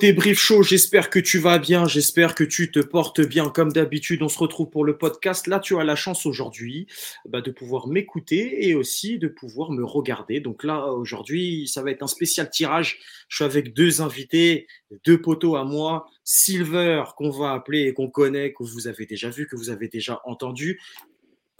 Débrief 0.00 0.38
show, 0.38 0.62
j'espère 0.62 1.10
que 1.10 1.18
tu 1.18 1.38
vas 1.38 1.58
bien, 1.58 1.86
j'espère 1.86 2.34
que 2.34 2.44
tu 2.44 2.70
te 2.70 2.80
portes 2.80 3.20
bien 3.20 3.48
comme 3.48 3.72
d'habitude. 3.72 4.22
On 4.22 4.28
se 4.28 4.38
retrouve 4.38 4.68
pour 4.68 4.84
le 4.84 4.98
podcast. 4.98 5.46
Là, 5.46 5.60
tu 5.60 5.78
as 5.78 5.84
la 5.84 5.96
chance 5.96 6.26
aujourd'hui 6.26 6.86
bah, 7.26 7.40
de 7.40 7.50
pouvoir 7.50 7.86
m'écouter 7.86 8.68
et 8.68 8.74
aussi 8.74 9.18
de 9.18 9.28
pouvoir 9.28 9.70
me 9.70 9.84
regarder. 9.84 10.40
Donc 10.40 10.64
là, 10.64 10.86
aujourd'hui, 10.86 11.68
ça 11.68 11.82
va 11.82 11.90
être 11.90 12.02
un 12.02 12.08
spécial 12.08 12.50
tirage. 12.50 12.98
Je 13.28 13.36
suis 13.36 13.44
avec 13.44 13.74
deux 13.74 14.02
invités, 14.02 14.66
deux 15.04 15.20
poteaux 15.20 15.56
à 15.56 15.64
moi, 15.64 16.06
Silver 16.24 17.04
qu'on 17.16 17.30
va 17.30 17.52
appeler 17.52 17.82
et 17.82 17.94
qu'on 17.94 18.10
connaît, 18.10 18.52
que 18.52 18.64
vous 18.64 18.88
avez 18.88 19.06
déjà 19.06 19.30
vu, 19.30 19.46
que 19.46 19.56
vous 19.56 19.70
avez 19.70 19.88
déjà 19.88 20.20
entendu. 20.24 20.80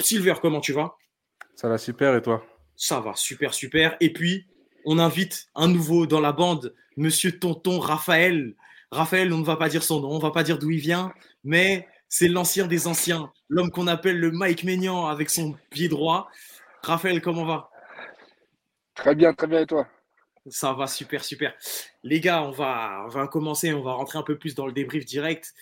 Silver, 0.01 0.34
comment 0.43 0.60
tu 0.60 0.73
vas? 0.73 0.96
Ça 1.55 1.68
va 1.68 1.79
super 1.79 2.15
et 2.15 2.23
toi? 2.23 2.45
Ça 2.77 3.01
va 3.01 3.15
super 3.15 3.55
super. 3.55 3.96
Et 4.01 4.12
puis, 4.12 4.46
on 4.86 4.98
invite 4.98 5.48
un 5.54 5.68
nouveau 5.68 6.06
dans 6.06 6.20
la 6.20 6.32
bande 6.32 6.74
monsieur 6.96 7.38
tonton 7.38 7.78
Raphaël. 7.78 8.54
Raphaël, 8.90 9.32
on 9.32 9.38
ne 9.38 9.45
va 9.45 9.56
pas 9.56 9.68
dire 9.68 9.82
son 9.82 10.00
nom, 10.00 10.12
on 10.12 10.16
ne 10.16 10.22
va 10.22 10.30
pas 10.30 10.45
dire 10.45 10.59
d'où 10.59 10.70
il 10.70 10.80
vient, 10.80 11.12
mais 11.45 11.86
c'est 12.09 12.28
l'ancien 12.28 12.66
des 12.66 12.86
anciens, 12.86 13.32
l'homme 13.48 13.70
qu'on 13.70 13.88
appelle 13.88 14.18
le 14.18 14.30
Mike 14.30 14.64
Maignan 14.64 15.06
avec 15.06 15.28
son 15.28 15.56
pied 15.70 15.88
droit. 15.88 16.30
Raphaël, 16.82 17.20
comment 17.20 17.45
va? 17.45 17.68
Très 18.95 19.14
bien, 19.14 19.34
très 19.34 19.48
bien, 19.48 19.60
et 19.60 19.66
toi? 19.66 19.86
Ça 20.48 20.72
va, 20.72 20.87
super, 20.87 21.24
super. 21.24 21.52
Les 22.04 22.21
gars, 22.21 22.43
on 22.45 22.52
va, 22.52 23.02
on 23.06 23.09
va 23.09 23.26
commencer, 23.26 23.74
on 23.74 23.82
va 23.82 23.93
rentrer 23.93 24.18
un 24.18 24.23
peu 24.23 24.38
plus 24.38 24.54
dans 24.54 24.66
le 24.66 24.73
débrief 24.73 25.04
direct. 25.04 25.52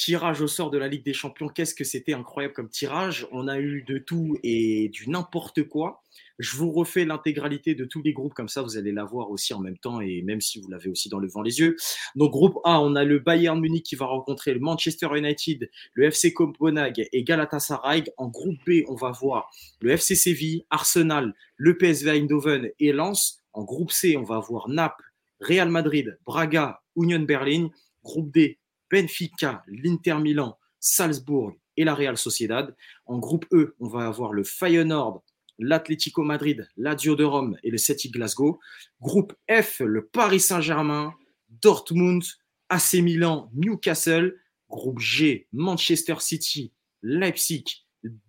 Tirage 0.00 0.40
au 0.40 0.48
sort 0.48 0.70
de 0.70 0.78
la 0.78 0.88
Ligue 0.88 1.04
des 1.04 1.12
Champions, 1.12 1.50
qu'est-ce 1.50 1.74
que 1.74 1.84
c'était 1.84 2.14
incroyable 2.14 2.54
comme 2.54 2.70
tirage 2.70 3.26
On 3.32 3.48
a 3.48 3.60
eu 3.60 3.82
de 3.82 3.98
tout 3.98 4.38
et 4.42 4.88
du 4.88 5.10
n'importe 5.10 5.64
quoi. 5.64 6.02
Je 6.38 6.56
vous 6.56 6.72
refais 6.72 7.04
l'intégralité 7.04 7.74
de 7.74 7.84
tous 7.84 8.00
les 8.02 8.14
groupes, 8.14 8.32
comme 8.32 8.48
ça 8.48 8.62
vous 8.62 8.78
allez 8.78 8.92
la 8.92 9.04
voir 9.04 9.30
aussi 9.30 9.52
en 9.52 9.60
même 9.60 9.76
temps, 9.76 10.00
et 10.00 10.22
même 10.22 10.40
si 10.40 10.58
vous 10.58 10.70
l'avez 10.70 10.88
aussi 10.88 11.10
dans 11.10 11.18
le 11.18 11.28
vent 11.28 11.42
les 11.42 11.58
yeux. 11.58 11.76
Donc 12.14 12.30
groupe 12.30 12.56
A, 12.64 12.80
on 12.80 12.96
a 12.96 13.04
le 13.04 13.18
Bayern 13.18 13.60
Munich 13.60 13.84
qui 13.84 13.94
va 13.94 14.06
rencontrer 14.06 14.54
le 14.54 14.60
Manchester 14.60 15.08
United, 15.14 15.70
le 15.92 16.04
FC 16.04 16.32
Copenhague 16.32 17.06
et 17.12 17.22
Galatasaray. 17.22 18.04
En 18.16 18.28
groupe 18.28 18.56
B, 18.66 18.84
on 18.88 18.94
va 18.94 19.10
voir 19.10 19.50
le 19.82 19.90
FC 19.90 20.14
Séville, 20.14 20.64
Arsenal, 20.70 21.34
le 21.58 21.76
PSV 21.76 22.08
Eindhoven 22.12 22.70
et 22.78 22.92
Lens. 22.92 23.42
En 23.52 23.64
groupe 23.64 23.92
C, 23.92 24.16
on 24.16 24.22
va 24.24 24.38
voir 24.38 24.70
Naples, 24.70 25.12
Real 25.40 25.68
Madrid, 25.68 26.18
Braga, 26.24 26.80
Union 26.96 27.20
Berlin. 27.20 27.68
Groupe 28.02 28.32
D, 28.32 28.58
Benfica, 28.90 29.62
l'Inter 29.68 30.16
Milan, 30.16 30.58
Salzbourg 30.80 31.54
et 31.76 31.84
la 31.84 31.94
Real 31.94 32.16
Sociedad. 32.16 32.74
En 33.06 33.18
groupe 33.18 33.46
E, 33.52 33.74
on 33.80 33.88
va 33.88 34.06
avoir 34.06 34.32
le 34.32 34.44
Feyenoord, 34.44 35.22
l'Atlético 35.58 36.22
Madrid, 36.22 36.68
l'Adio 36.76 37.16
de 37.16 37.24
Rome 37.24 37.56
et 37.62 37.70
le 37.70 37.78
Celtic 37.78 38.12
Glasgow. 38.12 38.58
Groupe 39.00 39.34
F, 39.50 39.80
le 39.80 40.06
Paris 40.06 40.40
Saint-Germain, 40.40 41.14
Dortmund, 41.62 42.22
AC 42.68 42.94
Milan, 42.94 43.50
Newcastle. 43.54 44.36
Groupe 44.70 45.00
G, 45.00 45.48
Manchester 45.52 46.14
City, 46.20 46.72
Leipzig, 47.02 47.64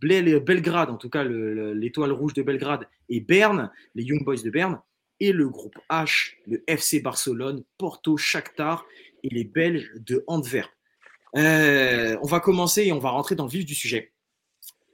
Belgrade, 0.01 0.89
en 0.89 0.97
tout 0.97 1.09
cas 1.09 1.23
l'étoile 1.23 2.11
rouge 2.11 2.33
de 2.33 2.41
Belgrade 2.41 2.87
et 3.07 3.21
Berne, 3.21 3.71
les 3.95 4.03
Young 4.03 4.25
Boys 4.25 4.41
de 4.43 4.49
Berne. 4.49 4.79
Et 5.19 5.31
le 5.31 5.47
groupe 5.47 5.77
H, 5.89 6.33
le 6.47 6.63
FC 6.65 6.99
Barcelone, 6.99 7.63
Porto, 7.77 8.17
Shakhtar 8.17 8.85
et 9.23 9.29
les 9.29 9.43
Belges 9.43 9.91
de 9.95 10.23
Antwerp. 10.27 10.71
Euh, 11.37 12.17
on 12.21 12.27
va 12.27 12.39
commencer 12.39 12.83
et 12.83 12.91
on 12.91 12.99
va 12.99 13.09
rentrer 13.09 13.35
dans 13.35 13.45
le 13.45 13.51
vif 13.51 13.65
du 13.65 13.75
sujet. 13.75 14.11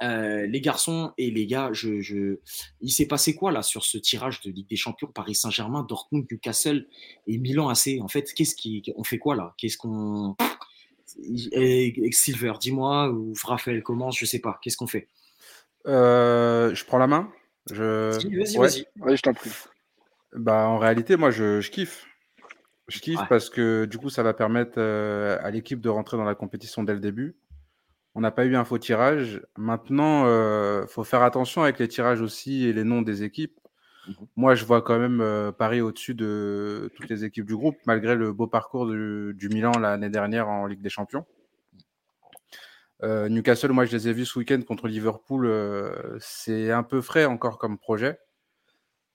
Euh, 0.03 0.45
les 0.45 0.61
garçons 0.61 1.11
et 1.17 1.31
les 1.31 1.47
gars, 1.47 1.71
je, 1.73 2.37
il 2.81 2.91
s'est 2.91 3.07
passé 3.07 3.35
quoi 3.35 3.51
là 3.51 3.63
sur 3.63 3.83
ce 3.83 3.97
tirage 3.97 4.41
de 4.41 4.51
Ligue 4.51 4.69
des 4.69 4.75
Champions 4.75 5.07
Paris 5.07 5.33
Saint-Germain, 5.33 5.83
Dortmund, 5.83 6.27
Newcastle 6.29 6.87
et 7.25 7.37
Milan 7.39 7.69
AC 7.69 7.99
En 8.01 8.07
fait, 8.07 8.31
qu'est-ce 8.33 8.55
qui, 8.55 8.83
on 8.95 9.03
fait 9.03 9.17
quoi 9.17 9.35
là? 9.35 9.55
Qu'est-ce 9.57 9.77
qu'on 9.77 10.35
Silver, 12.11 12.53
dis-moi 12.59 13.09
ou 13.09 13.33
Raphaël 13.43 13.81
commence, 13.81 14.19
je 14.19 14.25
sais 14.25 14.39
pas. 14.39 14.59
Qu'est-ce 14.61 14.77
qu'on 14.77 14.87
fait? 14.87 15.07
Euh, 15.87 16.75
Je 16.75 16.85
prends 16.85 16.99
la 16.99 17.07
main. 17.07 17.31
Je... 17.71 18.11
Vas-y, 18.11 18.57
vas-y. 18.57 18.85
Ouais, 19.01 19.17
je 19.17 19.21
t'en 19.21 19.33
prie. 19.33 19.49
Bah, 20.33 20.67
en 20.67 20.77
réalité, 20.77 21.15
moi, 21.15 21.31
je, 21.31 21.59
je 21.61 21.71
kiffe. 21.71 22.05
Je 22.87 22.99
kiffe 22.99 23.19
parce 23.27 23.49
que 23.49 23.85
du 23.85 23.97
coup, 23.97 24.09
ça 24.09 24.23
va 24.23 24.33
permettre 24.33 24.75
euh, 24.77 25.37
à 25.41 25.51
l'équipe 25.51 25.81
de 25.81 25.89
rentrer 25.89 26.15
dans 26.15 26.23
la 26.23 26.35
compétition 26.35 26.83
dès 26.83 26.93
le 26.93 26.99
début. 26.99 27.35
On 28.15 28.21
n'a 28.21 28.31
pas 28.31 28.45
eu 28.45 28.55
un 28.55 28.63
faux 28.63 28.77
tirage. 28.77 29.41
Maintenant, 29.57 30.23
il 30.23 30.29
euh, 30.29 30.87
faut 30.87 31.03
faire 31.03 31.21
attention 31.21 31.63
avec 31.63 31.79
les 31.79 31.87
tirages 31.87 32.21
aussi 32.21 32.65
et 32.65 32.73
les 32.73 32.85
noms 32.85 33.01
des 33.01 33.23
équipes. 33.23 33.59
Mmh 34.07 34.11
Moi, 34.37 34.55
je 34.55 34.63
vois 34.63 34.81
quand 34.81 34.97
même 34.97 35.19
euh, 35.19 35.51
Paris 35.51 35.81
au-dessus 35.81 36.15
de 36.15 36.89
toutes 36.95 37.09
les 37.09 37.25
équipes 37.25 37.45
du 37.45 37.55
groupe, 37.55 37.75
malgré 37.85 38.15
le 38.15 38.31
beau 38.31 38.47
parcours 38.47 38.87
du, 38.87 39.49
Milan 39.51 39.71
l'année 39.77 40.09
dernière 40.09 40.47
en 40.47 40.65
Ligue 40.65 40.81
des 40.81 40.89
Champions. 40.89 41.25
Newcastle, 43.03 43.71
moi, 43.73 43.85
je 43.85 43.95
les 43.95 44.07
ai 44.07 44.13
vus 44.13 44.25
ce 44.25 44.39
week-end 44.39 44.59
contre 44.67 44.87
Liverpool. 44.87 45.47
c'est 46.19 46.71
un 46.71 46.81
peu 46.81 47.01
frais 47.01 47.25
encore 47.25 47.59
comme 47.59 47.77
projet. 47.77 48.17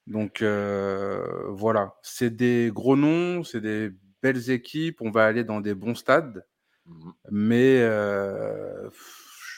Donc 0.07 0.41
euh, 0.41 1.47
voilà, 1.49 1.95
c'est 2.01 2.35
des 2.35 2.71
gros 2.73 2.95
noms, 2.95 3.43
c'est 3.43 3.61
des 3.61 3.91
belles 4.21 4.49
équipes, 4.49 5.01
on 5.01 5.11
va 5.11 5.25
aller 5.25 5.43
dans 5.43 5.61
des 5.61 5.73
bons 5.73 5.95
stades, 5.95 6.45
mmh 6.85 7.11
mais 7.31 7.79
euh, 7.81 8.89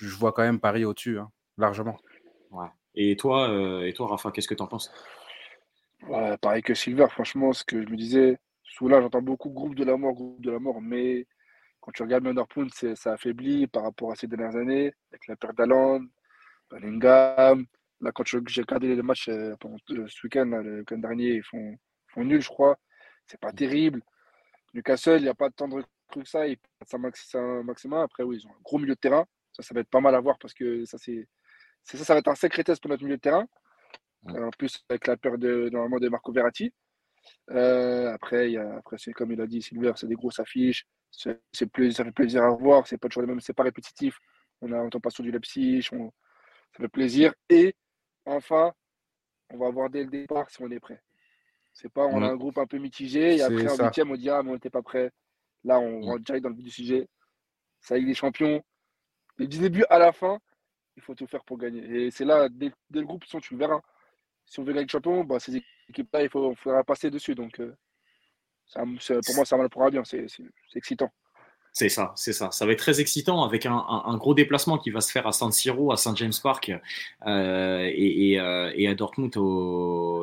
je 0.01 0.15
vois 0.15 0.33
quand 0.33 0.43
même 0.43 0.59
Paris 0.59 0.85
au-dessus, 0.85 1.17
hein, 1.17 1.31
largement. 1.57 1.97
Ouais. 2.51 2.67
Et 2.93 3.15
toi, 3.15 3.49
euh, 3.49 3.87
et 3.87 3.93
toi, 3.93 4.07
Rafa, 4.07 4.31
qu'est-ce 4.31 4.47
que 4.47 4.53
tu 4.53 4.61
en 4.61 4.67
penses 4.67 4.91
Pareil 6.41 6.61
que 6.61 6.75
Silver, 6.75 7.07
franchement, 7.09 7.51
ce 7.51 7.63
que 7.63 7.81
je 7.81 7.89
me 7.89 7.97
disais, 7.97 8.37
sous 8.63 8.87
là, 8.87 9.01
j'entends 9.01 9.23
beaucoup 9.23 9.49
groupe 9.49 9.73
de 9.73 9.83
la 9.83 9.97
mort, 9.97 10.13
groupe 10.13 10.41
de 10.41 10.51
la 10.51 10.59
mort, 10.59 10.79
mais 10.79 11.25
quand 11.81 11.91
tu 11.91 12.03
regardes 12.03 12.27
Underpoint, 12.27 12.67
ça 12.95 13.13
affaiblit 13.13 13.65
par 13.65 13.83
rapport 13.83 14.11
à 14.11 14.15
ces 14.15 14.27
dernières 14.27 14.55
années, 14.55 14.93
avec 15.11 15.27
la 15.27 15.35
perte 15.35 15.57
d'Aland, 15.57 16.01
Bellingham, 16.69 17.65
Là, 18.01 18.11
quand 18.11 18.25
j'ai 18.25 18.61
regardé 18.61 18.95
les 18.95 19.01
matchs 19.01 19.29
euh, 19.29 19.55
pendant 19.59 19.77
euh, 19.91 20.05
ce 20.07 20.25
week-end, 20.25 20.45
le 20.45 20.79
week-end 20.79 20.97
dernier, 20.97 21.35
ils 21.35 21.43
font, 21.43 21.77
font 22.09 22.23
nul, 22.23 22.41
je 22.41 22.49
crois. 22.49 22.77
C'est 23.27 23.39
pas 23.39 23.51
terrible. 23.51 24.01
Newcastle, 24.73 25.17
il 25.17 25.23
n'y 25.23 25.29
a 25.29 25.33
pas 25.33 25.49
tant 25.49 25.67
de 25.67 25.83
trucs 26.09 26.23
que 26.25 26.29
ça. 26.29 26.47
Ils 26.47 26.57
ça 26.85 26.97
maximum. 26.97 27.99
Après, 27.99 28.23
oui, 28.23 28.37
ils 28.41 28.47
ont 28.47 28.51
un 28.51 28.61
gros 28.63 28.77
milieu 28.77 28.95
de 28.95 28.99
terrain. 28.99 29.25
Ça, 29.53 29.63
ça 29.63 29.73
va 29.73 29.81
être 29.81 29.89
pas 29.89 30.01
mal 30.01 30.13
à 30.15 30.19
voir 30.19 30.37
parce 30.37 30.53
que 30.53 30.85
ça, 30.85 30.97
c'est 30.97 31.27
ça, 31.83 31.97
ça 31.97 32.13
va 32.13 32.19
être 32.19 32.27
un 32.27 32.35
sacré 32.35 32.63
test 32.63 32.81
pour 32.81 32.89
notre 32.89 33.03
milieu 33.03 33.17
de 33.17 33.21
terrain. 33.21 33.47
En 34.27 34.49
plus, 34.49 34.83
avec 34.89 35.07
la 35.07 35.17
peur 35.17 35.37
de, 35.37 35.69
normalement 35.71 35.99
de 35.99 36.09
Marco 36.09 36.31
Verratti. 36.31 36.73
Euh, 37.51 38.11
après, 38.11 38.51
y 38.51 38.57
a, 38.57 38.77
après 38.77 38.97
comme 39.13 39.31
il 39.31 39.41
a 39.41 39.47
dit, 39.47 39.61
Silver, 39.61 39.93
c'est 39.95 40.07
des 40.07 40.15
grosses 40.15 40.39
affiches. 40.39 40.85
C'est, 41.11 41.39
ça 41.53 42.03
fait 42.03 42.11
plaisir 42.11 42.43
à 42.43 42.49
voir. 42.49 42.87
C'est 42.87 42.97
pas 42.97 43.07
toujours 43.07 43.21
les 43.23 43.27
mêmes, 43.27 43.39
c'est 43.39 43.53
pas 43.53 43.63
répétitif. 43.63 44.19
On 44.61 44.71
a, 44.71 44.77
on 44.77 44.89
pas 44.89 45.09
sur 45.09 45.23
du 45.23 45.31
Leipzig. 45.31 45.83
ça 45.83 45.97
fait 46.77 46.87
plaisir. 46.87 47.33
Et 47.49 47.75
enfin, 48.25 48.73
on 49.49 49.57
va 49.57 49.69
voir 49.69 49.89
dès 49.89 50.03
le 50.03 50.09
départ 50.09 50.49
si 50.49 50.61
on 50.61 50.69
est 50.71 50.79
prêt. 50.79 51.01
C'est 51.73 51.89
pas, 51.89 52.05
on 52.05 52.21
a 52.21 52.27
un 52.27 52.37
groupe 52.37 52.57
un 52.57 52.67
peu 52.67 52.77
mitigé, 52.77 53.35
et 53.35 53.41
après 53.41 53.67
en 53.67 53.85
huitième, 53.85 54.11
on 54.11 54.15
dit 54.15 54.29
ah, 54.29 54.41
mais 54.41 54.51
on 54.51 54.53
n'était 54.53 54.69
pas 54.69 54.81
prêt. 54.81 55.11
Là, 55.65 55.79
on 55.79 56.01
rentre 56.01 56.23
direct 56.23 56.43
dans 56.43 56.49
le 56.49 56.55
vif 56.55 56.65
du 56.65 56.71
sujet. 56.71 57.07
Ça 57.81 57.97
y 57.97 58.03
est, 58.03 58.05
les 58.05 58.13
champions. 58.13 58.63
du 59.37 59.47
début 59.47 59.83
à 59.89 59.99
la 59.99 60.13
fin, 60.13 60.39
il 60.95 61.01
faut 61.01 61.15
tout 61.15 61.27
faire 61.27 61.43
pour 61.43 61.57
gagner. 61.57 62.05
Et 62.05 62.11
c'est 62.11 62.23
là, 62.23 62.47
dès, 62.49 62.71
le 62.91 63.01
groupe, 63.01 63.25
tu 63.25 63.53
le 63.53 63.59
verras. 63.59 63.81
Si 64.45 64.59
on 64.59 64.63
veut 64.63 64.73
gagner 64.73 64.85
le 64.85 64.89
champion, 64.89 65.23
bah, 65.23 65.39
ces 65.39 65.61
équipes-là, 65.89 66.23
il 66.23 66.29
faut, 66.29 66.55
faudra 66.55 66.83
passer 66.83 67.09
dessus. 67.09 67.35
Donc, 67.35 67.59
euh, 67.59 67.75
pour 68.73 69.35
moi, 69.35 69.45
ça 69.45 69.57
le 69.57 69.69
pourra 69.69 69.89
bien. 69.89 70.03
C'est 70.05 70.27
excitant. 70.75 71.11
C'est 71.77 71.89
ça, 71.89 72.13
c'est 72.15 72.31
ça. 72.31 72.51
Ça 72.51 72.65
va 72.65 72.71
être 72.71 72.79
très 72.79 73.01
excitant 73.01 73.43
avec 73.43 73.65
un, 73.65 74.15
gros 74.17 74.33
déplacement 74.33 74.77
qui 74.77 74.91
va 74.91 75.01
se 75.01 75.11
faire 75.11 75.27
à 75.27 75.33
San 75.33 75.51
Siro, 75.51 75.91
à 75.91 75.97
Saint 75.97 76.15
James 76.15 76.31
Park 76.41 76.71
euh, 77.27 77.91
et, 77.93 78.39
euh, 78.39 78.71
et, 78.75 78.87
à 78.87 78.95
Dortmund 78.95 79.33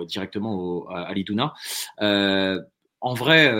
directement 0.07 0.89
à 0.89 1.13
Liduna. 1.13 1.53
Euh, 2.01 2.59
en 3.03 3.13
vrai, 3.13 3.53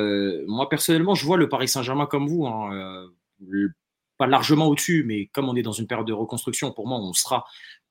moi 0.47 0.71
personnellement, 0.71 1.15
je 1.15 1.27
vois 1.27 1.37
le 1.37 1.51
Paris 1.51 1.69
Saint-Germain 1.69 2.07
comme 2.07 2.29
vous, 2.29 2.47
hein, 2.47 3.11
pas 4.17 4.27
largement 4.27 4.69
au-dessus, 4.69 5.05
mais 5.07 5.27
comme 5.27 5.51
on 5.51 5.55
est 5.55 5.63
dans 5.63 5.73
une 5.73 5.87
période 5.87 6.07
de 6.07 6.15
reconstruction, 6.15 6.73
pour 6.73 6.89
moi, 6.89 6.99
on 6.99 7.13
sera 7.13 7.45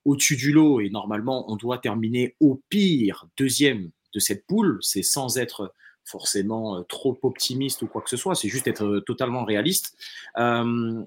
au-dessus 0.06 0.36
du 0.36 0.52
lot 0.52 0.82
et 0.82 0.90
normalement, 0.90 1.46
on 1.52 1.58
doit 1.58 1.78
terminer 1.78 2.36
au 2.40 2.60
pire 2.70 3.28
deuxième 3.38 3.92
de 4.16 4.20
cette 4.20 4.48
poule. 4.48 4.80
C'est 4.82 5.04
sans 5.04 5.38
être 5.38 5.76
forcément 6.06 6.78
euh, 6.78 6.84
trop 6.84 7.18
optimiste 7.24 7.82
ou 7.82 7.88
quoi 7.88 8.02
que 8.02 8.10
ce 8.10 8.18
soit, 8.18 8.36
c'est 8.36 8.50
juste 8.50 8.68
être 8.68 8.84
euh, 8.84 9.02
totalement 9.02 9.46
réaliste. 9.46 9.98
Euh, 10.38 11.04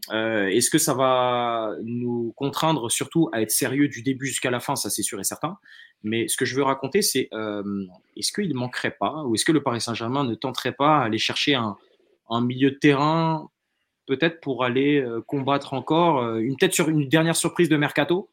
est-ce 0.46 0.70
que 0.70 0.78
ça 0.78 0.94
va 0.94 1.74
nous 1.82 2.32
contraindre 2.36 2.90
surtout 2.90 3.28
à 3.32 3.42
être 3.42 3.50
sérieux 3.50 3.88
du 3.88 4.02
début 4.02 4.26
jusqu'à 4.26 4.50
la 4.50 4.60
fin? 4.60 4.76
Ça, 4.76 4.90
c'est 4.90 5.02
sûr 5.02 5.20
et 5.20 5.24
certain. 5.24 5.58
Mais 6.02 6.28
ce 6.28 6.36
que 6.36 6.44
je 6.44 6.54
veux 6.54 6.62
raconter, 6.62 7.00
c'est 7.00 7.30
est-ce 8.14 8.32
qu'il 8.32 8.50
ne 8.50 8.54
manquerait 8.54 8.94
pas, 8.98 9.22
ou 9.24 9.34
est-ce 9.34 9.44
que 9.46 9.52
le 9.52 9.62
Paris 9.62 9.80
Saint-Germain 9.80 10.22
ne 10.24 10.34
tenterait 10.34 10.74
pas 10.74 10.98
à 10.98 11.04
aller 11.04 11.16
chercher 11.16 11.54
un, 11.54 11.76
milieu 12.42 12.72
de 12.72 12.76
terrain, 12.76 13.48
peut-être 14.06 14.42
pour 14.42 14.64
aller 14.64 15.02
combattre 15.26 15.72
encore, 15.72 16.36
une 16.36 16.56
peut-être 16.58 16.74
sur 16.74 16.90
une 16.90 17.08
dernière 17.08 17.36
surprise 17.36 17.70
de 17.70 17.78
mercato, 17.78 18.28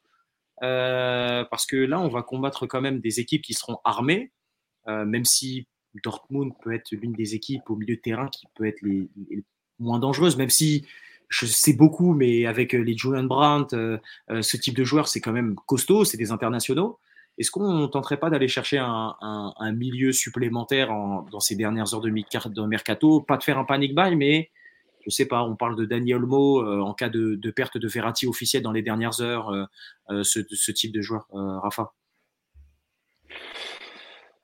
parce 0.60 1.66
que 1.66 1.78
là, 1.78 2.02
on 2.02 2.10
va 2.10 2.24
combattre 2.24 2.68
quand 2.68 2.82
même 2.82 3.00
des 3.00 3.22
équipes 3.22 3.42
qui 3.42 3.54
seront 3.54 3.78
armées, 3.86 4.34
même 4.86 5.24
si 5.24 5.66
Dortmund 6.04 6.54
peut 6.62 6.74
être 6.74 6.92
l'une 6.92 7.14
des 7.14 7.36
équipes 7.36 7.70
au 7.70 7.76
milieu 7.76 7.96
de 7.96 8.02
terrain 8.02 8.28
qui 8.28 8.46
peut 8.56 8.66
être 8.66 8.82
les, 8.82 9.10
moins 9.80 10.00
dangereuses, 10.00 10.38
même 10.38 10.50
si 10.50 10.86
je 11.30 11.46
sais 11.46 11.74
beaucoup, 11.74 12.14
mais 12.14 12.46
avec 12.46 12.74
les 12.74 12.98
Julian 12.98 13.24
Brandt, 13.24 13.76
ce 14.30 14.58
type 14.58 14.76
de 14.76 14.84
joueurs, 14.84 15.08
c'est 15.08 15.22
quand 15.22 15.32
même 15.32 15.56
costaud, 15.66 16.04
c'est 16.04 16.18
des 16.18 16.32
internationaux. 16.32 17.00
Est-ce 17.38 17.52
qu'on 17.52 17.74
ne 17.74 17.88
tenterait 17.88 18.20
pas 18.20 18.30
d'aller 18.30 18.50
chercher 18.50 18.78
un, 18.80 19.72
milieu 19.74 20.12
supplémentaire 20.12 20.90
dans 21.32 21.40
ces 21.40 21.56
dernières 21.56 21.94
heures 21.94 22.02
de, 22.02 22.10
de 22.10 22.66
mercato? 22.66 23.22
Pas 23.22 23.38
de 23.38 23.44
faire 23.44 23.58
un 23.58 23.64
panic 23.64 23.96
buy, 23.96 24.16
mais 24.16 24.52
je 25.06 25.10
sais 25.10 25.26
pas, 25.26 25.44
on 25.44 25.56
parle 25.56 25.76
de 25.76 25.86
Daniel 25.86 26.18
Olmo 26.18 26.62
euh, 26.62 26.82
en 26.82 26.94
cas 26.94 27.10
de, 27.10 27.38
perte 27.52 27.78
de 27.78 27.88
Verratti 27.88 28.28
officielle 28.28 28.64
dans 28.64 28.72
les 28.72 28.82
dernières 28.82 29.22
heures, 29.22 29.50
euh, 29.50 29.66
euh, 30.10 30.24
ce, 30.24 30.72
type 30.72 30.92
de 30.92 31.02
joueur, 31.02 31.28
Rafa 31.32 31.94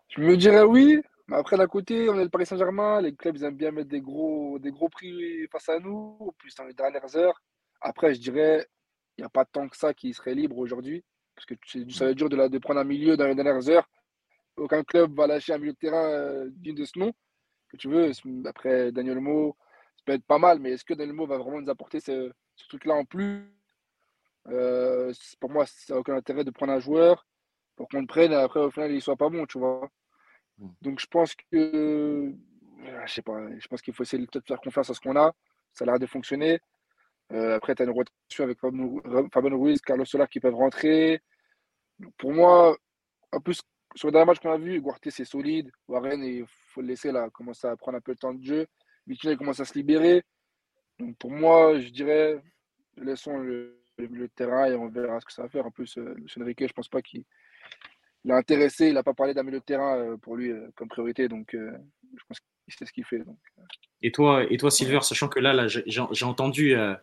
Je 0.10 0.22
me 0.22 0.36
dirais 0.36 0.64
oui, 0.64 1.00
après 1.32 1.58
d'un 1.58 1.68
côté, 1.68 2.10
on 2.10 2.20
est 2.20 2.24
le 2.24 2.30
Paris 2.30 2.46
Saint-Germain, 2.46 3.02
les 3.02 3.16
clubs 3.16 3.42
aiment 3.44 3.58
bien 3.58 3.72
mettre 3.72 3.90
des 3.90 4.02
gros, 4.02 4.60
des 4.60 4.72
gros 4.72 4.90
prix 4.90 5.48
face 5.52 5.70
à 5.70 5.80
nous, 5.80 6.34
plus 6.38 6.56
dans 6.56 6.64
les 6.66 6.74
dernières 6.74 7.16
heures. 7.16 7.42
Après, 7.82 8.14
je 8.14 8.20
dirais, 8.22 8.66
il 9.18 9.22
n'y 9.22 9.26
a 9.26 9.30
pas 9.30 9.46
tant 9.46 9.68
que 9.68 9.78
ça 9.78 9.94
qui 9.94 10.14
serait 10.14 10.36
libre 10.36 10.58
aujourd'hui, 10.58 11.04
parce 11.36 11.46
que 11.46 11.56
ça 11.92 12.06
va 12.06 12.12
être 12.12 12.18
dur 12.18 12.30
de, 12.30 12.58
prendre 12.60 12.80
un 12.80 12.86
milieu 12.86 13.18
dans 13.18 13.28
les 13.28 13.36
dernières 13.36 13.70
heures. 13.70 13.90
Aucun 14.56 14.84
club 14.84 15.16
va 15.16 15.28
lâcher 15.28 15.54
un 15.54 15.58
milieu 15.58 15.74
de 15.74 15.78
terrain 15.78 16.46
digne 16.52 16.76
de 16.76 16.86
ce 16.86 16.98
nom 16.98 17.14
que 17.70 17.78
tu 17.78 17.90
veux. 17.90 18.12
Après 18.46 18.92
Daniel 18.92 19.18
Olmo, 19.18 19.56
peut 20.08 20.14
être 20.14 20.26
pas 20.26 20.40
mal, 20.40 20.60
mais 20.60 20.72
est-ce 20.72 20.86
que 20.86 20.94
Delmo 20.94 21.28
va 21.28 21.38
vraiment 21.38 21.62
nous 21.62 21.70
apporter 21.70 22.00
ce, 22.00 22.32
truc-là 22.70 22.96
en 22.96 23.06
plus? 23.06 23.54
Euh, 24.48 25.14
Pour 25.40 25.52
moi, 25.52 25.66
ça 25.66 25.94
n'a 25.94 26.00
aucun 26.00 26.16
intérêt 26.16 26.46
de 26.46 26.52
prendre 26.52 26.74
un 26.74 26.80
joueur 26.80 27.28
pour 27.76 27.90
qu'on 27.90 28.02
le 28.02 28.08
prenne 28.08 28.32
et 28.32 28.36
après, 28.36 28.62
au 28.62 28.72
final, 28.72 28.92
il 28.92 29.02
soit 29.02 29.18
pas 29.18 29.30
bon, 29.30 29.46
tu 29.46 29.60
vois. 29.60 29.90
Hmm. 30.58 30.70
Donc, 30.82 31.00
je 31.00 31.08
pense 31.08 31.36
que. 31.36 31.46
Euh, 31.56 32.32
je 33.06 33.14
sais 33.14 33.22
pas, 33.22 33.40
je 33.58 33.68
pense 33.68 33.82
qu'il 33.82 33.94
faut 33.94 34.04
essayer 34.04 34.26
de 34.26 34.40
faire 34.46 34.62
confiance 34.62 34.90
à 34.90 34.94
ce 34.94 35.00
qu'on 35.00 35.16
a. 35.16 35.34
Ça 35.74 35.84
a 35.84 35.88
l'air 35.88 36.00
de 36.00 36.06
fonctionner. 36.06 36.60
Euh, 37.34 37.56
après, 37.56 37.76
tu 37.76 37.82
as 37.82 37.86
une 37.86 37.92
rotation 37.92 38.44
avec 38.44 38.60
Fabien 38.60 39.56
Ruiz, 39.56 39.82
Carlos 39.82 40.06
Solar 40.06 40.30
qui 40.30 40.40
peuvent 40.40 40.56
rentrer. 40.56 41.22
pour 42.18 42.34
moi, 42.34 42.78
en 43.32 43.42
plus, 43.42 43.62
sur 43.96 44.08
le 44.08 44.12
dernier 44.12 44.26
match 44.26 44.40
qu'on 44.40 44.52
a 44.52 44.58
vu, 44.58 44.80
Guarte 44.80 45.10
c'est 45.10 45.26
solide. 45.26 45.72
Warren, 45.88 46.24
il 46.24 46.46
faut 46.48 46.82
le 46.82 46.88
laisser 46.88 47.12
là, 47.12 47.30
commencer 47.30 47.68
à 47.68 47.76
prendre 47.76 47.98
un 47.98 48.02
peu 48.02 48.12
le 48.12 48.18
temps 48.18 48.34
de 48.34 48.44
jeu. 48.44 48.68
Vitinha 49.08 49.36
commence 49.36 49.60
à 49.60 49.66
se 49.66 49.74
libérer. 49.74 50.24
Donc 51.00 51.18
pour 51.18 51.32
moi, 51.32 51.80
je 51.80 51.90
dirais, 51.90 52.42
laissons 52.98 53.38
le, 53.38 53.82
terrain 54.36 54.66
et 54.66 54.76
on 54.76 54.88
verra 54.88 55.20
ce 55.20 55.26
que 55.26 55.34
ça 55.34 55.44
va 55.44 55.50
faire. 55.50 55.66
En 55.66 55.72
plus, 55.72 55.98
euh, 55.98 56.14
Lucien 56.16 56.44
Riquet, 56.44 56.68
je 56.68 56.74
pense 56.74 56.90
pas 56.90 57.02
qu'il 57.02 57.24
l'a 58.28 58.36
intéressé. 58.36 58.88
Il 58.88 58.94
n'a 58.94 59.04
pas 59.04 59.14
parlé 59.14 59.34
d'un 59.34 59.44
milieu 59.44 59.60
de 59.60 59.64
terrain 59.64 59.98
euh, 59.98 60.18
pour 60.18 60.36
lui 60.36 60.52
euh, 60.52 60.68
comme 60.76 60.88
priorité. 60.88 61.28
Donc 61.28 61.50
je 61.54 62.24
pense 62.28 62.40
qu'il 62.40 62.74
sait 62.74 62.86
ce 62.86 62.92
qu'il 62.92 63.06
fait. 63.06 63.20
Donc, 63.20 63.38
et, 64.02 64.12
toi, 64.12 64.44
et 64.50 64.58
toi, 64.58 64.72
Silver, 64.72 65.02
sachant 65.02 65.28
que 65.28 65.40
là, 65.40 65.54
là 65.54 65.68
j'ai 65.68 66.26
entendu, 66.26 66.72
il 66.72 66.98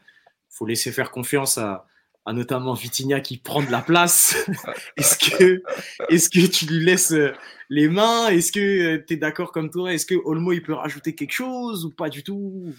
faut 0.48 0.66
laisser 0.66 0.92
faire 0.92 1.10
confiance 1.10 1.58
à, 1.58 1.86
à 2.26 2.32
notamment 2.32 2.74
Vitinha 2.74 3.20
qui 3.20 3.36
prend 3.38 3.62
de 3.62 3.70
la 3.70 3.82
place. 3.82 4.48
est-ce 4.96 5.18
que, 5.18 5.62
est 6.08 6.32
que 6.32 6.46
tu 6.46 6.66
lui 6.66 6.84
laisses 6.84 7.12
euh, 7.12 7.32
les 7.68 7.88
mains? 7.88 8.28
Est-ce 8.28 8.52
que 8.52 8.60
euh, 8.96 9.04
tu 9.06 9.14
es 9.14 9.16
d'accord 9.16 9.52
comme 9.52 9.70
toi? 9.70 9.92
Est-ce 9.92 10.06
que 10.06 10.14
Olmo 10.14 10.52
il 10.52 10.62
peut 10.62 10.72
rajouter 10.72 11.14
quelque 11.14 11.32
chose 11.32 11.84
ou 11.84 11.90
pas 11.90 12.08
du 12.08 12.22
tout? 12.22 12.72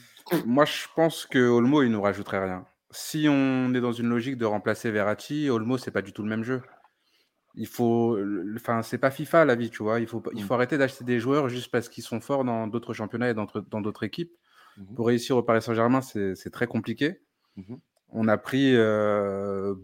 Moi, 0.45 0.65
je 0.65 0.87
pense 0.95 1.25
que 1.25 1.39
Olmo 1.39 1.83
il 1.83 1.91
nous 1.91 2.01
rajouterait 2.01 2.43
rien. 2.43 2.65
Si 2.91 3.27
on 3.29 3.73
est 3.73 3.81
dans 3.81 3.91
une 3.91 4.07
logique 4.07 4.37
de 4.37 4.45
remplacer 4.45 4.89
Verratti, 4.89 5.49
Olmo 5.49 5.77
c'est 5.77 5.91
pas 5.91 6.01
du 6.01 6.11
tout 6.13 6.23
le 6.23 6.29
même 6.29 6.43
jeu. 6.43 6.61
Il 7.57 7.67
faut, 7.67 8.19
enfin, 8.55 8.81
c'est 8.81 8.97
pas 8.97 9.11
FIFA 9.11 9.45
la 9.45 9.55
vie, 9.55 9.69
tu 9.69 9.83
vois. 9.83 9.99
Il 9.99 10.07
faut, 10.07 10.21
il 10.33 10.43
mm. 10.43 10.47
faut 10.47 10.53
arrêter 10.53 10.77
d'acheter 10.77 11.03
des 11.03 11.19
joueurs 11.19 11.47
juste 11.49 11.71
parce 11.71 11.89
qu'ils 11.89 12.03
sont 12.03 12.19
forts 12.19 12.43
dans 12.43 12.67
d'autres 12.67 12.93
championnats 12.93 13.29
et 13.29 13.33
dans 13.33 13.81
d'autres 13.81 14.03
équipes. 14.03 14.31
Mm-hmm. 14.77 14.95
Pour 14.95 15.07
réussir 15.07 15.37
au 15.37 15.43
Paris 15.43 15.61
Saint-Germain, 15.61 16.01
c'est 16.01 16.51
très 16.51 16.67
compliqué. 16.67 17.21
Mm-hmm 17.57 17.77
on 18.15 18.27
a 18.27 18.37
pris 18.37 18.75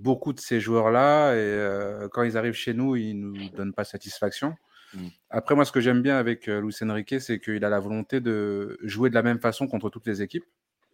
beaucoup 0.01 0.33
de 0.33 0.39
ces 0.39 0.59
joueurs-là 0.59 1.35
et 1.35 2.07
quand 2.11 2.23
ils 2.23 2.37
arrivent 2.37 2.53
chez 2.53 2.73
nous, 2.73 2.95
ils 2.95 3.13
nous 3.13 3.49
donnent 3.49 3.73
pas 3.73 3.83
satisfaction. 3.83 4.55
Mmh. 4.93 5.07
Après, 5.29 5.55
moi, 5.55 5.65
ce 5.65 5.71
que 5.71 5.81
j'aime 5.81 6.01
bien 6.01 6.17
avec 6.17 6.47
Luis 6.47 6.75
Enrique, 6.81 7.19
c'est 7.19 7.39
qu'il 7.39 7.63
a 7.63 7.69
la 7.69 7.79
volonté 7.79 8.19
de 8.19 8.77
jouer 8.83 9.09
de 9.09 9.15
la 9.15 9.23
même 9.23 9.39
façon 9.39 9.67
contre 9.67 9.89
toutes 9.89 10.07
les 10.07 10.21
équipes, 10.21 10.45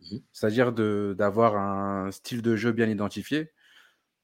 mmh. 0.01 0.17
c'est-à-dire 0.33 0.71
d'avoir 0.71 1.57
un 1.57 2.11
style 2.11 2.41
de 2.41 2.55
jeu 2.55 2.71
bien 2.71 2.87
identifié. 2.87 3.51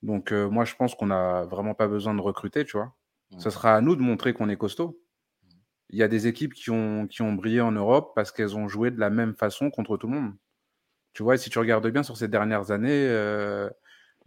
Donc, 0.03 0.31
moi, 0.31 0.65
je 0.65 0.75
pense 0.75 0.93
qu'on 0.95 1.07
n'a 1.07 1.45
vraiment 1.45 1.73
pas 1.73 1.87
besoin 1.87 2.13
de 2.13 2.21
recruter, 2.21 2.65
tu 2.65 2.77
vois. 2.77 2.93
Ce 3.39 3.49
sera 3.49 3.75
à 3.75 3.81
nous 3.81 3.95
de 3.95 4.01
montrer 4.01 4.33
qu'on 4.33 4.49
est 4.49 4.57
costaud. 4.57 4.99
Mmh. 5.43 5.47
Il 5.89 5.97
y 5.97 6.03
a 6.03 6.07
des 6.07 6.27
équipes 6.27 6.53
qui 6.53 6.69
ont, 6.69 7.07
qui 7.07 7.21
ont 7.21 7.33
brillé 7.33 7.61
en 7.61 7.71
Europe 7.71 8.11
parce 8.15 8.31
qu'elles 8.31 8.55
ont 8.55 8.67
joué 8.67 8.91
de 8.91 8.99
la 8.99 9.09
même 9.09 9.33
façon 9.33 9.71
contre 9.71 9.97
tout 9.97 10.07
le 10.07 10.13
monde. 10.13 10.33
Tu 11.13 11.21
vois, 11.21 11.37
si 11.37 11.49
tu 11.49 11.59
regardes 11.59 11.87
bien 11.87 12.03
sur 12.03 12.17
ces 12.17 12.27
dernières 12.27 12.71
années, 12.71 13.07
euh, 13.07 13.69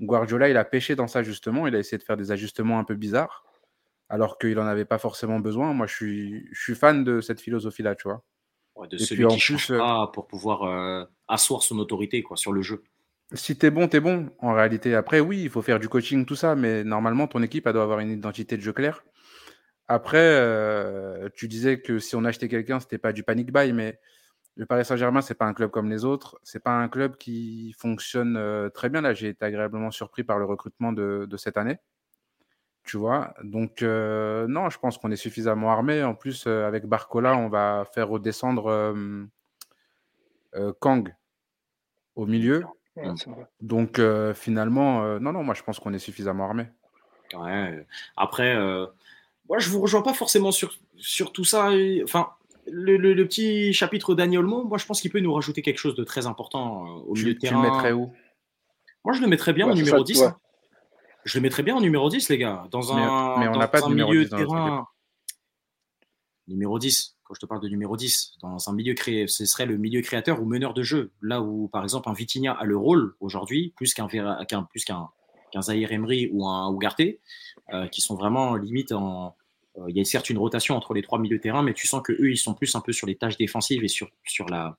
Guardiola, 0.01 0.49
il 0.49 0.57
a 0.57 0.65
pêché 0.65 0.95
dans 0.95 1.09
ça 1.09 1.23
justement. 1.23 1.67
Il 1.67 1.75
a 1.75 1.79
essayé 1.79 1.99
de 1.99 2.03
faire 2.05 2.17
des 2.17 2.31
ajustements 2.31 2.79
un 2.79 2.85
peu 2.85 2.95
bizarres, 2.95 3.45
alors 4.09 4.39
qu'il 4.39 4.55
n'en 4.55 4.67
avait 4.67 4.85
pas 4.85 4.99
forcément 4.99 5.41
besoin. 5.41 5.73
Moi, 5.73 5.87
je 5.87 5.95
suis, 5.95 6.49
je 6.53 6.63
suis 6.63 6.75
fan 6.77 7.03
de 7.03 7.21
cette 7.21 7.41
philosophie-là, 7.41 7.97
tu 7.97 8.09
vois. 8.09 8.23
de 8.89 8.97
celui 8.99 9.27
qui 9.27 9.39
plus, 9.39 9.71
euh, 9.71 10.07
pour 10.13 10.29
pouvoir 10.29 10.63
euh, 10.63 11.05
asseoir 11.27 11.63
son 11.63 11.79
autorité 11.79 12.23
quoi, 12.23 12.37
sur 12.37 12.53
le 12.53 12.63
jeu. 12.63 12.85
Si 13.33 13.57
t'es 13.57 13.71
bon, 13.71 13.89
t'es 13.89 14.01
bon. 14.01 14.31
En 14.39 14.55
réalité, 14.55 14.95
après, 14.95 15.21
oui, 15.21 15.43
il 15.43 15.51
faut 15.51 15.63
faire 15.63 15.81
du 15.81 15.89
coaching, 15.89 16.25
tout 16.27 16.37
ça, 16.37 16.55
mais 16.55 16.85
normalement, 16.85 17.27
ton 17.27 17.43
équipe, 17.43 17.67
elle 17.67 17.73
doit 17.73 17.83
avoir 17.83 18.01
une 18.01 18.11
identité 18.11 18.57
de 18.57 18.63
jeu 18.63 18.73
claire. 18.73 19.05
Après, 19.89 21.31
tu 21.35 21.49
disais 21.49 21.81
que 21.81 21.99
si 21.99 22.17
on 22.17 22.25
achetait 22.25 22.49
quelqu'un, 22.49 22.81
c'était 22.81 22.99
pas 22.99 23.13
du 23.13 23.23
panic 23.25 23.53
buy, 23.53 23.73
mais 23.73 23.99
le 24.57 24.65
Paris 24.65 24.87
Saint-Germain, 24.87 25.21
c'est 25.21 25.35
pas 25.35 25.45
un 25.45 25.53
club 25.53 25.71
comme 25.71 25.91
les 25.91 26.05
autres. 26.07 26.39
C'est 26.43 26.63
pas 26.63 26.73
un 26.73 26.89
club 26.89 27.17
qui 27.17 27.75
fonctionne 27.79 28.37
euh, 28.39 28.71
très 28.71 28.89
bien. 28.89 29.03
Là, 29.03 29.13
j'ai 29.13 29.29
été 29.29 29.45
agréablement 29.45 29.91
surpris 29.91 30.25
par 30.25 30.39
le 30.39 30.47
recrutement 30.47 30.93
de, 30.93 31.29
cette 31.37 31.59
année. 31.59 31.79
Tu 32.83 32.97
vois, 32.97 33.35
donc 33.43 33.83
euh, 33.83 34.47
non, 34.47 34.71
je 34.71 34.79
pense 34.79 34.97
qu'on 34.97 35.11
est 35.11 35.17
suffisamment 35.17 35.73
armé. 35.73 36.03
En 36.05 36.15
plus, 36.15 36.45
euh, 36.47 36.67
avec 36.67 36.87
Barcola, 36.87 37.37
on 37.37 37.49
va 37.49 37.85
faire 37.93 38.09
redescendre 38.09 38.95
Kang 40.81 41.15
au 42.15 42.27
milieu. 42.27 42.65
Donc 43.61 44.01
finalement, 44.35 45.19
non, 45.19 45.33
non, 45.33 45.43
moi 45.43 45.55
je 45.55 45.63
pense 45.63 45.79
qu'on 45.79 45.93
est 45.93 45.99
suffisamment 45.99 46.45
armé. 46.45 46.67
Après, 48.17 48.57
moi 49.49 49.59
je 49.59 49.69
vous 49.71 49.81
rejoins 49.81 50.03
pas 50.03 50.15
forcément 50.15 50.53
sur, 50.53 50.75
sur 50.97 51.33
tout 51.33 51.45
ça. 51.45 51.71
Enfin, 52.03 52.31
le, 52.71 53.25
petit 53.25 53.73
chapitre 53.73 54.15
Daniel 54.15 54.41
Olmo, 54.41 54.65
moi 54.65 54.79
je 54.79 54.87
pense 54.87 55.01
qu'il 55.01 55.11
peut 55.11 55.21
nous 55.21 55.33
rajouter 55.33 55.63
quelque 55.63 55.79
chose 55.79 55.95
de 55.95 56.05
très 56.05 56.27
important 56.27 56.87
euh, 56.87 57.01
au 57.07 57.15
milieu 57.15 57.35
de 57.35 57.39
terrain. 57.39 57.61
Tu 57.61 57.67
le 57.67 57.73
mettrais 57.73 57.93
où? 57.93 58.13
Moi 59.05 59.15
je 59.15 59.21
le 59.21 59.29
mettrais 59.29 59.53
bien 59.53 59.69
au 59.69 59.75
numéro 59.75 60.03
10. 60.03 60.23
Hein. 60.23 60.37
Je 61.25 61.39
le 61.39 61.43
mettrais 61.43 61.63
bien 61.63 61.77
au 61.77 61.81
numéro 61.81 62.09
10, 62.09 62.29
les 62.29 62.39
gars. 62.39 62.67
Dans 62.71 62.93
un, 62.93 63.39
mais, 63.39 63.49
on 63.49 63.57
n'a 63.57 63.69
pas 63.69 63.81
de 63.81 63.93
milieu 63.93 64.25
de 64.25 64.29
terrain. 64.29 64.87
Numéro 66.47 66.79
10, 66.79 67.16
quand 67.27 67.35
je 67.35 67.41
te 67.41 67.47
parle 67.47 67.61
de 67.61 67.69
numéro 67.69 67.97
10, 67.97 68.35
dans 68.41 68.71
un 68.71 68.73
milieu 68.73 68.95
créé, 68.95 69.27
ce 69.27 69.45
serait 69.47 69.67
le 69.67 69.77
milieu 69.77 70.01
créateur 70.01 70.41
ou 70.41 70.45
meneur 70.45 70.75
de 70.75 70.83
jeu. 70.83 71.11
Là 71.23 71.43
où, 71.43 71.69
par 71.69 71.83
exemple, 71.83 72.09
un 72.09 72.13
Vitinha 72.13 72.53
a 72.53 72.65
le 72.65 72.77
rôle 72.77 73.15
aujourd'hui, 73.21 73.73
plus 73.77 73.95
qu'un 73.95 74.07
plus 74.07 74.85
Zahir 75.61 75.93
Emery 75.93 76.29
ou 76.33 76.47
un 76.47 76.73
Ugarte, 76.73 77.03
euh, 77.73 77.89
qui 77.89 78.01
sont 78.01 78.15
vraiment 78.15 78.55
limite 78.57 78.93
en, 78.93 79.35
euh, 79.79 79.87
il 79.89 79.97
y 79.97 80.01
a 80.01 80.05
certes 80.05 80.31
une 80.31 80.39
rotation 80.39 80.77
entre 80.77 80.95
les 80.95 81.03
trois 81.03 81.19
milieux 81.19 81.41
terrain, 81.41 81.63
mais 81.63 81.75
tu 81.75 81.87
sens 81.87 82.03
que 82.03 82.13
eux, 82.13 82.31
ils 82.31 82.39
sont 82.39 82.55
plus 82.55 82.75
un 82.75 82.81
peu 82.81 82.93
sur 82.93 83.07
les 83.07 83.17
tâches 83.17 83.37
défensives 83.37 83.85
et 83.85 83.89
sur, 83.89 84.09
la, 84.49 84.77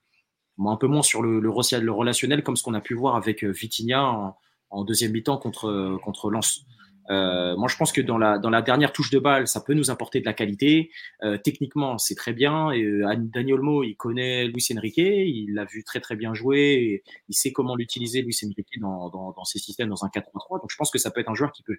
un 0.64 0.76
peu 0.76 0.86
moins 0.86 1.02
sur 1.02 1.22
le, 1.22 1.40
le, 1.40 1.50
relationnel, 1.50 2.42
comme 2.42 2.56
ce 2.56 2.62
qu'on 2.62 2.74
a 2.74 2.80
pu 2.80 2.94
voir 2.94 3.16
avec 3.16 3.44
euh, 3.44 3.50
Vitinha 3.50 4.34
en, 4.70 4.84
deuxième 4.84 5.12
mi-temps 5.12 5.38
contre, 5.38 5.98
contre 6.02 6.30
Lens. 6.30 6.64
Euh, 7.10 7.56
moi, 7.56 7.68
je 7.68 7.76
pense 7.76 7.92
que 7.92 8.00
dans 8.00 8.18
la, 8.18 8.38
dans 8.38 8.50
la 8.50 8.62
dernière 8.62 8.92
touche 8.92 9.10
de 9.10 9.18
balle, 9.18 9.48
ça 9.48 9.60
peut 9.60 9.74
nous 9.74 9.90
apporter 9.90 10.20
de 10.20 10.26
la 10.26 10.32
qualité. 10.32 10.90
techniquement, 11.42 11.98
c'est 11.98 12.14
très 12.14 12.32
bien. 12.32 12.70
Et, 12.70 12.84
Daniel 13.16 13.60
Mo, 13.60 13.82
il 13.82 13.96
connaît 13.96 14.46
Luis 14.46 14.66
Enrique, 14.76 14.98
il 14.98 15.54
l'a 15.54 15.64
vu 15.64 15.84
très 15.84 16.00
très 16.00 16.16
bien 16.16 16.34
jouer, 16.34 16.58
et 16.58 17.02
il 17.28 17.34
sait 17.34 17.52
comment 17.52 17.76
l'utiliser, 17.76 18.22
Luis 18.22 18.36
Enrique, 18.44 18.80
dans, 18.80 19.08
dans, 19.10 19.32
dans 19.32 19.44
ses 19.44 19.58
systèmes, 19.58 19.88
dans 19.88 20.04
un 20.04 20.08
4-3-3. 20.08 20.60
Donc, 20.60 20.70
je 20.70 20.76
pense 20.76 20.90
que 20.90 20.98
ça 20.98 21.10
peut 21.10 21.20
être 21.20 21.30
un 21.30 21.34
joueur 21.34 21.52
qui 21.52 21.62
peut 21.62 21.78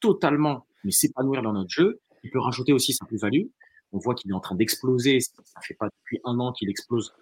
totalement 0.00 0.66
mais 0.82 0.90
s'épanouir 0.90 1.40
dans 1.40 1.52
notre 1.54 1.70
jeu 1.70 2.00
il 2.24 2.30
peut 2.30 2.40
rajouter 2.40 2.72
aussi 2.72 2.92
sa 2.92 3.04
plus-value. 3.04 3.44
On 3.92 3.98
voit 3.98 4.14
qu'il 4.14 4.30
est 4.30 4.34
en 4.34 4.40
train 4.40 4.56
d'exploser. 4.56 5.20
Ça 5.20 5.60
fait 5.62 5.74
pas 5.74 5.88
depuis 6.00 6.20
un 6.24 6.40
an 6.40 6.52
qu'il 6.52 6.68
explose 6.68 7.14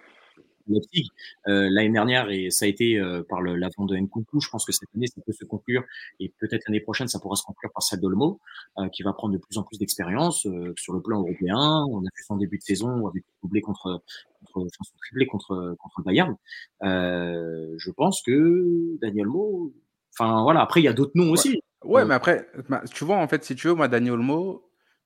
euh, 0.71 1.69
L'année 1.71 1.91
dernière, 1.91 2.31
et 2.31 2.51
ça 2.51 2.65
a 2.65 2.69
été 2.69 2.99
euh, 2.99 3.23
par 3.29 3.43
la 3.43 3.69
vente 3.77 3.89
de 3.89 3.97
Nkunku, 3.97 4.41
je 4.41 4.49
pense 4.49 4.65
que 4.65 4.73
cette 4.73 4.89
année, 4.95 5.07
ça 5.07 5.21
peut 5.25 5.33
se 5.33 5.45
conclure, 5.45 5.85
et 6.21 6.33
peut-être 6.39 6.65
l'année 6.67 6.81
prochaine, 6.81 7.09
ça 7.09 7.19
pourra 7.19 7.37
se 7.37 7.43
conclure 7.43 7.71
par 7.73 7.83
Sadolmo, 7.83 8.41
euh, 8.79 8.89
qui 8.89 9.03
va 9.03 9.13
prendre 9.13 9.35
de 9.35 9.39
plus 9.39 9.59
en 9.59 9.63
plus 9.63 9.79
d'expérience 9.79 10.47
euh, 10.47 10.73
sur 10.77 10.93
le 10.93 11.01
plan 11.01 11.21
européen. 11.21 11.85
On 11.91 12.01
a 12.01 12.11
vu 12.17 12.23
son 12.27 12.37
début 12.37 12.59
de 12.59 12.63
saison 12.63 13.07
avec 13.07 13.25
doublé 13.43 13.61
contre, 13.61 14.03
contre 14.41 14.59
enfin, 14.59 14.69
son 14.83 14.97
triplé 14.99 15.27
contre, 15.27 15.77
contre 15.79 16.03
Bayern. 16.03 16.37
Euh, 16.83 17.75
je 17.77 17.91
pense 17.91 18.23
que 18.23 18.99
Daniel 19.01 19.27
Mo, 19.27 19.73
enfin 20.17 20.43
voilà, 20.43 20.61
après, 20.61 20.81
il 20.81 20.85
y 20.85 20.89
a 20.89 20.93
d'autres 20.93 21.13
noms 21.15 21.31
aussi. 21.33 21.61
Ouais, 21.85 22.05
mais 22.05 22.15
après, 22.15 22.47
tu 22.95 23.05
vois, 23.05 23.17
en 23.17 23.27
fait, 23.27 23.45
si 23.45 23.57
tu 23.57 23.67
veux, 23.67 23.75
moi, 23.75 23.89
Daniel 23.89 24.19
Mo, 24.19 24.63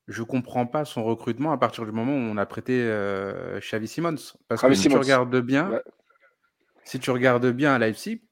je 0.09 0.23
comprends 0.23 0.67
pas 0.67 0.85
son 0.85 1.05
recrutement 1.05 1.53
à 1.53 1.59
partir 1.59 1.85
du 1.85 1.93
moment 1.93 2.13
où 2.13 2.31
on 2.33 2.37
a 2.37 2.47
prêté 2.47 2.81
euh, 2.83 3.59
Xavi 3.61 3.89
Simons. 3.89 4.17
Parce 4.49 4.63
que 4.63 4.75
si 4.75 4.89
tu 4.89 4.97
regardes 4.97 5.37
bien, 5.41 5.81
si 6.85 7.01
tu 7.01 7.11
regardes 7.11 7.47
bien 7.47 7.75
à 7.75 7.79
Leipzig, 7.79 8.23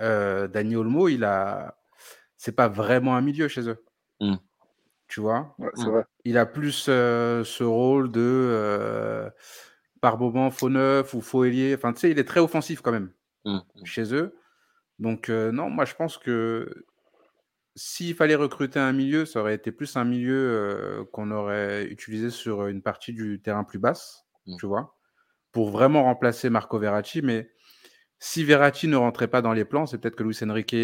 euh, 0.00 0.48
Dani 0.48 0.76
Olmo, 0.76 1.08
il 1.08 1.24
a, 1.24 1.76
c'est 2.36 2.56
pas 2.56 2.68
vraiment 2.68 3.16
un 3.16 3.20
milieu 3.20 3.48
chez 3.48 3.68
eux. 3.68 3.82
Mm. 4.20 4.34
Tu 5.06 5.20
vois? 5.20 5.56
Il 6.24 6.38
a 6.38 6.46
plus 6.46 6.86
euh, 6.88 7.44
ce 7.44 7.62
rôle 7.62 8.10
de 8.10 8.20
euh, 8.20 9.30
par 10.00 10.18
moment 10.18 10.50
faux 10.50 10.70
neuf 10.70 11.14
ou 11.14 11.20
faux 11.20 11.44
ailier. 11.44 11.74
Enfin, 11.76 11.92
tu 11.92 12.00
sais, 12.00 12.10
il 12.10 12.18
est 12.18 12.24
très 12.24 12.40
offensif 12.40 12.80
quand 12.80 12.92
même 12.92 13.12
mm, 13.44 13.56
mm. 13.56 13.84
chez 13.84 14.14
eux. 14.14 14.36
Donc, 14.98 15.28
non, 15.28 15.70
moi, 15.70 15.84
je 15.84 15.94
pense 15.94 16.18
que 16.18 16.86
s'il 17.76 18.14
fallait 18.14 18.34
recruter 18.34 18.78
un 18.78 18.92
milieu, 18.92 19.26
ça 19.26 19.40
aurait 19.40 19.54
été 19.54 19.72
plus 19.72 19.96
un 19.96 20.04
milieu 20.04 21.06
qu'on 21.12 21.30
aurait 21.30 21.84
utilisé 21.86 22.30
sur 22.30 22.66
une 22.66 22.82
partie 22.82 23.12
du 23.12 23.40
terrain 23.40 23.64
plus 23.64 23.78
basse, 23.78 24.26
tu 24.58 24.66
vois, 24.66 24.96
pour 25.52 25.70
vraiment 25.70 26.04
remplacer 26.04 26.50
Marco 26.50 26.78
Verratti. 26.78 27.22
Mais 27.22 27.50
si 28.18 28.44
Verratti 28.44 28.86
ne 28.86 28.96
rentrait 28.96 29.28
pas 29.28 29.42
dans 29.42 29.52
les 29.52 29.64
plans, 29.64 29.86
c'est 29.86 29.98
peut-être 29.98 30.16
que 30.16 30.22
Luis 30.22 30.38
Enrique 30.42 30.74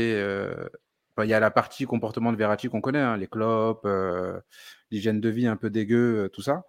il 1.25 1.30
y 1.30 1.35
a 1.35 1.40
la 1.40 1.50
partie 1.50 1.85
comportement 1.85 2.32
de 2.32 2.37
Verratti 2.37 2.68
qu'on 2.68 2.80
connaît, 2.80 2.99
hein, 2.99 3.16
les 3.16 3.26
clopes, 3.26 3.85
euh, 3.85 4.38
l'hygiène 4.90 5.20
de 5.20 5.28
vie 5.28 5.47
un 5.47 5.56
peu 5.56 5.70
dégueu, 5.70 6.30
tout 6.32 6.42
ça. 6.42 6.64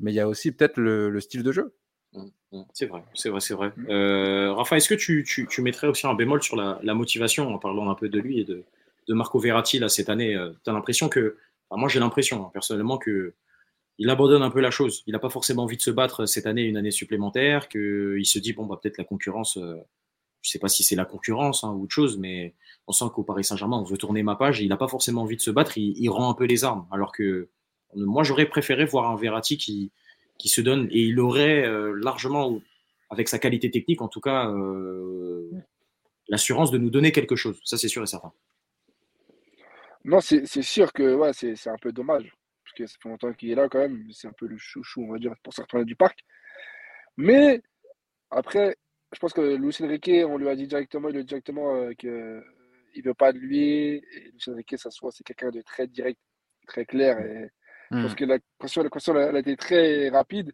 Mais 0.00 0.12
il 0.12 0.14
y 0.14 0.20
a 0.20 0.28
aussi 0.28 0.52
peut-être 0.52 0.78
le, 0.78 1.18
style 1.20 1.42
de 1.42 1.52
jeu. 1.52 1.74
Mmh, 2.12 2.24
mmh. 2.52 2.62
C'est 2.72 2.86
vrai, 2.86 3.02
c'est 3.14 3.28
vrai, 3.28 3.40
c'est 3.40 3.54
vrai. 3.54 3.72
Euh, 3.88 4.52
Rafa, 4.52 4.76
est-ce 4.76 4.88
que 4.88 4.94
tu, 4.94 5.24
tu, 5.24 5.62
mettrais 5.62 5.86
aussi 5.86 6.06
un 6.06 6.14
bémol 6.14 6.42
sur 6.42 6.56
la, 6.56 6.94
motivation 6.94 7.52
en 7.54 7.58
parlant 7.58 7.90
un 7.90 7.94
peu 7.94 8.08
de 8.08 8.18
lui 8.18 8.40
et 8.40 8.44
de, 8.44 8.64
de 9.08 9.14
Marco 9.14 9.38
Verratti 9.38 9.78
là, 9.78 9.88
cette 9.88 10.08
année 10.08 10.36
Tu 10.64 10.70
as 10.70 10.72
l'impression 10.72 11.08
que, 11.08 11.36
moi 11.70 11.88
j'ai 11.88 12.00
l'impression 12.00 12.46
hein, 12.46 12.50
personnellement 12.52 12.98
que 12.98 13.34
il 13.98 14.08
abandonne 14.08 14.42
un 14.42 14.50
peu 14.50 14.60
la 14.60 14.70
chose. 14.70 15.02
Il 15.06 15.12
n'a 15.12 15.18
pas 15.18 15.28
forcément 15.28 15.64
envie 15.64 15.76
de 15.76 15.82
se 15.82 15.90
battre 15.90 16.24
cette 16.24 16.46
année, 16.46 16.62
une 16.62 16.78
année 16.78 16.90
supplémentaire, 16.90 17.68
qu'il 17.68 18.24
se 18.24 18.38
dit, 18.38 18.54
bon, 18.54 18.64
bah, 18.64 18.80
peut-être 18.82 18.96
la 18.96 19.04
concurrence, 19.04 19.58
je 20.42 20.48
ne 20.48 20.50
sais 20.52 20.58
pas 20.58 20.68
si 20.68 20.82
c'est 20.82 20.96
la 20.96 21.04
concurrence 21.04 21.64
hein, 21.64 21.72
ou 21.72 21.82
autre 21.82 21.94
chose, 21.94 22.16
mais 22.18 22.54
on 22.86 22.92
sent 22.92 23.04
qu'au 23.14 23.22
Paris 23.22 23.44
Saint-Germain, 23.44 23.76
on 23.76 23.84
veut 23.84 23.98
tourner 23.98 24.22
ma 24.22 24.36
page 24.36 24.60
et 24.60 24.64
il 24.64 24.68
n'a 24.68 24.78
pas 24.78 24.88
forcément 24.88 25.22
envie 25.22 25.36
de 25.36 25.42
se 25.42 25.50
battre, 25.50 25.76
il, 25.76 26.08
rend 26.08 26.30
un 26.30 26.34
peu 26.34 26.44
les 26.44 26.64
armes. 26.64 26.86
Alors 26.90 27.12
que 27.12 27.50
moi, 27.94 28.22
j'aurais 28.22 28.46
préféré 28.46 28.86
voir 28.86 29.10
un 29.10 29.16
Verratti 29.16 29.58
qui, 29.58 29.92
qui 30.38 30.48
se 30.48 30.62
donne 30.62 30.88
et 30.90 31.00
il 31.00 31.20
aurait 31.20 31.66
euh, 31.66 31.92
largement, 31.92 32.60
avec 33.10 33.28
sa 33.28 33.38
qualité 33.38 33.70
technique 33.70 34.00
en 34.00 34.08
tout 34.08 34.20
cas, 34.20 34.48
euh, 34.48 35.50
l'assurance 36.28 36.70
de 36.70 36.78
nous 36.78 36.90
donner 36.90 37.12
quelque 37.12 37.36
chose. 37.36 37.60
Ça, 37.64 37.76
c'est 37.76 37.88
sûr 37.88 38.02
et 38.02 38.06
certain. 38.06 38.32
Non, 40.04 40.20
c'est 40.20 40.46
sûr 40.62 40.92
que 40.92 41.14
ouais, 41.14 41.32
c'est 41.32 41.68
un 41.68 41.78
peu 41.80 41.92
dommage. 41.92 42.32
Parce 42.64 42.74
que 42.74 42.86
ça 42.86 42.96
fait 43.02 43.08
longtemps 43.08 43.32
qu'il 43.32 43.50
est 43.50 43.54
là 43.54 43.68
quand 43.68 43.80
même. 43.80 44.06
C'est 44.12 44.28
un 44.28 44.32
peu 44.32 44.46
le 44.46 44.56
chouchou, 44.56 45.02
on 45.02 45.12
va 45.12 45.18
dire, 45.18 45.34
pour 45.42 45.52
certains 45.52 45.82
du 45.82 45.96
parc. 45.96 46.20
Mais 47.16 47.60
après, 48.30 48.76
je 49.12 49.18
pense 49.18 49.32
que 49.32 49.56
Luis 49.56 49.76
Enrique, 49.80 50.10
on 50.26 50.38
lui 50.38 50.48
a 50.48 50.56
dit 50.56 50.66
directement, 50.66 51.08
il 51.08 51.16
a 51.16 51.20
dit 51.20 51.26
directement 51.26 51.74
euh, 51.74 51.92
qu'il 51.94 52.10
ne 52.10 53.02
veut 53.02 53.14
pas 53.14 53.32
de 53.32 53.38
lui. 53.38 53.96
Et 53.96 54.30
Luis 54.32 54.44
Enrique, 54.48 54.78
ça 54.78 54.90
soit, 54.90 55.10
c'est 55.12 55.24
quelqu'un 55.24 55.50
de 55.50 55.62
très 55.62 55.86
direct, 55.86 56.20
très 56.66 56.86
clair. 56.86 57.18
Et 57.20 57.50
Je 57.90 58.02
pense 58.02 58.12
hmm. 58.12 58.16
que 58.16 58.24
la 58.24 58.38
question, 58.60 58.82
la 58.82 58.90
question 58.90 59.16
elle 59.16 59.36
a 59.36 59.40
été 59.40 59.56
très 59.56 60.08
rapide. 60.08 60.52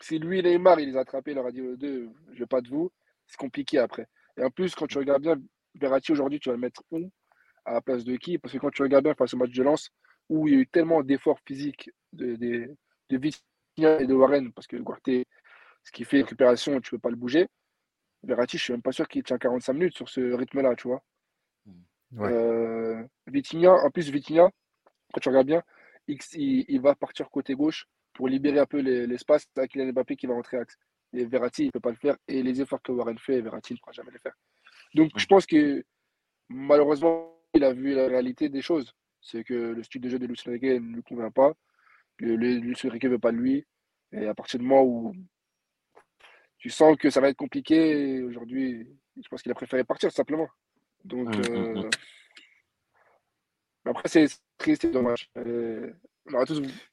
Si 0.00 0.18
lui 0.18 0.42
Neymar, 0.42 0.80
il 0.80 0.90
les 0.90 0.96
a 0.96 1.00
attrapés, 1.00 1.32
il 1.32 1.34
leur 1.34 1.46
a 1.46 1.52
dit 1.52 1.60
aux 1.60 1.76
deux, 1.76 2.08
je 2.32 2.40
veux 2.40 2.46
pas 2.46 2.60
de 2.60 2.68
vous, 2.68 2.90
c'est 3.26 3.36
compliqué 3.36 3.78
après. 3.78 4.06
Et 4.36 4.42
en 4.42 4.50
plus, 4.50 4.74
quand 4.74 4.86
tu 4.86 4.98
regardes 4.98 5.22
bien, 5.22 5.36
Verratti 5.76 6.12
aujourd'hui, 6.12 6.40
tu 6.40 6.48
vas 6.48 6.56
le 6.56 6.60
mettre 6.60 6.82
où? 6.90 7.10
À 7.64 7.74
la 7.74 7.80
place 7.80 8.04
de 8.04 8.16
qui? 8.16 8.38
Parce 8.38 8.52
que 8.52 8.58
quand 8.58 8.70
tu 8.70 8.82
regardes 8.82 9.04
bien 9.04 9.14
face 9.14 9.34
au 9.34 9.36
match 9.36 9.52
de 9.52 9.62
lance, 9.62 9.90
où 10.28 10.48
il 10.48 10.54
y 10.54 10.56
a 10.56 10.60
eu 10.60 10.66
tellement 10.66 11.02
d'efforts 11.02 11.40
physiques 11.46 11.90
de, 12.12 12.36
de, 12.36 12.76
de 13.10 13.18
Vitinha 13.18 14.00
et 14.00 14.06
de 14.06 14.14
Warren, 14.14 14.52
parce 14.52 14.66
que 14.66 14.76
Guarté, 14.76 15.26
ce 15.82 15.92
qui 15.92 16.04
fait 16.04 16.18
récupération, 16.18 16.80
tu 16.80 16.94
ne 16.94 16.98
peux 16.98 17.02
pas 17.02 17.10
le 17.10 17.16
bouger. 17.16 17.48
Verratti, 18.22 18.58
je 18.58 18.64
suis 18.64 18.72
même 18.72 18.82
pas 18.82 18.92
sûr 18.92 19.06
qu'il 19.06 19.22
tient 19.22 19.38
45 19.38 19.72
minutes 19.74 19.96
sur 19.96 20.08
ce 20.08 20.32
rythme-là, 20.32 20.74
tu 20.76 20.88
vois. 20.88 21.02
Ouais. 22.12 22.32
Euh, 22.32 23.02
en 23.02 23.90
plus, 23.90 24.10
Vitinha, 24.10 24.50
quand 25.12 25.20
tu 25.20 25.28
regardes 25.28 25.46
bien, 25.46 25.62
il, 26.06 26.80
va 26.80 26.94
partir 26.94 27.28
côté 27.30 27.54
gauche 27.54 27.86
pour 28.12 28.28
libérer 28.28 28.60
un 28.60 28.66
peu 28.66 28.78
l'espace 28.80 29.46
avec 29.56 29.72
Kylian 29.72 29.92
Mbappé 29.92 30.16
qui 30.16 30.26
va 30.26 30.34
rentrer 30.34 30.58
axe. 30.58 30.76
Et 31.12 31.24
Verratti, 31.24 31.62
il 31.62 31.66
ne 31.66 31.70
peut 31.70 31.80
pas 31.80 31.90
le 31.90 31.96
faire. 31.96 32.16
Et 32.28 32.42
les 32.42 32.60
efforts 32.60 32.82
que 32.82 32.92
Warren 32.92 33.18
fait, 33.18 33.40
Verratti 33.40 33.74
ne 33.74 33.78
pourra 33.78 33.92
jamais 33.92 34.10
les 34.12 34.18
faire. 34.18 34.34
Donc, 34.94 35.10
je 35.16 35.26
pense 35.26 35.46
que 35.46 35.84
malheureusement, 36.48 37.33
il 37.54 37.64
a 37.64 37.72
vu 37.72 37.94
la 37.94 38.08
réalité 38.08 38.48
des 38.48 38.62
choses. 38.62 38.94
C'est 39.20 39.44
que 39.44 39.54
le 39.54 39.82
style 39.82 40.02
de 40.02 40.08
jeu 40.08 40.18
de 40.18 40.26
Lucien 40.26 40.52
Riquet 40.52 40.78
ne 40.80 40.96
lui 40.96 41.02
convient 41.02 41.30
pas. 41.30 41.54
Que 42.18 42.26
Lucien 42.26 42.90
Riquet 42.90 43.08
ne 43.08 43.12
veut 43.12 43.18
pas 43.18 43.32
de 43.32 43.38
lui. 43.38 43.64
Et 44.12 44.26
à 44.26 44.34
partir 44.34 44.60
du 44.60 44.66
moment 44.66 44.84
où 44.84 45.14
tu 46.58 46.70
sens 46.70 46.96
que 46.96 47.10
ça 47.10 47.20
va 47.20 47.28
être 47.28 47.36
compliqué. 47.36 48.22
Aujourd'hui, 48.22 48.88
je 49.22 49.28
pense 49.28 49.42
qu'il 49.42 49.52
a 49.52 49.54
préféré 49.54 49.84
partir 49.84 50.10
simplement. 50.10 50.48
Donc, 51.04 51.28
hum, 51.28 51.56
hum. 51.56 51.76
Euh, 51.84 51.90
après, 53.84 54.08
c'est 54.08 54.26
triste, 54.56 54.82
c'est 54.82 54.90
dommage. 54.90 55.28
Euh, 55.36 55.92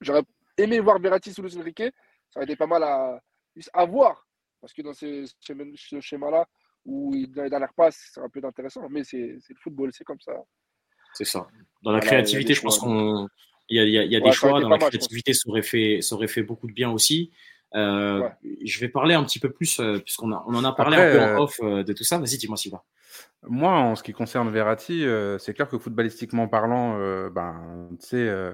j'aurais 0.01 0.24
aimé 0.58 0.82
voir 0.82 1.00
Berati 1.00 1.34
sous 1.34 1.41
le 1.41 1.62
Riquet. 1.62 1.94
Ça 2.32 2.39
aurait 2.39 2.46
été 2.46 2.58
pas 2.58 2.68
mal 2.68 2.84
à, 2.84 3.86
voir. 3.86 4.27
Parce 4.60 4.74
que 4.74 4.82
dans 4.82 4.94
ce, 4.94 5.25
schéma-là, 6.01 6.48
où 6.86 7.14
il, 7.14 7.32
dans 7.32 7.44
les 7.44 7.50
dernières 7.50 7.74
passes, 7.74 8.12
c'est 8.14 8.22
un 8.22 8.30
peu 8.30 8.42
intéressant. 8.44 8.88
Mais 8.90 9.04
c'est 9.04 9.18
le 9.50 9.60
football, 9.62 9.92
c'est 9.94 10.04
comme 10.04 10.20
ça. 10.20 10.34
C'est 11.14 11.26
ça. 11.26 11.48
Dans 11.84 11.92
la 11.92 12.00
créativité, 12.00 12.54
je 12.54 12.62
pense 12.62 12.80
qu'il 12.80 13.28
y 13.70 13.80
a, 13.80 13.86
y 13.86 14.16
a, 14.16 14.20
des 14.20 14.32
choix. 14.32 14.62
Dans 14.62 14.70
la 14.70 14.78
créativité, 14.78 15.34
ça 15.34 15.50
aurait, 15.50 15.62
fait, 15.62 16.02
ça 16.02 16.16
aurait 16.16 16.28
fait 16.28 16.44
beaucoup 16.44 16.68
de 16.68 16.74
bien 16.74 16.90
aussi. 16.90 17.32
Euh, 17.74 18.28
je 18.64 18.80
vais 18.80 18.90
parler 18.90 19.16
un 19.16 19.24
petit 19.24 19.40
peu 19.40 19.50
plus, 19.50 19.80
euh, 19.80 20.00
puisqu'on 20.00 20.32
on 20.32 20.54
en 20.54 20.64
a 20.64 20.74
parlé 20.74 20.98
un 20.98 21.12
peu 21.12 21.20
en 21.20 21.28
euh, 21.28 21.38
off 21.38 21.60
de 21.62 21.94
tout 21.94 22.04
ça. 22.04 22.18
Vas-y, 22.18 22.38
dis-moi, 22.38 22.58
Sylvain. 22.58 22.82
Moi, 23.44 23.72
en 23.72 23.96
ce 23.96 24.04
qui 24.04 24.14
concerne 24.14 24.50
Verratti, 24.50 25.04
c'est 25.40 25.54
clair 25.54 25.68
que 25.68 25.78
footballistiquement 25.78 26.48
parlant, 26.48 26.98
ben, 27.30 27.90
tu 28.00 28.08
sais, 28.08 28.54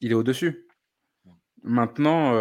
il 0.00 0.12
est 0.12 0.14
au-dessus. 0.14 0.66
Maintenant, 1.62 2.32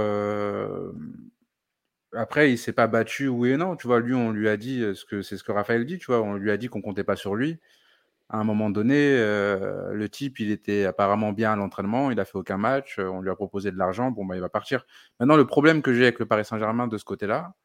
après, 2.13 2.51
il 2.51 2.57
s'est 2.57 2.73
pas 2.73 2.87
battu, 2.87 3.27
oui 3.27 3.51
et 3.51 3.57
non. 3.57 3.75
Tu 3.75 3.87
vois, 3.87 3.99
lui, 3.99 4.13
on 4.13 4.31
lui 4.31 4.49
a 4.49 4.57
dit, 4.57 4.79
ce 4.95 5.05
que 5.05 5.21
c'est 5.21 5.37
ce 5.37 5.43
que 5.43 5.51
Raphaël 5.51 5.85
dit, 5.85 5.97
tu 5.97 6.07
vois, 6.07 6.21
on 6.21 6.35
lui 6.35 6.51
a 6.51 6.57
dit 6.57 6.67
qu'on 6.67 6.81
comptait 6.81 7.03
pas 7.03 7.15
sur 7.15 7.35
lui 7.35 7.59
à 8.29 8.39
un 8.39 8.43
moment 8.43 8.69
donné, 8.69 9.15
euh, 9.17 9.93
le 9.93 10.09
type, 10.09 10.39
il 10.39 10.51
était 10.51 10.85
apparemment 10.85 11.31
bien 11.31 11.53
à 11.53 11.55
l'entraînement, 11.55 12.11
il 12.11 12.19
a 12.19 12.25
fait 12.25 12.37
aucun 12.37 12.57
match, 12.57 12.99
on 12.99 13.21
lui 13.21 13.29
a 13.29 13.35
proposé 13.35 13.71
de 13.71 13.77
l'argent, 13.77 14.11
bon, 14.11 14.25
bah, 14.25 14.35
il 14.35 14.41
va 14.41 14.49
partir. 14.49 14.85
Maintenant, 15.19 15.37
le 15.37 15.45
problème 15.45 15.81
que 15.81 15.93
j'ai 15.93 16.03
avec 16.03 16.19
le 16.19 16.25
Paris 16.25 16.43
Saint-Germain 16.43 16.87
de 16.87 16.97
ce 16.97 17.05
côté-là, 17.05 17.55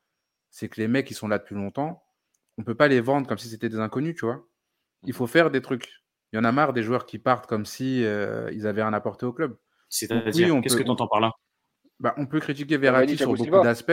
c'est 0.50 0.68
que 0.68 0.80
les 0.80 0.86
mecs 0.86 1.06
qui 1.06 1.14
sont 1.14 1.26
là 1.26 1.38
depuis 1.38 1.56
longtemps, 1.56 2.04
on 2.58 2.62
peut 2.62 2.76
pas 2.76 2.86
les 2.86 3.00
vendre 3.00 3.26
comme 3.26 3.38
si 3.38 3.48
c'était 3.48 3.68
des 3.68 3.80
inconnus, 3.80 4.14
tu 4.16 4.24
vois. 4.24 4.46
Il 5.02 5.14
faut 5.14 5.26
faire 5.26 5.50
des 5.50 5.62
trucs. 5.62 6.04
Il 6.32 6.36
y 6.36 6.38
en 6.38 6.44
a 6.44 6.52
marre 6.52 6.72
des 6.72 6.82
joueurs 6.82 7.06
qui 7.06 7.18
partent 7.18 7.46
comme 7.46 7.66
si 7.66 8.04
euh, 8.04 8.48
ils 8.52 8.66
avaient 8.66 8.82
rien 8.82 8.92
apporté 8.92 9.26
au 9.26 9.32
club. 9.32 9.56
C'est-à-dire, 9.88 10.60
qu'est-ce 10.60 10.76
que 10.76 10.82
tu 10.82 10.90
entends 10.90 11.08
par 11.08 11.20
là? 11.20 11.32
Bah, 11.98 12.14
On 12.18 12.26
peut 12.26 12.40
critiquer 12.40 12.76
Verratti 12.76 13.16
sur 13.16 13.34
beaucoup 13.34 13.62
d'aspects, 13.62 13.92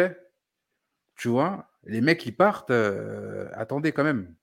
tu 1.19 1.27
vois. 1.27 1.69
Les 1.83 2.01
mecs 2.01 2.19
qui 2.19 2.31
partent, 2.31 2.71
attendez 3.53 3.91
quand 3.91 4.03
même. 4.03 4.33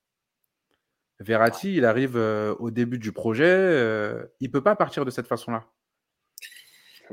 Verratti, 1.20 1.74
il 1.74 1.84
arrive 1.84 2.16
euh, 2.16 2.54
au 2.58 2.70
début 2.70 2.98
du 2.98 3.12
projet, 3.12 3.44
euh, 3.46 4.26
il 4.40 4.50
peut 4.50 4.62
pas 4.62 4.76
partir 4.76 5.04
de 5.04 5.10
cette 5.10 5.26
façon-là. 5.26 5.64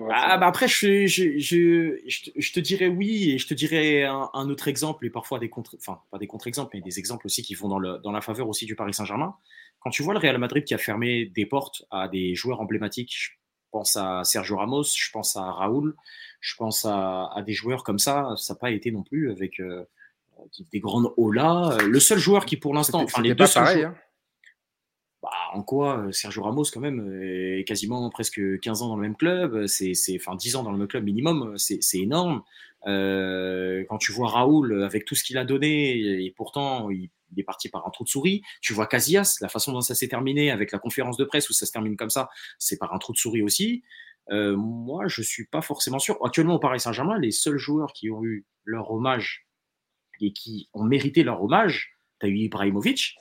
Ah, 0.09 0.37
bah 0.39 0.47
après, 0.47 0.67
je, 0.67 1.05
je, 1.05 1.37
je, 1.37 1.99
je, 2.35 2.51
te 2.51 2.59
dirais 2.59 2.87
oui, 2.87 3.29
et 3.29 3.37
je 3.37 3.45
te 3.45 3.53
dirais 3.53 4.03
un, 4.03 4.49
autre 4.49 4.67
exemple, 4.67 5.05
et 5.05 5.11
parfois 5.11 5.37
des 5.37 5.49
contre, 5.49 5.75
enfin 5.77 6.01
pas 6.09 6.17
des 6.17 6.25
contre-exemples, 6.25 6.71
mais 6.73 6.81
des 6.81 6.97
exemples 6.97 7.27
aussi 7.27 7.43
qui 7.43 7.53
vont 7.53 7.67
dans, 7.67 7.77
le, 7.77 7.99
dans 7.99 8.11
la 8.11 8.21
faveur 8.21 8.49
aussi 8.49 8.65
du 8.65 8.75
Paris 8.75 8.95
Saint-Germain. 8.95 9.35
Quand 9.81 9.91
tu 9.91 10.01
vois 10.01 10.13
le 10.13 10.19
Real 10.19 10.39
Madrid 10.39 10.63
qui 10.63 10.73
a 10.73 10.79
fermé 10.79 11.27
des 11.27 11.45
portes 11.45 11.83
à 11.91 12.07
des 12.07 12.33
joueurs 12.33 12.59
emblématiques, 12.59 13.13
je 13.15 13.29
pense 13.69 13.95
à 13.95 14.23
Sergio 14.23 14.57
Ramos, 14.57 14.83
je 14.83 15.11
pense 15.11 15.35
à 15.35 15.43
Raoul, 15.43 15.95
je 16.43 16.55
pense 16.57 16.83
à, 16.83 17.31
à 17.33 17.41
des 17.41 17.53
joueurs 17.53 17.83
comme 17.83 17.99
ça, 17.99 18.33
ça 18.35 18.53
n'a 18.53 18.59
pas 18.59 18.71
été 18.71 18.91
non 18.91 19.01
plus 19.01 19.31
avec 19.31 19.61
euh, 19.61 19.85
des 20.73 20.81
grandes 20.81 21.09
là 21.31 21.77
Le 21.87 21.99
seul 22.01 22.19
joueur 22.19 22.45
qui, 22.45 22.57
pour 22.57 22.73
l'instant, 22.73 23.01
enfin 23.01 23.21
les 23.21 23.33
deux 23.33 23.45
pareil, 23.45 23.85
hein. 23.85 23.95
bah, 25.21 25.29
en 25.53 25.63
quoi 25.63 25.99
euh, 25.99 26.11
Sergio 26.11 26.43
Ramos, 26.43 26.65
quand 26.73 26.81
même, 26.81 27.17
est 27.23 27.63
quasiment 27.65 28.09
presque 28.09 28.41
15 28.59 28.81
ans 28.81 28.89
dans 28.89 28.97
le 28.97 29.01
même 29.01 29.15
club, 29.15 29.67
c'est, 29.67 29.93
enfin 30.17 30.35
10 30.35 30.57
ans 30.57 30.63
dans 30.63 30.73
le 30.73 30.77
même 30.77 30.89
club 30.89 31.05
minimum, 31.05 31.57
c'est, 31.57 31.79
énorme. 31.93 32.43
Euh, 32.87 33.85
quand 33.87 33.97
tu 33.97 34.11
vois 34.11 34.27
Raoul 34.27 34.83
avec 34.83 35.05
tout 35.05 35.15
ce 35.15 35.23
qu'il 35.23 35.37
a 35.37 35.45
donné, 35.45 36.25
et 36.25 36.33
pourtant 36.35 36.89
il, 36.89 37.09
est 37.37 37.43
parti 37.43 37.69
par 37.69 37.87
un 37.87 37.89
trou 37.89 38.03
de 38.03 38.09
souris, 38.09 38.41
tu 38.59 38.73
vois 38.73 38.85
Casillas, 38.85 39.37
la 39.39 39.47
façon 39.47 39.71
dont 39.71 39.79
ça 39.79 39.95
s'est 39.95 40.09
terminé 40.09 40.51
avec 40.51 40.73
la 40.73 40.77
conférence 40.77 41.15
de 41.15 41.23
presse 41.23 41.49
où 41.49 41.53
ça 41.53 41.65
se 41.65 41.71
termine 41.71 41.95
comme 41.95 42.09
ça, 42.09 42.27
c'est 42.59 42.77
par 42.77 42.93
un 42.93 42.97
trou 42.97 43.13
de 43.13 43.17
souris 43.17 43.43
aussi. 43.43 43.81
Euh, 44.31 44.55
moi, 44.55 45.07
je 45.07 45.21
suis 45.21 45.45
pas 45.45 45.61
forcément 45.61 45.99
sûr. 45.99 46.17
Actuellement, 46.23 46.55
au 46.55 46.59
Paris 46.59 46.79
Saint-Germain, 46.79 47.19
les 47.19 47.31
seuls 47.31 47.57
joueurs 47.57 47.93
qui 47.93 48.09
ont 48.09 48.23
eu 48.23 48.45
leur 48.63 48.91
hommage 48.91 49.45
et 50.21 50.31
qui 50.31 50.69
ont 50.73 50.83
mérité 50.83 51.23
leur 51.23 51.43
hommage. 51.43 51.91
Tu 52.19 52.27
as 52.27 52.29
eu 52.29 52.37
Ibrahimovic, 52.37 53.17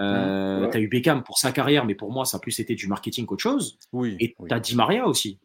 euh, 0.00 0.68
tu 0.70 0.76
as 0.76 0.80
eu 0.80 0.88
Beckham 0.88 1.22
pour 1.22 1.38
sa 1.38 1.52
carrière, 1.52 1.84
mais 1.84 1.94
pour 1.94 2.12
moi, 2.12 2.24
ça 2.24 2.38
a 2.38 2.40
plus 2.40 2.58
été 2.58 2.74
du 2.74 2.88
marketing 2.88 3.26
qu'autre 3.26 3.42
chose. 3.42 3.78
Oui, 3.92 4.16
et 4.18 4.34
tu 4.34 4.54
as 4.54 4.60
Di 4.60 4.74
Maria 4.74 5.06
aussi. 5.06 5.38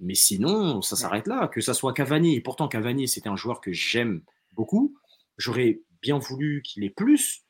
Mais 0.00 0.14
sinon, 0.14 0.82
ça 0.82 0.96
s'arrête 0.96 1.28
là. 1.28 1.46
Que 1.46 1.60
ça 1.60 1.74
soit 1.74 1.92
Cavani, 1.92 2.34
et 2.34 2.40
pourtant 2.40 2.66
Cavani, 2.66 3.06
c'était 3.06 3.28
un 3.28 3.36
joueur 3.36 3.60
que 3.60 3.72
j'aime 3.72 4.22
beaucoup. 4.54 4.96
J'aurais 5.36 5.80
bien 6.00 6.18
voulu 6.18 6.62
qu'il 6.62 6.82
ait 6.82 6.90
plus, 6.90 7.44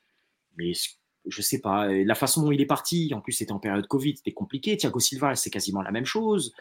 mais 0.59 0.73
je 1.27 1.43
sais 1.43 1.61
pas. 1.61 1.89
La 1.89 2.15
façon 2.15 2.43
dont 2.43 2.53
il 2.53 2.61
est 2.61 2.67
parti, 2.67 3.13
en 3.15 3.21
plus 3.21 3.33
c'était 3.33 3.53
en 3.53 3.59
période 3.59 3.87
Covid, 3.87 4.17
c'était 4.19 4.33
compliqué. 4.33 4.77
Thiago 4.77 5.01
Silva, 5.01 5.35
c'est 5.35 5.51
quasiment 5.51 5.81
la 5.81 5.91
même 5.91 6.05
chose. 6.05 6.53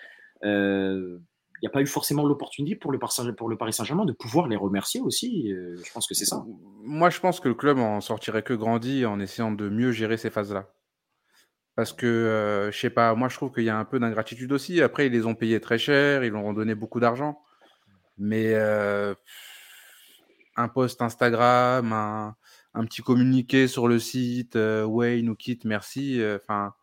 Euh, 0.43 1.19
il 1.62 1.65
n'y 1.65 1.67
a 1.67 1.71
pas 1.71 1.81
eu 1.81 1.88
forcément 1.88 2.25
l'opportunité 2.25 2.75
pour 2.75 2.91
le, 2.91 3.00
pour 3.36 3.48
le 3.48 3.55
Paris 3.55 3.74
Saint-Germain 3.74 4.05
de 4.05 4.13
pouvoir 4.13 4.48
les 4.48 4.55
remercier 4.55 5.00
aussi. 5.00 5.51
Euh, 5.51 5.77
je 5.83 5.91
pense 5.93 6.07
que 6.07 6.15
c'est 6.15 6.25
ça. 6.25 6.43
Moi, 6.83 7.12
je 7.12 7.19
pense 7.19 7.39
que 7.39 7.50
le 7.50 7.53
club 7.53 7.77
en 7.77 8.01
sortirait 8.01 8.41
que 8.41 8.53
grandi 8.53 9.05
en 9.05 9.19
essayant 9.19 9.51
de 9.51 9.69
mieux 9.69 9.91
gérer 9.91 10.17
ces 10.17 10.31
phases-là. 10.31 10.67
Parce 11.75 11.93
que, 11.93 12.05
euh, 12.05 12.71
je 12.71 12.79
sais 12.79 12.89
pas, 12.89 13.15
moi 13.15 13.29
je 13.29 13.38
trouve 13.38 13.51
qu'il 13.51 13.63
y 13.63 13.69
a 13.69 13.77
un 13.77 13.86
peu 13.86 14.00
d'ingratitude 14.00 14.51
aussi. 14.51 14.81
Après, 14.81 15.07
ils 15.07 15.12
les 15.12 15.25
ont 15.25 15.36
payés 15.36 15.62
très 15.62 15.77
cher, 15.77 16.24
ils 16.24 16.31
leur 16.31 16.43
ont 16.43 16.53
donné 16.53 16.75
beaucoup 16.75 17.00
d'argent. 17.00 17.41
Mais 18.17 18.53
euh, 18.53 19.15
un 20.57 20.67
post 20.67 21.01
Instagram, 21.01 21.93
un, 21.93 22.86
petit 22.86 23.01
communiqué 23.01 23.67
sur 23.67 23.88
le 23.88 24.00
site, 24.00 24.55
euh, 24.57 24.83
ouais, 24.83 25.21
nous 25.21 25.36
quitte, 25.36 25.63
merci. 25.65 26.21
Enfin, 26.36 26.74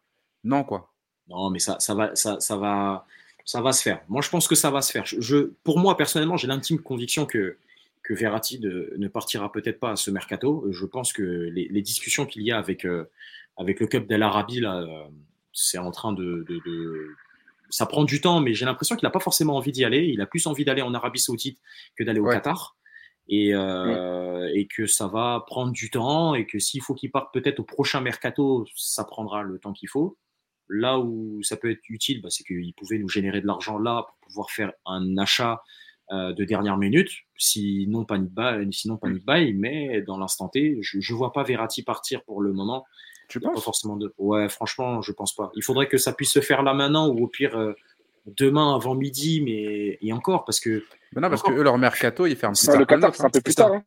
non, 0.42 0.64
quoi. 0.64 0.92
Non, 1.28 1.50
mais 1.50 1.58
ça, 1.58 1.78
ça, 1.80 1.94
va, 1.94 2.16
ça, 2.16 2.40
ça, 2.40 2.56
va, 2.56 3.06
ça 3.48 3.62
va 3.62 3.72
se 3.72 3.82
faire. 3.82 4.02
Moi, 4.08 4.20
je 4.20 4.28
pense 4.28 4.46
que 4.46 4.54
ça 4.54 4.70
va 4.70 4.82
se 4.82 4.92
faire. 4.92 5.06
Je, 5.06 5.52
pour 5.64 5.78
moi, 5.78 5.96
personnellement, 5.96 6.36
j'ai 6.36 6.48
l'intime 6.48 6.80
conviction 6.80 7.24
que, 7.24 7.56
que 8.02 8.12
Verratti 8.12 8.60
ne 8.60 9.08
partira 9.08 9.50
peut-être 9.50 9.80
pas 9.80 9.92
à 9.92 9.96
ce 9.96 10.10
mercato. 10.10 10.66
Je 10.70 10.84
pense 10.84 11.14
que 11.14 11.22
les, 11.22 11.66
les 11.68 11.80
discussions 11.80 12.26
qu'il 12.26 12.42
y 12.42 12.52
a 12.52 12.58
avec 12.58 12.84
avec 13.58 13.80
le 13.80 13.86
Cup 13.86 14.06
d'El 14.06 14.22
Arabi, 14.22 14.60
là, 14.60 14.78
euh, 14.78 15.08
c'est 15.52 15.78
en 15.78 15.90
train 15.90 16.12
de, 16.12 16.46
Ça 17.68 17.86
prend 17.86 18.04
du 18.04 18.20
temps, 18.20 18.40
mais 18.40 18.54
j'ai 18.54 18.64
l'impression 18.64 18.96
qu'il 18.96 19.06
n'a 19.06 19.10
pas 19.10 19.20
forcément 19.20 19.56
envie 19.56 19.72
d'y 19.72 19.84
aller. 19.84 20.06
Il 20.06 20.20
a 20.20 20.26
plus 20.26 20.46
envie 20.46 20.64
d'aller 20.64 20.82
en 20.82 20.94
Arabie 20.94 21.18
Saoudite 21.18 21.58
que 21.96 22.04
d'aller 22.04 22.20
au 22.20 22.26
Qatar. 22.26 22.76
Et, 23.30 23.54
euh, 23.54 24.50
et, 24.54 24.66
que 24.66 24.86
ça 24.86 25.06
va 25.06 25.44
prendre 25.46 25.70
du 25.70 25.90
temps 25.90 26.34
et 26.34 26.46
que 26.46 26.58
s'il 26.58 26.80
faut 26.80 26.94
qu'il 26.94 27.10
parte 27.10 27.30
peut-être 27.34 27.60
au 27.60 27.62
prochain 27.62 28.00
mercato, 28.00 28.64
ça 28.74 29.04
prendra 29.04 29.42
le 29.42 29.58
temps 29.58 29.74
qu'il 29.74 29.90
faut. 29.90 30.16
Là 30.68 30.98
où 30.98 31.42
ça 31.42 31.56
peut 31.56 31.70
être 31.70 31.80
utile, 31.88 32.20
bah, 32.22 32.28
c'est 32.30 32.44
qu'il 32.44 32.74
pouvait 32.74 32.98
nous 32.98 33.08
générer 33.08 33.40
de 33.40 33.46
l'argent 33.46 33.78
là 33.78 34.04
pour 34.06 34.16
pouvoir 34.28 34.50
faire 34.50 34.72
un 34.86 35.16
achat 35.16 35.62
euh, 36.10 36.32
de 36.32 36.44
dernière 36.44 36.78
minute, 36.78 37.10
sinon 37.36 38.04
panic 38.04 38.30
buy, 38.32 38.66
sinon 38.72 38.96
panic 38.96 39.26
buy, 39.26 39.52
mais 39.52 40.00
dans 40.02 40.18
l'instant 40.18 40.48
T, 40.48 40.78
je 40.80 40.98
ne 40.98 41.16
vois 41.16 41.32
pas 41.32 41.42
Verratti 41.42 41.82
partir 41.82 42.22
pour 42.24 42.40
le 42.40 42.52
moment. 42.52 42.84
Tu 43.28 43.40
penses? 43.40 43.62
forcément 43.62 43.96
de... 43.96 44.14
Ouais, 44.16 44.48
franchement, 44.48 45.02
je 45.02 45.12
pense 45.12 45.34
pas. 45.34 45.50
Il 45.54 45.62
faudrait 45.62 45.86
que 45.86 45.98
ça 45.98 46.14
puisse 46.14 46.32
se 46.32 46.40
faire 46.40 46.62
là 46.62 46.72
maintenant 46.72 47.08
ou 47.08 47.24
au 47.24 47.26
pire 47.26 47.58
euh, 47.58 47.74
demain 48.24 48.74
avant 48.74 48.94
midi, 48.94 49.42
mais 49.42 49.98
et 50.00 50.12
encore 50.14 50.44
parce 50.46 50.60
que. 50.60 50.82
Mais 51.14 51.20
non, 51.20 51.28
parce 51.28 51.42
que 51.42 51.52
eux, 51.52 51.62
leur 51.62 51.76
mercato, 51.76 52.26
ils 52.26 52.36
ferment 52.36 52.54
plus 52.56 52.78
Le 52.78 52.86
Qatar, 52.86 53.14
c'est 53.14 53.24
un 53.24 53.30
peu 53.30 53.40
plus 53.40 53.54
tard. 53.54 53.72
Hein. 53.72 53.82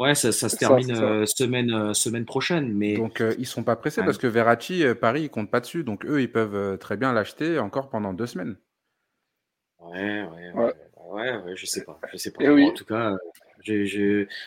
Ouais, 0.00 0.14
ça, 0.14 0.32
ça 0.32 0.48
se 0.48 0.56
termine 0.56 0.90
euh, 0.92 1.26
semaine, 1.26 1.70
euh, 1.72 1.94
semaine 1.94 2.24
prochaine. 2.24 2.72
Mais... 2.72 2.96
Donc, 2.96 3.22
ils 3.38 3.46
sont 3.46 3.62
pas 3.62 3.76
pressés 3.76 4.02
parce 4.02 4.18
que 4.18 4.26
Verratti, 4.26 4.82
Paris, 5.00 5.22
ils 5.22 5.30
comptent 5.30 5.50
pas 5.50 5.60
dessus. 5.60 5.84
Donc, 5.84 6.04
eux, 6.06 6.22
ils 6.22 6.32
peuvent 6.32 6.78
très 6.78 6.96
bien 6.96 7.12
l'acheter 7.12 7.58
encore 7.58 7.90
pendant 7.90 8.12
deux 8.12 8.26
semaines. 8.26 8.56
Ouais, 9.78 10.24
ouais, 10.24 10.52
ouais, 10.54 10.74
ouais, 11.12 11.36
ouais, 11.36 11.56
je 11.56 11.66
sais 11.66 11.84
pas. 11.84 12.00
Je 12.12 12.16
sais 12.16 12.32
pas. 12.32 12.44
En 12.50 12.72
tout 12.72 12.84
cas, 12.84 13.14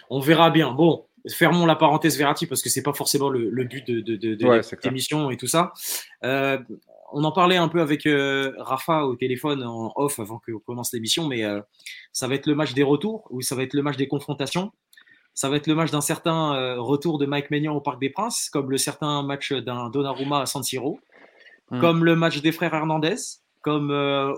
on 0.09 0.19
verra 0.19 0.49
bien. 0.49 0.71
Bon, 0.71 1.05
fermons 1.29 1.65
la 1.65 1.75
parenthèse 1.75 2.17
Verratti 2.17 2.47
parce 2.47 2.61
que 2.61 2.69
c'est 2.69 2.83
pas 2.83 2.93
forcément 2.93 3.29
le, 3.29 3.63
but 3.63 3.87
de, 3.87 4.01
de, 4.01 4.15
de, 4.15 4.61
l'émission 4.83 5.31
et 5.31 5.37
tout 5.37 5.47
ça. 5.47 5.73
Euh, 6.23 6.57
on 7.13 7.23
en 7.23 7.31
parlait 7.31 7.57
un 7.57 7.67
peu 7.67 7.81
avec 7.81 8.05
euh, 8.05 8.53
Rafa 8.57 9.05
au 9.05 9.15
téléphone 9.15 9.63
en 9.63 9.93
off 9.95 10.19
avant 10.19 10.39
qu'on 10.39 10.59
commence 10.59 10.91
l'émission, 10.93 11.27
mais 11.27 11.45
euh, 11.45 11.61
ça 12.11 12.27
va 12.27 12.35
être 12.35 12.47
le 12.47 12.55
match 12.55 12.73
des 12.73 12.83
retours 12.83 13.27
ou 13.29 13.41
ça 13.41 13.55
va 13.55 13.63
être 13.63 13.73
le 13.73 13.83
match 13.83 13.97
des 13.97 14.07
confrontations? 14.07 14.71
Ça 15.33 15.49
va 15.49 15.57
être 15.57 15.67
le 15.67 15.75
match 15.75 15.91
d'un 15.91 16.01
certain 16.01 16.75
retour 16.77 17.17
de 17.17 17.25
Mike 17.25 17.49
Maignan 17.49 17.75
au 17.75 17.81
Parc 17.81 17.99
des 17.99 18.09
Princes, 18.09 18.49
comme 18.51 18.69
le 18.69 18.77
certain 18.77 19.23
match 19.23 19.51
d'un 19.51 19.89
Donnarumma 19.89 20.41
à 20.41 20.45
San 20.45 20.61
Siro, 20.61 20.99
hmm. 21.71 21.79
comme 21.79 22.05
le 22.05 22.15
match 22.15 22.41
des 22.41 22.51
frères 22.51 22.73
Hernandez, 22.73 23.15
comme 23.61 23.89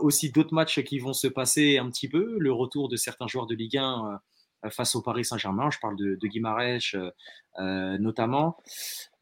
aussi 0.02 0.32
d'autres 0.32 0.54
matchs 0.54 0.82
qui 0.84 1.00
vont 1.00 1.14
se 1.14 1.28
passer 1.28 1.78
un 1.78 1.90
petit 1.90 2.08
peu, 2.08 2.38
le 2.40 2.54
retour 2.54 2.88
de 2.88 2.96
certains 2.96 3.28
joueurs 3.28 3.46
de 3.46 3.56
Ligue 3.56 3.78
1 3.78 4.20
euh, 4.66 4.70
face 4.70 4.96
au 4.96 5.02
Paris 5.02 5.26
Saint-Germain. 5.26 5.70
Je 5.72 5.80
parle 5.80 5.96
de, 5.96 6.16
de 6.16 6.28
Guimarães 6.28 6.96
euh, 6.96 7.12
euh, 7.60 7.98
notamment. 7.98 8.58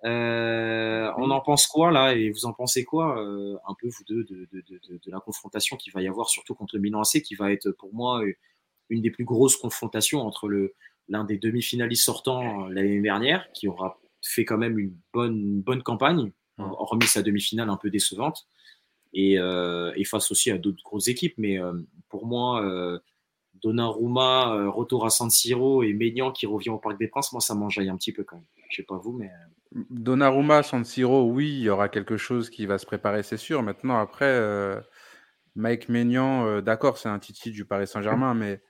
on 0.04 1.32
en 1.32 1.42
pense 1.42 1.68
quoi 1.68 1.92
là 1.92 2.14
et 2.14 2.30
vous 2.30 2.46
en 2.46 2.54
pensez 2.54 2.84
quoi 2.84 3.18
un 3.20 3.76
peu 3.80 3.88
vous 3.88 4.04
deux 4.08 4.24
de, 4.26 4.48
de, 4.52 5.12
la 5.12 5.20
confrontation 5.20 5.78
qu'il 5.78 5.94
va 5.94 6.02
y 6.02 6.08
avoir 6.08 6.30
surtout 6.30 6.56
contre 6.56 6.78
Milan 6.78 7.02
AC 7.02 7.22
qui 7.22 7.36
va 7.36 7.52
être 7.52 7.72
pour 7.72 7.94
moi 7.94 8.22
une 8.90 9.02
des 9.02 9.12
plus 9.12 9.24
grosses 9.24 9.56
confrontations 9.56 10.22
entre 10.22 10.48
le 10.50 10.74
l'un 11.10 11.24
des 11.24 11.38
demi-finalistes 11.38 12.04
sortants 12.04 12.68
l'année 12.68 13.02
dernière 13.02 13.52
qui 13.54 13.68
aura 13.68 14.00
fait 14.22 14.46
quand 14.46 14.58
même 14.58 14.80
une 14.80 14.96
bonne, 15.14 15.62
bonne 15.62 15.84
campagne 15.84 16.32
hormis 16.58 17.08
sa 17.08 17.22
demi-finale 17.22 17.70
un 17.70 17.78
peu 17.78 17.90
décevante 17.90 18.48
et, 19.14 19.34
et 19.34 20.04
face 20.06 20.32
aussi 20.32 20.50
à 20.52 20.58
d'autres 20.58 20.84
grosses 20.84 21.08
équipes 21.08 21.36
mais 21.38 21.60
pour 22.10 22.26
moi 22.26 23.02
Donnarumma, 23.64 24.54
euh, 24.56 24.70
retour 24.70 25.06
à 25.06 25.10
San 25.10 25.30
Siro 25.30 25.84
et 25.84 25.94
Maignan 25.94 26.32
qui 26.32 26.46
revient 26.46 26.70
au 26.70 26.78
Parc 26.78 27.00
des 27.00 27.08
Princes, 27.08 27.32
moi 27.32 27.42
ça 27.42 27.56
m'enjaille 27.56 27.90
un 27.90 27.96
petit 27.96 28.12
peu 28.12 28.24
quand 28.24 28.36
même. 28.36 28.46
Je 28.70 28.78
sais 28.78 28.84
pas 28.84 28.98
vous, 28.98 29.14
mais. 29.14 29.28
Euh, 29.28 29.84
Donnarumma, 29.90 30.64
San 30.64 30.84
Siro, 30.84 31.24
oui, 31.32 31.50
il 31.50 31.62
y 31.62 31.70
aura 31.70 31.90
quelque 31.90 32.18
chose 32.18 32.50
qui 32.50 32.66
va 32.66 32.78
se 32.78 32.86
préparer, 32.86 33.24
c'est 33.24 33.38
sûr. 33.38 33.64
Maintenant, 33.64 33.98
après, 33.98 34.26
euh, 34.26 34.80
Mike 35.56 35.90
Maignan, 35.90 36.62
d'accord, 36.62 36.98
c'est 36.98 37.10
un 37.10 37.18
titi 37.20 37.52
du 37.52 37.66
Paris 37.66 37.88
Saint-Germain, 37.88 38.36
mais 38.36 38.62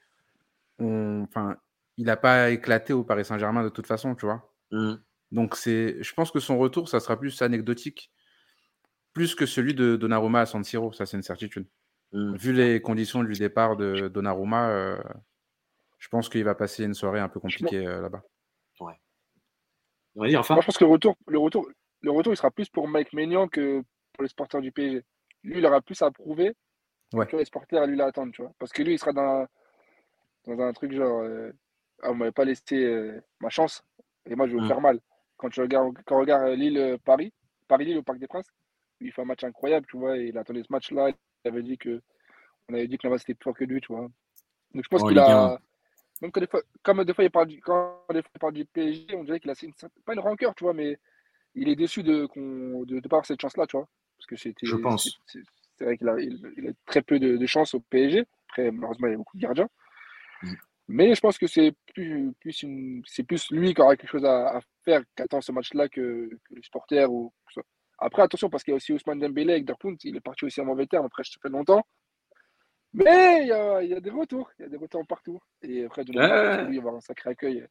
enfin, 0.79 1.57
il 1.97 2.05
n'a 2.05 2.17
pas 2.17 2.49
éclaté 2.51 2.93
au 2.93 3.03
Paris 3.03 3.25
Saint-Germain 3.25 3.63
de 3.63 3.69
toute 3.69 3.87
façon, 3.87 4.15
tu 4.15 4.25
vois. 4.25 4.51
Mmh. 4.71 4.95
Donc, 5.31 5.55
c'est, 5.55 6.01
je 6.01 6.13
pense 6.13 6.31
que 6.31 6.39
son 6.39 6.57
retour, 6.57 6.89
ça 6.89 6.99
sera 6.99 7.19
plus 7.19 7.41
anecdotique, 7.41 8.11
plus 9.13 9.35
que 9.35 9.45
celui 9.45 9.73
de 9.73 9.95
Donnarumma 9.95 10.41
à 10.41 10.45
San 10.45 10.63
Siro, 10.63 10.91
ça 10.91 11.05
c'est 11.05 11.17
une 11.17 11.23
certitude. 11.23 11.67
Mmh. 12.11 12.35
Vu 12.35 12.53
les 12.53 12.81
conditions 12.81 13.23
du 13.23 13.33
départ 13.33 13.75
de 13.75 14.07
Donnarumma, 14.07 14.69
euh, 14.69 15.01
je 15.97 16.07
pense 16.09 16.29
qu'il 16.29 16.43
va 16.43 16.55
passer 16.55 16.83
une 16.83 16.93
soirée 16.93 17.19
un 17.19 17.29
peu 17.29 17.39
compliquée 17.39 17.85
euh, 17.85 18.01
là-bas. 18.01 18.23
Ouais. 18.79 18.99
Moi, 20.15 20.27
je 20.27 20.35
pense 20.35 20.77
que 20.77 20.83
le 20.83 20.91
retour, 20.91 21.15
le, 21.27 21.39
retour, 21.39 21.67
le 22.01 22.11
retour, 22.11 22.33
il 22.33 22.37
sera 22.37 22.51
plus 22.51 22.69
pour 22.69 22.87
Mike 22.87 23.13
Maignan 23.13 23.47
que 23.47 23.81
pour 24.13 24.23
les 24.23 24.29
sporteurs 24.29 24.61
du 24.61 24.71
PSG. 24.71 25.03
Lui, 25.43 25.57
il 25.57 25.65
aura 25.65 25.81
plus 25.81 26.01
à 26.01 26.11
prouver 26.11 26.55
ouais. 27.13 27.25
que 27.25 27.37
les 27.37 27.45
sporteurs, 27.45 27.87
lui, 27.87 27.97
l'attendent, 27.97 28.31
tu 28.31 28.41
vois. 28.41 28.51
Parce 28.59 28.71
que 28.71 28.83
lui, 28.83 28.93
il 28.93 28.99
sera 28.99 29.13
dans, 29.13 29.47
dans 30.45 30.59
un 30.59 30.73
truc 30.73 30.93
genre, 30.93 31.21
euh, 31.21 31.51
ah, 32.03 32.09
vous 32.09 32.15
m'avez 32.15 32.31
pas 32.31 32.45
laissé 32.45 33.11
ma 33.39 33.49
chance, 33.49 33.83
et 34.25 34.35
moi, 34.35 34.47
je 34.47 34.55
vais 34.55 34.61
mmh. 34.61 34.67
faire 34.67 34.81
mal. 34.81 34.99
Quand 35.37 35.49
tu 35.49 35.61
regardes, 35.61 35.97
quand 36.05 36.17
on 36.17 36.19
regarde 36.19 36.49
Lille-Paris, 36.53 37.33
Paris-Lille 37.67 37.97
au 37.97 38.03
Parc 38.03 38.19
des 38.19 38.27
Princes, 38.27 38.47
il 39.01 39.11
fait 39.11 39.21
un 39.21 39.25
match 39.25 39.43
incroyable, 39.43 39.85
tu 39.89 39.97
vois, 39.97 40.17
et 40.17 40.27
il 40.27 40.37
attendait 40.37 40.63
ce 40.63 40.71
match-là, 40.71 41.11
avait 41.45 41.63
dit 41.63 41.77
que 41.77 42.01
on 42.69 42.75
avait 42.75 42.87
dit 42.87 42.97
que 42.97 43.07
Navas 43.07 43.17
était 43.17 43.33
plus 43.33 43.43
fort 43.43 43.55
que 43.55 43.65
lui, 43.65 43.81
tu 43.81 43.91
vois. 43.91 44.07
Donc 44.73 44.83
je 44.83 44.89
pense 44.89 45.03
qu'il 45.03 45.19
a. 45.19 45.59
Même 46.21 46.31
quand 46.31 46.39
des 46.39 46.47
fois, 46.47 46.61
comme 46.83 47.03
des 47.03 47.13
fois 47.13 47.23
il 47.25 47.31
parle 47.31 47.47
du, 47.47 47.59
quand 47.59 48.05
des 48.13 48.21
fois, 48.21 48.31
il 48.33 48.39
parle 48.39 48.53
du 48.53 48.65
PSG, 48.65 49.15
on 49.15 49.23
dirait 49.25 49.41
qu'il 49.41 49.51
a 49.51 49.55
une, 49.61 49.73
pas 50.05 50.13
une 50.13 50.19
rancœur, 50.19 50.55
tu 50.55 50.63
vois, 50.63 50.73
mais 50.73 50.97
il 51.53 51.67
est 51.67 51.75
déçu 51.75 52.01
de 52.01 52.29
ne 52.35 52.85
de, 52.85 52.99
de 52.99 53.07
pas 53.09 53.17
avoir 53.17 53.25
cette 53.25 53.41
chance-là, 53.41 53.67
tu 53.67 53.75
vois. 53.75 53.89
Parce 54.17 54.27
que 54.27 54.35
c'était. 54.37 54.65
Je 54.65 54.75
pense. 54.77 55.19
C'est 55.25 55.83
vrai 55.83 55.97
qu'il 55.97 56.07
a, 56.07 56.17
il, 56.19 56.69
a 56.69 56.71
très 56.85 57.01
peu 57.01 57.19
de, 57.19 57.35
de 57.35 57.45
chance 57.45 57.73
au 57.73 57.81
PSG. 57.81 58.25
Après, 58.49 58.71
malheureusement, 58.71 59.07
il 59.07 59.11
y 59.11 59.13
a 59.15 59.17
beaucoup 59.17 59.35
de 59.35 59.41
gardiens. 59.41 59.67
Mm. 60.43 60.53
Mais 60.87 61.15
je 61.15 61.21
pense 61.21 61.37
que 61.37 61.47
c'est 61.47 61.73
plus, 61.93 62.33
plus, 62.39 62.63
une, 62.63 63.03
plus 63.27 63.51
lui 63.51 63.73
qui 63.73 63.81
aura 63.81 63.95
quelque 63.95 64.09
chose 64.09 64.25
à, 64.25 64.57
à 64.57 64.61
faire 64.83 65.01
qu'attend 65.15 65.41
ce 65.41 65.51
match-là 65.51 65.87
que, 65.87 66.29
que, 66.29 66.55
les 66.55 66.61
supporters 66.61 67.11
ou 67.11 67.31
après, 68.03 68.21
attention, 68.21 68.49
parce 68.49 68.63
qu'il 68.63 68.71
y 68.71 68.75
a 68.75 68.77
aussi 68.77 68.91
Ousmane 68.91 69.19
Dembélé 69.19 69.53
avec 69.53 69.65
Dortmund, 69.65 69.97
il 70.03 70.17
est 70.17 70.21
parti 70.21 70.43
aussi 70.45 70.59
en 70.59 70.65
mauvais 70.65 70.87
terme, 70.87 71.05
après, 71.05 71.23
ça 71.23 71.39
fait 71.41 71.49
longtemps. 71.49 71.85
Mais 72.93 73.43
il 73.43 73.47
y, 73.47 73.51
a, 73.93 73.99
des 74.01 74.09
retours, 74.09 74.51
il 74.59 74.63
y 74.63 74.65
a 74.65 74.69
des 74.69 74.77
retours 74.77 75.05
partout. 75.07 75.39
Et 75.61 75.85
après, 75.85 76.03
lui, 76.03 76.13
il 76.13 76.19
va 76.19 76.65
avoir 76.77 76.95
un 76.95 77.01
sacré 77.01 77.31
accueil. 77.31 77.65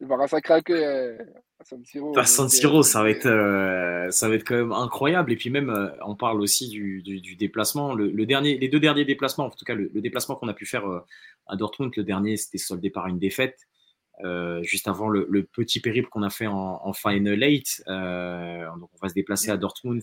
Il 0.00 0.06
va 0.06 0.16
accueil 0.30 0.62
euh, 0.70 1.18
à 1.58 1.64
San 1.64 1.84
Siro. 1.84 2.16
À 2.16 2.24
San 2.24 2.48
Siro, 2.48 2.82
ça 2.82 3.02
va, 3.02 3.10
être, 3.10 3.26
euh, 3.26 4.10
ça 4.10 4.28
va 4.28 4.36
être 4.36 4.44
quand 4.44 4.54
même 4.54 4.72
incroyable. 4.72 5.32
Et 5.32 5.36
puis 5.36 5.50
même, 5.50 5.70
euh, 5.70 5.88
on 6.06 6.14
parle 6.14 6.40
aussi 6.40 6.68
du, 6.68 7.02
déplacement. 7.36 7.94
Le, 7.94 8.26
dernier, 8.26 8.58
les 8.58 8.68
deux 8.68 8.80
derniers 8.80 9.04
déplacements, 9.04 9.46
en 9.46 9.50
tout 9.50 9.64
cas 9.64 9.74
le, 9.74 9.90
le 9.92 10.00
déplacement 10.00 10.36
qu'on 10.36 10.48
a 10.48 10.54
pu 10.54 10.66
faire 10.66 10.84
à 11.46 11.56
Dortmund, 11.56 11.92
le 11.96 12.04
dernier, 12.04 12.36
c'était 12.36 12.58
soldé 12.58 12.90
par 12.90 13.06
une 13.08 13.18
défaite. 13.18 13.68
Euh, 14.24 14.62
juste 14.64 14.88
avant 14.88 15.08
le, 15.08 15.44
petit 15.44 15.80
périple 15.80 16.08
qu'on 16.08 16.22
a 16.22 16.30
fait 16.30 16.46
en, 16.46 16.80
en 16.82 16.92
Final 16.92 17.40
8. 17.40 17.84
Euh, 17.86 18.66
donc 18.78 18.90
on 18.94 18.98
va 19.00 19.08
se 19.08 19.14
déplacer 19.14 19.50
à 19.50 19.56
Dortmund, 19.56 20.02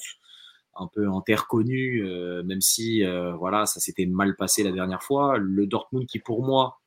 un 0.76 0.88
peu 0.88 1.08
en 1.10 1.22
terre 1.22 1.48
connue, 1.48 2.04
euh, 2.06 2.44
même 2.44 2.62
si 2.62 3.04
voilà, 3.38 3.66
ça 3.66 3.80
s'était 3.80 4.06
mal 4.06 4.36
passé 4.36 4.64
la 4.64 4.72
dernière 4.72 5.04
fois. 5.04 5.38
Le 5.38 5.68
Dortmund 5.68 6.06
qui 6.08 6.20
pour 6.20 6.44
moi 6.44 6.80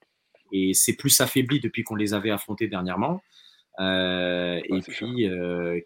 et 0.52 0.74
c'est 0.74 0.94
plus 0.94 1.20
affaibli 1.20 1.60
depuis 1.60 1.84
qu'on 1.84 1.94
les 1.94 2.14
avait 2.14 2.30
affrontés 2.30 2.68
dernièrement. 2.68 3.22
et 3.78 4.80
puis 4.86 5.28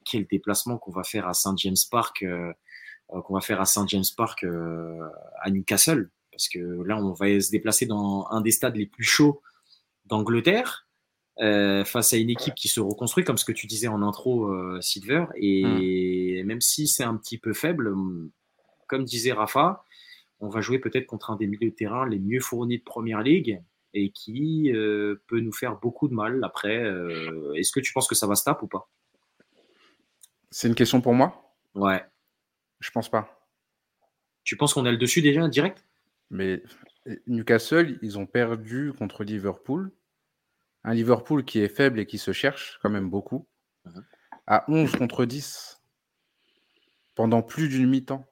quel 0.04 0.26
déplacement 0.26 0.78
qu'on 0.78 0.92
va 0.92 1.04
faire 1.04 1.28
à 1.28 1.34
Saint 1.34 1.54
James 1.56 1.76
Park, 1.90 2.24
qu'on 3.08 3.34
va 3.34 3.40
faire 3.40 3.60
à 3.60 3.64
Saint 3.64 3.86
James 3.86 4.04
Park 4.16 4.44
à 5.40 5.50
Newcastle. 5.50 6.10
parce 6.30 6.48
que 6.48 6.58
là, 6.58 6.96
on 6.96 7.12
va 7.12 7.40
se 7.40 7.50
déplacer 7.50 7.86
dans 7.86 8.26
un 8.30 8.40
des 8.40 8.50
stades 8.50 8.76
les 8.76 8.86
plus 8.86 9.04
chauds 9.04 9.42
d'Angleterre. 10.06 10.86
Euh, 11.40 11.84
face 11.84 12.12
à 12.12 12.18
une 12.18 12.28
équipe 12.28 12.54
qui 12.54 12.68
se 12.68 12.78
reconstruit, 12.78 13.24
comme 13.24 13.38
ce 13.38 13.44
que 13.44 13.52
tu 13.52 13.66
disais 13.66 13.88
en 13.88 14.02
intro, 14.02 14.48
euh, 14.48 14.80
Silver. 14.80 15.26
Et 15.36 16.42
hmm. 16.42 16.46
même 16.46 16.60
si 16.60 16.86
c'est 16.86 17.04
un 17.04 17.16
petit 17.16 17.38
peu 17.38 17.52
faible, 17.52 17.94
comme 18.86 19.04
disait 19.04 19.32
Rafa, 19.32 19.82
on 20.40 20.48
va 20.48 20.60
jouer 20.60 20.78
peut-être 20.78 21.06
contre 21.06 21.30
un 21.30 21.36
des 21.36 21.46
milieux 21.46 21.70
de 21.70 21.74
terrain 21.74 22.06
les 22.06 22.18
mieux 22.18 22.40
fournis 22.40 22.78
de 22.78 22.82
Première 22.82 23.22
Ligue 23.22 23.62
et 23.94 24.10
qui 24.10 24.72
euh, 24.72 25.22
peut 25.26 25.40
nous 25.40 25.52
faire 25.52 25.78
beaucoup 25.78 26.08
de 26.08 26.14
mal. 26.14 26.42
Après, 26.44 26.76
est-ce 27.56 27.72
que 27.72 27.80
tu 27.80 27.92
penses 27.92 28.08
que 28.08 28.14
ça 28.14 28.26
va 28.26 28.34
se 28.34 28.44
taper 28.44 28.64
ou 28.64 28.68
pas? 28.68 28.90
C'est 30.50 30.68
une 30.68 30.74
question 30.74 31.00
pour 31.00 31.14
moi? 31.14 31.54
Ouais. 31.74 32.04
Je 32.80 32.90
pense 32.90 33.08
pas. 33.08 33.48
Tu 34.44 34.56
penses 34.56 34.74
qu'on 34.74 34.86
a 34.86 34.90
le 34.90 34.98
dessus 34.98 35.22
déjà, 35.22 35.48
direct? 35.48 35.86
Mais 36.30 36.62
Newcastle, 37.26 37.98
ils 38.02 38.18
ont 38.18 38.26
perdu 38.26 38.92
contre 38.92 39.24
Liverpool 39.24 39.92
un 40.84 40.94
Liverpool 40.94 41.44
qui 41.44 41.60
est 41.60 41.68
faible 41.68 42.00
et 42.00 42.06
qui 42.06 42.18
se 42.18 42.32
cherche 42.32 42.78
quand 42.82 42.90
même 42.90 43.08
beaucoup, 43.08 43.46
mhm. 43.84 44.04
à 44.46 44.64
11 44.68 44.96
contre 44.96 45.24
10 45.24 45.80
pendant 47.14 47.42
plus 47.42 47.68
d'une 47.68 47.88
mi-temps. 47.88 48.26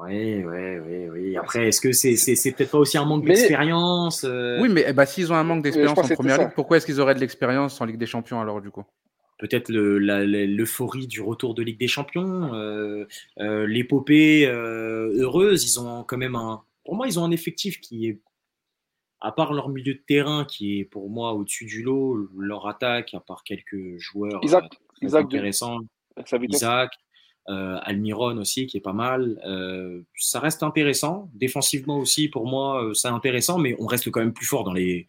Oui, 0.00 0.44
oui, 0.44 0.78
oui, 0.78 1.08
oui. 1.08 1.36
Après, 1.36 1.68
est-ce 1.68 1.80
que 1.80 1.92
c'est 1.92 2.16
c'est 2.16 2.52
peut-être 2.52 2.70
pas 2.70 2.78
aussi 2.78 2.98
un 2.98 3.04
manque 3.04 3.24
d'expérience 3.24 4.24
euh? 4.24 4.60
Oui, 4.60 4.68
mais 4.68 4.84
eh 4.86 4.92
ben, 4.92 5.04
s'ils 5.04 5.32
ont 5.32 5.36
un 5.36 5.44
manque 5.44 5.62
d'expérience 5.62 5.98
en 5.98 6.14
première 6.14 6.38
ligue, 6.38 6.54
pourquoi 6.54 6.76
est-ce 6.76 6.86
qu'ils 6.86 7.00
auraient 7.00 7.14
de 7.14 7.20
l'expérience 7.20 7.80
en 7.80 7.84
Ligue 7.84 7.98
des 7.98 8.06
Champions 8.06 8.40
alors 8.40 8.60
du 8.60 8.70
coup? 8.70 8.84
Peut-être 9.38 9.70
l'euphorie 9.70 11.08
du 11.08 11.20
retour 11.20 11.54
de 11.54 11.62
Ligue 11.62 11.78
des 11.78 11.88
Champions, 11.88 12.54
euh, 12.54 13.06
euh, 13.40 13.66
l'épopée 13.66 14.46
heureuse. 14.46 15.64
Ils 15.64 15.80
ont 15.80 16.04
quand 16.04 16.18
même 16.18 16.36
un. 16.36 16.62
Pour 16.84 16.94
moi, 16.94 17.06
ils 17.06 17.18
ont 17.18 17.24
un 17.24 17.30
effectif 17.30 17.80
qui 17.80 18.08
est 18.08 18.20
à 19.22 19.32
part 19.32 19.54
leur 19.54 19.68
milieu 19.68 19.94
de 19.94 20.02
terrain 20.06 20.44
qui 20.44 20.80
est 20.80 20.84
pour 20.84 21.08
moi 21.08 21.32
au-dessus 21.32 21.64
du 21.64 21.82
lot, 21.82 22.28
leur 22.36 22.66
attaque, 22.66 23.14
à 23.14 23.20
part 23.20 23.44
quelques 23.44 23.96
joueurs 23.96 24.40
Isaac, 24.42 24.64
euh, 25.02 25.14
intéressants, 25.14 25.78
Isaac, 26.48 26.90
euh, 27.48 27.78
Almiron 27.82 28.36
aussi 28.38 28.66
qui 28.66 28.76
est 28.76 28.82
pas 28.82 28.92
mal, 28.92 29.40
euh, 29.46 30.02
ça 30.16 30.40
reste 30.40 30.62
intéressant. 30.62 31.30
Défensivement 31.34 31.98
aussi, 31.98 32.28
pour 32.28 32.46
moi, 32.46 32.90
c'est 32.94 33.08
intéressant, 33.08 33.58
mais 33.58 33.76
on 33.78 33.86
reste 33.86 34.10
quand 34.10 34.20
même 34.20 34.32
plus 34.32 34.46
fort 34.46 34.64
dans 34.64 34.72
les, 34.72 35.08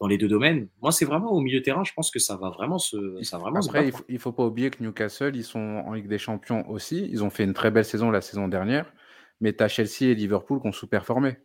dans 0.00 0.06
les 0.06 0.18
deux 0.18 0.28
domaines. 0.28 0.68
Moi, 0.80 0.92
c'est 0.92 1.04
vraiment 1.04 1.32
au 1.32 1.40
milieu 1.40 1.60
de 1.60 1.64
terrain, 1.64 1.84
je 1.84 1.92
pense 1.92 2.10
que 2.10 2.18
ça 2.18 2.36
va 2.36 2.50
vraiment 2.50 2.78
se. 2.78 3.22
Ça 3.22 3.38
vraiment 3.38 3.60
Après, 3.60 3.86
il, 3.86 3.92
faut, 3.92 4.04
il 4.08 4.18
faut 4.18 4.32
pas 4.32 4.44
oublier 4.44 4.70
que 4.70 4.82
Newcastle, 4.82 5.34
ils 5.34 5.44
sont 5.44 5.82
en 5.86 5.92
Ligue 5.92 6.08
des 6.08 6.18
Champions 6.18 6.68
aussi. 6.70 7.08
Ils 7.10 7.24
ont 7.24 7.30
fait 7.30 7.44
une 7.44 7.54
très 7.54 7.70
belle 7.70 7.84
saison 7.84 8.10
la 8.10 8.20
saison 8.20 8.48
dernière, 8.48 8.92
mais 9.40 9.52
tu 9.52 9.62
as 9.62 9.68
Chelsea 9.68 10.02
et 10.02 10.14
Liverpool 10.14 10.60
qui 10.60 10.68
ont 10.68 10.72
sous-performé. 10.72 11.36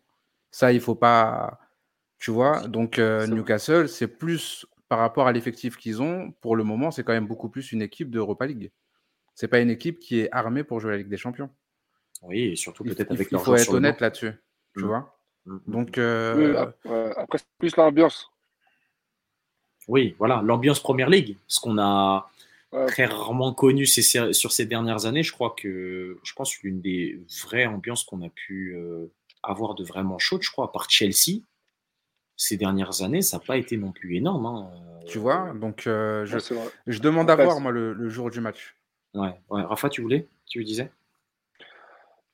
Ça, 0.51 0.71
il 0.71 0.79
faut 0.79 0.95
pas 0.95 1.59
tu 2.19 2.31
vois, 2.31 2.67
donc 2.67 2.97
euh, 2.97 3.27
Newcastle, 3.27 3.87
c'est 3.87 4.07
plus 4.07 4.65
par 4.89 4.99
rapport 4.99 5.27
à 5.27 5.31
l'effectif 5.31 5.77
qu'ils 5.77 6.01
ont. 6.01 6.31
Pour 6.41 6.55
le 6.55 6.63
moment, 6.63 6.89
c'est 6.89 7.03
quand 7.03 7.13
même 7.13 7.27
beaucoup 7.27 7.49
plus 7.49 7.71
une 7.71 7.81
équipe 7.81 8.09
d'Europa 8.09 8.47
League. 8.47 8.71
C'est 9.37 9.47
pas 9.47 9.59
une 9.59 9.69
équipe 9.69 9.99
qui 9.99 10.21
est 10.21 10.31
armée 10.31 10.63
pour 10.63 10.79
jouer 10.79 10.91
la 10.93 10.97
Ligue 10.97 11.09
des 11.09 11.17
Champions. 11.17 11.51
Oui, 12.23 12.39
et 12.39 12.55
surtout 12.55 12.83
peut-être 12.83 13.11
avec 13.11 13.27
Il 13.31 13.37
faut 13.37 13.55
être 13.55 13.71
honnête 13.71 14.01
là-dessus, 14.01 14.31
tu 14.75 14.83
mmh. 14.83 14.87
vois. 14.87 15.15
Mmh, 15.45 15.53
mmh. 15.53 15.71
Donc 15.71 15.97
euh... 15.99 16.65
après, 17.15 17.37
c'est 17.37 17.45
plus 17.59 17.75
l'ambiance. 17.75 18.31
Oui, 19.87 20.15
voilà, 20.17 20.41
l'ambiance 20.43 20.79
Première 20.79 21.11
Ligue, 21.11 21.37
ce 21.47 21.59
qu'on 21.59 21.77
a 21.77 22.31
très 22.87 23.05
rarement 23.05 23.53
connu 23.53 23.85
sur 23.85 24.51
ces 24.51 24.65
dernières 24.65 25.05
années. 25.05 25.21
Je 25.21 25.31
crois 25.31 25.53
que, 25.55 26.17
je 26.23 26.33
pense, 26.33 26.59
l'une 26.63 26.81
des 26.81 27.21
vraies 27.43 27.67
ambiances 27.67 28.03
qu'on 28.05 28.23
a 28.23 28.29
pu 28.29 28.73
euh, 28.75 29.05
avoir 29.43 29.75
de 29.75 29.83
vraiment 29.83 30.17
chaude, 30.17 30.41
je 30.41 30.49
crois, 30.49 30.65
à 30.65 30.67
part 30.69 30.89
Chelsea, 30.89 31.43
ces 32.35 32.57
dernières 32.57 33.03
années, 33.03 33.21
ça 33.21 33.37
n'a 33.37 33.43
pas 33.45 33.57
été 33.57 33.77
non 33.77 33.91
plus 33.91 34.15
énorme. 34.15 34.47
Hein, 34.47 34.71
tu 35.07 35.19
vois, 35.19 35.53
donc 35.53 35.85
euh, 35.85 36.25
je, 36.25 36.39
je, 36.87 36.99
demande 36.99 37.29
à 37.29 37.35
voir, 37.35 37.59
moi, 37.59 37.71
le, 37.71 38.09
jour 38.09 38.31
du 38.31 38.41
match. 38.41 38.75
Ouais, 39.17 39.33
ouais. 39.49 39.63
Rafa, 39.63 39.89
tu 39.89 40.01
voulais? 40.01 40.27
Tu 40.45 40.63
disais? 40.63 40.91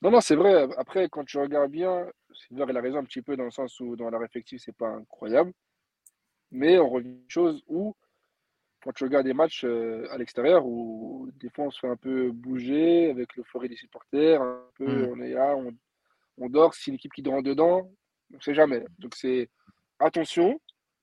Non, 0.01 0.11
non, 0.11 0.19
c'est 0.19 0.35
vrai. 0.35 0.67
Après, 0.77 1.07
quand 1.07 1.23
tu 1.23 1.37
regardes 1.37 1.71
bien, 1.71 2.05
Silver, 2.33 2.65
il 2.69 2.77
a 2.77 2.81
raison 2.81 2.97
un 2.97 3.05
petit 3.05 3.21
peu 3.21 3.37
dans 3.37 3.45
le 3.45 3.51
sens 3.51 3.79
où 3.79 3.95
dans 3.95 4.09
la 4.09 4.19
réflexive, 4.19 4.59
c'est 4.59 4.75
pas 4.75 4.89
incroyable. 4.89 5.53
Mais 6.51 6.77
on 6.77 6.89
revient 6.89 7.09
à 7.09 7.11
une 7.11 7.29
chose 7.29 7.63
où, 7.67 7.95
quand 8.83 8.91
tu 8.91 9.05
regardes 9.05 9.25
des 9.25 9.33
matchs 9.33 9.63
euh, 9.63 10.05
à 10.11 10.17
l'extérieur, 10.17 10.65
où 10.65 11.29
des 11.35 11.49
fois 11.49 11.65
on 11.65 11.71
se 11.71 11.79
fait 11.79 11.87
un 11.87 11.95
peu 11.95 12.31
bouger 12.31 13.11
avec 13.11 13.35
l'euphorie 13.37 13.69
des 13.69 13.77
supporters, 13.77 14.41
un 14.41 14.61
peu, 14.75 14.85
mmh. 14.85 15.09
on 15.13 15.21
est 15.21 15.33
là, 15.33 15.55
on, 15.55 15.73
on 16.37 16.49
dort. 16.49 16.73
Si 16.75 16.91
l'équipe 16.91 17.13
qui 17.13 17.21
dort 17.21 17.41
dedans, 17.41 17.89
on 18.31 18.35
ne 18.35 18.41
sait 18.41 18.53
jamais. 18.53 18.83
Donc 18.99 19.15
c'est 19.15 19.49
attention, 19.99 20.59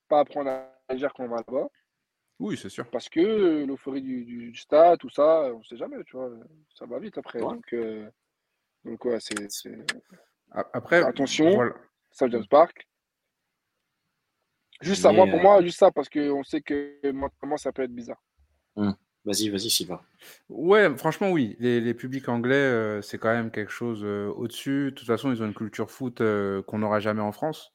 pas 0.09 0.21
à 0.21 0.25
prendre 0.27 0.51
à 0.51 0.71
légère 0.91 1.15
quand 1.15 1.25
on 1.25 1.29
va 1.29 1.37
là-bas. 1.37 1.69
Oui, 2.41 2.57
c'est 2.57 2.71
sûr. 2.71 2.89
Parce 2.91 3.11
que 3.11 3.21
euh, 3.21 3.67
l'euphorie 3.67 4.01
du, 4.01 4.25
du, 4.25 4.57
stade, 4.57 4.99
tout 4.99 5.11
ça, 5.11 5.53
on 5.55 5.59
ne 5.59 5.65
sait 5.65 5.77
jamais, 5.77 6.03
tu 6.05 6.17
vois. 6.17 6.31
Ça 6.75 6.87
va 6.87 6.99
vite 6.99 7.19
après. 7.19 7.39
Donc, 7.39 7.73
euh, 7.75 8.09
donc 8.85 9.05
ouais, 9.05 9.19
c'est. 9.21 9.37
Après, 10.51 11.03
attention, 11.03 11.55
voilà. 11.55 11.75
James 12.19 12.47
Park. 12.49 12.89
Juste 14.81 15.03
ça, 15.03 15.13
moi, 15.13 15.27
pour 15.27 15.39
euh, 15.39 15.43
moi, 15.43 15.63
juste 15.63 15.79
ça, 15.79 15.91
parce 15.91 16.09
qu'on 16.09 16.43
sait 16.43 16.63
que 16.63 17.13
maintenant, 17.13 17.59
ça 17.59 17.73
peut 17.73 17.83
être 17.83 17.95
bizarre. 17.95 18.23
Hum. 18.77 18.97
Vas-y, 19.27 19.51
vas-y, 19.51 19.69
Sylvain. 19.69 20.01
Ouais, 20.49 20.97
franchement, 20.97 21.31
oui. 21.31 21.55
Les, 21.61 21.93
publics 21.93 22.27
anglais, 22.31 23.03
c'est 23.03 23.19
quand 23.19 23.29
même 23.29 23.51
quelque 23.51 23.71
chose 23.71 24.03
au-dessus. 24.03 24.87
De 24.87 24.91
toute 24.97 25.07
façon, 25.07 25.31
ils 25.31 25.43
ont 25.43 25.47
une 25.47 25.55
culture 25.55 25.91
foot 25.91 26.23
qu'on 26.67 26.79
n'aura 26.79 27.01
jamais 27.01 27.21
en 27.21 27.33
France. 27.33 27.75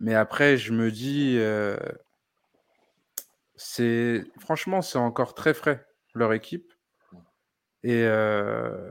Mais 0.00 0.14
après, 0.14 0.56
je 0.56 0.72
me 0.72 0.90
dis, 0.90 1.36
euh, 1.38 1.76
c'est 3.56 4.24
franchement, 4.38 4.82
c'est 4.82 4.98
encore 4.98 5.34
très 5.34 5.54
frais, 5.54 5.86
leur 6.14 6.32
équipe. 6.32 6.72
Et 7.82 8.04
euh, 8.04 8.90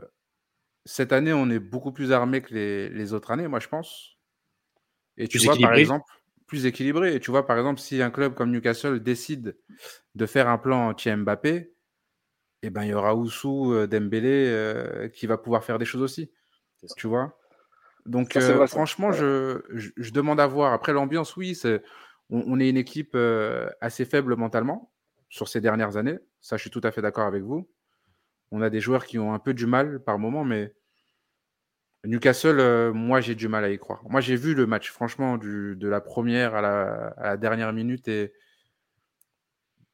cette 0.84 1.12
année, 1.12 1.32
on 1.32 1.50
est 1.50 1.58
beaucoup 1.58 1.92
plus 1.92 2.12
armé 2.12 2.40
que 2.42 2.54
les, 2.54 3.12
autres 3.12 3.30
années, 3.30 3.48
moi, 3.48 3.60
je 3.60 3.68
pense. 3.68 4.18
Et 5.16 5.28
tu 5.28 5.38
vois, 5.38 5.56
par 5.60 5.74
exemple, 5.74 6.06
plus 6.46 6.66
équilibré. 6.66 7.14
Et 7.14 7.20
tu 7.20 7.30
vois, 7.30 7.46
par 7.46 7.58
exemple, 7.58 7.80
si 7.80 8.00
un 8.02 8.10
club 8.10 8.34
comme 8.34 8.50
Newcastle 8.52 9.00
décide 9.02 9.56
de 10.14 10.26
faire 10.26 10.48
un 10.48 10.58
plan 10.58 10.88
anti-Mbappé, 10.88 11.72
eh 12.62 12.70
ben, 12.70 12.84
il 12.84 12.90
y 12.90 12.94
aura 12.94 13.14
Oussou 13.14 13.72
euh, 13.74 13.86
Dembélé 13.86 15.10
qui 15.14 15.26
va 15.26 15.38
pouvoir 15.38 15.64
faire 15.64 15.78
des 15.78 15.84
choses 15.84 16.02
aussi. 16.02 16.30
Tu 16.96 17.06
vois? 17.06 17.36
Donc, 18.06 18.36
euh, 18.36 18.66
franchement, 18.66 19.12
je, 19.12 19.62
je, 19.70 20.10
demande 20.10 20.38
à 20.38 20.46
voir. 20.46 20.72
Après, 20.72 20.92
l'ambiance, 20.92 21.36
oui, 21.36 21.58
on, 22.30 22.58
est 22.60 22.68
une 22.68 22.76
équipe 22.76 23.12
euh, 23.14 23.68
assez 23.80 24.04
faible 24.04 24.36
mentalement 24.36 24.92
sur 25.28 25.48
ces 25.48 25.60
dernières 25.60 25.96
années. 25.96 26.18
Ça, 26.40 26.56
je 26.56 26.62
suis 26.62 26.70
tout 26.70 26.80
à 26.84 26.90
fait 26.90 27.02
d'accord 27.02 27.26
avec 27.26 27.42
vous. 27.42 27.68
On 28.50 28.62
a 28.62 28.70
des 28.70 28.80
joueurs 28.80 29.04
qui 29.04 29.18
ont 29.18 29.34
un 29.34 29.38
peu 29.38 29.54
du 29.54 29.66
mal 29.66 30.00
par 30.02 30.18
moment, 30.18 30.44
mais 30.44 30.74
Newcastle, 32.04 32.60
euh, 32.60 32.92
moi, 32.92 33.20
j'ai 33.20 33.34
du 33.34 33.48
mal 33.48 33.64
à 33.64 33.70
y 33.70 33.78
croire. 33.78 34.02
Moi, 34.08 34.20
j'ai 34.20 34.36
vu 34.36 34.54
le 34.54 34.66
match, 34.66 34.90
franchement, 34.90 35.38
du, 35.38 35.76
de 35.76 35.88
la 35.88 36.00
première 36.00 36.54
à 36.54 36.60
la, 36.60 37.14
à 37.16 37.24
la, 37.24 37.36
dernière 37.36 37.72
minute 37.72 38.08
et 38.08 38.32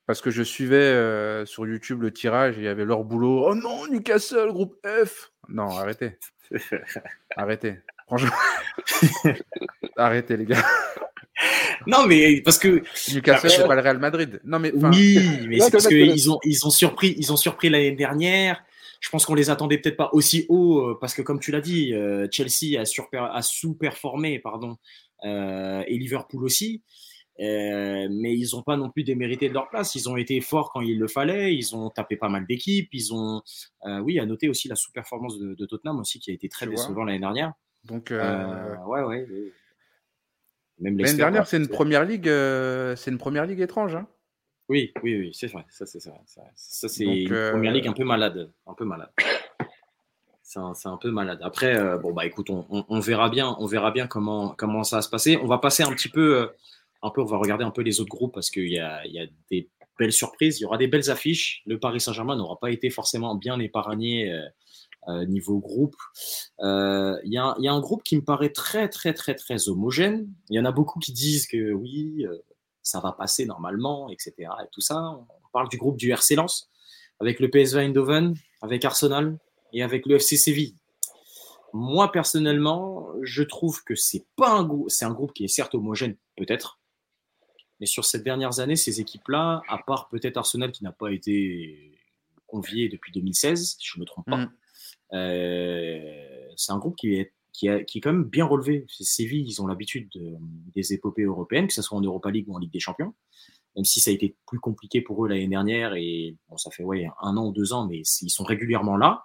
parce 0.06 0.20
que 0.20 0.30
je 0.30 0.42
suivais 0.42 1.46
sur 1.46 1.68
YouTube 1.68 2.02
le 2.02 2.12
tirage 2.12 2.58
et 2.58 2.62
il 2.62 2.64
y 2.64 2.68
avait 2.68 2.84
leur 2.84 3.04
boulot. 3.04 3.44
Oh 3.46 3.54
non, 3.54 3.86
Newcastle, 3.86 4.48
groupe 4.48 4.76
F. 4.84 5.30
Non, 5.48 5.68
arrêtez. 5.68 6.18
arrêtez. 7.36 7.78
Franchement, 8.06 8.36
arrêtez 9.96 10.36
les 10.36 10.46
gars. 10.46 10.64
Non, 11.86 12.06
mais 12.06 12.40
parce 12.42 12.58
que 12.58 12.82
Newcastle, 13.12 13.50
c'est 13.50 13.66
pas 13.66 13.74
le 13.74 13.80
Real 13.80 13.98
Madrid. 13.98 14.40
Non, 14.44 14.58
mais 14.58 14.72
oui, 14.74 15.18
mais 15.48 15.60
c'est 15.60 15.70
parce 15.70 15.86
qu'ils 15.86 16.30
ont 16.30 16.38
ils 16.44 16.66
ont 16.66 16.70
surpris 16.70 17.14
ils 17.18 17.32
ont 17.32 17.36
surpris 17.36 17.68
l'année 17.68 17.92
dernière. 17.92 18.62
Je 19.00 19.08
pense 19.08 19.24
qu'on 19.24 19.34
les 19.34 19.48
attendait 19.48 19.78
peut-être 19.78 19.96
pas 19.96 20.10
aussi 20.12 20.44
haut 20.50 20.80
euh, 20.80 20.98
parce 21.00 21.14
que 21.14 21.22
comme 21.22 21.40
tu 21.40 21.50
l'as 21.52 21.62
dit, 21.62 21.94
euh, 21.94 22.28
Chelsea 22.30 22.78
a, 22.78 23.34
a 23.34 23.42
sous-performé, 23.42 24.38
pardon, 24.38 24.76
euh, 25.24 25.82
et 25.86 25.96
Liverpool 25.96 26.44
aussi. 26.44 26.82
mais 27.38 28.36
ils 28.36 28.50
n'ont 28.52 28.62
pas 28.62 28.76
non 28.76 28.90
plus 28.90 29.02
démérité 29.02 29.48
de 29.48 29.54
leur 29.54 29.70
place. 29.70 29.94
Ils 29.94 30.10
ont 30.10 30.18
été 30.18 30.40
forts 30.42 30.70
quand 30.72 30.82
il 30.82 30.98
le 30.98 31.08
fallait. 31.08 31.54
Ils 31.54 31.74
ont 31.74 31.88
tapé 31.88 32.16
pas 32.16 32.28
mal 32.28 32.46
d'équipes. 32.46 32.90
Ils 32.92 33.14
ont, 33.14 33.40
oui, 34.02 34.18
à 34.18 34.26
noter 34.26 34.50
aussi 34.50 34.68
la 34.68 34.76
sous-performance 34.76 35.38
de, 35.38 35.54
de, 35.54 35.66
Tottenham 35.66 35.98
aussi 35.98 36.20
qui 36.20 36.30
a 36.30 36.34
été 36.34 36.50
très 36.50 36.66
décevant 36.66 37.04
l'année 37.04 37.20
dernière. 37.20 37.54
Donc, 37.84 38.10
euh, 38.10 38.76
ouais, 38.86 39.26
ouais. 40.80 40.90
L'année 40.90 41.14
dernière, 41.14 41.46
c'est 41.46 41.56
une 41.56 41.68
première 41.68 42.04
ligue, 42.04 42.28
euh, 42.28 42.96
c'est 42.96 43.10
une 43.10 43.18
première 43.18 43.46
ligue 43.46 43.60
étrange. 43.60 43.94
Hein 43.94 44.06
oui, 44.68 44.92
oui, 45.02 45.18
oui, 45.18 45.30
c'est 45.32 45.48
vrai. 45.48 45.64
Ça, 45.68 45.86
c'est 45.86 46.00
ça. 46.00 46.12
Ça, 46.54 46.88
c'est 46.88 47.04
une 47.04 47.32
euh, 47.32 47.50
première 47.52 47.72
ligue 47.72 47.88
un 47.88 47.92
peu 47.92 48.04
malade, 48.04 48.50
un 48.66 48.74
peu 48.74 48.84
malade. 48.84 49.10
C'est 50.42 50.58
un, 50.58 50.96
peu 50.96 51.12
malade. 51.12 51.38
Après, 51.44 51.78
bon 51.98 52.12
bah 52.12 52.26
écoute, 52.26 52.50
on, 52.50 52.66
on, 52.88 52.98
verra 52.98 53.28
bien, 53.28 53.54
on 53.60 53.66
verra 53.66 53.92
bien 53.92 54.08
comment 54.08 54.48
comment 54.58 54.82
ça 54.82 54.96
va 54.96 55.02
se 55.02 55.08
passer. 55.08 55.38
On 55.40 55.46
va 55.46 55.58
passer 55.58 55.84
un 55.84 55.92
petit 55.92 56.08
peu, 56.08 56.50
un 57.02 57.10
peu, 57.10 57.20
on 57.20 57.24
va 57.24 57.36
regarder 57.36 57.62
un 57.62 57.70
peu 57.70 57.82
les 57.82 58.00
autres 58.00 58.10
groupes 58.10 58.34
parce 58.34 58.50
qu'il 58.50 58.68
y 58.68 58.80
a, 58.80 59.06
y 59.06 59.20
a 59.20 59.26
des 59.48 59.68
belles 59.96 60.12
surprises. 60.12 60.58
Il 60.58 60.62
y 60.62 60.66
aura 60.66 60.76
des 60.76 60.88
belles 60.88 61.08
affiches. 61.08 61.62
Le 61.66 61.78
Paris 61.78 62.00
Saint-Germain 62.00 62.34
n'aura 62.34 62.58
pas 62.58 62.72
été 62.72 62.90
forcément 62.90 63.36
bien 63.36 63.60
épargné 63.60 64.28
niveau 65.08 65.58
groupe. 65.58 65.96
Il 66.60 67.20
y, 67.24 67.38
a 67.38 67.54
un 67.56 67.80
groupe 67.80 68.02
qui 68.02 68.16
me 68.16 68.24
paraît 68.24 68.50
très, 68.50 68.88
très, 68.88 69.14
très, 69.14 69.34
très 69.34 69.68
homogène. 69.68 70.28
Il 70.48 70.56
y 70.56 70.60
en 70.60 70.64
a 70.64 70.72
beaucoup 70.72 70.98
qui 70.98 71.12
disent 71.12 71.46
que 71.46 71.72
oui, 71.72 72.26
ça 72.82 73.00
va 73.00 73.12
passer 73.12 73.46
normalement, 73.46 74.08
etc. 74.10 74.34
Et 74.38 74.68
tout 74.72 74.80
ça. 74.80 75.00
On 75.00 75.48
parle 75.52 75.68
du 75.68 75.76
groupe 75.76 75.96
du 75.96 76.10
RC 76.10 76.36
Lens, 76.36 76.70
avec 77.18 77.40
le 77.40 77.50
PSV 77.50 77.80
Eindhoven, 77.80 78.34
avec 78.62 78.84
Arsenal 78.84 79.38
et 79.72 79.82
avec 79.82 80.06
le 80.06 80.16
FC 80.16 80.36
Séville. 80.36 80.76
Moi, 81.72 82.10
personnellement, 82.10 83.08
je 83.22 83.42
trouve 83.42 83.84
que 83.84 83.94
c'est 83.94 84.26
pas 84.36 84.50
un 84.50 84.64
groupe, 84.64 84.90
c'est 84.90 85.04
un 85.04 85.12
groupe 85.12 85.32
qui 85.32 85.44
est 85.44 85.48
certes 85.48 85.74
homogène, 85.74 86.16
peut-être, 86.36 86.80
mais 87.78 87.86
sur 87.86 88.04
ces 88.04 88.20
dernières 88.20 88.60
années, 88.60 88.76
ces 88.76 89.00
équipes-là, 89.00 89.62
à 89.68 89.78
part 89.78 90.08
peut-être 90.08 90.36
Arsenal 90.36 90.72
qui 90.72 90.84
n'a 90.84 90.92
pas 90.92 91.10
été 91.10 91.98
convié 92.46 92.88
depuis 92.88 93.12
2016, 93.12 93.76
si 93.78 93.86
je 93.86 93.96
ne 93.96 94.00
me 94.00 94.06
trompe 94.06 94.26
pas, 94.26 94.36
mm. 94.36 94.52
Euh, 95.12 96.48
c'est 96.56 96.72
un 96.72 96.78
groupe 96.78 96.96
qui 96.96 97.14
est, 97.14 97.32
qui, 97.52 97.68
qui 97.86 97.98
est 97.98 98.00
quand 98.00 98.12
même 98.12 98.24
bien 98.24 98.44
relevé. 98.44 98.86
Séville, 98.88 99.44
ils 99.46 99.60
ont 99.60 99.66
l'habitude 99.66 100.08
des 100.74 100.92
épopées 100.92 101.24
européennes, 101.24 101.66
que 101.66 101.74
ce 101.74 101.82
soit 101.82 101.98
en 101.98 102.02
Europa 102.02 102.30
League 102.30 102.48
ou 102.48 102.54
en 102.54 102.58
Ligue 102.58 102.72
des 102.72 102.80
Champions, 102.80 103.14
même 103.76 103.84
si 103.84 104.00
ça 104.00 104.10
a 104.10 104.14
été 104.14 104.36
plus 104.46 104.60
compliqué 104.60 105.00
pour 105.00 105.24
eux 105.24 105.28
l'année 105.28 105.48
dernière, 105.48 105.94
et 105.94 106.36
bon, 106.48 106.56
ça 106.56 106.70
fait 106.70 106.84
ouais, 106.84 107.08
un 107.22 107.36
an 107.36 107.48
ou 107.48 107.52
deux 107.52 107.72
ans, 107.72 107.86
mais 107.86 108.02
ils 108.22 108.30
sont 108.30 108.44
régulièrement 108.44 108.96
là. 108.96 109.24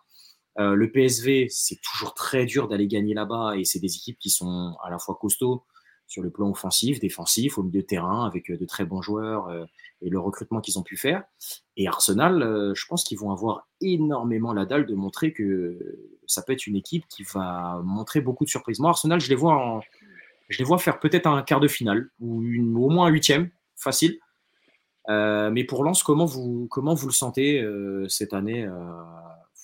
Euh, 0.58 0.74
le 0.74 0.92
PSV, 0.92 1.48
c'est 1.50 1.80
toujours 1.82 2.14
très 2.14 2.46
dur 2.46 2.68
d'aller 2.68 2.88
gagner 2.88 3.14
là-bas 3.14 3.58
et 3.58 3.66
c'est 3.66 3.80
des 3.80 3.94
équipes 3.94 4.18
qui 4.18 4.30
sont 4.30 4.76
à 4.84 4.90
la 4.90 5.00
fois 5.00 5.18
costauds 5.20 5.66
sur 6.08 6.22
le 6.22 6.30
plan 6.30 6.50
offensif, 6.50 7.00
défensif, 7.00 7.58
au 7.58 7.64
milieu 7.64 7.82
de 7.82 7.88
terrain, 7.88 8.26
avec 8.26 8.50
euh, 8.50 8.58
de 8.58 8.66
très 8.66 8.86
bons 8.86 9.02
joueurs 9.02 9.48
euh, 9.48 9.66
et 10.02 10.10
le 10.10 10.20
recrutement 10.20 10.62
qu'ils 10.62 10.78
ont 10.78 10.84
pu 10.84 10.98
faire. 10.98 11.24
Et 11.78 11.88
Arsenal, 11.88 12.74
je 12.76 12.86
pense 12.86 13.04
qu'ils 13.04 13.18
vont 13.18 13.32
avoir 13.32 13.68
énormément 13.82 14.54
la 14.54 14.66
dalle 14.66 14.86
de 14.86 14.94
montrer 14.94 15.34
que 15.34 15.80
ça 16.28 16.42
peut 16.42 16.54
être 16.54 16.68
une 16.68 16.76
équipe 16.76 17.06
qui 17.08 17.24
va 17.24 17.82
montrer 17.84 18.22
beaucoup 18.22 18.46
de 18.46 18.50
surprises. 18.50 18.80
Moi, 18.80 18.90
Arsenal, 18.90 19.20
je 19.20 19.30
les 19.30 19.36
vois, 19.36 19.82
je 20.50 20.58
les 20.58 20.64
vois 20.64 20.78
faire 20.78 21.00
peut-être 21.00 21.28
un 21.28 21.42
quart 21.44 21.60
de 21.60 21.68
finale 21.68 22.10
ou 22.20 22.44
au 22.84 22.90
moins 22.90 23.08
un 23.08 23.10
huitième, 23.10 23.50
facile. 23.76 24.20
mais 25.08 25.64
pour 25.64 25.84
Lens, 25.84 26.04
comment 26.04 26.26
vous, 26.26 26.68
comment 26.70 26.94
vous 26.94 27.08
le 27.08 27.14
sentez 27.14 27.66
cette 28.10 28.34
année 28.34 28.68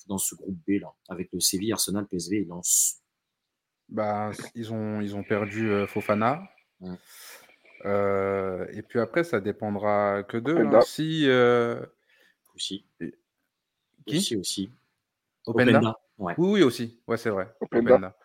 dans 0.08 0.18
ce 0.18 0.34
groupe 0.34 0.58
B 0.66 0.80
là, 0.80 0.92
avec 1.08 1.30
le 1.32 1.40
Séville, 1.40 1.72
Arsenal, 1.72 2.06
PSV 2.06 2.38
et 2.38 2.44
Lens 2.44 3.01
bah, 3.92 4.30
ils, 4.54 4.72
ont, 4.72 5.00
ils 5.02 5.14
ont 5.14 5.22
perdu 5.22 5.70
euh, 5.70 5.86
Fofana. 5.86 6.42
Euh, 7.84 8.66
et 8.72 8.82
puis 8.82 8.98
après, 8.98 9.22
ça 9.22 9.40
dépendra 9.40 10.22
que 10.22 10.38
d'eux. 10.38 10.58
Hein. 10.58 10.80
Si, 10.80 11.24
euh, 11.28 11.84
Aussi. 12.54 12.86
Qui? 14.06 14.16
Aussi, 14.16 14.36
aussi. 14.36 14.72
Openda. 15.46 15.94
Oui, 16.18 16.34
oui, 16.38 16.62
aussi. 16.62 17.00
Ouais, 17.06 17.18
c'est 17.18 17.30
vrai. 17.30 17.52
Openda. 17.60 18.16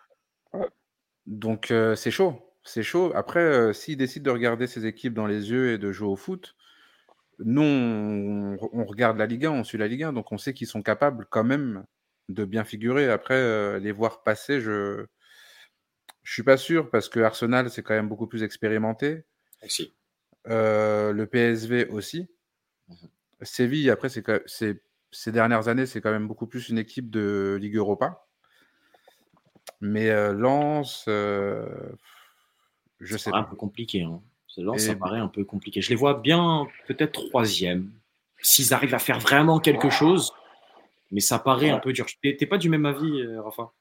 Donc, 1.26 1.66
c'est 1.68 2.10
chaud. 2.10 2.34
C'est 2.64 2.82
chaud. 2.82 3.12
Après, 3.14 3.74
s'ils 3.74 3.96
décident 3.96 4.24
de 4.24 4.30
regarder 4.30 4.66
ces 4.66 4.86
équipes 4.86 5.14
dans 5.14 5.26
les 5.26 5.50
yeux 5.50 5.72
et 5.72 5.78
de 5.78 5.92
jouer 5.92 6.08
au 6.08 6.16
foot, 6.16 6.56
nous, 7.40 7.62
on, 7.62 8.84
regarde 8.84 9.18
la 9.18 9.26
Ligue 9.26 9.46
1, 9.46 9.50
on 9.50 9.64
suit 9.64 9.78
la 9.78 9.86
Ligue 9.86 10.02
1, 10.02 10.12
donc 10.12 10.32
on 10.32 10.38
sait 10.38 10.54
qu'ils 10.54 10.66
sont 10.66 10.82
capables 10.82 11.26
quand 11.30 11.44
même 11.44 11.84
de 12.28 12.44
bien 12.44 12.64
figurer. 12.64 13.10
Après, 13.10 13.78
les 13.80 13.92
voir 13.92 14.22
passer, 14.22 14.60
je 14.60 15.06
je 16.28 16.34
suis 16.34 16.42
pas 16.42 16.58
sûr 16.58 16.90
parce 16.90 17.08
que 17.08 17.20
Arsenal, 17.20 17.70
c'est 17.70 17.82
quand 17.82 17.94
même 17.94 18.08
beaucoup 18.08 18.26
plus 18.26 18.42
expérimenté. 18.42 19.24
Aussi. 19.64 19.94
Euh, 20.48 21.12
le 21.12 21.26
PSV 21.26 21.86
aussi. 21.86 22.28
Mmh 22.88 22.94
Séville, 23.40 23.88
après, 23.88 24.08
c'est 24.08 24.82
ces 25.12 25.32
dernières 25.32 25.68
années, 25.68 25.86
c'est 25.86 26.00
quand 26.00 26.10
même 26.10 26.26
beaucoup 26.26 26.48
plus 26.48 26.70
une 26.70 26.78
équipe 26.78 27.08
de 27.08 27.56
Ligue 27.60 27.76
Europa. 27.76 28.26
Mais 29.80 30.10
euh, 30.10 30.32
Lens, 30.32 31.04
je 31.06 31.46
sais 33.16 33.30
pas. 33.30 33.38
un 33.38 33.44
peu 33.44 33.54
compliqué. 33.54 34.02
Hein 34.02 34.20
ça 34.76 34.96
paraît 34.96 35.20
un 35.20 35.28
peu 35.28 35.44
compliqué. 35.44 35.80
Je 35.80 35.90
les 35.90 35.94
vois 35.94 36.14
bien 36.14 36.66
peut-être 36.88 37.28
troisième, 37.28 37.92
s'ils 38.42 38.74
arrivent 38.74 38.94
à 38.94 38.98
faire 38.98 39.20
vraiment 39.20 39.60
quelque 39.60 39.88
chose, 39.88 40.32
mais 41.10 41.20
ça 41.20 41.38
paraît 41.38 41.70
un 41.70 41.78
peu 41.78 41.92
dur. 41.92 42.06
T'es 42.20 42.46
pas 42.46 42.58
du 42.58 42.68
même 42.68 42.84
avis, 42.84 43.22
euh, 43.22 43.40
Rafa? 43.40 43.72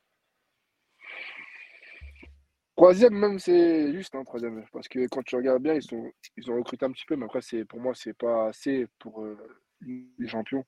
Troisième, 2.77 3.15
même, 3.15 3.39
c'est 3.39 3.91
juste, 3.91 4.13
un 4.13 4.19
hein, 4.19 4.23
troisième. 4.23 4.63
Parce 4.71 4.87
que 4.87 5.07
quand 5.07 5.23
tu 5.23 5.35
regardes 5.35 5.63
bien, 5.63 5.73
ils, 5.73 5.81
sont, 5.81 6.11
ils 6.37 6.51
ont 6.51 6.57
recruté 6.57 6.85
un 6.85 6.91
petit 6.91 7.05
peu, 7.07 7.15
mais 7.15 7.25
après, 7.25 7.39
pour 7.67 7.79
moi, 7.79 7.93
c'est 7.95 8.13
pas 8.13 8.49
assez 8.49 8.85
pour 8.99 9.25
euh, 9.25 9.35
les 9.81 10.27
champions. 10.27 10.63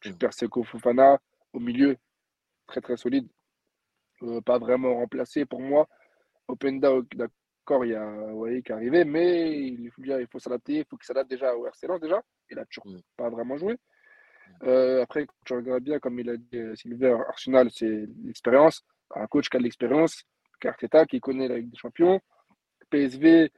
Tu 0.00 0.14
perds 0.14 0.34
Seko 0.34 0.62
Fofana 0.62 1.18
au 1.52 1.58
milieu, 1.58 1.96
très 2.68 2.80
très 2.80 2.96
solide. 2.96 3.26
Euh, 4.22 4.40
pas 4.40 4.58
vraiment 4.58 4.94
remplacé 4.94 5.46
pour 5.46 5.60
moi. 5.60 5.88
Openda, 6.46 6.92
il 7.12 7.88
y 7.88 7.94
a 7.94 8.06
ouais, 8.34 8.62
qui 8.62 8.70
est 8.70 8.74
arrivé, 8.74 9.04
mais 9.04 9.58
il 9.60 9.90
faut, 9.90 10.02
il 10.04 10.28
faut 10.30 10.38
s'adapter, 10.38 10.74
il 10.74 10.84
faut 10.88 10.96
qu'il 10.96 11.06
s'adapte 11.06 11.28
déjà 11.28 11.56
au 11.56 11.66
RC 11.66 11.88
déjà. 12.00 12.22
Il 12.52 12.58
a 12.60 12.64
toujours 12.66 12.86
pas 13.16 13.30
vraiment 13.30 13.56
joué. 13.58 13.76
Euh, 14.62 15.02
après, 15.02 15.26
quand 15.26 15.34
tu 15.44 15.54
regardes 15.54 15.82
bien, 15.82 15.98
comme 15.98 16.20
il 16.20 16.30
a 16.30 16.36
dit 16.36 16.76
Silver, 16.76 17.18
Arsenal, 17.28 17.68
c'est 17.72 18.06
l'expérience. 18.22 18.84
Un 19.16 19.26
coach 19.26 19.48
qui 19.48 19.56
a 19.56 19.58
de 19.58 19.64
l'expérience, 19.64 20.24
Carteta 20.60 21.06
qui 21.06 21.20
connaît 21.20 21.48
la 21.48 21.58
Ligue 21.58 21.70
des 21.70 21.76
Champions. 21.76 22.20
PSV, 22.90 23.52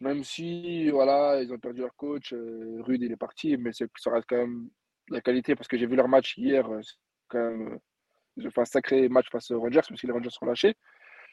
même 0.00 0.22
si 0.22 0.90
voilà, 0.90 1.42
ils 1.42 1.52
ont 1.52 1.58
perdu 1.58 1.80
leur 1.80 1.94
coach, 1.96 2.32
euh, 2.32 2.80
Rude 2.82 3.02
il 3.02 3.12
est 3.12 3.16
parti, 3.16 3.56
mais 3.56 3.72
ça 3.72 3.86
reste 4.06 4.26
quand 4.28 4.36
même 4.36 4.70
la 5.08 5.20
qualité 5.20 5.56
parce 5.56 5.68
que 5.68 5.76
j'ai 5.76 5.86
vu 5.86 5.96
leur 5.96 6.08
match 6.08 6.36
hier, 6.36 6.68
quand 7.28 7.38
même, 7.38 7.78
ils 8.36 8.46
ont 8.46 8.50
fait 8.50 8.60
un 8.60 8.66
sacré 8.66 9.08
match 9.08 9.28
face 9.30 9.50
aux 9.50 9.60
Rangers, 9.60 9.80
même 9.90 9.96
si 9.96 10.06
les 10.06 10.12
Rangers 10.12 10.30
sont 10.30 10.46
lâchés. 10.46 10.76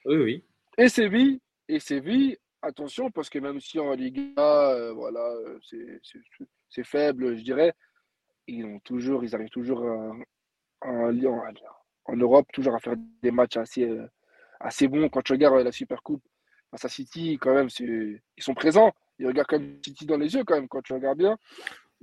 Oui, 0.05 0.15
oui. 0.17 0.43
Et 0.77 0.89
Séville, 0.89 1.39
et 1.67 1.79
Séville, 1.79 2.37
attention, 2.61 3.11
parce 3.11 3.29
que 3.29 3.39
même 3.39 3.59
si 3.59 3.79
en 3.79 3.93
Ligue 3.93 4.33
1, 4.35 4.41
euh, 4.41 4.93
voilà, 4.93 5.21
euh, 5.21 5.59
c'est 6.69 6.83
faible, 6.83 7.37
je 7.37 7.43
dirais, 7.43 7.73
ils, 8.47 8.65
ont 8.65 8.79
toujours, 8.79 9.23
ils 9.23 9.35
arrivent 9.35 9.49
toujours 9.49 9.81
en, 9.83 10.19
en, 10.81 12.15
Europe, 12.15 12.47
toujours 12.53 12.75
à 12.75 12.79
faire 12.79 12.95
des 13.21 13.31
matchs 13.31 13.57
assez, 13.57 13.83
euh, 13.83 14.07
assez 14.59 14.87
bons. 14.87 15.09
Quand 15.09 15.21
tu 15.21 15.33
regardes 15.33 15.63
la 15.63 15.71
Super 15.71 16.01
Coupe 16.03 16.23
face 16.71 16.85
à 16.85 16.89
City, 16.89 17.37
quand 17.39 17.53
même, 17.53 17.69
ils 17.79 18.19
sont 18.39 18.53
présents. 18.53 18.93
Ils 19.19 19.27
regardent 19.27 19.47
quand 19.47 19.59
même 19.59 19.77
City 19.83 20.05
dans 20.05 20.17
les 20.17 20.33
yeux, 20.33 20.43
quand 20.43 20.55
même, 20.55 20.67
quand 20.67 20.81
tu 20.81 20.93
regardes 20.93 21.17
bien. 21.17 21.37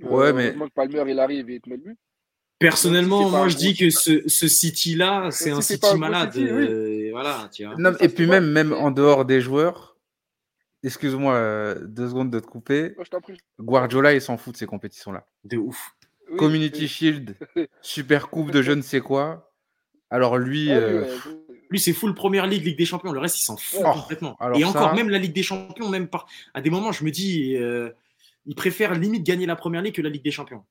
Ouais, 0.01 0.33
mais. 0.33 0.55
Palmer, 0.73 1.03
il 1.07 1.19
arrive 1.19 1.49
et 1.49 1.55
il 1.55 1.61
te 1.61 1.69
met 1.69 1.75
le 1.77 1.81
but. 1.81 1.97
Personnellement, 2.59 3.29
moi, 3.29 3.49
je 3.49 3.57
dis 3.57 3.75
que 3.75 3.89
ce, 3.89 4.27
ce 4.27 4.47
City-là, 4.47 5.29
c'est 5.31 5.51
un 5.51 5.61
City 5.61 5.97
malade. 5.97 6.37
voilà, 7.11 7.49
Non, 7.77 7.93
et 7.99 8.07
puis 8.09 8.25
même, 8.25 8.49
même 8.49 8.71
en 8.73 8.89
dehors 8.89 9.25
des 9.25 9.41
joueurs, 9.41 9.97
excuse-moi 10.83 11.33
euh, 11.33 11.75
deux 11.85 12.07
secondes 12.07 12.31
de 12.31 12.39
te 12.39 12.47
couper. 12.47 12.95
Guardiola, 13.59 14.13
il 14.13 14.21
s'en 14.21 14.37
fout 14.37 14.53
de 14.53 14.57
ces 14.57 14.65
compétitions-là. 14.65 15.27
De 15.43 15.57
ouf. 15.57 15.95
Community 16.37 16.87
Shield, 16.87 17.35
Super 17.81 18.29
Coupe 18.29 18.51
de 18.51 18.61
je 18.61 18.71
ne 18.71 18.81
sais 18.81 19.01
quoi. 19.01 19.51
Alors 20.09 20.37
lui. 20.37 20.71
Ah 20.71 20.75
euh, 20.75 21.17
lui, 21.73 21.79
c'est 21.79 21.91
full 21.91 22.13
Première 22.13 22.45
Ligue, 22.45 22.63
Ligue 22.63 22.77
des 22.77 22.85
Champions. 22.85 23.11
Le 23.11 23.19
reste, 23.19 23.39
il 23.39 23.41
s'en 23.41 23.57
fout 23.57 23.81
oh, 23.83 23.91
complètement. 23.93 24.37
Et 24.55 24.63
encore, 24.63 24.93
même 24.93 25.09
la 25.09 25.17
Ligue 25.17 25.33
des 25.33 25.43
Champions, 25.43 25.89
même 25.89 26.07
par... 26.07 26.27
à 26.53 26.61
des 26.61 26.69
moments, 26.69 26.91
je 26.91 27.03
me 27.03 27.09
dis, 27.09 27.57
euh, 27.57 27.89
il 28.45 28.55
préfère 28.55 28.93
limite 28.93 29.23
gagner 29.23 29.47
la 29.47 29.55
Première 29.55 29.81
Ligue 29.81 29.95
que 29.95 30.01
la 30.01 30.09
Ligue 30.09 30.23
des 30.23 30.31
Champions. 30.31 30.63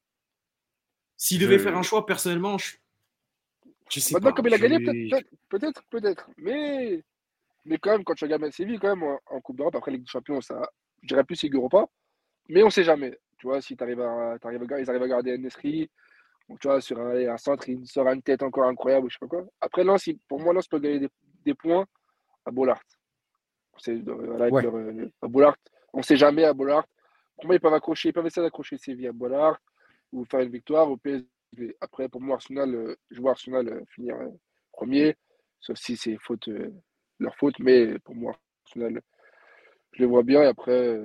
S'il 1.17 1.41
devait 1.41 1.59
faire 1.59 1.77
un 1.77 1.83
choix, 1.83 2.07
personnellement, 2.07 2.57
je, 2.57 2.77
je 3.91 4.01
sais 4.01 4.15
Maintenant, 4.15 4.33
comme 4.33 4.47
il 4.47 4.55
a 4.55 4.59
gagné, 4.59 4.79
peut-être, 5.49 5.83
peut-être, 5.91 6.31
Mais... 6.39 7.03
mais 7.65 7.79
quand 7.79 7.91
même, 7.91 8.05
quand 8.05 8.15
tu 8.15 8.25
regardes 8.25 8.49
Séville, 8.53 8.79
quand 8.79 8.97
même, 8.97 9.03
en, 9.27 9.41
Coupe 9.41 9.57
d'Europe, 9.57 9.75
après 9.75 9.91
Ligue 9.91 10.03
des 10.03 10.09
Champions, 10.09 10.41
ça, 10.41 10.71
je 11.03 11.09
dirais 11.09 11.25
plus 11.25 11.45
Europa. 11.53 11.87
Mais 12.49 12.63
on 12.63 12.67
ne 12.67 12.71
sait 12.71 12.85
jamais. 12.85 13.19
Tu 13.39 13.49
vois, 13.49 13.61
si 13.61 13.77
arrives 13.81 14.01
à, 14.01 14.37
arrives 14.41 14.73
à, 14.73 14.81
ils 14.81 14.89
arrivent 14.89 15.03
à 15.03 15.09
garder 15.09 15.37
Nesri, 15.37 15.91
tu 16.61 16.69
vois, 16.69 16.81
sur 16.81 16.99
un, 17.01 17.37
centre, 17.37 17.69
il 17.69 17.87
sort 17.87 18.09
une 18.09 18.23
tête 18.23 18.43
encore 18.43 18.65
incroyable, 18.65 19.09
je 19.09 19.15
sais 19.15 19.19
pas 19.21 19.29
quoi. 19.29 19.45
Après, 19.61 19.85
Lens, 19.85 20.09
pour 20.29 20.41
moi, 20.41 20.53
Lens 20.53 20.67
peut 20.69 20.79
gagner 20.79 21.09
des, 21.45 21.55
points 21.55 21.87
à 22.45 22.51
Bollard. 22.51 22.83
C'est, 23.79 23.97
voilà, 24.03 24.47
euh, 24.47 25.09
à 25.23 25.29
Bollard. 25.29 25.57
On 25.93 25.99
ne 25.99 26.03
sait 26.03 26.17
jamais 26.17 26.45
à 26.45 26.53
Bollard. 26.53 26.87
Pour 27.37 27.47
moi, 27.47 27.57
ils 27.57 27.61
peuvent 27.61 27.75
accrocher, 27.75 28.11
ils 28.11 28.13
peuvent 28.13 28.27
essayer 28.27 28.45
d'accrocher 28.45 28.79
Séville 28.79 29.09
à 29.09 29.13
Bollard 29.13 29.59
ou 30.13 30.25
faire 30.25 30.41
une 30.41 30.51
victoire 30.51 30.91
au 30.91 30.97
PSG. 30.97 31.27
Après, 31.81 32.09
pour 32.09 32.21
moi, 32.21 32.37
Arsenal, 32.37 32.75
euh, 32.75 32.97
je 33.11 33.21
vois 33.21 33.33
Arsenal 33.33 33.69
euh, 33.69 33.85
finir 33.89 34.17
euh, 34.17 34.29
premier, 34.73 35.17
sauf 35.61 35.77
si 35.77 35.97
c'est 35.97 36.17
faute, 36.19 36.49
leur 37.19 37.37
faute, 37.37 37.59
mais 37.59 37.99
pour 38.01 38.15
moi, 38.15 38.39
Arsenal, 38.65 39.01
je 39.93 40.03
les 40.03 40.07
vois 40.07 40.23
bien. 40.23 40.43
Et 40.43 40.47
après, 40.47 40.99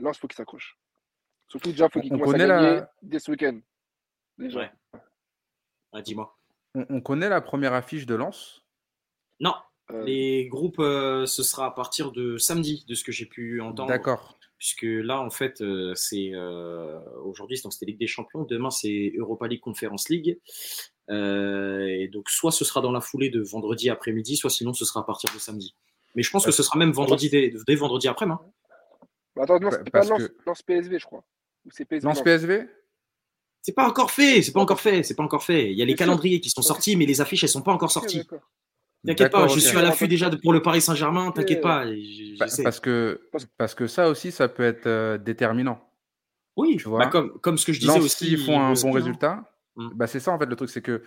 Lens, 0.00 0.16
il 0.16 0.20
faut 0.20 0.28
qu'il 0.28 0.36
s'accroche. 0.36 0.78
Surtout, 1.48 1.70
déjà, 1.70 1.86
il 1.86 1.90
faut 1.90 2.00
qu'il 2.00 2.10
commence 2.10 2.34
à 2.34 2.38
gagner 2.38 2.80
dès 3.02 3.18
ce 3.18 3.30
week-end. 3.30 3.58
Déjà. 4.38 4.72
Ouais. 5.92 6.02
Dis-moi. 6.02 6.36
On, 6.74 7.00
connaît 7.00 7.28
la 7.28 7.40
première 7.40 7.74
affiche 7.74 8.06
de 8.06 8.14
Lens? 8.14 8.64
Non. 9.40 9.54
Les 10.06 10.46
groupes, 10.48 10.80
ce 10.80 11.42
sera 11.42 11.66
à 11.66 11.70
partir 11.70 12.12
de 12.12 12.38
samedi, 12.38 12.84
de 12.88 12.94
ce 12.94 13.04
que 13.04 13.12
j'ai 13.12 13.26
pu 13.26 13.60
entendre. 13.60 13.90
D'accord 13.90 14.38
puisque 14.62 14.84
là, 14.84 15.20
en 15.20 15.30
fait, 15.30 15.60
euh, 15.60 15.92
c'est 15.96 16.30
euh, 16.34 17.00
aujourd'hui, 17.24 17.56
c'était 17.56 17.84
Ligue 17.84 17.98
des 17.98 18.06
Champions, 18.06 18.44
demain, 18.44 18.70
c'est 18.70 19.12
Europa 19.16 19.48
League 19.48 19.60
Conference 19.60 20.08
League. 20.08 20.38
et 21.08 22.08
donc, 22.12 22.30
soit 22.30 22.52
ce 22.52 22.64
sera 22.64 22.80
dans 22.80 22.92
la 22.92 23.00
foulée 23.00 23.28
de 23.28 23.42
vendredi 23.42 23.90
après-midi, 23.90 24.36
soit 24.36 24.50
sinon 24.50 24.72
ce 24.72 24.84
sera 24.84 25.00
à 25.00 25.02
partir 25.02 25.34
de 25.34 25.40
samedi. 25.40 25.74
Mais 26.14 26.22
je 26.22 26.30
pense 26.30 26.46
que 26.46 26.52
ce 26.52 26.62
sera 26.62 26.78
même 26.78 26.92
vendredi 26.92 27.28
dès, 27.28 27.74
vendredi 27.74 28.06
après-midi. 28.06 28.38
Hein. 28.40 29.06
Bah, 29.34 29.42
attends, 29.42 29.58
non, 29.58 29.72
c'est 29.72 29.90
pas 29.90 30.04
Lance, 30.04 30.62
PSV, 30.62 31.00
je 31.00 31.06
crois. 31.06 31.24
Lance 32.00 32.22
PSV 32.22 32.68
c'est 33.62 33.72
pas 33.72 33.88
encore 33.88 34.10
fait, 34.10 34.42
c'est 34.42 34.52
pas 34.52 34.60
encore 34.60 34.80
fait, 34.80 35.02
c'est 35.02 35.14
pas 35.14 35.22
encore 35.22 35.44
fait. 35.44 35.70
Il 35.70 35.78
y 35.78 35.82
a 35.82 35.84
les 35.84 35.94
calendriers 35.94 36.40
qui 36.40 36.50
sont 36.50 36.62
sortis, 36.62 36.96
mais 36.96 37.06
les 37.06 37.20
affiches 37.20 37.44
elles 37.44 37.48
sont 37.48 37.62
pas 37.62 37.72
encore 37.72 37.90
sorties. 37.90 38.26
T'inquiète 39.04 39.32
pas, 39.32 39.48
je 39.48 39.58
suis 39.58 39.76
à 39.76 39.82
l'affût 39.82 40.06
déjà 40.06 40.30
pour 40.30 40.52
le 40.52 40.62
Paris 40.62 40.80
Saint-Germain, 40.80 41.32
t'inquiète 41.32 41.60
pas. 41.60 41.84
Parce 42.62 42.80
que, 42.80 43.20
parce 43.56 43.74
que 43.74 43.86
ça 43.86 44.08
aussi, 44.08 44.30
ça 44.30 44.48
peut 44.48 44.62
être 44.62 44.86
euh, 44.86 45.18
déterminant. 45.18 45.88
Oui, 46.56 46.76
tu 46.76 46.88
vois? 46.88 47.00
Bah, 47.00 47.06
comme, 47.06 47.38
comme 47.40 47.58
ce 47.58 47.64
que 47.64 47.72
je 47.72 47.80
disais 47.80 47.98
aussi. 47.98 48.26
S'ils 48.26 48.38
font 48.38 48.60
un 48.60 48.74
bon 48.74 48.92
résultat, 48.92 49.44
mm. 49.76 49.90
bah 49.94 50.06
c'est 50.06 50.20
ça 50.20 50.32
en 50.32 50.38
fait 50.38 50.46
le 50.46 50.54
truc, 50.54 50.70
c'est 50.70 50.82
que 50.82 51.02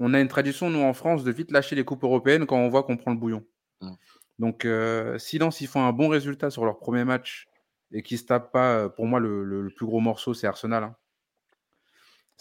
on 0.00 0.14
a 0.14 0.20
une 0.20 0.28
tradition, 0.28 0.70
nous 0.70 0.80
en 0.80 0.92
France, 0.92 1.24
de 1.24 1.30
vite 1.30 1.50
lâcher 1.50 1.76
les 1.76 1.84
coupes 1.84 2.02
européennes 2.02 2.46
quand 2.46 2.56
on 2.56 2.68
voit 2.68 2.82
qu'on 2.82 2.96
prend 2.96 3.12
le 3.12 3.18
bouillon. 3.18 3.44
Mm. 3.80 3.92
Donc, 4.38 4.64
euh, 4.64 5.18
si 5.18 5.38
Lens, 5.38 5.60
ils 5.60 5.68
font 5.68 5.82
un 5.82 5.92
bon 5.92 6.08
résultat 6.08 6.50
sur 6.50 6.64
leur 6.64 6.78
premier 6.78 7.04
match 7.04 7.46
et 7.92 8.02
qu'ils 8.02 8.18
se 8.18 8.24
tapent 8.24 8.52
pas, 8.52 8.72
euh, 8.72 8.88
pour 8.88 9.06
moi, 9.06 9.20
le, 9.20 9.68
plus 9.76 9.86
gros 9.86 10.00
morceau, 10.00 10.34
c'est 10.34 10.46
Arsenal. 10.46 10.84
Hein. 10.84 10.96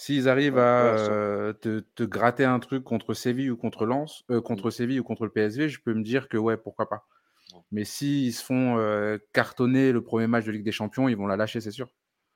S'ils 0.01 0.27
arrivent 0.27 0.57
à 0.57 0.95
euh, 0.97 1.53
te, 1.53 2.03
gratter 2.03 2.43
un 2.43 2.57
truc 2.57 2.83
contre 2.83 3.13
Séville 3.13 3.51
ou 3.51 3.55
contre 3.55 3.85
Lens, 3.85 4.23
euh, 4.31 4.41
contre 4.41 4.69
mmh. 4.69 4.71
Séville 4.71 4.99
ou 4.99 5.03
contre 5.03 5.25
le 5.25 5.29
PSV, 5.29 5.69
je 5.69 5.79
peux 5.79 5.93
me 5.93 6.01
dire 6.01 6.27
que 6.27 6.37
ouais, 6.37 6.57
pourquoi 6.57 6.89
pas. 6.89 7.05
Mais 7.71 7.85
s'ils 7.85 8.33
se 8.33 8.43
font 8.43 8.79
euh, 8.79 9.19
cartonner 9.31 9.91
le 9.91 10.01
premier 10.01 10.25
match 10.25 10.45
de 10.45 10.51
Ligue 10.53 10.63
des 10.63 10.71
Champions, 10.71 11.07
ils 11.07 11.15
vont 11.15 11.27
la 11.27 11.37
lâcher, 11.37 11.61
c'est 11.61 11.69
sûr. 11.69 11.87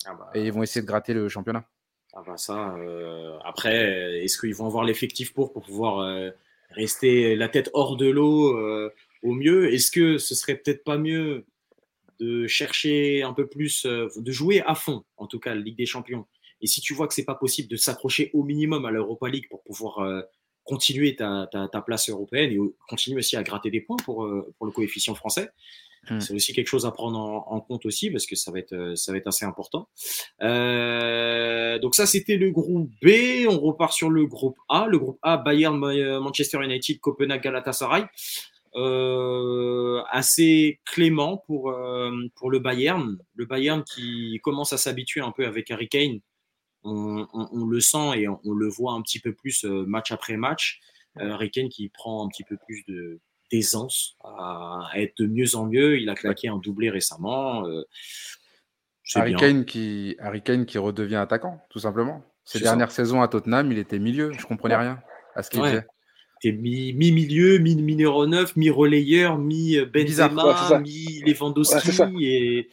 Ah 0.05 0.13
bah, 0.13 0.29
et 0.35 0.45
ils 0.45 0.53
vont 0.53 0.61
essayer 0.61 0.81
de 0.81 0.85
gratter 0.85 1.15
le 1.15 1.27
championnat. 1.27 1.67
Ah 2.13 2.21
bah 2.23 2.37
ça, 2.37 2.77
après, 3.43 4.23
est-ce 4.23 4.37
qu'ils 4.37 4.53
vont 4.53 4.67
avoir 4.67 4.83
l'effectif 4.83 5.33
pour, 5.33 5.51
pour 5.51 5.63
pouvoir 5.63 6.31
rester 6.69 7.35
la 7.35 7.49
tête 7.49 7.71
hors 7.73 7.97
de 7.97 8.07
l'eau 8.07 8.91
au 9.23 9.33
mieux? 9.33 9.73
Est-ce 9.73 9.89
que 9.89 10.19
ce 10.19 10.35
serait 10.35 10.53
peut-être 10.53 10.83
pas 10.83 10.99
mieux 10.99 11.45
de 12.19 12.45
chercher 12.45 13.23
un 13.23 13.33
peu 13.33 13.47
plus, 13.47 13.87
de 13.87 14.31
jouer 14.31 14.61
à 14.67 14.75
fond, 14.75 15.03
en 15.17 15.25
tout 15.25 15.39
cas, 15.39 15.55
la 15.55 15.61
Ligue 15.61 15.77
des 15.77 15.87
Champions? 15.87 16.27
Et 16.61 16.67
si 16.67 16.81
tu 16.81 16.93
vois 16.93 17.07
que 17.07 17.13
c'est 17.13 17.25
pas 17.25 17.35
possible 17.35 17.69
de 17.69 17.75
s'accrocher 17.75 18.29
au 18.33 18.43
minimum 18.43 18.85
à 18.85 18.91
l'Europa 18.91 19.29
League 19.29 19.47
pour 19.49 19.61
pouvoir 19.63 19.99
euh, 19.99 20.21
continuer 20.63 21.15
ta, 21.15 21.47
place 21.85 22.09
européenne 22.09 22.51
et 22.51 22.57
continuer 22.87 23.19
aussi 23.19 23.35
à 23.35 23.43
gratter 23.43 23.69
des 23.69 23.81
points 23.81 23.97
pour, 23.97 24.25
euh, 24.25 24.53
pour 24.57 24.65
le 24.65 24.71
coefficient 24.71 25.13
français, 25.13 25.51
hmm. 26.09 26.19
c'est 26.19 26.33
aussi 26.33 26.53
quelque 26.53 26.67
chose 26.67 26.85
à 26.85 26.91
prendre 26.91 27.19
en, 27.19 27.59
compte 27.59 27.85
aussi 27.85 28.09
parce 28.09 28.25
que 28.25 28.35
ça 28.35 28.51
va 28.51 28.59
être, 28.59 28.73
euh, 28.73 28.95
ça 28.95 29.11
va 29.11 29.17
être 29.17 29.27
assez 29.27 29.45
important. 29.45 29.89
donc 30.39 31.95
ça, 31.95 32.05
c'était 32.05 32.37
le 32.37 32.51
groupe 32.51 32.89
B. 33.01 33.45
On 33.47 33.59
repart 33.59 33.93
sur 33.93 34.09
le 34.09 34.25
groupe 34.25 34.57
A. 34.69 34.87
Le 34.87 34.97
groupe 34.97 35.19
A, 35.21 35.37
Bayern, 35.37 35.77
Manchester 35.77 36.63
United, 36.63 36.99
Copenhague, 36.99 37.43
Galatasaray. 37.43 38.05
assez 40.09 40.79
clément 40.85 41.43
pour, 41.45 41.75
pour 42.35 42.49
le 42.49 42.59
Bayern. 42.59 43.17
Le 43.35 43.45
Bayern 43.45 43.83
qui 43.83 44.39
commence 44.41 44.73
à 44.73 44.77
s'habituer 44.77 45.21
un 45.21 45.31
peu 45.31 45.45
avec 45.45 45.69
Harry 45.69 45.89
Kane 45.89 46.21
on, 46.85 47.65
le 47.65 47.79
sent 47.79 48.17
et 48.17 48.27
on, 48.27 48.53
le 48.53 48.67
voit 48.67 48.93
un 48.93 49.01
petit 49.01 49.19
peu 49.19 49.33
plus 49.33 49.65
euh, 49.65 49.85
match 49.85 50.11
après 50.11 50.37
match. 50.37 50.79
Euh, 51.17 51.37
qui 51.71 51.89
prend 51.89 52.25
un 52.25 52.27
petit 52.27 52.43
peu 52.43 52.57
plus 52.57 52.83
de 52.87 53.21
d'aisance 53.51 54.17
à, 54.23 54.89
être 54.95 55.17
de 55.19 55.27
mieux 55.27 55.55
en 55.55 55.65
mieux. 55.67 55.99
Il 55.99 56.09
a 56.09 56.15
claqué 56.15 56.47
un 56.47 56.57
doublé 56.57 56.89
récemment. 56.89 57.65
Euh, 57.67 57.83
Harry, 59.13 59.35
Kane 59.35 59.65
qui, 59.65 60.15
Harry 60.19 60.41
qui 60.41 60.77
redevient 60.77 61.15
attaquant, 61.15 61.61
tout 61.69 61.79
simplement. 61.79 62.23
Ces 62.43 62.59
dernières 62.59 62.91
saisons 62.91 63.21
à 63.21 63.27
Tottenham, 63.27 63.71
il 63.71 63.77
était 63.77 63.99
milieu. 63.99 64.31
Je 64.33 64.45
comprenais 64.45 64.75
rien 64.75 64.99
à 65.35 65.43
ce 65.43 65.49
qu'il 65.49 65.61
faisait. 65.61 65.85
Il 66.43 66.49
était 66.49 66.57
mi-milieu, 66.57 67.59
mi, 67.59 67.75
numéro 67.75 68.27
9, 68.27 68.55
mi-relayeur, 68.55 69.37
mi-Benzema, 69.37 70.79
mi-Lewandowski. 70.79 72.25
et 72.25 72.69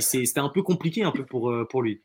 c'était 0.00 0.40
un 0.40 0.48
peu 0.48 0.62
compliqué 0.62 1.02
un 1.02 1.12
peu 1.12 1.24
pour, 1.24 1.50
euh, 1.50 1.66
pour 1.68 1.82
lui. 1.82 2.02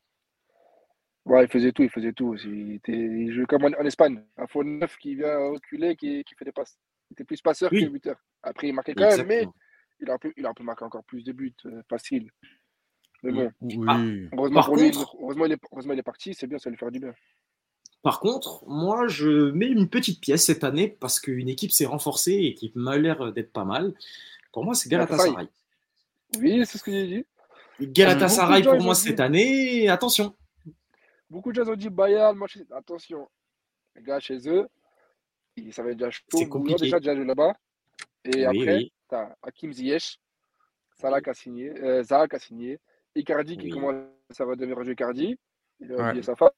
Ouais, 1.26 1.46
il 1.46 1.50
faisait 1.50 1.72
tout, 1.72 1.84
il 1.84 1.90
faisait 1.90 2.12
tout 2.12 2.28
aussi. 2.28 2.50
Il, 2.50 2.76
était, 2.76 2.92
il 2.92 3.34
jouait 3.34 3.46
comme 3.46 3.64
en, 3.64 3.86
Espagne, 3.86 4.22
un 4.38 4.48
faux 4.48 4.64
neuf 4.64 4.98
qui 4.98 5.16
vient 5.16 5.38
reculer, 5.52 5.96
qui, 5.96 6.24
qui 6.24 6.36
fait 6.36 6.46
des 6.46 6.52
passes. 6.52 6.78
Il 7.10 7.14
était 7.14 7.24
plus 7.24 7.42
passeur 7.42 7.70
que 7.70 7.86
buteur. 7.86 8.18
Après, 8.42 8.68
il 8.68 8.74
marquait 8.74 8.94
quand 8.94 9.08
même, 9.18 9.28
mais 9.28 9.48
il 10.02 10.10
a, 10.10 10.14
un 10.14 10.18
peu, 10.18 10.34
il 10.36 10.46
a 10.46 10.50
un 10.50 10.54
peu 10.54 10.64
marqué 10.64 10.84
encore 10.84 11.04
plus 11.06 11.24
de 11.24 11.32
buts 11.32 11.56
euh, 11.66 11.82
faciles. 11.90 12.30
Mais 13.24 13.32
bon, 13.32 13.52
ah, 13.88 14.02
heureusement, 14.34 14.64
pour 14.64 14.76
lui, 14.76 14.92
heureusement, 15.22 15.46
il 15.46 15.54
est, 15.54 15.60
heureusement, 15.72 15.94
il 15.94 16.00
est 16.00 16.04
parti, 16.04 16.34
c'est 16.34 16.46
bien, 16.46 16.58
ça 16.58 16.70
lui 16.70 16.76
faire 16.76 16.92
du 16.92 17.00
bien. 17.00 17.14
Par 18.02 18.20
contre, 18.20 18.66
moi, 18.68 19.08
je 19.08 19.52
mets 19.52 19.68
une 19.68 19.88
petite 19.88 20.20
pièce 20.20 20.46
cette 20.46 20.66
année 20.66 20.90
parce 20.90 21.22
qu'une 21.22 21.48
équipe 21.48 21.72
s'est 21.72 21.86
renforcée 21.86 22.34
et 22.34 22.54
qui 22.54 22.74
m'a 22.76 22.98
l'air 22.98 23.32
d'être 23.32 23.54
pas 23.54 23.64
mal. 23.64 23.94
Pour 24.52 24.66
moi, 24.66 24.74
c'est 24.74 24.90
Galatasaray. 24.90 25.48
Oui, 26.38 26.66
c'est 26.66 26.78
ce 26.78 26.84
que 26.84 26.92
j'ai 26.92 27.08
dit. 27.08 27.26
Galatasaray, 27.80 28.64
pour 28.64 28.82
moi, 28.82 28.94
cette 28.94 29.22
année, 29.22 29.88
attention. 29.88 30.36
Beaucoup 31.30 31.52
de 31.52 31.64
gens 31.64 31.72
ont 31.72 31.76
dit 31.76 31.90
Bayern, 31.90 32.38
moi, 32.38 32.48
attention, 32.72 33.28
les 33.96 34.04
gars, 34.04 34.20
chez 34.20 34.48
eux, 34.48 34.68
ça 35.72 35.84
va 35.84 35.92
être 35.92 35.98
déjà 35.98 36.12
chaud. 36.12 36.24
C'est 36.32 36.48
compliqué. 36.48 36.84
déjà, 36.84 37.00
déjà 37.00 37.14
là-bas. 37.14 37.54
Et 38.26 38.46
après, 38.46 38.92
tu 39.10 39.16
as 39.16 39.36
Hakim 39.42 39.74
Ziyech, 39.74 40.20
Salah 40.96 41.22
qui 41.22 41.30
a 41.30 41.34
signé, 41.34 41.70
euh, 41.82 42.04
Zaha 42.04 42.28
qui 42.28 42.36
a 42.36 42.40
signé, 42.40 42.80
Icardi 43.16 43.58
qui 43.58 43.70
commence 43.70 44.06
à 44.40 44.46
redevenir 44.46 44.82
Icardi, 44.90 45.38
il 45.80 45.94
a 45.94 46.08
oublié 46.08 46.24
sa 46.24 46.36
femme. 46.36 46.50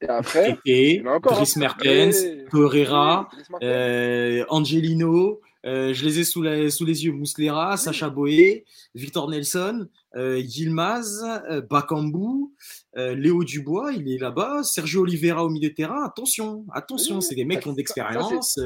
Et 0.00 0.08
après, 0.08 0.58
et 0.66 1.02
encore, 1.06 1.32
Dries 1.32 1.54
hein. 1.56 1.60
Mertens, 1.60 2.16
Pereira, 2.50 3.30
euh, 3.62 4.44
Angelino, 4.50 5.40
euh, 5.66 5.92
je 5.92 6.04
les 6.04 6.20
ai 6.20 6.24
sous, 6.24 6.44
sous 6.70 6.84
les 6.84 7.04
yeux, 7.04 7.12
Mouslera, 7.12 7.76
Sacha 7.76 8.08
Boé, 8.08 8.64
Victor 8.94 9.28
Nelson, 9.28 9.88
euh, 10.14 10.38
Yilmaz, 10.38 11.24
euh, 11.50 11.60
Bakambu, 11.60 12.54
Léo 12.94 13.44
Dubois, 13.44 13.92
il 13.92 14.10
est 14.10 14.18
là-bas, 14.18 14.62
Sergio 14.62 15.02
Oliveira 15.02 15.44
au 15.44 15.50
milieu 15.50 15.68
de 15.68 15.74
terrain. 15.74 16.04
Attention, 16.04 16.64
attention, 16.72 17.20
c'est 17.20 17.34
des 17.34 17.44
mecs 17.44 17.60
qui 17.60 17.68
ont 17.68 17.72
d'expérience. 17.72 18.58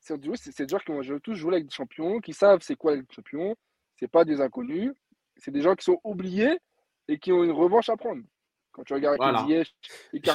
C'est 0.00 0.18
des 0.18 0.68
joueurs 0.68 0.84
qui 0.84 0.90
ont 0.90 1.18
tous 1.20 1.34
joué 1.34 1.54
avec 1.54 1.66
des 1.66 1.74
champions, 1.74 2.20
qui 2.20 2.32
savent 2.32 2.60
c'est 2.62 2.76
quoi 2.76 2.94
les 2.94 3.02
champions. 3.10 3.56
C'est 3.96 4.08
pas 4.08 4.24
des 4.24 4.40
inconnus, 4.40 4.92
c'est 5.36 5.50
des 5.50 5.62
gens 5.62 5.74
qui 5.74 5.84
sont 5.84 6.00
oubliés 6.04 6.58
et 7.08 7.18
qui 7.18 7.32
ont 7.32 7.44
une 7.44 7.52
revanche 7.52 7.88
à 7.88 7.96
prendre. 7.96 8.22
Quand 8.72 8.84
tu 8.84 8.92
regardes 8.94 9.16
voilà. 9.18 9.46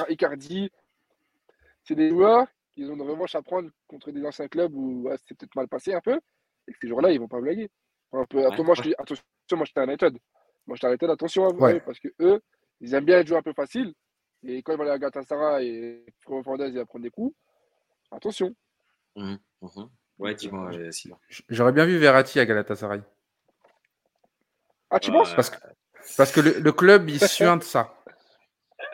Icardi, 0.08 0.70
c'est 1.84 1.94
des 1.94 2.10
joueurs 2.10 2.46
ils 2.80 2.90
ont 2.90 2.94
une 2.94 3.02
revanche 3.02 3.34
à 3.34 3.42
prendre 3.42 3.70
contre 3.86 4.10
des 4.10 4.24
anciens 4.24 4.48
clubs 4.48 4.74
où 4.74 5.08
c'est 5.26 5.36
peut-être 5.36 5.54
mal 5.54 5.68
passé 5.68 5.92
un 5.92 6.00
peu, 6.00 6.18
et 6.66 6.72
que 6.72 6.78
ces 6.80 6.88
jours-là, 6.88 7.10
ils 7.10 7.16
ne 7.16 7.20
vont 7.20 7.28
pas 7.28 7.40
blaguer. 7.40 7.68
Un 8.12 8.24
peu, 8.24 8.62
moi, 8.62 8.74
je 8.74 8.90
attention, 8.98 9.22
moi, 9.52 9.64
j'étais 9.64 9.80
un 9.80 9.84
United. 9.84 10.16
Moi, 10.66 10.76
j'étais 10.76 10.86
un 10.86 10.90
United, 10.90 11.10
attention 11.10 11.44
à 11.46 11.72
eux, 11.72 11.80
parce 11.84 12.00
que 12.00 12.08
eux, 12.20 12.40
ils 12.80 12.94
aiment 12.94 13.04
bien 13.04 13.24
jouer 13.24 13.36
un 13.36 13.42
peu 13.42 13.52
facile. 13.52 13.92
Et 14.42 14.62
quand 14.62 14.72
ils 14.72 14.76
vont 14.76 14.82
aller 14.82 14.92
à 14.92 14.98
Galatasaray 14.98 15.66
et 15.68 16.06
Fromo 16.20 16.42
Fernandez, 16.42 16.70
ils 16.70 16.78
vont 16.78 16.86
prendre 16.86 17.02
des 17.02 17.10
coups. 17.10 17.36
Attention. 18.10 18.54
Mmh, 19.14 19.34
mmh. 19.60 19.84
Ouais, 20.18 20.34
dis-moi, 20.34 20.70
euh, 20.72 20.90
J'aurais 21.48 21.72
bien 21.72 21.84
vu 21.84 21.98
Verratti 21.98 22.40
à 22.40 22.46
Galatasaray. 22.46 23.02
Ah, 24.88 24.98
tu 24.98 25.12
penses? 25.12 25.34
Parce 25.34 25.50
que, 25.50 25.58
parce 26.16 26.32
que 26.32 26.40
le, 26.40 26.72
club, 26.72 27.08
il 27.10 27.20
suinte 27.28 27.62
ça 27.62 27.94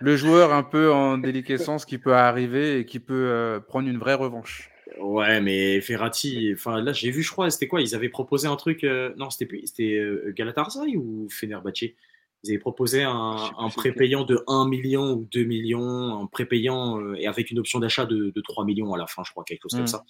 le 0.01 0.17
joueur 0.17 0.52
un 0.52 0.63
peu 0.63 0.92
en 0.92 1.19
déliquescence 1.19 1.85
qui 1.85 1.98
peut 1.98 2.15
arriver 2.15 2.81
et 2.81 2.87
qui 2.87 3.00
peut 3.00 3.29
euh, 3.29 3.61
prendre 3.61 3.88
une 3.88 3.98
vraie 3.98 4.15
revanche. 4.15 4.71
Ouais, 4.98 5.40
mais 5.40 5.81
Ferrati, 5.81 6.52
enfin 6.54 6.81
là 6.81 6.92
j'ai 6.92 7.11
vu, 7.11 7.23
je 7.23 7.31
crois, 7.31 7.50
c'était 7.50 7.69
quoi? 7.69 7.81
Ils 7.81 7.94
avaient 7.94 8.08
proposé 8.08 8.46
un 8.48 8.56
truc, 8.56 8.85
euh, 8.85 9.13
non, 9.17 9.31
c'était 9.31 9.61
c'était 9.65 9.98
euh, 9.98 10.33
Galatasaray 10.35 10.96
ou 10.96 11.29
Fenerbahce 11.31 11.83
Ils 11.83 12.50
avaient 12.50 12.58
proposé 12.58 13.02
un, 13.02 13.50
un 13.58 13.69
prépayant 13.69 14.25
de 14.25 14.42
1 14.46 14.69
million 14.69 15.13
ou 15.13 15.29
2 15.33 15.44
millions, 15.44 16.23
un 16.23 16.27
prépayant 16.27 17.15
et 17.15 17.27
avec 17.27 17.50
une 17.50 17.58
option 17.58 17.81
d'achat 17.81 18.06
de, 18.06 18.33
de, 18.35 18.40
3 18.40 18.65
millions 18.65 18.94
à 18.94 18.98
la 18.98 19.06
fin, 19.06 19.23
je 19.25 19.33
crois, 19.33 19.44
quelque 19.44 19.63
chose 19.65 19.73
comme 19.73 19.83
hmm. 19.83 19.87
ça. 19.87 20.04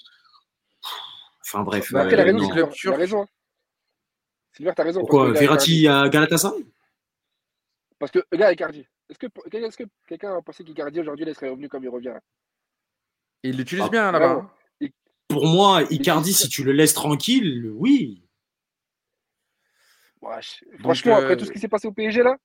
Enfin 1.41 1.63
bref. 1.63 1.93
Bah, 1.93 2.03
après, 2.03 2.17
la 2.17 2.25
raison, 2.25 2.69
tu 2.73 2.91
as 2.91 2.97
raison. 2.97 3.27
Sylvain, 4.53 4.73
t'as 4.75 4.85
raison. 4.85 5.01
Pourquoi 5.01 5.33
Verratti 5.33 5.89
à 5.89 6.09
Galatasaray? 6.09 6.65
Parce 7.99 8.13
que, 8.13 8.21
gars, 8.35 8.53
Icardi. 8.53 8.87
Est-ce 9.09 9.19
que, 9.19 9.27
est 9.27 9.77
que 9.77 9.85
quelqu'un 10.09 10.37
a 10.37 10.43
pensé 10.43 10.65
qu'Icardi 10.65 11.01
aujourd'hui 11.01 11.25
il 11.27 11.35
serait 11.35 11.49
revenu 11.49 11.69
comme 11.69 11.85
il 11.85 11.89
revient? 11.89 12.15
Il 13.43 13.57
l'utilise 13.57 13.85
ah, 13.87 13.91
bien 13.91 14.13
là-bas. 14.13 14.53
Pour 15.29 15.47
moi, 15.47 15.83
Icardi, 15.91 16.33
si 16.33 16.49
tu 16.49 16.63
le 16.65 16.73
laisses 16.73 16.95
tranquille, 16.95 17.71
oui. 17.75 18.23
franchement, 20.79 21.17
après 21.17 21.37
tout 21.37 21.45
ce 21.45 21.51
qui 21.51 21.59
s'est 21.59 21.69
passé 21.69 21.89
au 21.89 21.93
PSG 21.93 22.23
là? 22.23 22.37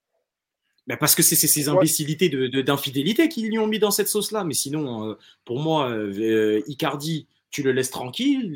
Mais 0.88 0.97
parce 0.97 1.14
que 1.14 1.22
c'est 1.22 1.36
ces 1.36 1.70
imbécilités 1.70 2.28
d'infidélité 2.64 3.28
de, 3.28 3.32
qui 3.32 3.43
lui 3.43 3.59
ont 3.59 3.68
mis 3.68 3.78
dans 3.78 3.91
cette 3.91 4.07
sauce-là. 4.07 4.43
Mais 4.43 4.55
sinon, 4.55 5.09
euh, 5.09 5.18
pour 5.45 5.59
moi, 5.59 5.89
euh, 5.91 6.62
Icardi, 6.68 7.28
tu 7.51 7.62
le 7.62 7.72
laisses 7.72 7.91
tranquille, 7.91 8.55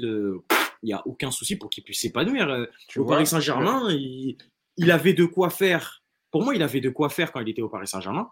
il 0.82 0.86
n'y 0.86 0.94
a 0.94 1.06
aucun 1.06 1.30
souci 1.30 1.56
pour 1.56 1.70
qu'il 1.70 1.84
puisse 1.84 2.02
s'épanouir. 2.02 2.68
Au 2.96 3.06
Paris 3.06 3.28
Saint-Germain, 3.28 3.92
il, 3.92 4.38
il, 4.78 4.92
avait 4.92 5.14
de 5.14 5.26
quoi 5.26 5.52
faire 5.52 6.04
pour 6.36 6.44
moi, 6.44 6.54
il 6.54 6.62
avait 6.64 6.82
de 6.82 6.90
quoi 6.90 7.08
faire 7.08 7.32
quand 7.32 7.40
il 7.40 7.48
était 7.48 7.62
au 7.62 7.70
Paris 7.70 7.88
Saint-Germain. 7.88 8.30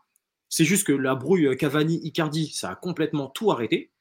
C'est 0.49 0.66
juste 0.66 0.86
que 0.86 0.91
la 0.91 1.16
brouille 1.16 1.56
Cavani-Icardi, 1.56 2.51
ça 2.54 2.72
a 2.72 2.76
complètement 2.76 3.30
tout 3.30 3.49
arrêté. 3.49 3.93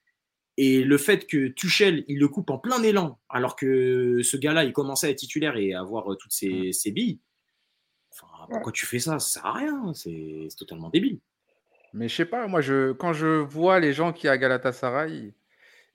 Et 0.57 0.83
le 0.83 0.97
fait 0.97 1.25
que 1.25 1.47
Tuchel, 1.47 2.03
il 2.09 2.19
le 2.19 2.27
coupe 2.27 2.49
en 2.49 2.57
plein 2.57 2.83
élan, 2.83 3.17
alors 3.29 3.55
que 3.55 4.19
ce 4.21 4.35
gars-là, 4.35 4.65
il 4.65 4.73
commençait 4.73 5.07
à 5.07 5.09
être 5.11 5.19
titulaire 5.19 5.55
et 5.55 5.73
à 5.73 5.79
avoir 5.79 6.17
toutes 6.17 6.33
ses, 6.33 6.73
ses 6.73 6.91
billes. 6.91 7.21
Enfin, 8.11 8.27
pourquoi 8.49 8.73
tu 8.73 8.85
fais 8.85 8.99
ça? 8.99 9.19
Ça 9.19 9.39
sert 9.39 9.45
à 9.45 9.53
rien. 9.53 9.93
C'est 9.93 10.49
totalement 10.57 10.89
débile. 10.89 11.21
Mais 11.93 12.09
je 12.09 12.15
sais 12.17 12.25
pas, 12.25 12.45
moi, 12.47 12.59
je, 12.59 12.91
quand 12.91 13.13
je 13.13 13.39
vois 13.39 13.79
les 13.79 13.93
gens 13.93 14.11
qui 14.11 14.27
à 14.27 14.37
Galatasaray 14.37 15.33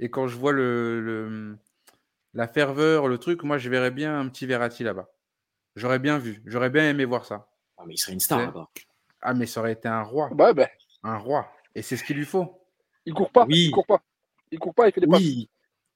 et 0.00 0.08
quand 0.08 0.28
je 0.28 0.36
vois 0.38 0.52
le, 0.52 1.02
le, 1.02 1.58
la 2.32 2.48
ferveur, 2.48 3.06
le 3.06 3.18
truc, 3.18 3.42
moi, 3.42 3.58
je 3.58 3.68
verrais 3.68 3.90
bien 3.90 4.18
un 4.18 4.28
petit 4.30 4.46
Verratti 4.46 4.82
là-bas. 4.82 5.10
J'aurais 5.76 5.98
bien 5.98 6.16
vu. 6.16 6.40
J'aurais 6.46 6.70
bien 6.70 6.88
aimé 6.88 7.04
voir 7.04 7.26
ça. 7.26 7.47
Ah, 7.78 7.84
mais 7.86 7.94
il 7.94 7.98
serait 7.98 8.12
une 8.12 8.20
star 8.20 8.40
là-bas. 8.40 8.68
Ah, 9.22 9.34
mais 9.34 9.46
ça 9.46 9.60
aurait 9.60 9.72
été 9.72 9.88
un 9.88 10.02
roi. 10.02 10.28
Ouais, 10.32 10.52
ben. 10.54 10.68
Un 11.04 11.16
roi. 11.16 11.48
Et 11.74 11.82
c'est 11.82 11.96
ce 11.96 12.04
qu'il 12.04 12.16
lui 12.16 12.24
faut. 12.24 12.60
Il 13.06 13.14
court 13.14 13.30
pas. 13.30 13.44
Oui. 13.46 13.66
Il 13.66 13.70
court 13.70 13.86
pas. 13.86 14.02
Il 14.50 14.58
court 14.58 14.74
pas, 14.74 14.88
il 14.88 14.92
fait 14.92 15.00
des 15.00 15.06
passes. 15.06 15.20
Oui, 15.20 15.48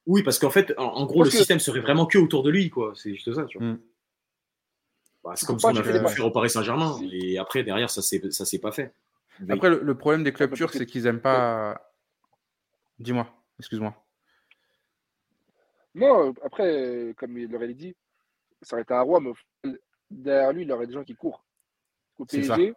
oui 0.07 0.23
parce 0.23 0.39
qu'en 0.39 0.51
fait, 0.51 0.73
en, 0.79 0.85
en 0.85 1.07
gros, 1.07 1.19
Parce 1.21 1.29
le 1.29 1.33
que- 1.33 1.39
système 1.39 1.59
serait 1.59 1.81
vraiment 1.81 2.07
que 2.07 2.19
autour 2.19 2.43
de 2.43 2.51
lui, 2.51 2.71
quoi. 2.71 2.93
C'est 2.95 3.15
juste 3.15 3.33
ça, 3.35 3.45
tu 3.45 3.59
vois. 3.59 3.67
Mm. 3.67 3.81
Bah, 5.25 5.33
c'est 5.37 5.47
comme 5.47 5.59
ça 5.59 5.71
qu'on 5.73 5.79
a 5.79 6.09
fait 6.09 6.21
au 6.23 6.31
Paris 6.31 6.51
Saint-Germain. 6.51 6.99
Et 7.13 7.39
après, 7.39 7.63
derrière, 7.63 7.91
ça 7.91 8.03
ça 8.03 8.45
s'est 8.45 8.59
pas 8.59 8.73
fait. 8.73 8.95
Mais- 9.41 9.55
Après, 9.55 9.71
le, 9.71 9.81
le 9.83 9.97
problème 9.97 10.25
des 10.25 10.33
clubs 10.33 10.51
mais 10.51 10.57
turcs, 10.57 10.73
c'est 10.75 10.87
qu'ils 10.87 11.07
aiment 11.07 11.21
pas. 11.21 11.93
Dis-moi, 12.99 13.27
excuse-moi. 13.59 13.95
Non, 15.95 16.33
après, 16.45 17.15
comme 17.19 17.37
il 17.39 17.51
l'aurait 17.51 17.73
dit, 17.75 17.95
ça 18.63 18.77
aurait 18.77 18.83
été 18.83 18.95
un 18.95 19.03
roi, 19.03 19.21
mais 19.21 19.33
derrière 20.11 20.53
lui, 20.53 20.63
il 20.63 20.73
aurait 20.73 20.87
des 20.87 20.95
gens 20.95 21.05
qui 21.05 21.15
courent. 21.15 21.45
Au. 22.19 22.25
PSG, 22.27 22.75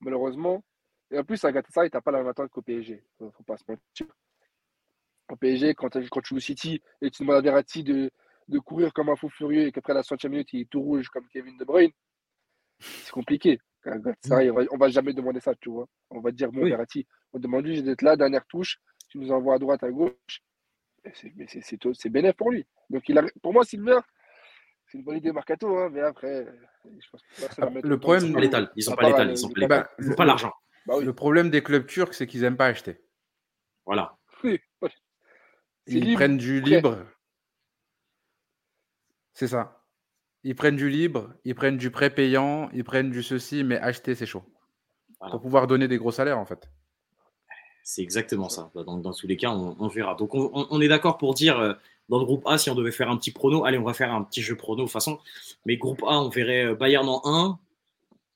malheureusement, 0.00 0.62
et 1.10 1.18
en 1.18 1.24
plus, 1.24 1.42
à 1.44 1.52
Galatasaray, 1.52 1.90
t'as 1.90 2.00
pas 2.00 2.10
la 2.10 2.18
même 2.18 2.28
attente 2.28 2.50
qu'au 2.50 2.62
PSG. 2.62 3.02
Faut, 3.18 3.30
faut 3.30 3.42
pas 3.44 3.56
se 3.56 3.64
mentir. 3.68 4.06
Au 5.30 5.36
PSG, 5.36 5.74
quand, 5.74 5.88
quand 6.10 6.20
tu 6.20 6.28
joues 6.30 6.36
au 6.36 6.40
City 6.40 6.82
et 7.00 7.10
tu 7.10 7.22
demandes 7.22 7.36
à 7.36 7.40
Verratti 7.40 7.82
de, 7.84 8.10
de 8.48 8.58
courir 8.58 8.92
comme 8.92 9.08
un 9.10 9.16
fou 9.16 9.28
furieux 9.28 9.66
et 9.66 9.72
qu'après 9.72 9.94
la 9.94 10.02
60e 10.02 10.28
minute, 10.28 10.52
il 10.52 10.62
est 10.62 10.70
tout 10.70 10.80
rouge 10.80 11.08
comme 11.08 11.26
Kevin 11.28 11.56
De 11.56 11.64
Bruyne, 11.64 11.92
c'est 12.78 13.10
compliqué. 13.12 13.58
Galatasaray, 13.84 14.50
on, 14.50 14.76
va, 14.76 14.88
jamais 14.88 15.12
demander 15.12 15.40
ça, 15.40 15.54
tu 15.54 15.70
vois. 15.70 15.86
On 16.10 16.20
va 16.20 16.30
dire, 16.30 16.50
bon, 16.50 16.62
Oui. 16.62 16.70
Verratti, 16.70 17.06
on 17.32 17.38
demande 17.38 17.66
juste 17.66 17.84
d'être 17.84 18.02
là, 18.02 18.16
dernière 18.16 18.46
touche, 18.46 18.78
tu 19.08 19.18
nous 19.18 19.30
envoies 19.30 19.54
à 19.54 19.58
droite, 19.58 19.82
à 19.82 19.90
gauche. 19.90 20.42
C'est- 21.14 21.32
Mais 21.36 21.46
c'est- 21.48 21.62
c'est 21.62 21.78
c'est 21.94 22.10
bénéf 22.10 22.36
pour 22.36 22.50
lui. 22.50 22.66
Donc, 22.90 23.08
il 23.08 23.16
a, 23.18 23.22
pour 23.42 23.52
moi, 23.52 23.64
Silver, 23.64 24.00
c'est 24.90 24.98
une 24.98 25.04
bonne 25.04 25.16
idée 25.18 25.32
Mercato, 25.32 25.76
hein, 25.78 25.90
mais 25.92 26.00
après, 26.00 26.46
je 26.84 27.10
pense 27.10 27.22
que 27.22 27.40
va 27.42 27.48
Ah, 27.66 27.70
mettre 27.70 27.86
le 27.88 27.98
problème- 27.98 28.24
Ils 28.24 28.26
sous 28.26 28.30
ont 28.30 28.34
pas 28.34 28.40
l'eau. 28.40 28.44
l'étal. 28.46 28.72
Ils 28.76 28.90
ont 28.90 28.92
À 28.92 28.96
pas 28.96 29.02
part, 29.02 29.10
l'étal. 29.10 29.28
euh, 29.28 29.32
Ils 29.32 29.46
ont 29.46 29.48
pas. 29.50 29.66
Bah, 29.68 29.88
le- 29.98 30.14
pas 30.14 30.24
l'argent. 30.24 30.52
Bah 30.86 30.94
oui. 30.96 31.04
Le 31.04 31.12
problème 31.12 31.50
des 31.50 31.62
clubs 31.62 31.86
turcs, 31.86 32.14
c'est 32.14 32.26
qu'ils 32.26 32.44
aiment 32.44 32.56
pas 32.56 32.66
acheter. 32.66 33.00
Voilà. 33.86 34.16
Oui, 34.44 34.60
Ils 35.86 36.00
libre, 36.04 36.14
prennent 36.18 36.36
du 36.36 36.60
libre. 36.60 37.06
C'est 39.32 39.48
ça. 39.48 39.82
Ils 40.44 40.54
prennent 40.54 40.76
du 40.76 40.88
libre, 40.88 41.34
ils 41.44 41.54
prennent 41.54 41.76
du 41.76 41.90
prêt 41.90 42.10
payant, 42.10 42.68
ils 42.72 42.84
prennent 42.84 43.10
du 43.10 43.22
ceci, 43.22 43.64
mais 43.64 43.78
acheter, 43.78 44.14
c'est 44.14 44.26
chaud. 44.26 44.44
Voilà. 45.18 45.32
Pour 45.32 45.40
pouvoir 45.42 45.66
donner 45.66 45.88
des 45.88 45.96
gros 45.98 46.12
salaires, 46.12 46.38
en 46.38 46.44
fait. 46.44 46.70
C'est 47.90 48.02
exactement 48.02 48.50
ça. 48.50 48.70
Bah, 48.74 48.82
Donc, 48.84 49.00
dans 49.00 49.14
tous 49.14 49.26
les 49.26 49.38
cas, 49.38 49.48
on, 49.48 49.74
on 49.80 49.88
verra. 49.88 50.14
Donc, 50.14 50.34
on, 50.34 50.80
est 50.82 50.88
d'accord 50.88 51.16
pour 51.16 51.32
dire, 51.32 51.58
euh, 51.58 51.72
dans 52.10 52.18
le 52.18 52.26
groupe 52.26 52.42
A, 52.44 52.58
si 52.58 52.68
on 52.68 52.74
devait 52.74 52.90
faire 52.92 53.10
un 53.10 53.16
petit 53.16 53.30
prono, 53.30 53.64
allez, 53.64 53.78
on 53.78 53.82
va 53.82 53.94
faire 53.94 54.12
un 54.12 54.22
petit 54.24 54.42
jeu 54.42 54.56
prono 54.56 54.82
de 54.82 54.88
toute 54.88 54.92
façon. 54.92 55.18
Mais 55.64 55.78
groupe 55.78 56.02
A, 56.06 56.20
on 56.20 56.28
verrait 56.28 56.66
euh, 56.66 56.74
Bayern 56.74 57.08
en 57.08 57.22
1. 57.24 57.58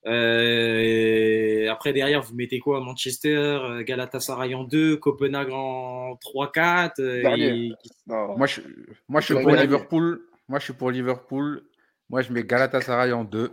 Euh, 0.06 1.70
après, 1.70 1.92
derrière, 1.92 2.22
vous 2.22 2.34
mettez 2.34 2.60
quoi? 2.60 2.80
Manchester, 2.80 3.82
Galatasaray 3.86 4.54
en 4.54 4.64
2, 4.64 4.96
Copenhague 4.96 5.50
en 5.52 6.14
3-4. 6.14 6.92
euh, 7.00 7.20
Dernier. 7.20 7.48
et- 7.48 7.72
Non. 8.06 8.38
Moi, 8.38 8.46
je, 8.46 8.62
moi, 9.06 9.20
je 9.20 9.34
suis 9.34 9.34
pour. 9.34 9.54
Liverpool. 9.54 10.22
Moi, 10.48 10.60
je 10.60 10.64
suis 10.64 10.72
pour 10.72 10.90
Liverpool. 10.90 11.62
Moi, 12.08 12.22
je 12.22 12.32
mets 12.32 12.42
Galatasaray 12.42 13.12
en 13.12 13.24
2. 13.24 13.52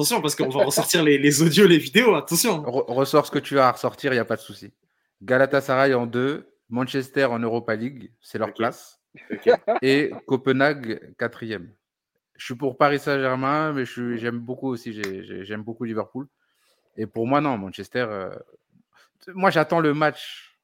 Attention, 0.00 0.20
parce 0.22 0.34
qu'on 0.34 0.48
va 0.48 0.64
ressortir 0.64 1.02
les, 1.02 1.18
les 1.18 1.42
audios, 1.42 1.66
les 1.66 1.78
vidéos. 1.78 2.14
Attention. 2.14 2.62
Re- 2.62 2.84
ressors 2.92 3.26
ce 3.26 3.30
que 3.30 3.38
tu 3.38 3.58
as 3.58 3.68
à 3.68 3.72
ressortir, 3.72 4.12
il 4.12 4.16
n'y 4.16 4.20
a 4.20 4.24
pas 4.24 4.36
de 4.36 4.40
souci. 4.40 4.72
Galatasaray 5.22 5.94
en 5.94 6.06
2. 6.06 6.46
Manchester 6.70 7.24
en 7.24 7.38
Europa 7.40 7.74
League, 7.74 8.12
c'est 8.20 8.38
leur 8.38 8.54
place. 8.54 9.00
Et 9.82 10.12
Copenhague, 10.26 11.14
quatrième. 11.18 11.72
Je 12.36 12.44
suis 12.44 12.54
pour 12.54 12.78
Paris 12.78 13.00
Saint-Germain, 13.00 13.72
mais 13.72 13.84
j'aime 13.84 14.38
beaucoup 14.38 14.68
aussi, 14.68 14.92
j'ai- 14.92 15.24
j'ai- 15.24 15.44
j'aime 15.44 15.62
beaucoup 15.62 15.82
Liverpool. 15.84 16.28
Et 16.96 17.06
pour 17.06 17.26
moi, 17.26 17.40
non, 17.40 17.58
Manchester. 17.58 18.06
euh, 18.08 18.30
Moi, 19.34 19.50
j'attends 19.50 19.80
le 19.80 19.92
match 19.94 20.56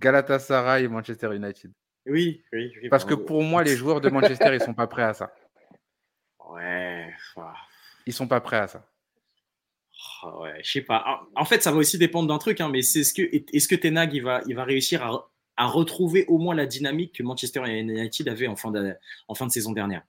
Galatasaray 0.00 0.84
et 0.84 0.88
Manchester 0.88 1.34
United. 1.34 1.72
Oui, 2.06 2.42
oui, 2.52 2.72
oui, 2.82 2.88
Parce 2.88 3.04
que 3.04 3.14
pour 3.14 3.42
moi, 3.42 3.62
les 3.62 3.76
joueurs 3.76 4.00
de 4.00 4.08
Manchester, 4.08 4.54
ils 4.54 4.62
sont 4.62 4.72
pas 4.72 4.86
prêts 4.86 5.02
à 5.02 5.12
ça. 5.14 5.30
Ouais. 6.48 7.12
Ah, 8.00 8.04
Ils 8.06 8.12
sont 8.12 8.28
pas 8.28 8.40
prêts 8.40 8.58
à 8.58 8.68
ça. 8.68 8.86
ah 10.22 10.38
ouais, 10.40 10.60
je 10.62 10.70
sais 10.72 10.80
pas. 10.82 11.04
En- 11.34 11.42
En 11.42 11.44
fait, 11.44 11.62
ça 11.62 11.70
va 11.72 11.78
aussi 11.78 11.98
dépendre 11.98 12.28
d'un 12.28 12.38
truc, 12.38 12.60
hein, 12.60 12.68
mais 12.68 12.82
c'est 12.82 13.04
ce 13.04 13.14
que 13.14 13.22
est-ce 13.22 13.68
que 13.68 13.74
Tenag 13.76 14.12
il 14.14 14.22
va, 14.22 14.40
il 14.46 14.54
va 14.54 14.64
réussir 14.64 15.02
à, 15.04 15.30
à 15.56 15.66
retrouver 15.66 16.24
au 16.26 16.38
moins 16.38 16.54
la 16.54 16.66
dynamique 16.66 17.14
que 17.16 17.22
Manchester 17.22 17.62
United 17.66 18.28
avait 18.28 18.46
en 18.46 18.56
fin 18.56 18.70
de, 18.70 18.94
en 19.28 19.34
fin 19.34 19.46
de 19.46 19.52
saison 19.52 19.72
dernière? 19.72 20.02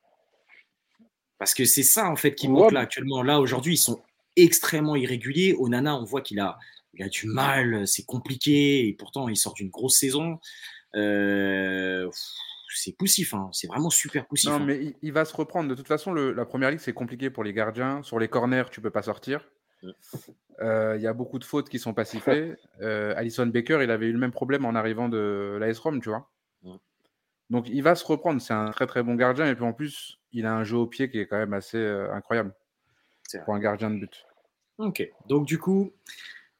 Parce 1.37 1.53
que 1.53 1.65
c'est 1.65 1.83
ça 1.83 2.09
en 2.09 2.15
fait 2.15 2.35
qui 2.35 2.47
manque 2.47 2.71
là 2.71 2.81
actuellement. 2.81 3.23
Là 3.23 3.39
aujourd'hui, 3.39 3.73
ils 3.73 3.77
sont 3.77 4.01
extrêmement 4.35 4.95
irréguliers. 4.95 5.55
Onana, 5.57 5.95
on 5.95 6.03
voit 6.03 6.21
qu'il 6.21 6.39
a, 6.39 6.57
il 6.93 7.03
a 7.03 7.09
du 7.09 7.25
mal, 7.27 7.87
c'est 7.87 8.05
compliqué, 8.05 8.87
et 8.87 8.93
pourtant 8.93 9.27
il 9.27 9.35
sort 9.35 9.53
d'une 9.55 9.69
grosse 9.69 9.97
saison. 9.97 10.39
Euh, 10.95 12.09
c'est 12.73 12.93
poussif, 12.97 13.33
hein. 13.33 13.49
c'est 13.51 13.67
vraiment 13.67 13.89
super 13.89 14.25
poussif. 14.27 14.49
Non, 14.49 14.55
hein. 14.57 14.63
mais 14.65 14.77
il, 14.83 14.95
il 15.01 15.13
va 15.13 15.25
se 15.25 15.35
reprendre. 15.35 15.69
De 15.69 15.75
toute 15.75 15.87
façon, 15.87 16.11
le- 16.13 16.31
la 16.33 16.45
première 16.45 16.69
ligue, 16.71 16.79
c'est 16.79 16.93
compliqué 16.93 17.29
pour 17.29 17.43
les 17.43 17.53
gardiens. 17.53 18.01
Sur 18.03 18.19
les 18.19 18.27
corners, 18.27 18.65
tu 18.71 18.81
peux 18.81 18.91
pas 18.91 19.01
sortir. 19.01 19.47
Euh, 20.61 20.95
Il 20.97 21.01
y 21.01 21.07
a 21.07 21.13
beaucoup 21.13 21.39
de 21.39 21.43
fautes 21.43 21.69
qui 21.69 21.79
sont 21.79 21.93
pas 21.93 22.05
sifflées. 22.05 22.55
Euh, 22.81 23.13
Alison 23.15 23.45
Baker, 23.45 23.79
il 23.83 23.91
avait 23.91 24.07
eu 24.07 24.11
le 24.13 24.17
même 24.19 24.31
problème 24.31 24.65
en 24.65 24.73
arrivant 24.73 25.07
de 25.09 25.57
l'AS 25.59 25.77
Rome, 25.79 26.01
tu 26.01 26.09
vois. 26.09 26.29
Donc, 27.49 27.67
il 27.69 27.81
va 27.83 27.95
se 27.95 28.05
reprendre. 28.05 28.41
C'est 28.41 28.53
un 28.53 28.71
très 28.71 28.87
très 28.87 29.03
bon 29.03 29.15
gardien. 29.15 29.45
Et 29.47 29.55
puis 29.55 29.63
en 29.65 29.73
plus, 29.73 30.17
il 30.31 30.45
a 30.45 30.53
un 30.55 30.63
jeu 30.63 30.77
au 30.77 30.87
pied 30.87 31.09
qui 31.11 31.19
est 31.19 31.27
quand 31.27 31.37
même 31.37 31.53
assez 31.53 31.77
euh, 31.77 32.11
incroyable 32.13 32.53
pour 33.45 33.53
un 33.53 33.59
gardien 33.59 33.89
de 33.91 33.99
but. 33.99 34.25
Ok, 34.77 35.07
donc 35.27 35.45
du 35.45 35.59
coup, 35.59 35.91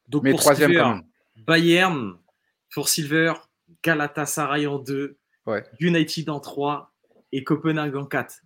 donc 0.08 0.22
Mais 0.22 0.30
pour 0.30 0.40
troisième 0.40 0.70
Silver. 0.70 0.94
Bayern 1.36 2.18
pour 2.72 2.88
Silver, 2.88 3.32
Galatasaray 3.82 4.66
en 4.66 4.78
2, 4.78 5.16
Ouais. 5.46 5.64
United 5.80 6.28
en 6.30 6.40
3 6.40 6.92
et 7.32 7.42
Copenhague 7.44 7.96
en 7.96 8.06
4. 8.06 8.42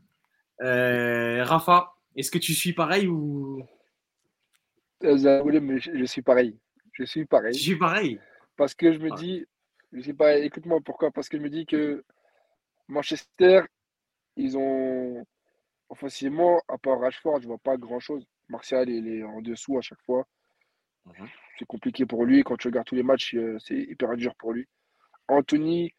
Euh, 0.63 1.45
Rafa, 1.45 1.93
est-ce 2.17 2.31
que 2.31 2.39
tu 2.39 2.55
suis 2.55 2.73
pareil 2.73 3.07
ou? 3.09 3.61
Euh, 5.05 5.13
Désolé, 5.15 5.61
mais 5.61 5.79
je, 5.79 5.91
je 5.97 6.05
suis 6.05 6.23
pareil. 6.23 6.59
Je 6.93 7.05
suis 7.05 7.21
tu 7.21 7.27
pareil. 7.27 7.55
suis 7.55 7.77
pareil? 7.77 8.21
Parce 8.57 8.75
que 8.75 8.93
je 8.93 8.99
me 8.99 9.11
Ouais. 9.11 9.17
dis, 9.19 9.45
je 9.93 10.01
suis 10.01 10.15
pareil. 10.15 10.45
Écoute-moi 10.45 10.81
pourquoi. 10.85 11.11
Parce 11.11 11.29
que 11.29 11.37
je 11.37 11.43
me 11.43 11.51
dis 11.51 11.67
que 11.67 12.03
Manchester, 12.89 13.63
ils 14.37 14.57
ont 14.57 15.25
offensivement, 15.91 16.61
à 16.69 16.79
part 16.79 17.01
Rashford, 17.01 17.41
je 17.43 17.47
vois 17.47 17.59
pas 17.59 17.77
grand-chose. 17.77 18.25
Martial, 18.49 18.89
il 18.89 19.09
est 19.09 19.23
en 19.25 19.43
dessous 19.43 19.77
à 19.77 19.83
chaque 19.83 20.01
fois. 20.03 20.27
Mhm. 21.05 21.29
C'est 21.59 21.67
compliqué 21.67 22.07
pour 22.07 22.25
lui. 22.25 22.43
Quand 22.45 22.57
tu 22.57 22.69
regardes 22.69 22.87
tous 22.87 22.95
les 22.95 23.03
matchs, 23.03 23.35
euh, 23.35 23.59
c'est 23.59 23.77
hyper 23.77 24.17
dur 24.17 24.35
pour 24.37 24.53
lui. 24.53 24.67
Anthony, 25.29 25.93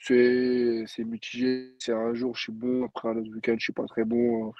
c'est 0.00 0.84
c'est 0.86 1.04
mitigé. 1.04 1.74
C'est 1.78 1.92
un 1.92 2.14
jour, 2.14 2.34
je 2.36 2.42
suis 2.42 2.52
bon. 2.52 2.84
Après, 2.86 3.08
un 3.08 3.16
autre 3.18 3.30
week-end, 3.34 3.54
je 3.58 3.64
suis 3.64 3.72
pas 3.72 3.86
très 3.86 4.04
bon. 4.04 4.52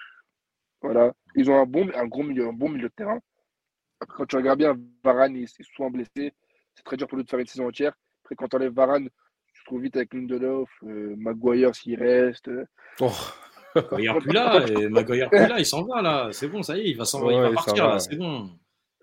Voilà. 0.82 1.12
Ils 1.34 1.50
ont 1.50 1.58
un 1.60 1.66
bon, 1.66 1.90
un 1.94 2.06
gros 2.06 2.22
milieu, 2.22 2.48
un 2.48 2.52
bon 2.52 2.68
milieu 2.68 2.88
de 2.88 2.94
terrain. 2.94 3.20
Après, 4.00 4.16
quand 4.18 4.26
tu 4.26 4.36
regardes 4.36 4.58
bien, 4.58 4.76
Varane 5.04 5.36
il 5.36 5.44
est 5.44 5.62
souvent 5.62 5.90
blessé. 5.90 6.32
C'est 6.74 6.84
très 6.84 6.96
dur 6.96 7.06
pour 7.08 7.18
lui 7.18 7.24
de 7.24 7.30
faire 7.30 7.38
une 7.40 7.46
saison 7.46 7.68
entière. 7.68 7.92
Après, 8.24 8.34
quand 8.36 8.48
tu 8.48 8.56
enlèves 8.56 8.72
Varane, 8.72 9.08
tu 9.52 9.60
te 9.62 9.66
trouves 9.66 9.82
vite 9.82 9.96
avec 9.96 10.14
Lindelof, 10.14 10.70
euh, 10.84 11.14
Maguire 11.16 11.74
s'il 11.74 11.98
reste. 11.98 12.48
euh, 12.48 12.64
Oh. 13.00 13.10
Maguire 13.92 14.18
plus 14.18 14.32
là, 14.32 14.66
et 14.68 14.88
Maguire 14.88 15.30
plus 15.30 15.38
là, 15.38 15.58
il 15.58 15.66
s'en 15.66 15.84
va 15.84 16.02
là, 16.02 16.30
c'est 16.32 16.48
bon, 16.48 16.62
ça 16.62 16.76
y 16.76 16.80
est, 16.80 16.90
il 16.90 16.96
va 16.96 17.04
s'en 17.04 17.22
Ouais, 17.24 17.34
il 17.34 17.40
va 17.40 17.52
partir 17.52 17.84
va, 17.84 17.88
là, 17.90 17.94
ouais. 17.94 18.00
c'est 18.00 18.16
bon. 18.16 18.50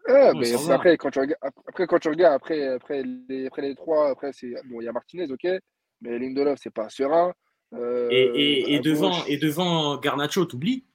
Mais 0.08 0.46
ça 0.46 0.56
après, 0.56 0.68
va. 0.68 0.76
après, 0.76 0.98
quand 0.98 1.10
tu 1.12 1.20
regardes, 1.20 1.40
après, 1.68 1.88
quand 1.88 2.00
tu 2.00 2.10
regardes, 2.10 2.34
après, 2.36 2.68
après, 2.68 3.04
les, 3.04 3.48
après 3.48 3.62
les 3.62 3.76
trois, 3.76 4.10
après, 4.10 4.32
c'est 4.34 4.54
bon, 4.66 4.82
il 4.82 4.86
y 4.86 4.88
a 4.88 4.92
Martinez, 4.94 5.32
ok, 5.32 5.48
mais 6.02 6.18
Lindelof, 6.20 6.60
c'est 6.62 6.70
pas 6.74 6.90
serein. 6.90 7.34
Euh, 7.74 8.10
Et, 8.12 8.76
et, 8.76 8.80
devant, 8.80 9.10
gauche- 9.10 9.26
et 9.28 9.38
devant 9.38 9.98
Garnacho, 9.98 10.46
t'oublies? 10.46 10.86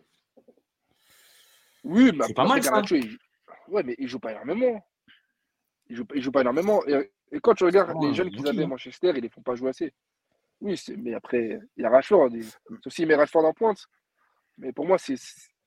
Oui, 1.85 2.11
mais 2.15 2.25
C'est 2.27 2.35
pas 2.35 2.45
mal, 2.47 2.63
ça. 2.63 2.71
Garnacho, 2.71 2.95
il... 2.95 3.19
Ouais, 3.69 3.83
mais 3.83 3.95
il 3.99 4.09
joue 4.09 4.19
pas 4.21 4.33
énormément. 4.33 4.85
Il 5.89 5.97
joue, 5.97 6.07
il 6.15 6.23
joue 6.23 6.33
pas 6.33 6.41
énormément. 6.43 6.85
Et, 6.87 7.11
et 7.33 7.41
quand 7.41 7.55
tu 7.55 7.65
regardes 7.65 7.93
Oh, 7.97 8.07
les 8.07 8.15
jeunes 8.15 8.29
il 8.29 8.37
qu'ils 8.37 8.49
avaient 8.49 8.63
à 8.63 8.65
hein? 8.65 8.69
Manchester, 8.69 9.13
ils 9.17 9.23
les 9.23 9.29
font 9.29 9.43
pas 9.43 9.55
jouer 9.55 9.71
assez. 9.71 9.93
Oui, 10.61 10.77
c'est- 10.77 10.97
mais 10.97 11.15
après, 11.15 11.59
il 11.77 11.83
y 11.83 11.85
a 11.85 11.91
Rashford. 11.91 12.31
il- 12.33 12.45
Sauf 12.83 12.93
s'il 12.93 13.07
met 13.07 13.17
Rashford 13.17 13.45
en 13.45 13.53
pointe. 13.53 13.85
Mais 14.59 14.73
pour 14.73 14.87
moi, 14.87 14.99
c'est 14.99 15.17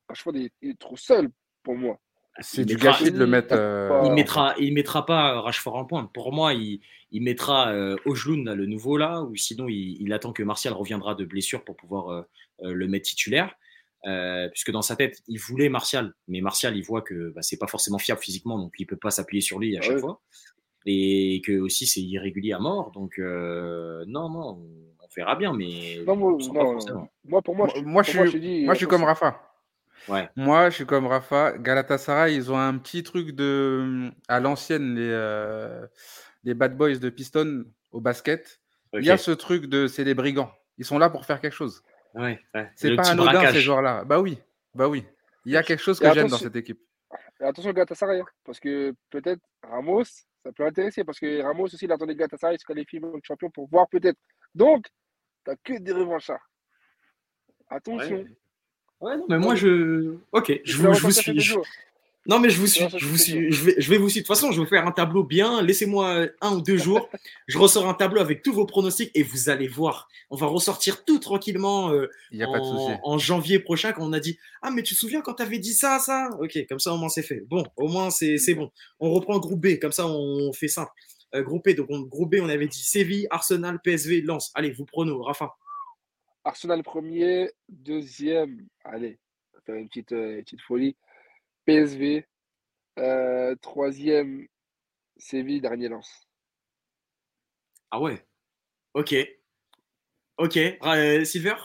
Rashford 0.07 0.35
il 0.35 0.49
est 0.61 0.79
trop 0.79 0.95
seul 0.95 1.29
pour 1.63 1.75
moi. 1.75 1.99
C'est 2.41 2.65
du 2.65 2.75
gâchis 2.75 3.11
de 3.11 3.17
le 3.17 3.27
mettre. 3.27 3.55
Euh, 3.55 4.01
il 4.05 4.11
mettra, 4.11 4.55
il 4.59 4.73
mettra 4.73 5.05
pas 5.05 5.39
Rashford 5.41 5.75
en 5.75 5.85
pointe. 5.85 6.11
Pour 6.11 6.33
moi, 6.33 6.53
il, 6.53 6.81
il 7.15 7.23
mettra 7.23 7.71
euh, 7.71 7.95
le 8.05 8.65
nouveau 8.65 8.97
là, 8.97 9.21
ou 9.21 9.37
sinon 9.37 9.67
il, 9.69 10.11
attend 10.11 10.33
que 10.33 10.43
Martial 10.43 10.73
reviendra 10.73 11.15
de 11.15 11.23
blessure 11.23 11.63
pour 11.63 11.77
pouvoir 11.77 12.09
euh, 12.09 12.21
euh, 12.63 12.73
le 12.73 12.87
mettre 12.89 13.07
titulaire. 13.07 13.55
puisque 14.51 14.71
dans 14.71 14.81
sa 14.81 14.97
tête, 14.97 15.21
il 15.27 15.39
voulait 15.39 15.69
Martial, 15.69 16.13
mais 16.27 16.41
Martial, 16.41 16.75
il 16.75 16.83
voit 16.83 17.01
que 17.01 17.29
bah, 17.29 17.41
c'est 17.41 17.57
pas 17.57 17.67
forcément 17.67 17.99
fiable 17.99 18.21
physiquement, 18.21 18.59
donc 18.59 18.73
il 18.79 18.85
peut 18.85 18.97
pas 18.97 19.11
s'appuyer 19.11 19.41
sur 19.41 19.59
lui 19.59 19.77
à 19.77 19.81
chaque 19.81 19.99
fois, 19.99 20.21
et 20.85 21.41
que 21.45 21.57
aussi 21.57 21.87
c'est 21.87 22.01
irrégulier 22.01 22.51
à 22.51 22.59
mort. 22.59 22.91
Donc 22.91 23.17
non, 23.17 24.29
non, 24.29 24.59
on 25.01 25.07
verra 25.15 25.35
bien, 25.37 25.53
mais 25.53 26.03
non, 26.05 26.17
moi, 26.17 26.37
moi, 27.23 27.41
pour 27.41 27.55
moi, 27.55 27.67
moi, 27.81 28.03
je, 28.03 28.27
suis, 28.27 28.65
moi, 28.65 28.73
je 28.73 28.79
suis 28.79 28.87
comme 28.87 29.03
Rafa. 29.05 29.54
Moi, 30.35 30.69
je 30.69 30.75
suis 30.75 30.85
comme 30.85 31.07
Rafa. 31.07 31.57
Galatasaray, 31.57 32.35
ils 32.35 32.51
ont 32.51 32.57
un 32.57 32.77
petit 32.77 33.03
truc 33.03 33.31
de 33.31 34.09
à 34.27 34.39
l'ancienne 34.39 34.95
les 34.95 35.11
les 36.45 36.53
bad 36.53 36.77
boys 36.77 36.97
de 36.97 37.09
Piston 37.09 37.65
au 37.91 37.99
basket. 37.99 38.61
Il 38.93 39.03
y 39.03 39.11
a 39.11 39.17
ce 39.17 39.31
truc 39.31 39.65
de 39.65 39.87
c'est 39.87 40.05
des 40.05 40.13
brigands. 40.13 40.51
Ils 40.77 40.85
sont 40.85 40.97
là 40.97 41.09
pour 41.09 41.25
faire 41.25 41.41
quelque 41.41 41.53
chose. 41.53 41.81
Ouais, 42.13 42.39
C'est 42.75 42.95
pas 42.95 43.09
anodin 43.09 43.51
ces 43.51 43.59
joueurs-là. 43.59 44.05
Bah 44.05 44.19
oui, 44.19 44.37
bah 44.73 44.87
oui. 44.87 45.05
Il 45.45 45.51
y 45.51 45.57
a 45.57 45.63
quelque 45.63 45.81
chose 45.81 45.99
que 45.99 46.11
j'aime 46.13 46.29
dans 46.29 46.37
cette 46.37 46.55
équipe. 46.55 46.79
attention 47.39 47.71
Galatasaray, 47.71 48.21
hein, 48.21 48.25
parce 48.43 48.59
que 48.59 48.93
peut-être 49.09 49.41
Ramos, 49.63 50.05
ça 50.43 50.51
peut 50.55 50.65
intéresser, 50.65 51.03
parce 51.03 51.19
que 51.19 51.41
Ramos 51.41 51.65
aussi, 51.65 51.85
il 51.85 51.91
attendait 51.91 52.15
Galatasaray 52.15 52.57
se 52.57 52.65
qualifier 52.65 52.99
au 53.03 53.19
champion 53.21 53.49
pour 53.51 53.67
voir 53.69 53.87
peut-être. 53.89 54.17
Donc, 54.55 54.85
t'as 55.43 55.55
que 55.63 55.77
des 55.79 55.91
revanchards. 55.91 56.49
Attention. 57.69 58.17
Ouais, 58.17 58.37
non, 59.05 59.25
mais 59.29 59.37
moi 59.39 59.55
je. 59.55 60.15
Ok, 60.31 60.59
je 60.63 60.77
vous, 60.77 60.93
je 60.93 61.01
vous 61.01 61.11
suis. 61.11 61.55
Non, 62.27 62.39
mais 62.39 62.49
je 62.49 62.59
vous 62.59 62.65
suis, 62.65 62.83
je 62.97 63.05
vous 63.05 63.17
suis, 63.17 63.51
je 63.51 63.63
vais, 63.63 63.75
je 63.77 63.87
vais 63.87 63.97
vous 63.97 64.09
suivre. 64.09 64.23
De 64.23 64.27
toute 64.27 64.35
façon, 64.35 64.51
je 64.51 64.59
vais 64.59 64.67
faire 64.67 64.87
un 64.87 64.91
tableau 64.91 65.23
bien. 65.23 65.61
Laissez-moi 65.61 66.25
un 66.41 66.55
ou 66.55 66.61
deux 66.61 66.77
jours. 66.77 67.07
je 67.45 67.57
ressors 67.59 67.87
un 67.87 67.93
tableau 67.93 68.19
avec 68.19 68.41
tous 68.41 68.51
vos 68.51 68.65
pronostics 68.65 69.11
et 69.13 69.21
vous 69.21 69.49
allez 69.49 69.67
voir. 69.67 70.07
On 70.31 70.35
va 70.35 70.47
ressortir 70.47 71.05
tout 71.05 71.19
tranquillement 71.19 71.91
euh, 71.91 72.09
en, 73.03 73.19
janvier 73.19 73.59
prochain 73.59 73.91
quand 73.91 74.03
on 74.03 74.13
a 74.13 74.19
dit 74.19 74.39
Ah, 74.63 74.71
mais 74.71 74.81
tu 74.81 74.95
te 74.95 74.99
souviens 74.99 75.21
quand 75.21 75.35
tu 75.35 75.43
avais 75.43 75.59
dit 75.59 75.73
ça, 75.73 75.99
ça? 75.99 76.29
Ok, 76.41 76.57
comme 76.67 76.79
ça, 76.79 76.93
au 76.93 76.97
moins, 76.97 77.09
c'est 77.09 77.21
fait. 77.21 77.43
Bon, 77.47 77.63
au 77.77 77.87
moins, 77.87 78.09
c'est 78.09 78.55
bon. 78.55 78.71
On 78.99 79.11
reprend 79.11 79.37
groupe 79.37 79.61
B. 79.61 79.79
Comme 79.79 79.91
ça, 79.91 80.07
on 80.07 80.51
fait 80.51 80.67
simple. 80.67 80.91
Euh, 81.35 81.43
groupe 81.43 81.69
B, 81.69 81.75
donc 81.75 81.89
groupe 82.07 82.31
B, 82.31 82.37
on 82.41 82.49
avait 82.49 82.67
dit 82.67 82.81
Séville, 82.81 83.27
Arsenal, 83.29 83.79
PSV, 83.83 84.21
Lens. 84.21 84.51
Allez, 84.55 84.71
vous 84.71 84.85
pronos, 84.85 85.21
Rafa. 85.21 85.53
Arsenal 86.45 86.83
premier, 86.83 87.51
deuxième. 87.69 88.67
Allez, 88.83 89.19
on 89.51 89.57
va 89.57 89.61
faire 89.63 89.75
une 89.75 89.87
petite, 89.87 90.11
euh, 90.11 90.37
une 90.37 90.43
petite 90.43 90.61
folie. 90.61 90.95
PSV, 91.65 92.27
euh, 92.99 93.55
troisième, 93.55 94.47
Séville, 95.17 95.59
dernier 95.59 95.89
lance. 95.89 96.27
Ah 97.89 97.99
ouais. 97.99 98.23
Ok. 98.93 99.15
Ok. 100.37 100.57
Euh, 100.57 101.25
Silver? 101.25 101.55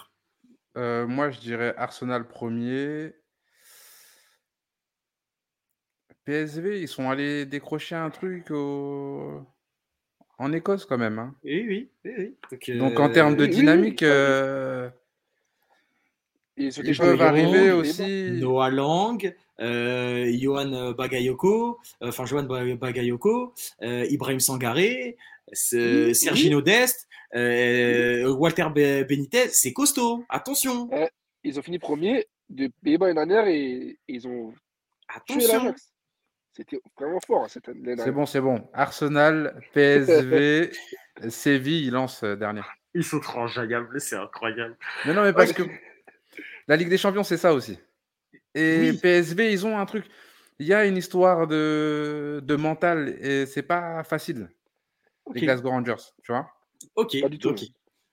Euh, 0.79 1.07
Moi, 1.07 1.31
je 1.31 1.41
dirais 1.41 1.75
Arsenal 1.77 2.27
premier. 2.27 3.13
PSV, 6.25 6.81
ils 6.81 6.89
sont 6.89 7.11
allés 7.11 7.45
décrocher 7.45 7.97
un 7.97 8.09
truc 8.11 8.51
en 10.41 10.53
Écosse 10.53 10.85
quand 10.87 10.99
même. 10.99 11.19
Hein. 11.19 11.35
Oui, 11.45 11.89
oui. 12.05 12.35
Donc, 12.79 12.99
en 12.99 13.11
termes 13.11 13.37
de 13.37 13.47
dynamique, 13.47 14.05
ils 16.57 16.97
peuvent 16.97 17.23
arriver 17.23 17.71
aussi. 17.73 18.31
Noah 18.33 18.71
Lang, 18.71 19.35
euh, 19.61 20.31
Johan 20.39 20.93
Bagayoko, 20.93 21.79
euh, 22.03 22.09
enfin 22.09 22.25
Johan 22.25 22.45
Bagayoko, 22.45 23.55
euh, 23.83 24.07
Ibrahim 24.11 24.41
Sangaré, 24.41 25.17
Sergino 25.53 26.63
Dest, 26.63 27.09
Walter 27.35 28.67
Benitez, 28.75 29.49
c'est 29.49 29.73
costaud, 29.73 30.25
attention. 30.29 30.89
ils 31.45 31.59
ont 31.59 31.63
fini 31.63 31.79
premier 31.79 32.27
de 32.49 32.71
Pays-Bas 32.83 33.13
dernière 33.13 33.47
et 33.49 33.99
ils 34.09 34.27
ont 34.27 34.53
attention. 35.09 35.75
C'était 36.61 36.83
vraiment 36.99 37.21
fort 37.27 37.49
cette 37.49 37.71
année. 37.71 37.95
C'est 37.97 38.13
bon, 38.13 38.27
c'est 38.27 38.41
bon. 38.41 38.69
Arsenal, 38.75 39.59
PSV, 39.73 40.71
Séville, 41.31 41.87
ils 41.87 41.91
lancent 41.91 42.23
dernier. 42.23 42.61
Ils 42.93 43.03
sont 43.03 43.19
trop 43.19 43.47
c'est 43.49 44.17
incroyable. 44.17 44.77
Mais 45.07 45.15
non, 45.15 45.23
mais 45.23 45.33
parce 45.33 45.55
que 45.55 45.63
la 46.69 46.77
Ligue 46.77 46.91
des 46.91 46.99
Champions, 46.99 47.23
c'est 47.23 47.39
ça 47.39 47.55
aussi. 47.55 47.79
Et 48.55 48.93
PSV, 48.93 49.53
ils 49.53 49.67
ont 49.67 49.79
un 49.79 49.87
truc. 49.87 50.05
Il 50.59 50.67
y 50.67 50.75
a 50.75 50.85
une 50.85 50.99
histoire 50.99 51.47
de, 51.47 52.43
de 52.45 52.57
mental 52.57 53.17
et 53.21 53.47
c'est 53.47 53.63
pas 53.63 54.05
facile. 54.05 54.51
Les 55.33 55.41
Glasgow 55.41 55.71
Rangers, 55.71 56.13
tu 56.23 56.33
vois? 56.33 56.47
Ok, 56.95 57.17
ok. 57.45 57.63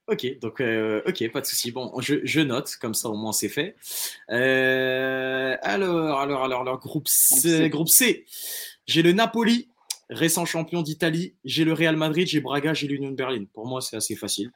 Ok, 0.07 0.39
donc 0.39 0.61
euh, 0.61 1.01
ok, 1.05 1.31
pas 1.31 1.41
de 1.41 1.45
souci. 1.45 1.71
Bon, 1.71 1.91
je, 1.99 2.39
note, 2.39 2.75
comme 2.79 2.93
ça 2.93 3.09
au 3.09 3.15
moins 3.15 3.33
c'est 3.33 3.49
fait. 3.49 3.75
Euh, 4.31 5.57
alors, 5.61 6.19
alors, 6.19 6.43
alors, 6.45 6.61
alors, 6.61 6.79
groupe 6.79 7.07
C, 7.09 7.69
groupe 7.69 7.89
C. 7.89 8.25
J'ai 8.85 9.01
le 9.01 9.11
Napoli, 9.11 9.67
récent 10.09 10.45
champion 10.45 10.81
d'Italie. 10.81 11.35
J'ai 11.43 11.65
le 11.65 11.73
Real 11.73 11.97
Madrid, 11.97 12.25
j'ai 12.25 12.39
Braga, 12.39 12.73
j'ai 12.73 12.87
l'Union 12.87 13.11
Berlin. 13.11 13.45
Pour 13.53 13.67
moi, 13.67 13.81
c'est 13.81 13.97
assez 13.97 14.15
facile. 14.15 14.51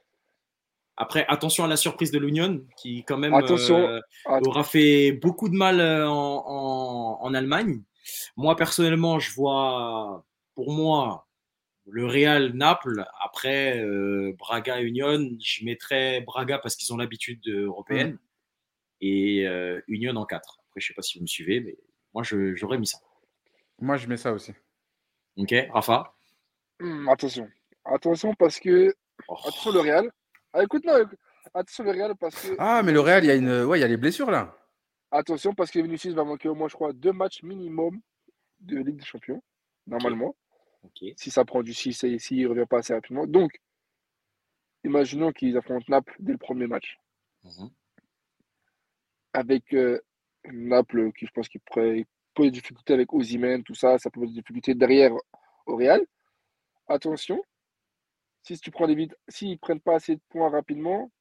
Après, 0.98 1.26
attention 1.28 1.64
à 1.64 1.68
la 1.68 1.78
surprise 1.78 2.12
de 2.12 2.20
l'Union, 2.20 2.62
qui 2.78 3.04
quand 3.04 3.18
même 3.18 3.34
euh, 3.34 4.00
aura 4.26 4.64
fait 4.64 5.12
beaucoup 5.14 5.50
de 5.50 5.56
mal 5.56 5.80
euh, 5.80 6.08
en, 6.08 7.34
Allemagne. 7.34 7.82
Moi, 8.38 8.56
personnellement, 8.56 9.20
je 9.20 9.34
vois, 9.34 10.24
pour 10.54 10.72
moi, 10.72 11.28
le 11.92 12.06
Real 12.06 12.54
Naples. 12.54 13.06
Après, 13.24 13.80
euh, 13.80 14.34
Braga 14.38 14.82
Union, 14.82 15.30
je 15.40 15.66
mettrais 15.66 16.22
Braga 16.22 16.58
parce 16.58 16.76
qu'ils 16.76 16.92
ont 16.94 16.98
l'habitude 16.98 17.46
européenne. 17.48 18.18
Et 19.02 19.46
Union 19.88 20.16
en 20.16 20.26
4. 20.26 20.60
Après, 20.68 20.80
je 20.80 20.86
ne 20.86 20.88
sais 20.90 20.94
pas 20.94 21.02
si 21.02 21.18
vous 21.18 21.24
me 21.24 21.28
suivez, 21.28 21.60
mais 21.60 21.76
moi, 22.14 22.24
j'aurais 22.24 22.78
mis 22.78 22.88
ça. 22.88 23.00
Moi, 23.80 23.98
je 23.98 24.08
mets 24.08 24.18
ça 24.18 24.32
aussi. 24.32 24.54
Ok, 25.38 25.54
Rafa? 25.72 26.14
Hmm, 26.80 27.08
Attention. 27.10 27.50
Attention 27.84 28.34
parce 28.36 28.60
que. 28.60 28.94
Oh. 29.28 29.36
Attention, 29.40 29.72
le 29.72 29.80
Real. 29.80 30.12
Ah, 30.54 30.64
écoute, 30.64 30.84
non, 30.86 30.94
attention 31.54 31.84
le 31.84 31.92
Real 31.92 32.16
parce 32.16 32.36
que. 32.48 32.56
Ah, 32.60 32.84
mais 32.84 32.92
le 32.92 33.00
Real, 33.00 33.24
il 33.24 33.28
y 33.28 33.32
a 33.32 33.36
une, 33.36 33.64
ouais, 33.64 33.80
il 33.80 33.82
y 33.82 33.84
a 33.84 33.88
les 33.88 33.98
blessures 33.98 34.30
là. 34.30 34.56
Attention 35.10 35.54
parce 35.54 35.72
que 35.72 35.80
Vinicius 35.80 36.14
va 36.14 36.24
manquer 36.24 36.48
au 36.48 36.56
moins, 36.56 36.68
je 36.68 36.76
crois, 36.76 36.94
deux 36.94 37.12
matchs 37.12 37.44
minimum 37.44 38.00
de 38.60 38.78
Ligue 38.78 38.98
des 38.98 39.06
Champions, 39.06 39.42
normalement. 39.88 40.36
Si 41.16 41.32
ça 41.32 41.46
prend 41.46 41.64
du 41.64 41.74
6 41.74 42.04
et 42.04 42.20
s'il 42.20 42.44
ne 42.44 42.48
revient 42.48 42.66
pas 42.70 42.80
assez 42.80 42.94
rapidement. 42.94 43.26
Donc, 43.28 43.60
imaginons 44.84 45.32
qu'ils 45.32 45.58
affrontent 45.58 45.86
Naples 45.90 46.16
dès 46.20 46.32
le 46.32 46.38
premier 46.38 46.68
match. 46.68 46.98
Mhm. 47.44 47.70
Avec 49.34 49.74
euh, 49.74 50.00
Naples, 50.46 51.12
qui 51.14 51.26
je 51.26 51.32
pense 51.32 51.48
qu'il 51.48 51.62
pourrait 51.62 52.06
poser 52.34 52.52
des 52.52 52.60
difficultés 52.60 52.94
avec 52.94 53.14
Ozymen, 53.14 53.64
tout 53.64 53.76
ça, 53.76 53.98
ça 53.98 54.10
peut 54.10 54.20
poser 54.20 54.34
des 54.34 54.42
difficultés 54.42 54.76
derrière 54.76 55.14
au 55.66 55.76
Real. 55.76 56.06
Attention, 56.88 57.42
si 58.44 58.58
tu 58.60 58.72
prends 58.72 58.88
des 58.88 58.96
vides, 58.96 59.16
s'ils 59.28 59.60
prennent 59.60 59.80
pas 59.80 59.96
assez 59.96 60.16
de 60.16 60.22
points 60.30 60.50
rapidement, 60.50 61.12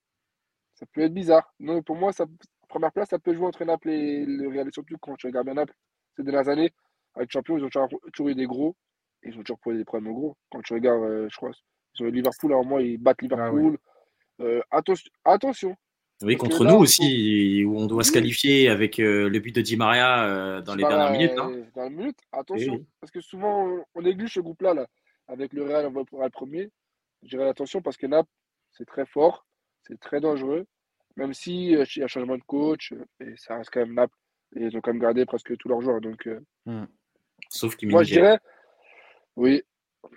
ça 0.74 0.86
peut 0.86 1.02
être 1.02 1.14
bizarre. 1.14 1.52
Non, 1.60 1.82
pour 1.82 1.96
moi, 1.96 2.12
ça, 2.12 2.26
première 2.68 2.92
place, 2.92 3.10
ça 3.10 3.18
peut 3.18 3.34
jouer 3.34 3.46
entre 3.46 3.64
Naples 3.64 3.90
et 3.90 4.24
le 4.24 4.48
Real. 4.48 4.72
Surtout 4.72 4.96
quand 4.98 5.16
tu 5.16 5.26
regardes 5.26 5.46
bien 5.46 5.54
Naples 5.54 5.74
ces 6.16 6.22
dernières 6.22 6.48
années, 6.48 6.72
avec 7.14 7.30
Champions, 7.30 7.58
ils 7.58 7.64
ont 7.64 7.68
toujours, 8.12 8.28
eu 8.28 8.34
des 8.34 8.46
gros 8.46 8.70
et 8.70 8.89
ils 9.22 9.36
ont 9.38 9.42
toujours 9.42 9.58
posé 9.60 9.78
des 9.78 9.84
problèmes 9.84 10.12
aux 10.12 10.14
gros. 10.14 10.36
Quand 10.50 10.62
tu 10.62 10.72
regardes, 10.74 11.02
euh, 11.02 11.28
je 11.30 11.36
crois, 11.36 11.50
ils 11.98 12.04
ont 12.04 12.08
eu 12.08 12.10
Liverpool, 12.12 12.52
à 12.52 12.56
un 12.56 12.62
moment, 12.62 12.78
ils 12.78 12.98
battent 12.98 13.18
ah 13.22 13.24
Liverpool. 13.24 13.78
Euh, 14.40 14.60
attention. 15.24 15.76
Oui, 16.22 16.36
contre 16.36 16.64
nous 16.64 16.76
aussi, 16.76 17.64
où 17.64 17.78
on 17.78 17.86
doit 17.86 18.04
se 18.04 18.12
qualifier 18.12 18.68
avec 18.68 18.98
euh, 18.98 19.28
le 19.28 19.38
but 19.38 19.54
de 19.54 19.62
Di 19.62 19.76
Maria 19.76 20.60
dans 20.60 20.74
les 20.74 20.84
dernières 20.84 21.12
minutes. 21.12 21.38
Hein. 21.38 21.64
Dans 21.74 21.84
les 21.84 21.90
minutes, 21.90 22.18
attention. 22.32 22.84
Parce 23.00 23.10
que 23.10 23.20
souvent, 23.20 23.84
on 23.94 24.02
néglige 24.02 24.34
ce 24.34 24.40
groupe-là, 24.40 24.74
là, 24.74 24.86
avec 25.28 25.52
le 25.52 25.62
Real, 25.62 25.86
on 25.86 26.18
va 26.18 26.24
le 26.24 26.30
premier 26.30 26.70
je 27.22 27.28
dirais 27.28 27.48
attention 27.48 27.82
parce 27.82 27.96
que 27.96 28.06
Naples, 28.06 28.30
c'est 28.72 28.86
très 28.86 29.06
fort, 29.06 29.46
c'est 29.82 29.98
très 29.98 30.20
dangereux, 30.20 30.66
même 31.16 31.34
si 31.34 31.76
euh, 31.76 31.84
il 31.96 32.00
y 32.00 32.02
a 32.02 32.08
changement 32.08 32.36
de 32.36 32.42
coach, 32.42 32.92
euh, 32.92 33.04
et 33.20 33.36
ça 33.36 33.56
reste 33.56 33.70
quand 33.72 33.80
même 33.80 33.94
Naples, 33.94 34.16
et 34.56 34.64
ils 34.64 34.76
ont 34.76 34.80
quand 34.80 34.92
même 34.92 35.02
gardé 35.02 35.24
presque 35.26 35.56
tous 35.56 35.68
leurs 35.68 35.80
joueurs. 35.80 36.00
Donc, 36.00 36.26
euh, 36.26 36.40
hmm. 36.66 36.86
Sauf 37.48 37.76
qu'ils 37.76 37.88
Moi, 37.88 38.04
je 38.04 38.14
dirais, 38.14 38.38
oui, 39.40 39.62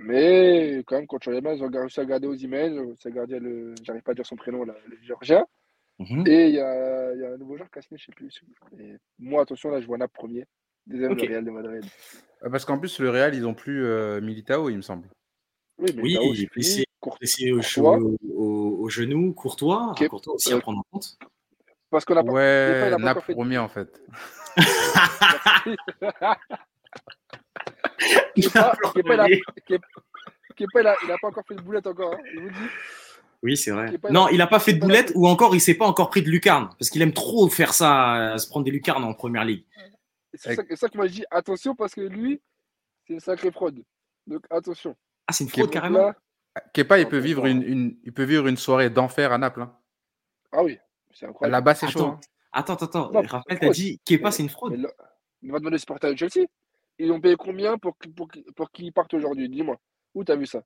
mais 0.01 0.83
quand 0.85 0.97
même, 0.97 1.07
quand 1.07 1.17
tu 1.17 1.29
regardes, 1.29 1.57
ils 1.57 1.63
ont 1.63 1.69
réussi 1.69 2.01
à 2.01 2.05
garder 2.05 2.27
aux 2.27 2.35
emails, 2.35 2.77
ça 2.99 3.09
gardien, 3.09 3.39
le, 3.39 3.73
j'arrive 3.81 4.01
pas 4.01 4.11
à 4.11 4.15
dire 4.15 4.25
son 4.25 4.35
prénom, 4.35 4.65
le 4.65 4.73
Georgien. 5.01 5.45
Mhm. 5.99 6.27
Et 6.27 6.49
il 6.49 6.55
y 6.55 6.59
a, 6.59 7.15
y 7.15 7.23
a, 7.23 7.31
un 7.31 7.37
nouveau 7.37 7.55
joueur 7.55 7.71
qui 7.71 7.79
a 7.79 7.81
signé, 7.81 7.97
je 7.97 8.05
sais 8.05 8.11
plus. 8.11 8.41
Et 8.79 8.97
moi, 9.19 9.43
attention, 9.43 9.69
là, 9.69 9.79
je 9.79 9.87
vois 9.87 9.97
Naples 9.97 10.13
premier. 10.13 10.45
Deuxième, 10.87 11.13
le 11.13 11.21
Real 11.21 11.45
de 11.45 11.51
Madrid. 11.51 11.85
Parce 12.41 12.65
qu'en 12.65 12.77
plus, 12.77 12.99
le 12.99 13.09
Real, 13.09 13.33
ils 13.33 13.47
ont 13.47 13.53
plus 13.53 13.87
Militao, 14.21 14.69
il 14.69 14.75
me 14.75 14.81
semble. 14.81 15.07
Oui, 15.77 15.91
oui 15.95 16.17
il 16.33 16.43
est 16.43 16.53
blessé 16.53 16.83
au, 17.51 18.17
au, 18.35 18.89
genou, 18.89 19.33
Courtois, 19.33 19.95
Courtois 20.09 20.33
aussi 20.33 20.51
à 20.51 20.59
prendre 20.59 20.79
en 20.79 20.85
compte. 20.91 21.17
Parce 21.89 22.03
qu'on 22.03 22.17
a 22.17 22.23
ouais, 22.23 22.91
pas, 23.01 23.15
premier 23.15 23.57
en 23.57 23.69
fait. 23.69 24.01
Kepa, 30.55 30.95
il 31.01 31.07
n'a 31.07 31.17
pas 31.21 31.27
encore 31.27 31.43
fait 31.47 31.55
de 31.55 31.61
boulette 31.61 31.87
encore, 31.87 32.13
hein, 32.13 32.19
je 32.33 32.39
vous 32.39 32.49
dis. 32.49 32.69
Oui, 33.43 33.57
c'est 33.57 33.71
vrai. 33.71 33.93
Non, 34.09 34.29
il 34.29 34.37
n'a 34.37 34.47
pas 34.47 34.59
fait 34.59 34.73
de 34.73 34.79
boulette 34.79 35.11
ou 35.15 35.27
encore 35.27 35.53
il 35.53 35.59
s'est 35.59 35.73
pas 35.73 35.85
encore 35.85 36.09
pris 36.09 36.21
de 36.21 36.29
lucarne 36.29 36.69
parce 36.79 36.89
qu'il 36.89 37.01
aime 37.01 37.11
trop 37.11 37.49
faire 37.49 37.73
ça, 37.73 38.37
se 38.37 38.47
prendre 38.47 38.63
des 38.65 38.71
lucarnes 38.71 39.03
en 39.03 39.13
première 39.13 39.43
ligue. 39.43 39.65
C'est 40.33 40.55
ça, 40.55 40.63
ça, 40.75 40.89
que 40.89 40.97
moi 40.97 41.07
je 41.07 41.13
dis 41.13 41.25
attention 41.29 41.75
parce 41.75 41.93
que 41.93 42.01
lui, 42.01 42.41
c'est 43.05 43.13
une 43.13 43.19
sacrée 43.19 43.51
fraude. 43.51 43.83
Donc 44.25 44.45
attention. 44.49 44.95
Ah, 45.27 45.33
c'est 45.33 45.43
une 45.43 45.49
fraude 45.49 45.69
carrément. 45.69 46.13
Kepa, 46.73 46.99
il 46.99 47.07
peut, 47.07 47.17
vivre 47.17 47.45
une, 47.45 47.97
il 48.03 48.13
peut 48.13 48.23
vivre 48.23 48.47
une 48.47 48.57
soirée 48.57 48.89
d'enfer 48.89 49.31
à 49.31 49.37
Naples. 49.37 49.63
Hein. 49.63 49.77
Ah 50.51 50.63
oui, 50.63 50.77
c'est 51.11 51.25
incroyable. 51.25 51.51
Là-bas, 51.51 51.75
c'est 51.75 51.89
chaud. 51.89 52.05
Hein. 52.05 52.19
Attends, 52.51 52.75
attends, 52.75 53.09
attends. 53.09 53.11
Raphaël, 53.11 53.59
t'as 53.59 53.69
dit 53.69 53.99
Kepa, 54.05 54.31
c'est 54.31 54.43
une 54.43 54.49
fraude. 54.49 54.73
Il 55.41 55.51
va 55.51 55.59
demander 55.59 55.75
le 55.75 55.79
supporter 55.79 56.13
de 56.13 56.17
Chelsea. 56.17 56.47
Ils 57.03 57.11
ont 57.11 57.19
payé 57.19 57.35
combien 57.35 57.77
pour, 57.77 57.97
pour, 58.15 58.29
pour 58.55 58.71
qu'il 58.71 58.93
parte 58.93 59.13
aujourd'hui? 59.13 59.49
Dis-moi. 59.49 59.77
Où 60.15 60.23
t'as 60.23 60.37
vu 60.37 60.45
ça? 60.45 60.63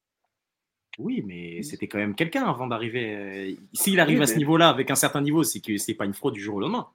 Oui, 0.99 1.23
mais 1.25 1.63
c'était 1.63 1.88
quand 1.88 1.97
même 1.97 2.13
quelqu'un 2.13 2.45
avant 2.45 2.67
d'arriver. 2.67 3.15
Euh, 3.15 3.55
s'il 3.73 3.99
arrive 3.99 4.21
à 4.21 4.27
ce 4.27 4.35
niveau-là 4.35 4.69
avec 4.69 4.91
un 4.91 4.95
certain 4.95 5.21
niveau, 5.21 5.43
c'est 5.43 5.61
que 5.61 5.77
c'est 5.77 5.95
pas 5.95 6.05
une 6.05 6.13
fraude 6.13 6.35
du 6.35 6.41
jour 6.41 6.55
au 6.55 6.59
lendemain. 6.59 6.88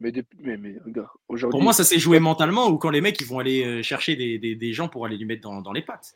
Mais, 0.00 0.12
mais, 0.40 0.56
mais 0.56 0.74
regarde, 0.84 1.08
aujourd'hui. 1.28 1.52
Pour 1.52 1.62
moi, 1.62 1.72
ça 1.72 1.84
s'est 1.84 2.00
joué 2.00 2.18
mentalement 2.18 2.68
ou 2.68 2.78
quand 2.78 2.90
les 2.90 3.00
mecs 3.00 3.20
ils 3.20 3.26
vont 3.26 3.38
aller 3.38 3.64
euh, 3.64 3.82
chercher 3.82 4.16
des, 4.16 4.38
des, 4.38 4.56
des 4.56 4.72
gens 4.72 4.88
pour 4.88 5.06
aller 5.06 5.16
lui 5.16 5.24
mettre 5.24 5.42
dans, 5.42 5.62
dans 5.62 5.72
les 5.72 5.82
pattes. 5.82 6.14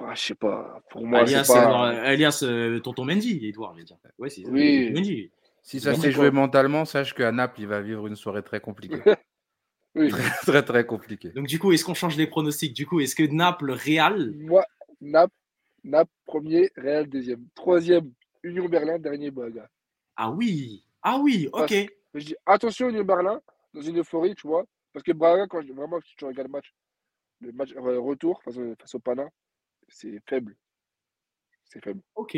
Ah, 0.00 0.14
je 0.14 0.22
sais 0.22 0.34
pas. 0.34 0.82
Pour 0.90 1.06
moi, 1.06 1.20
alias, 1.20 1.44
pas... 1.46 1.90
alias 1.90 2.42
euh, 2.44 2.80
Tonton 2.80 3.04
Mendy, 3.04 3.46
Edouard, 3.46 3.74
je 3.74 3.80
veux 3.80 3.84
dire. 3.84 3.98
Ouais, 4.18 4.28
oui. 4.48 4.90
Mendy. 4.90 5.30
Si 5.62 5.80
ça 5.80 5.94
s'est 5.94 6.12
joué 6.12 6.30
mentalement, 6.30 6.86
sache 6.86 7.14
qu'à 7.14 7.30
Naples, 7.30 7.60
il 7.60 7.66
va 7.66 7.82
vivre 7.82 8.06
une 8.06 8.16
soirée 8.16 8.42
très 8.42 8.60
compliquée. 8.60 9.00
oui. 9.94 10.08
Très, 10.10 10.30
très, 10.42 10.64
très 10.64 10.86
compliquée. 10.86 11.30
Donc, 11.30 11.46
du 11.46 11.58
coup, 11.58 11.72
est-ce 11.72 11.84
qu'on 11.84 11.94
change 11.94 12.16
les 12.16 12.26
pronostics? 12.26 12.72
Du 12.72 12.86
coup, 12.86 13.00
est-ce 13.00 13.14
que 13.14 13.24
Naples, 13.24 13.72
Real? 13.72 14.32
Moi, 14.36 14.64
Naples, 15.00 15.34
Naples, 15.84 16.12
premier, 16.24 16.70
Real, 16.76 17.06
deuxième. 17.08 17.46
Troisième, 17.54 18.12
Union 18.42 18.68
Berlin, 18.68 18.98
dernier, 18.98 19.30
Braga. 19.30 19.68
Ah 20.16 20.30
oui 20.30 20.84
Ah 21.02 21.18
oui, 21.18 21.48
ok. 21.52 21.74
je 22.14 22.24
dis 22.24 22.36
attention, 22.46 22.88
Union 22.88 23.04
Berlin, 23.04 23.40
dans 23.74 23.82
une 23.82 23.98
euphorie, 23.98 24.34
tu 24.34 24.46
vois. 24.46 24.64
Parce 24.92 25.02
que 25.02 25.12
Braga, 25.12 25.46
quand 25.46 25.62
je, 25.62 25.72
vraiment, 25.72 26.00
si 26.00 26.14
tu 26.16 26.24
regardes 26.24 26.48
le 26.48 26.52
match, 26.52 26.74
le 27.40 27.52
match 27.52 27.72
euh, 27.74 27.98
retour 27.98 28.42
face, 28.42 28.58
face 28.78 28.94
au 28.94 28.98
Pana, 28.98 29.28
c'est 29.88 30.20
faible. 30.28 30.56
C'est 31.64 31.82
faible. 31.82 32.02
Ok, 32.14 32.36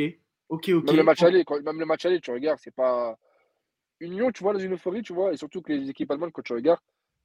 ok, 0.48 0.68
ok. 0.70 0.86
Même 0.86 0.96
le 0.96 1.02
match 1.02 1.22
aller, 1.22 1.44
même 1.64 1.78
le 1.78 1.86
match 1.86 2.04
aller, 2.06 2.20
tu 2.20 2.30
regardes, 2.30 2.58
c'est 2.60 2.74
pas. 2.74 3.18
Union, 4.00 4.30
tu 4.32 4.42
vois, 4.42 4.52
dans 4.52 4.58
une 4.58 4.74
euphorie, 4.74 5.02
tu 5.02 5.12
vois, 5.12 5.32
et 5.32 5.36
surtout 5.36 5.62
que 5.62 5.72
les 5.72 5.88
équipes 5.88 6.10
allemandes, 6.10 6.32
quand 6.32 6.42
tu 6.42 6.52
regardes, 6.52 6.80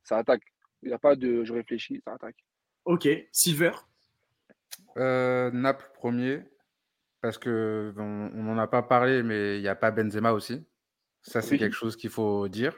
ça 0.09 0.17
attaque. 0.17 0.43
Il 0.81 0.89
n'y 0.89 0.93
a 0.93 0.99
pas 0.99 1.15
de 1.15 1.43
je 1.43 1.53
réfléchis, 1.53 2.01
ça 2.03 2.13
attaque. 2.13 2.43
Ok, 2.85 3.07
Silver? 3.31 3.71
Euh, 4.97 5.51
Naples 5.51 5.89
premier, 5.93 6.41
parce 7.21 7.37
que 7.37 7.93
on 7.97 8.43
n'en 8.43 8.57
a 8.57 8.67
pas 8.67 8.81
parlé, 8.81 9.23
mais 9.23 9.57
il 9.57 9.61
n'y 9.61 9.67
a 9.67 9.75
pas 9.75 9.91
Benzema 9.91 10.33
aussi. 10.33 10.65
Ça, 11.21 11.41
c'est 11.41 11.57
quelque 11.57 11.75
chose 11.75 11.95
qu'il 11.95 12.09
faut 12.09 12.47
dire. 12.47 12.73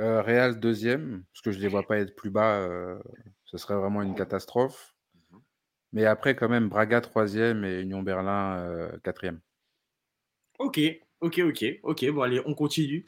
Euh, 0.00 0.20
Real 0.22 0.58
deuxième, 0.58 1.24
parce 1.32 1.42
que 1.42 1.52
je 1.52 1.58
ne 1.58 1.62
les 1.62 1.68
vois 1.68 1.84
pas 1.84 1.98
être 1.98 2.14
plus 2.14 2.30
bas, 2.30 2.56
euh, 2.56 2.98
ce 3.44 3.56
serait 3.56 3.76
vraiment 3.76 4.02
une 4.02 4.14
catastrophe. 4.14 4.94
Mais 5.92 6.04
après, 6.06 6.36
quand 6.36 6.48
même, 6.48 6.68
Braga 6.68 7.00
troisième 7.00 7.64
et 7.64 7.80
Union 7.80 8.02
Berlin 8.02 8.58
euh, 8.58 8.98
quatrième. 9.02 9.40
Ok, 10.58 10.80
ok, 11.20 11.40
ok, 11.46 11.64
ok. 11.82 12.10
Bon, 12.10 12.22
allez, 12.22 12.42
on 12.46 12.54
continue. 12.54 13.06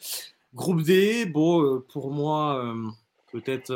Groupe 0.54 0.82
D, 0.82 1.26
bon, 1.26 1.62
euh, 1.62 1.80
pour 1.80 2.10
moi, 2.10 2.64
euh, 2.64 2.90
peut-être 3.32 3.72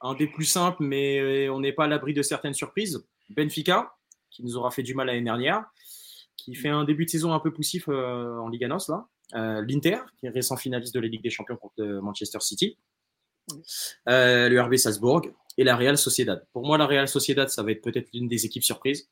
un 0.00 0.14
des 0.14 0.26
plus 0.26 0.44
simples, 0.44 0.82
mais 0.82 1.48
on 1.48 1.60
n'est 1.60 1.72
pas 1.72 1.84
à 1.84 1.88
l'abri 1.88 2.14
de 2.14 2.22
certaines 2.22 2.54
surprises. 2.54 3.06
Benfica, 3.30 3.94
qui 4.30 4.42
nous 4.42 4.56
aura 4.56 4.70
fait 4.70 4.82
du 4.82 4.94
mal 4.94 5.06
l'année 5.06 5.22
dernière, 5.22 5.64
qui 6.36 6.54
fait 6.54 6.68
un 6.68 6.84
début 6.84 7.04
de 7.04 7.10
saison 7.10 7.32
un 7.32 7.40
peu 7.40 7.52
poussif 7.52 7.88
en 7.88 8.48
Liga 8.48 8.68
NOS, 8.68 8.88
là. 8.88 9.06
L'Inter, 9.62 9.98
qui 10.18 10.26
est 10.26 10.30
récent 10.30 10.56
finaliste 10.56 10.94
de 10.94 11.00
la 11.00 11.08
Ligue 11.08 11.22
des 11.22 11.30
Champions 11.30 11.56
contre 11.56 11.82
Manchester 11.84 12.40
City. 12.40 12.78
le 14.06 14.60
RB 14.60 14.76
Salzbourg, 14.76 15.22
et 15.58 15.64
la 15.64 15.76
Real 15.76 15.96
Sociedad. 15.96 16.46
Pour 16.52 16.66
moi, 16.66 16.78
la 16.78 16.86
Real 16.86 17.08
Sociedad, 17.08 17.48
ça 17.48 17.62
va 17.62 17.72
être 17.72 17.82
peut-être 17.82 18.08
l'une 18.12 18.28
des 18.28 18.44
équipes 18.44 18.64
surprises. 18.64 19.08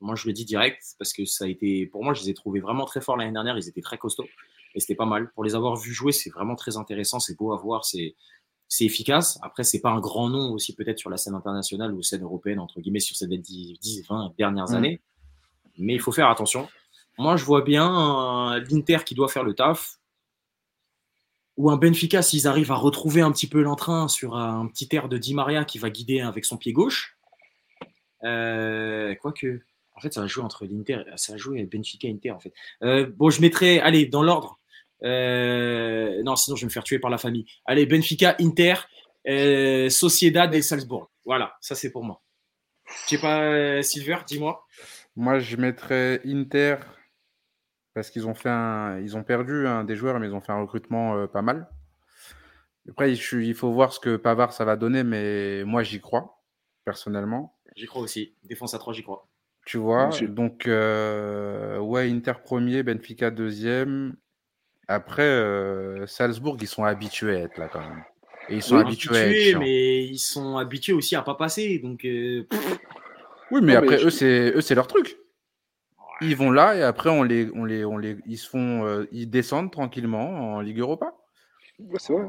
Moi, 0.00 0.14
je 0.14 0.26
le 0.26 0.32
dis 0.32 0.44
direct 0.44 0.82
parce 0.98 1.12
que 1.12 1.24
ça 1.24 1.44
a 1.44 1.48
été, 1.48 1.86
pour 1.86 2.04
moi, 2.04 2.14
je 2.14 2.22
les 2.22 2.30
ai 2.30 2.34
trouvés 2.34 2.60
vraiment 2.60 2.84
très 2.84 3.00
forts 3.00 3.16
l'année 3.16 3.32
dernière. 3.32 3.58
Ils 3.58 3.68
étaient 3.68 3.82
très 3.82 3.98
costauds 3.98 4.28
et 4.74 4.80
c'était 4.80 4.94
pas 4.94 5.04
mal. 5.04 5.30
Pour 5.32 5.44
les 5.44 5.54
avoir 5.54 5.76
vus 5.76 5.92
jouer, 5.92 6.12
c'est 6.12 6.30
vraiment 6.30 6.56
très 6.56 6.76
intéressant. 6.76 7.18
C'est 7.18 7.36
beau 7.36 7.52
à 7.52 7.56
voir. 7.56 7.84
C'est, 7.84 8.14
c'est 8.70 8.84
efficace. 8.84 9.38
Après, 9.42 9.64
c'est 9.64 9.80
pas 9.80 9.90
un 9.90 10.00
grand 10.00 10.30
nom 10.30 10.52
aussi 10.52 10.74
peut-être 10.74 10.98
sur 10.98 11.10
la 11.10 11.18
scène 11.18 11.34
internationale 11.34 11.92
ou 11.92 12.02
scène 12.02 12.22
européenne 12.22 12.60
entre 12.60 12.80
guillemets 12.80 13.00
sur 13.00 13.16
ces 13.16 13.26
10, 13.26 14.06
20 14.08 14.32
dernières 14.38 14.70
mm. 14.70 14.74
années. 14.74 15.00
Mais 15.76 15.94
il 15.94 16.00
faut 16.00 16.12
faire 16.12 16.30
attention. 16.30 16.68
Moi, 17.18 17.36
je 17.36 17.44
vois 17.44 17.62
bien 17.62 18.58
l'Inter 18.70 18.98
qui 19.04 19.14
doit 19.14 19.28
faire 19.28 19.44
le 19.44 19.54
taf 19.54 20.00
ou 21.56 21.70
un 21.70 21.76
Benfica, 21.76 22.22
s'ils 22.22 22.46
arrivent 22.46 22.72
à 22.72 22.76
retrouver 22.76 23.20
un 23.20 23.32
petit 23.32 23.48
peu 23.48 23.60
l'entrain 23.60 24.08
sur 24.08 24.36
un 24.36 24.66
petit 24.66 24.88
air 24.92 25.08
de 25.08 25.18
Di 25.18 25.34
Maria 25.34 25.64
qui 25.64 25.78
va 25.78 25.90
guider 25.90 26.20
avec 26.20 26.44
son 26.44 26.56
pied 26.56 26.72
gauche. 26.72 27.18
Euh, 28.24 29.14
quoique, 29.16 29.60
en 29.94 30.00
fait, 30.00 30.14
ça 30.14 30.20
va 30.20 30.26
jouer 30.26 30.44
entre 30.44 30.64
l'Inter, 30.64 31.02
ça 31.16 31.32
va 31.32 31.38
jouer 31.38 31.64
Benfica 31.64 32.08
Inter 32.08 32.30
en 32.30 32.38
fait. 32.38 32.52
Euh, 32.82 33.10
bon, 33.14 33.30
je 33.30 33.40
mettrai, 33.40 33.80
allez, 33.80 34.06
dans 34.06 34.22
l'ordre. 34.22 34.59
Euh, 35.02 36.22
non, 36.22 36.36
sinon 36.36 36.56
je 36.56 36.62
vais 36.62 36.66
me 36.66 36.72
faire 36.72 36.84
tuer 36.84 36.98
par 36.98 37.10
la 37.10 37.18
famille. 37.18 37.46
Allez, 37.64 37.86
Benfica, 37.86 38.36
Inter, 38.40 38.74
Sociedad 39.90 40.54
et 40.54 40.62
Salzbourg. 40.62 41.10
Voilà, 41.24 41.56
ça 41.60 41.74
c'est 41.74 41.90
pour 41.90 42.04
moi. 42.04 42.22
Je 43.04 43.16
sais 43.16 43.20
pas, 43.20 43.82
Silver, 43.82 44.18
dis-moi. 44.26 44.66
Moi, 45.16 45.38
je 45.38 45.56
mettrais 45.56 46.20
Inter, 46.24 46.76
parce 47.94 48.10
qu'ils 48.10 48.26
ont 48.26 48.34
fait 48.34 48.48
un, 48.48 48.98
ils 49.00 49.16
ont 49.16 49.24
perdu 49.24 49.66
un 49.66 49.84
des 49.84 49.96
joueurs, 49.96 50.18
mais 50.20 50.28
ils 50.28 50.34
ont 50.34 50.40
fait 50.40 50.52
un 50.52 50.60
recrutement 50.60 51.16
euh, 51.16 51.26
pas 51.26 51.42
mal. 51.42 51.68
Après, 52.88 53.12
il 53.12 53.54
faut 53.54 53.70
voir 53.70 53.92
ce 53.92 54.00
que 54.00 54.16
Pavard 54.16 54.52
ça 54.52 54.64
va 54.64 54.76
donner, 54.76 55.04
mais 55.04 55.64
moi 55.64 55.82
j'y 55.82 56.00
crois 56.00 56.42
personnellement. 56.84 57.56
J'y 57.76 57.86
crois 57.86 58.02
aussi. 58.02 58.34
Défense 58.42 58.74
à 58.74 58.78
3, 58.78 58.94
j'y 58.94 59.02
crois. 59.02 59.28
Tu 59.66 59.76
vois, 59.76 60.08
donc 60.22 60.66
euh, 60.66 61.78
ouais, 61.78 62.10
Inter 62.10 62.32
premier, 62.42 62.82
Benfica 62.82 63.30
deuxième. 63.30 64.16
Après, 64.90 65.22
euh, 65.22 66.04
Salzbourg, 66.08 66.56
ils 66.60 66.66
sont 66.66 66.82
habitués 66.82 67.36
à 67.36 67.40
être 67.40 67.58
là 67.58 67.68
quand 67.72 67.80
même. 67.80 68.02
Et 68.48 68.56
ils 68.56 68.62
sont 68.62 68.76
habitués, 68.76 69.16
à 69.16 69.28
être 69.28 69.58
mais 69.58 70.02
ils 70.02 70.18
sont 70.18 70.56
habitués 70.56 70.92
aussi 70.92 71.14
à 71.14 71.22
pas 71.22 71.36
passer. 71.36 71.78
Donc, 71.78 72.00
oui, 72.02 73.60
mais 73.62 73.76
après, 73.76 74.04
eux, 74.04 74.10
c'est 74.10 74.52
eux, 74.52 74.60
c'est 74.60 74.74
leur 74.74 74.88
truc. 74.88 75.16
Ils 76.22 76.36
vont 76.36 76.50
là 76.50 76.74
et 76.74 76.82
après 76.82 77.08
on 77.08 77.22
les, 77.22 77.48
on 77.54 77.64
les, 77.64 77.84
on 77.84 77.96
les, 77.96 78.18
ils 78.26 78.36
se 78.36 78.48
font, 78.48 78.84
euh, 78.84 79.06
ils 79.10 79.30
descendent 79.30 79.70
tranquillement 79.70 80.56
en 80.56 80.60
Ligue 80.60 80.80
Europa. 80.80 81.14
c'est 81.96 82.12
vrai. 82.12 82.28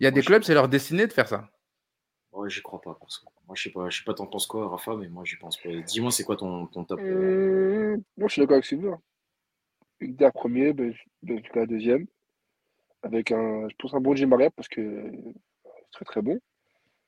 Il 0.00 0.04
y 0.04 0.06
a 0.06 0.10
des 0.10 0.22
clubs, 0.22 0.42
c'est 0.42 0.54
leur 0.54 0.68
destinée 0.68 1.06
de 1.06 1.12
faire 1.12 1.28
ça. 1.28 1.50
Ouais, 2.32 2.48
j'y 2.48 2.62
crois 2.62 2.80
pas. 2.80 2.98
Moi, 3.46 3.54
je 3.54 3.64
sais 3.64 3.70
pas, 3.70 3.90
je 3.90 3.98
sais 3.98 4.04
pas, 4.04 4.14
t'en 4.14 4.26
penses 4.26 4.46
quoi, 4.46 4.68
Rafa, 4.68 4.94
mais 4.96 5.08
moi, 5.08 5.24
j'y 5.24 5.36
pense 5.36 5.56
pas. 5.58 5.68
Dis-moi, 5.86 6.10
c'est 6.10 6.24
quoi 6.24 6.36
ton, 6.36 6.66
ton 6.66 6.84
top 6.84 7.00
euh... 7.00 7.96
Moi, 8.16 8.28
je 8.28 8.32
suis 8.32 8.40
d'accord 8.40 8.54
avec 8.54 8.64
Silver. 8.64 8.94
Inter 10.02 10.30
premier, 10.34 10.74
Benfica 11.22 11.66
deuxième, 11.66 12.06
avec 13.02 13.32
un, 13.32 13.68
je 13.68 13.74
pense 13.78 13.94
un 13.94 14.00
bon 14.00 14.14
Jim 14.14 14.26
Maria 14.26 14.50
parce 14.50 14.68
que 14.68 15.10
c'est 15.74 15.90
très 15.92 16.04
très 16.04 16.22
bon. 16.22 16.38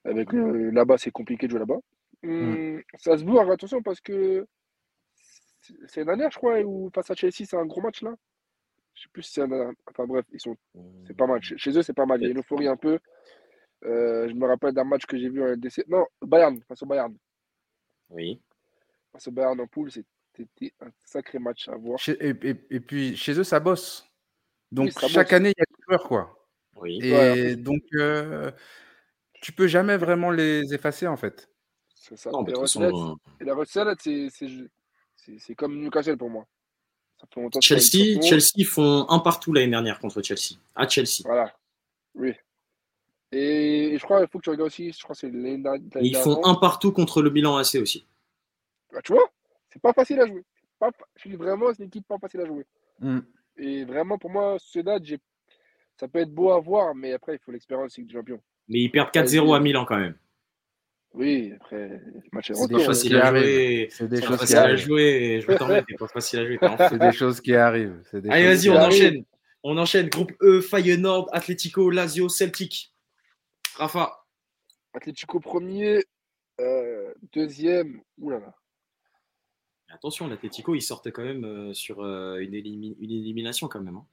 Avec 0.04 0.32
là-bas, 0.32 0.96
c'est 0.96 1.10
compliqué 1.10 1.46
de 1.46 1.50
jouer 1.50 1.60
là-bas. 1.60 1.78
Hum, 2.24 2.82
ça 2.96 3.16
se 3.16 3.24
voit, 3.24 3.50
attention 3.52 3.82
parce 3.82 4.00
que 4.00 4.46
c'est 5.86 6.00
une 6.00 6.06
dernière, 6.06 6.30
je 6.30 6.38
crois, 6.38 6.60
où 6.60 6.90
face 6.94 7.10
à 7.10 7.14
Chelsea, 7.14 7.44
c'est 7.44 7.56
un 7.56 7.66
gros 7.66 7.80
match 7.80 8.02
là. 8.02 8.14
Je 8.94 9.02
sais 9.02 9.08
plus 9.12 9.22
si 9.22 9.32
c'est 9.32 9.42
un. 9.42 9.72
Enfin 9.88 10.06
bref, 10.06 10.24
ils 10.32 10.40
sont. 10.40 10.56
C'est 11.06 11.16
pas 11.16 11.26
mal. 11.26 11.40
Chez 11.42 11.76
eux, 11.76 11.82
c'est 11.82 11.92
pas 11.92 12.06
mal. 12.06 12.20
Il 12.20 12.24
y 12.24 12.28
a 12.28 12.30
une 12.30 12.38
euphorie 12.38 12.66
un 12.66 12.76
peu. 12.76 12.98
Euh, 13.84 14.28
je 14.28 14.34
me 14.34 14.46
rappelle 14.46 14.72
d'un 14.72 14.84
match 14.84 15.06
que 15.06 15.16
j'ai 15.16 15.28
vu 15.28 15.42
en 15.42 15.46
LDC. 15.46 15.84
Non, 15.88 16.04
Bayern, 16.20 16.60
face 16.62 16.82
au 16.82 16.86
Bayern. 16.86 17.16
Oui. 18.10 18.40
Face 19.12 19.28
au 19.28 19.30
Bayern 19.30 19.60
en 19.60 19.66
poule, 19.68 19.90
c'était 20.38 20.72
un 20.80 20.90
sacré 21.04 21.38
match 21.38 21.68
à 21.68 21.76
voir. 21.76 21.98
et, 22.06 22.80
puis, 22.80 23.16
chez 23.16 23.38
eux, 23.38 23.44
ça 23.44 23.60
bosse. 23.60 24.06
Donc, 24.70 24.92
chaque 25.08 25.32
année, 25.32 25.52
il 25.56 25.58
y 25.58 25.62
a 25.62 25.66
des 25.66 25.84
joueurs, 25.86 26.08
quoi. 26.08 26.48
Oui. 26.76 27.00
Et 27.02 27.56
donc, 27.56 27.82
euh, 27.94 28.50
tu 29.42 29.52
peux 29.52 29.66
jamais 29.66 29.96
vraiment 29.96 30.30
les 30.30 30.72
effacer, 30.72 31.06
en 31.06 31.16
fait. 31.16 31.50
C'est 31.94 32.16
ça. 32.16 32.30
et, 32.30 33.44
la 33.44 33.54
recette, 33.54 33.98
c'est 34.00 34.28
c'est 35.38 35.54
comme 35.54 35.78
Newcastle 35.78 36.16
pour 36.16 36.30
moi. 36.30 36.46
Chelsea, 37.60 38.20
Chelsea 38.22 38.64
font 38.64 39.06
un 39.08 39.18
partout 39.18 39.52
l'année 39.52 39.70
dernière 39.70 39.98
contre 39.98 40.22
Chelsea, 40.22 40.56
à 40.74 40.88
Chelsea. 40.88 41.22
Voilà. 41.24 41.52
Oui. 42.14 42.32
Et 43.32 43.96
je 43.98 44.04
crois 44.04 44.20
qu'il 44.20 44.28
faut 44.28 44.38
que 44.38 44.44
tu 44.44 44.50
regardes 44.50 44.68
aussi, 44.68 44.92
je 44.92 45.02
crois 45.02 45.14
c'est 45.14 45.30
Ils 45.30 46.16
font 46.16 46.44
un 46.46 46.54
partout 46.54 46.92
contre 46.92 47.20
le 47.20 47.28
bilan 47.28 47.56
AC 47.56 47.74
aussi. 47.74 48.06
Bah, 48.92 49.00
tu 49.02 49.12
vois, 49.12 49.30
c'est 49.70 49.82
pas 49.82 49.92
facile 49.92 50.20
à 50.20 50.26
jouer. 50.26 50.44
Pas, 50.78 50.90
je 51.16 51.28
dis 51.28 51.36
vraiment, 51.36 51.72
c'est 51.72 51.82
une 51.82 51.88
équipe 51.88 52.06
pas 52.06 52.18
facile 52.18 52.40
à 52.40 52.46
jouer. 52.46 52.66
Mm. 53.00 53.18
Et 53.58 53.84
vraiment, 53.84 54.18
pour 54.18 54.30
moi, 54.30 54.58
Sociedad, 54.58 55.02
ça 55.98 56.08
peut 56.08 56.20
être 56.20 56.32
beau 56.32 56.50
à 56.52 56.60
voir, 56.60 56.94
mais 56.94 57.12
après, 57.12 57.34
il 57.34 57.38
faut 57.40 57.50
l'expérience 57.50 57.96
Ligue 57.96 58.08
des 58.08 58.14
Champions. 58.14 58.40
Mais 58.68 58.80
ils 58.80 58.90
perdent 58.90 59.10
4-0 59.10 59.56
à 59.56 59.60
Milan 59.60 59.84
quand 59.84 59.98
même. 59.98 60.14
Oui, 61.14 61.52
après, 61.56 62.00
match 62.32 62.50
est 62.50 62.70
pas 62.70 62.78
facile 62.80 63.16
à 63.16 63.34
jouer. 63.34 63.88
C'est 63.90 64.08
des 64.08 64.22
choses 64.22 64.44
qui 64.44 64.54
arrivent. 64.54 64.76
jouer. 64.76 65.40
Je 65.40 65.46
vais 65.46 65.56
t'en 65.56 65.68
mettre, 65.68 65.86
pas 65.98 66.08
facile 66.08 66.40
à 66.40 66.46
jouer. 66.46 66.58
C'est 66.90 66.98
des 66.98 67.12
choses 67.12 67.40
qui 67.40 67.54
arrivent. 67.54 68.02
Allez, 68.12 68.46
vas-y, 68.46 68.70
on 68.70 68.76
enchaîne. 68.76 69.24
On 69.62 69.78
enchaîne. 69.78 70.08
Groupe 70.08 70.32
E, 70.42 70.60
Feyenoord, 70.60 71.28
Atletico, 71.32 71.90
Lazio, 71.90 72.28
Celtic. 72.28 72.92
Rafa. 73.76 74.12
Atletico 74.92 75.40
premier, 75.40 76.04
euh, 76.60 77.14
deuxième. 77.32 78.00
Oulala. 78.18 78.54
Attention, 79.90 80.28
l'Atletico, 80.28 80.74
ils 80.74 80.82
sortaient 80.82 81.12
quand 81.12 81.24
même 81.24 81.44
euh, 81.44 81.72
sur 81.72 82.00
euh, 82.00 82.38
une, 82.40 82.54
élimination 82.54 83.68
quand 83.68 83.80
même. 83.80 83.96
Hein. 83.96 84.06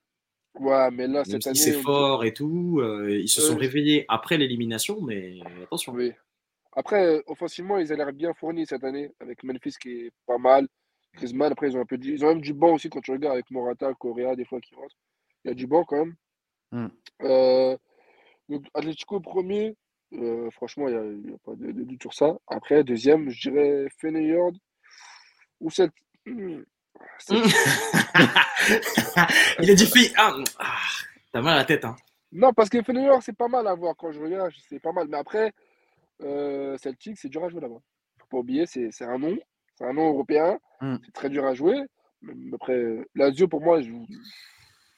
Ouais, 0.55 0.89
mais 0.91 1.07
là, 1.07 1.25
cette 1.25 1.45
année. 1.47 1.55
C'est 1.55 1.81
fort 1.81 2.23
et 2.23 2.33
tout. 2.33 2.81
ils 3.09 3.27
se 3.27 3.41
sont 3.41 3.57
réveillés 3.57 4.05
après 4.07 4.37
l'élimination, 4.37 5.01
mais 5.01 5.41
attention. 5.63 5.91
Oui. 5.93 6.13
Après, 6.71 7.21
offensivement, 7.27 7.77
ils 7.77 7.91
ont 7.91 7.95
l'air 7.97 8.13
bien 8.13 8.33
fournis 8.33 8.65
cette 8.65 8.85
année, 8.85 9.11
avec 9.19 9.43
Memphis 9.43 9.75
qui 9.81 9.91
est 9.91 10.11
pas 10.25 10.37
mal. 10.37 10.67
Griezmann, 11.13 11.51
après, 11.51 11.69
ils 11.69 11.77
ont 11.77 11.81
un 11.81 11.85
peu 11.85 11.97
ils 12.01 12.23
ont 12.23 12.29
même 12.29 12.41
du 12.41 12.53
banc 12.53 12.73
aussi 12.73 12.89
quand 12.89 13.01
tu 13.01 13.11
regardes 13.11 13.33
avec 13.33 13.51
Morata, 13.51 13.93
Correa, 13.95 14.35
des 14.35 14.45
fois 14.45 14.61
qui 14.61 14.75
rentrent. 14.75 14.95
Il 15.43 15.49
y 15.49 15.51
a 15.51 15.53
du 15.53 15.67
banc 15.67 15.83
quand 15.83 16.05
même. 16.05 16.15
Hmm. 16.71 16.87
donc, 18.49 18.65
Atletico 18.73 19.19
premier, 19.19 19.75
franchement, 20.51 20.87
il 20.87 21.21
n'y 21.21 21.33
a, 21.33 21.37
pas 21.43 21.55
de, 21.55 21.71
doute 21.71 22.01
sur 22.01 22.13
ça. 22.13 22.37
Après, 22.47 22.85
deuxième, 22.85 23.29
je 23.29 23.49
dirais 23.49 23.87
Feyenoord 23.97 24.53
ou 25.59 25.69
cette. 25.69 25.91
Hmm, 26.25 26.63
il 29.61 29.71
a 29.71 29.73
dit 29.73 29.85
fait. 29.85 30.11
Ah, 30.17 30.35
ah, 30.59 30.77
t'as 31.31 31.41
mal 31.41 31.53
à 31.53 31.57
la 31.57 31.65
tête, 31.65 31.85
hein. 31.85 31.95
Non, 32.31 32.53
parce 32.53 32.69
que 32.69 32.81
Feyenoord, 32.81 33.23
c'est 33.23 33.37
pas 33.37 33.47
mal 33.47 33.67
à 33.67 33.75
voir 33.75 33.95
quand 33.95 34.11
je 34.11 34.19
regarde, 34.19 34.51
c'est 34.69 34.79
pas 34.79 34.91
mal. 34.91 35.07
Mais 35.07 35.17
après, 35.17 35.53
euh, 36.21 36.77
Celtic, 36.77 37.17
c'est 37.17 37.29
dur 37.29 37.43
à 37.43 37.49
jouer 37.49 37.61
là-bas. 37.61 37.81
Faut 38.19 38.27
pas 38.29 38.37
oublier, 38.37 38.65
c'est 38.65 38.89
un 39.01 39.17
nom, 39.17 39.37
c'est 39.75 39.85
un 39.85 39.93
nom 39.93 40.09
européen, 40.09 40.59
hmm. 40.81 40.97
c'est 41.05 41.13
très 41.13 41.29
dur 41.29 41.45
à 41.45 41.53
jouer. 41.53 41.77
Après, 42.53 43.07
Lazio, 43.13 43.47
pour 43.47 43.61
moi, 43.61 43.81
je, 43.81 43.91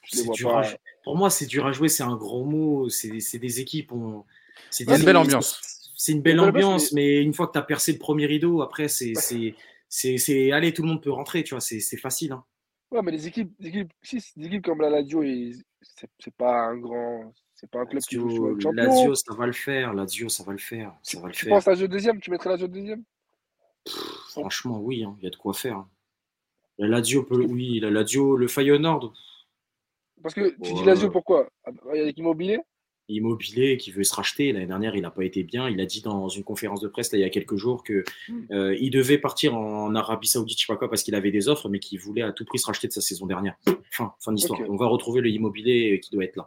je 0.02 0.16
les 0.16 0.22
vois 0.22 0.62
pas. 0.62 0.68
Pour 1.04 1.16
moi, 1.16 1.30
c'est 1.30 1.46
dur 1.46 1.66
à 1.66 1.72
jouer, 1.72 1.88
c'est 1.88 2.02
un 2.02 2.16
gros 2.16 2.44
mot. 2.44 2.88
C'est 2.88 3.38
des 3.38 3.60
équipes. 3.60 3.92
On... 3.92 4.24
C'est 4.70 4.84
une 4.84 5.04
belle 5.04 5.16
ambiance. 5.16 5.92
C'est 5.96 6.12
une 6.12 6.22
belle 6.22 6.40
ambiance, 6.40 6.92
mais... 6.92 7.22
une 7.22 7.34
fois 7.34 7.48
que 7.48 7.52
tu 7.52 7.58
as 7.58 7.62
percé 7.62 7.92
le 7.92 7.98
premier 7.98 8.26
rideau, 8.26 8.62
après, 8.62 8.88
c'est. 8.88 9.14
C'est 9.88 10.52
allez, 10.52 10.72
tout 10.72 10.82
le 10.82 10.88
monde 10.88 11.02
peut 11.02 11.10
rentrer, 11.10 11.42
tu 11.42 11.54
vois, 11.54 11.60
c'est 11.60 11.96
facile. 11.96 12.32
Hein. 12.32 12.44
Ouais, 12.90 13.02
mais 13.02 13.12
les 13.12 13.26
équipes, 13.26 13.52
les 13.58 13.68
équipes, 13.68 13.92
si, 14.02 14.22
les 14.36 14.46
équipes 14.46 14.64
comme 14.64 14.80
la 14.80 14.88
Lazio, 14.88 15.22
c'est 16.18 16.34
pas 16.34 16.68
un 16.68 16.76
grand. 16.76 17.34
C'est 17.54 17.68
pas 17.68 17.80
un 17.80 17.86
club 17.86 18.02
qui 18.02 18.14
joue 18.14 18.58
champion. 18.60 18.70
Lazio, 18.70 19.14
ça 19.16 19.34
va 19.34 19.44
le 19.44 19.52
faire. 19.52 19.92
Lazio, 19.92 20.28
ça 20.28 20.44
va 20.44 20.52
le 20.52 20.58
faire. 20.58 20.96
Ça 21.02 21.18
va 21.18 21.26
le 21.26 21.32
tu 21.32 21.44
faire. 21.44 21.54
penses 21.56 21.66
Lazio 21.66 21.88
deuxième? 21.88 22.20
Tu 22.20 22.30
mettrais 22.30 22.50
Lazio 22.50 22.68
deuxième? 22.68 23.02
Franchement, 24.30 24.80
oui, 24.80 25.02
hein, 25.02 25.16
il 25.18 25.24
y 25.24 25.26
a 25.26 25.30
de 25.30 25.36
quoi 25.36 25.52
faire. 25.52 25.78
Hein. 25.78 25.88
La 26.78 26.86
Lazio, 26.86 27.24
peut, 27.24 27.44
oui, 27.44 27.80
la 27.80 27.90
Lazio, 27.90 28.36
le 28.36 28.46
Feyenoord. 28.46 29.12
Parce 30.22 30.34
que 30.34 30.54
tu 30.62 30.72
dis 30.72 30.84
Lazio 30.84 31.10
pourquoi? 31.10 31.48
Il 31.94 32.00
y 32.00 32.00
a 32.00 32.12
Immobilier 32.16 32.60
Immobilier 33.08 33.76
qui 33.76 33.90
veut 33.90 34.04
se 34.04 34.14
racheter. 34.14 34.52
L'année 34.52 34.66
dernière, 34.66 34.94
il 34.94 35.02
n'a 35.02 35.10
pas 35.10 35.24
été 35.24 35.42
bien. 35.42 35.68
Il 35.68 35.80
a 35.80 35.86
dit 35.86 36.02
dans 36.02 36.28
une 36.28 36.44
conférence 36.44 36.80
de 36.80 36.88
presse 36.88 37.10
là, 37.12 37.18
il 37.18 37.22
y 37.22 37.24
a 37.24 37.30
quelques 37.30 37.56
jours 37.56 37.82
qu'il 37.82 38.04
hmm. 38.28 38.46
euh, 38.52 38.76
il 38.78 38.90
devait 38.90 39.18
partir 39.18 39.56
en 39.56 39.94
Arabie 39.94 40.28
Saoudite, 40.28 40.58
je 40.60 40.66
sais 40.66 40.72
pas 40.72 40.76
quoi, 40.76 40.90
parce 40.90 41.02
qu'il 41.02 41.14
avait 41.14 41.30
des 41.30 41.48
offres, 41.48 41.68
mais 41.68 41.78
qu'il 41.78 41.98
voulait 42.00 42.22
à 42.22 42.32
tout 42.32 42.44
prix 42.44 42.58
se 42.58 42.66
racheter 42.66 42.88
de 42.88 42.92
sa 42.92 43.00
saison 43.00 43.26
dernière. 43.26 43.56
Fin, 43.90 44.14
fin 44.20 44.32
d'histoire. 44.32 44.60
On 44.68 44.76
va 44.76 44.86
retrouver 44.86 45.20
le 45.20 45.30
immobilier 45.30 46.00
qui 46.00 46.10
doit 46.10 46.24
être 46.24 46.36
là. 46.36 46.44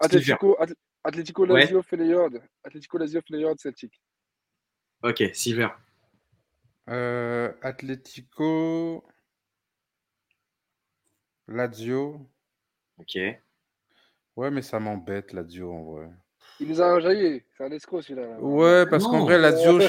Atletico, 0.00 0.56
Atletico 1.04 1.44
Lazio, 1.44 1.82
ouais. 1.92 2.40
Atletico 2.64 2.98
Lazio, 2.98 3.20
Feyenoord, 3.20 3.58
Celtic. 3.58 4.00
Ok, 5.02 5.22
Silver. 5.34 5.68
Euh, 6.88 7.52
Atletico 7.62 9.04
Lazio. 11.48 12.26
Ok. 12.98 13.18
Ouais, 14.36 14.50
mais 14.50 14.62
ça 14.62 14.78
m'embête, 14.78 15.32
Lazio, 15.32 15.72
en 15.72 15.82
vrai. 15.82 16.10
Il 16.60 16.68
nous 16.68 16.80
a 16.80 16.94
enjaillé. 16.94 17.44
C'est 17.56 17.64
un 17.64 17.70
escroc, 17.70 18.02
celui-là. 18.02 18.38
Ouais, 18.40 18.86
parce 18.86 19.04
qu'en 19.04 19.24
vrai, 19.24 19.38
Lazio... 19.38 19.80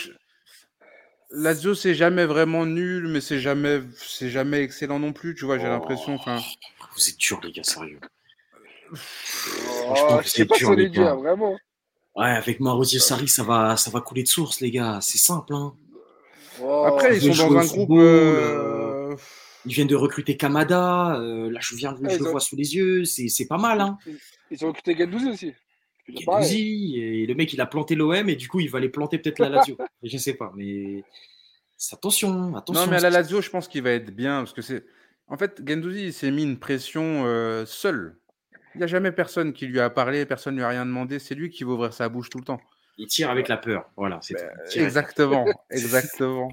Lazio, 1.30 1.76
c'est 1.76 1.94
jamais 1.94 2.26
vraiment 2.26 2.66
nul, 2.66 3.08
mais 3.10 3.20
c'est 3.20 3.40
jamais, 3.40 3.82
c'est 3.98 4.30
jamais 4.30 4.62
excellent 4.62 5.00
non 5.00 5.12
plus, 5.12 5.36
tu 5.36 5.44
vois, 5.44 5.58
j'ai 5.58 5.68
l'impression. 5.68 6.14
Enfin, 6.14 6.40
vous 6.96 7.10
êtes 7.10 7.18
dur, 7.18 7.42
les 7.44 7.52
gars, 7.52 7.64
sérieux. 7.64 8.00
Oh, 8.92 10.20
je 10.24 10.28
sais 10.30 10.46
pas 10.46 10.56
ce 10.56 10.74
les 10.74 10.90
dire, 10.90 11.18
vraiment. 11.18 11.58
Ouais, 12.16 12.30
avec 12.30 12.62
Marosier 12.62 13.00
Sarri, 13.00 13.28
ça 13.28 13.44
va, 13.44 13.76
ça 13.76 13.92
va 13.92 14.00
couler 14.00 14.24
de 14.24 14.30
source, 14.30 14.62
les 14.62 14.72
gars. 14.72 15.00
C'est 15.02 15.18
simple. 15.18 15.54
Hein. 15.54 15.74
Oh, 16.62 16.86
Après, 16.88 17.18
ils 17.18 17.36
sont 17.36 17.50
dans 17.50 17.60
un 17.60 17.66
groupe. 17.66 17.92
Euh, 17.92 17.96
euh, 17.96 18.77
ils 19.68 19.74
viennent 19.74 19.88
de 19.88 19.96
recruter 19.96 20.38
Kamada. 20.38 21.20
Euh, 21.20 21.52
là, 21.52 21.60
je 21.62 21.76
viens 21.76 21.94
de 21.94 22.10
je 22.10 22.18
le 22.18 22.30
vois 22.30 22.40
sous 22.40 22.56
les 22.56 22.76
yeux. 22.76 23.06
C'est 23.06 23.48
pas 23.48 23.58
mal. 23.58 23.82
Hein. 23.82 23.98
Ils 24.50 24.64
ont 24.66 24.70
recruté 24.70 24.96
Gendouzi 24.98 25.30
aussi. 25.30 25.54
Gendouzi, 26.08 26.98
et 26.98 27.26
le 27.26 27.36
mec, 27.36 27.54
il 27.54 27.60
a 27.60 27.66
planté 27.66 27.96
l'OM 27.96 28.30
et 28.30 28.36
du 28.36 28.48
coup, 28.48 28.62
il 28.62 28.70
va 28.70 28.78
aller 28.78 28.90
planter 28.90 29.18
peut-être 29.18 29.40
la 29.40 29.50
Lazio. 29.50 29.78
je 30.04 30.18
sais 30.18 30.36
pas, 30.36 30.54
mais 30.56 31.04
attention, 31.92 32.56
attention. 32.56 32.86
Non, 32.86 32.90
mais 32.90 32.98
à 32.98 33.02
la 33.02 33.10
Lazio, 33.10 33.42
je 33.42 33.50
pense 33.50 33.68
qu'il 33.68 33.84
va 33.84 33.92
être 33.92 34.12
bien 34.12 34.40
parce 34.40 34.54
que 34.54 34.62
c'est. 34.62 34.86
En 35.28 35.36
fait, 35.38 35.62
Gendouzi, 35.68 36.06
il 36.06 36.14
s'est 36.14 36.32
mis 36.32 36.44
une 36.44 36.58
pression 36.58 37.24
seul. 37.66 38.18
Il 38.76 38.78
n'y 38.78 38.84
a 38.84 38.88
jamais 38.88 39.12
personne 39.12 39.54
qui 39.54 39.66
lui 39.66 39.80
a 39.80 39.90
parlé, 39.90 40.26
personne 40.26 40.54
ne 40.54 40.60
lui 40.60 40.66
a 40.66 40.70
rien 40.70 40.86
demandé. 40.86 41.20
C'est 41.20 41.36
lui 41.36 41.50
qui 41.50 41.64
va 41.64 41.72
ouvrir 41.72 41.94
sa 41.94 42.08
bouche 42.08 42.30
tout 42.30 42.38
le 42.38 42.46
temps. 42.46 42.62
Il 42.98 43.08
tire 43.08 43.30
avec 43.30 43.48
la 43.48 43.58
peur. 43.58 43.90
Voilà, 43.98 44.20
c'est 44.22 44.36
ben, 44.36 44.50
Exactement, 44.76 45.46
exactement. 45.70 46.50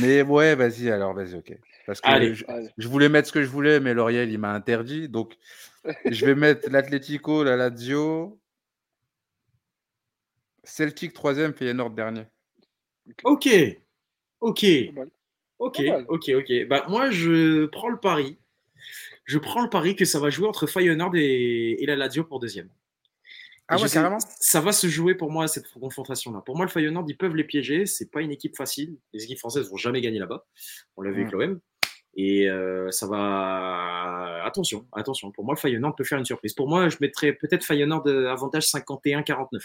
Mais 0.00 0.22
ouais, 0.22 0.54
vas-y, 0.54 0.90
alors, 0.90 1.14
vas-y, 1.14 1.34
ok. 1.34 1.58
Parce 1.86 2.00
que 2.00 2.34
je, 2.78 2.88
voulais 2.88 3.08
mettre 3.08 3.28
ce 3.28 3.32
que 3.32 3.42
je 3.42 3.48
voulais, 3.48 3.80
mais 3.80 3.94
L'Oréal, 3.94 4.30
il 4.30 4.38
m'a 4.38 4.52
interdit. 4.52 5.08
Donc, 5.08 5.36
je 6.10 6.24
vais 6.24 6.34
mettre 6.34 6.70
l'Atletico, 6.70 7.44
la 7.44 7.56
Lazio. 7.56 8.38
Celtic 10.64 11.12
troisième, 11.12 11.54
Feyenoord 11.54 11.90
dernier. 11.90 12.24
Ok, 13.24 13.48
ok, 14.40 14.64
ok, 15.58 15.82
ok, 16.08 16.30
ok. 16.36 16.66
Bah, 16.68 16.86
moi, 16.88 17.10
je 17.10 17.66
prends 17.66 17.88
le 17.88 17.98
pari 17.98 18.38
je 19.24 19.38
prends 19.38 19.62
le 19.62 19.68
pari 19.68 19.96
que 19.96 20.04
ça 20.04 20.18
va 20.18 20.30
jouer 20.30 20.48
entre 20.48 20.66
Feyenoord 20.66 21.16
et, 21.16 21.84
la 21.86 21.96
Lazio 21.96 22.24
pour 22.24 22.40
deuxième. 22.40 22.68
Ah 23.68 23.80
ouais, 23.80 23.88
carrément 23.88 24.18
Ça 24.40 24.60
va 24.60 24.72
se 24.72 24.86
jouer 24.86 25.14
pour 25.14 25.30
moi 25.30 25.48
cette 25.48 25.68
confrontation-là. 25.72 26.42
Pour 26.44 26.56
moi, 26.56 26.66
le 26.66 26.70
Feyenoord, 26.70 27.06
ils 27.08 27.16
peuvent 27.16 27.34
les 27.34 27.44
piéger. 27.44 27.86
C'est 27.86 28.10
pas 28.10 28.20
une 28.20 28.32
équipe 28.32 28.56
facile. 28.56 28.96
Les 29.12 29.24
équipes 29.24 29.38
françaises 29.38 29.70
vont 29.70 29.76
jamais 29.76 30.00
gagner 30.00 30.18
là-bas. 30.18 30.44
On 30.96 31.02
l'a 31.02 31.10
vu 31.10 31.22
avec 31.22 31.32
l'OM. 31.32 31.60
Et 32.14 32.48
euh, 32.48 32.90
ça 32.90 33.06
va. 33.06 34.44
Attention, 34.44 34.86
attention. 34.92 35.30
Pour 35.30 35.44
moi, 35.44 35.54
le 35.54 35.60
Feyenoord 35.60 35.94
peut 35.94 36.04
faire 36.04 36.18
une 36.18 36.24
surprise. 36.24 36.52
Pour 36.52 36.68
moi, 36.68 36.88
je 36.88 36.98
mettrais 37.00 37.32
peut-être 37.32 37.64
Feyenoord 37.64 38.06
avantage 38.06 38.66
51-49. 38.66 39.60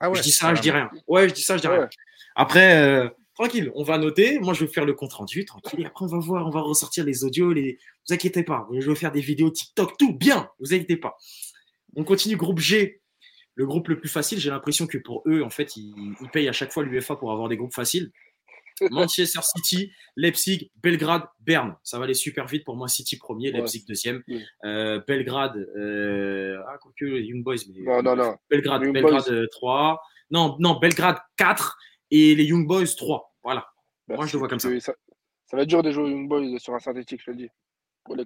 Ah 0.00 0.10
ouais, 0.10 0.16
je 0.16 0.22
dis 0.22 0.30
ça, 0.30 0.54
je 0.54 0.60
dis 0.60 0.70
rien. 0.70 0.90
Ouais, 1.06 1.28
je 1.28 1.34
dis 1.34 1.42
ça, 1.42 1.56
je 1.56 1.62
dis 1.62 1.68
rien. 1.68 1.88
Après, 2.34 2.78
euh, 2.78 3.08
tranquille, 3.34 3.70
on 3.74 3.82
va 3.82 3.98
noter. 3.98 4.38
Moi, 4.38 4.54
je 4.54 4.64
vais 4.64 4.72
faire 4.72 4.84
le 4.84 4.94
compte 4.94 5.12
rendu, 5.14 5.44
tranquille. 5.44 5.80
Et 5.80 5.86
après, 5.86 6.04
on 6.04 6.08
va 6.08 6.18
voir, 6.18 6.46
on 6.46 6.50
va 6.50 6.60
ressortir 6.60 7.04
les 7.04 7.24
audios. 7.24 7.52
Les... 7.52 7.78
Vous 8.06 8.14
inquiétez 8.14 8.42
pas, 8.42 8.68
je 8.78 8.88
vais 8.88 8.96
faire 8.96 9.12
des 9.12 9.20
vidéos 9.20 9.50
TikTok, 9.50 9.96
tout 9.98 10.14
bien. 10.14 10.50
Vous 10.60 10.74
inquiétez 10.74 10.96
pas. 10.96 11.16
On 11.96 12.04
continue 12.04 12.36
groupe 12.36 12.58
G. 12.58 13.00
Le 13.56 13.66
groupe 13.66 13.88
le 13.88 13.98
plus 13.98 14.10
facile, 14.10 14.38
j'ai 14.38 14.50
l'impression 14.50 14.86
que 14.86 14.98
pour 14.98 15.22
eux, 15.26 15.42
en 15.42 15.48
fait, 15.48 15.76
ils, 15.76 16.14
payent 16.32 16.48
à 16.48 16.52
chaque 16.52 16.72
fois 16.72 16.84
l'UFA 16.84 17.16
pour 17.16 17.32
avoir 17.32 17.48
des 17.48 17.56
groupes 17.56 17.74
faciles. 17.74 18.12
Manchester 18.90 19.40
City, 19.42 19.90
Leipzig, 20.16 20.70
Belgrade, 20.82 21.22
Berne. 21.40 21.74
Ça 21.82 21.98
va 21.98 22.04
aller 22.04 22.12
super 22.12 22.46
vite 22.46 22.66
pour 22.66 22.76
moi. 22.76 22.88
City 22.88 23.16
premier, 23.16 23.50
Leipzig 23.50 23.86
deuxième. 23.88 24.22
Euh, 24.64 25.00
Belgrade, 25.08 25.56
euh... 25.76 26.60
ah, 26.68 26.76
que 26.98 27.06
Young 27.06 27.42
Boys, 27.42 27.56
mais. 27.70 27.80
Non, 27.80 28.02
non, 28.02 28.14
non. 28.14 28.36
Belgrade, 28.50 28.82
Belgrade 28.92 29.48
3. 29.50 30.02
Non, 30.30 30.56
non, 30.58 30.78
Belgrade 30.78 31.18
4 31.38 31.78
et 32.10 32.34
les 32.34 32.44
Young 32.44 32.66
Boys 32.66 32.94
3. 32.96 33.34
Voilà. 33.42 33.66
Bah, 34.06 34.16
Moi, 34.16 34.26
je 34.26 34.34
le 34.34 34.40
vois 34.40 34.48
comme 34.48 34.60
ça. 34.60 34.68
ça. 34.80 34.92
va 35.52 35.62
être 35.62 35.68
dur 35.68 35.82
de 35.82 35.90
jouer 35.90 36.04
aux 36.04 36.10
Young 36.10 36.28
Boys 36.28 36.58
sur 36.58 36.74
un 36.74 36.78
synthétique, 36.78 37.22
je 37.24 37.30
le 37.30 37.36
dis. 37.38 37.48
Pour 38.04 38.16
les 38.16 38.24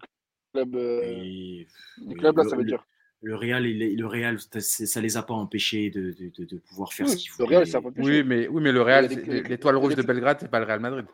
clubs, 0.53 0.75
euh, 0.75 1.01
les 1.05 2.15
clubs 2.19 2.37
là, 2.37 2.45
ça 2.45 2.57
va 2.57 2.63
être 2.63 2.69
dur. 2.69 2.85
Le 3.23 3.37
Real, 3.37 3.65
le 3.65 4.07
Real, 4.07 4.39
ça 4.59 5.01
les 5.01 5.17
a 5.17 5.23
pas 5.23 5.35
empêchés 5.35 5.91
de, 5.91 6.15
de, 6.19 6.45
de 6.45 6.57
pouvoir 6.57 6.93
faire 6.93 7.07
ce 7.09 7.17
qu'ils 7.17 7.31
voulaient. 7.33 7.51
Le 7.51 7.57
Real, 7.57 7.67
ça 7.67 7.81
oui, 7.99 8.23
mais, 8.25 8.49
oui, 8.49 8.63
mais 8.63 8.73
le 8.73 8.81
Real, 8.81 9.09
l'étoile 9.09 9.77
rouge 9.77 9.95
de 9.95 10.03
Belgrade, 10.03 10.39
c'est 10.41 10.51
pas 10.51 10.59
le 10.59 10.65
Real 10.65 10.81
Madrid. 10.81 11.05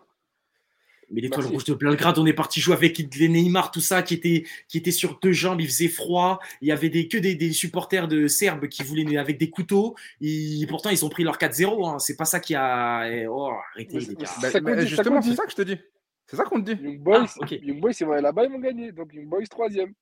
Mais 1.10 1.20
l'étoile 1.20 1.46
rouge 1.46 1.64
de 1.64 1.74
Belgrade, 1.74 2.18
on 2.18 2.26
est 2.26 2.32
parti 2.32 2.60
jouer 2.60 2.74
avec 2.74 2.98
les 2.98 3.28
Neymar, 3.28 3.70
tout 3.70 3.80
ça, 3.80 4.02
qui 4.02 4.14
était, 4.14 4.44
qui 4.68 4.78
était 4.78 4.90
sur 4.90 5.18
deux 5.20 5.32
jambes, 5.32 5.60
il 5.60 5.66
faisait 5.66 5.88
froid. 5.88 6.40
Il 6.60 6.68
y 6.68 6.72
avait 6.72 6.88
des, 6.88 7.06
que 7.06 7.18
des, 7.18 7.52
supporters 7.52 8.08
de 8.08 8.26
Serbes 8.26 8.66
qui 8.66 8.82
voulaient 8.82 9.16
avec 9.16 9.38
des 9.38 9.50
couteaux. 9.50 9.94
Et 10.20 10.66
pourtant, 10.68 10.90
ils 10.90 11.04
ont 11.04 11.08
pris 11.08 11.22
leur 11.22 11.38
4-0. 11.38 11.88
Hein. 11.88 11.98
C'est 11.98 12.16
pas 12.16 12.24
ça 12.24 12.40
qui 12.40 12.54
a. 12.54 13.08
Eh, 13.08 13.26
oh, 13.28 13.50
arrêtez, 13.72 14.00
les 14.00 14.14
gars. 14.14 14.28
Bah, 14.60 14.84
justement, 14.84 15.22
c'est 15.22 15.34
ça 15.34 15.44
que 15.44 15.50
je 15.50 15.56
te 15.56 15.62
dis. 15.62 15.78
C'est 16.26 16.36
ça 16.36 16.44
qu'on 16.44 16.60
te 16.60 16.72
dit. 16.72 16.82
Young 16.82 16.98
Boys, 16.98 17.26
ah, 17.40 17.46
Young 17.50 17.80
Boys, 17.80 18.20
là-bas, 18.20 18.44
ils 18.44 18.50
vont 18.50 18.58
gagner. 18.58 18.90
Donc, 18.90 19.14
Young 19.14 19.28
Boys, 19.28 19.46
troisième. 19.48 19.92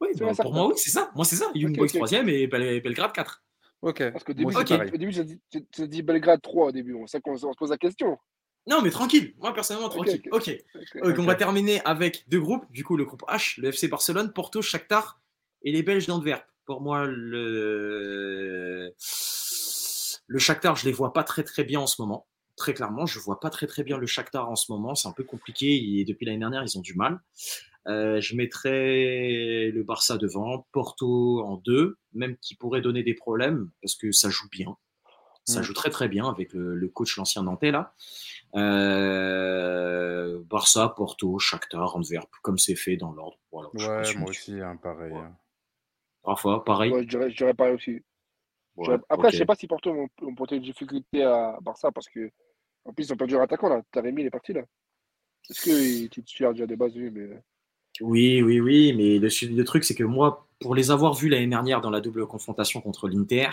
Oui, 0.00 0.08
bah, 0.18 0.32
pour 0.40 0.52
moi, 0.52 0.68
oui, 0.68 0.74
c'est 0.76 0.90
ça. 0.90 1.10
Moi, 1.14 1.24
c'est 1.24 1.36
ça. 1.36 1.46
Young 1.54 1.76
Boys 1.76 1.88
3 1.88 2.12
et 2.12 2.46
Belgrade 2.46 3.12
4. 3.12 3.42
Ok. 3.82 4.10
Parce 4.12 4.24
qu'au 4.24 4.32
début, 4.32 4.54
au 4.54 4.62
début 4.62 5.12
tu 5.50 5.82
as 5.82 5.86
dit 5.86 6.02
Belgrade 6.02 6.42
3 6.42 6.66
au 6.66 6.72
début. 6.72 6.94
On, 6.94 7.06
qu'on 7.20 7.36
se 7.36 7.46
pose 7.58 7.70
la 7.70 7.78
question. 7.78 8.18
Non, 8.66 8.82
mais 8.82 8.90
tranquille. 8.90 9.34
Moi, 9.38 9.54
personnellement, 9.54 9.88
tranquille. 9.88 10.22
Ok. 10.32 10.50
on 11.02 11.24
va 11.24 11.34
terminer 11.34 11.80
avec 11.84 12.24
deux 12.28 12.40
groupes. 12.40 12.70
Du 12.70 12.84
coup, 12.84 12.96
le 12.96 13.04
groupe 13.04 13.22
H, 13.28 13.60
le 13.60 13.68
FC 13.68 13.88
Barcelone, 13.88 14.32
Porto, 14.32 14.62
Shakhtar 14.62 15.20
et 15.62 15.72
les 15.72 15.82
Belges 15.82 16.06
d'Antwerp. 16.06 16.44
Pour 16.66 16.80
moi, 16.80 17.06
le 17.06 18.94
le 20.30 20.38
Shakhtar, 20.38 20.76
je 20.76 20.84
les 20.84 20.92
vois 20.92 21.12
pas 21.12 21.24
très 21.24 21.42
très 21.42 21.64
bien 21.64 21.80
en 21.80 21.88
ce 21.88 22.00
moment. 22.00 22.26
Très 22.54 22.72
clairement, 22.72 23.04
je 23.04 23.18
vois 23.18 23.40
pas 23.40 23.50
très 23.50 23.66
très 23.66 23.82
bien 23.82 23.98
le 23.98 24.06
Shakhtar 24.06 24.48
en 24.48 24.54
ce 24.54 24.70
moment. 24.70 24.94
C'est 24.94 25.08
un 25.08 25.12
peu 25.12 25.24
compliqué. 25.24 25.98
Et 25.98 26.04
depuis 26.04 26.24
l'année 26.26 26.38
dernière, 26.38 26.62
ils 26.62 26.78
ont 26.78 26.82
du 26.82 26.94
mal. 26.94 27.18
Euh, 27.86 28.20
je 28.20 28.36
mettrais 28.36 29.70
le 29.70 29.82
Barça 29.82 30.18
devant, 30.18 30.66
Porto 30.72 31.42
en 31.44 31.56
deux, 31.56 31.96
même 32.12 32.36
qui 32.38 32.54
pourrait 32.54 32.82
donner 32.82 33.02
des 33.02 33.14
problèmes 33.14 33.70
parce 33.80 33.94
que 33.94 34.12
ça 34.12 34.28
joue 34.28 34.48
bien. 34.50 34.76
Ça 35.44 35.60
mm. 35.60 35.62
joue 35.62 35.72
très 35.72 35.90
très 35.90 36.08
bien 36.08 36.28
avec 36.28 36.52
le, 36.52 36.88
coach 36.88 37.16
l'ancien 37.16 37.42
Nantais 37.42 37.70
là. 37.70 37.94
Euh, 38.54 40.42
Barça, 40.44 40.88
Porto, 40.90 41.38
Shakhtar, 41.38 41.96
Antwerp, 41.96 42.30
comme 42.42 42.58
c'est 42.58 42.74
fait 42.74 42.96
dans 42.96 43.12
l'ordre. 43.12 43.38
Voilà, 43.50 43.70
ouais, 43.74 44.14
moi 44.16 44.30
aussi, 44.30 44.60
hein, 44.60 44.76
pareil. 44.76 45.14
Hein. 45.14 45.34
Parfois, 46.22 46.64
pareil. 46.64 46.92
Ouais, 46.92 47.06
je, 47.08 47.36
dirais, 47.36 47.54
pareil 47.54 47.74
aussi. 47.74 48.02
Après, 49.08 49.30
je 49.30 49.38
sais 49.38 49.46
pas 49.46 49.54
si 49.54 49.66
Porto 49.66 49.90
ont, 49.90 50.34
porté 50.34 50.56
une 50.56 50.62
difficulté 50.62 51.22
à 51.22 51.58
Barça 51.60 51.90
parce 51.90 52.08
que 52.08 52.30
en 52.84 52.92
plus 52.92 53.08
ils 53.08 53.12
ont 53.12 53.16
perdu 53.16 53.34
leur 53.34 53.42
attaquant 53.42 53.68
là. 53.68 53.82
Taremi 53.90 54.22
il 54.22 54.26
est 54.26 54.30
parti 54.30 54.52
là. 54.52 54.62
Est-ce 55.48 55.62
que 55.62 56.02
tu 56.04 56.22
titulaire 56.22 56.52
déjà 56.52 56.66
des 56.66 56.76
bases 56.76 56.94
mais... 56.94 57.42
Oui, 58.00 58.42
oui, 58.42 58.60
oui, 58.60 58.92
mais 58.94 59.18
le, 59.18 59.28
le 59.54 59.64
truc 59.64 59.84
c'est 59.84 59.94
que 59.94 60.04
moi, 60.04 60.48
pour 60.60 60.74
les 60.74 60.90
avoir 60.90 61.14
vus 61.14 61.28
l'année 61.28 61.46
dernière 61.46 61.80
dans 61.80 61.90
la 61.90 62.00
double 62.00 62.26
confrontation 62.26 62.80
contre 62.80 63.08
l'Inter, 63.08 63.50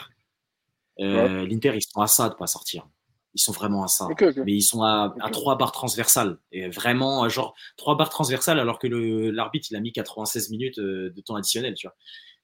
euh, 0.99 1.45
l'Inter 1.45 1.73
ils 1.75 1.81
sont 1.81 2.01
à 2.01 2.07
ça 2.07 2.29
de 2.29 2.35
pas 2.35 2.47
sortir. 2.47 2.87
Ils 3.33 3.39
sont 3.39 3.51
vraiment 3.51 3.83
à 3.83 3.87
ça. 3.87 4.07
Mais 4.45 4.53
ils 4.53 4.63
sont 4.63 4.81
à, 4.81 5.13
trois 5.31 5.57
barres 5.57 5.71
transversales. 5.71 6.39
Et 6.51 6.69
vraiment, 6.69 7.27
genre, 7.29 7.55
trois 7.75 7.95
barres 7.95 8.09
transversales 8.09 8.59
alors 8.59 8.79
que 8.79 8.87
l'arbitre, 8.87 9.67
il 9.69 9.75
a 9.75 9.79
mis 9.79 9.91
96 9.91 10.49
minutes 10.49 10.79
euh, 10.79 11.11
de 11.15 11.21
temps 11.21 11.35
additionnel, 11.35 11.75
tu 11.75 11.87
vois. 11.87 11.95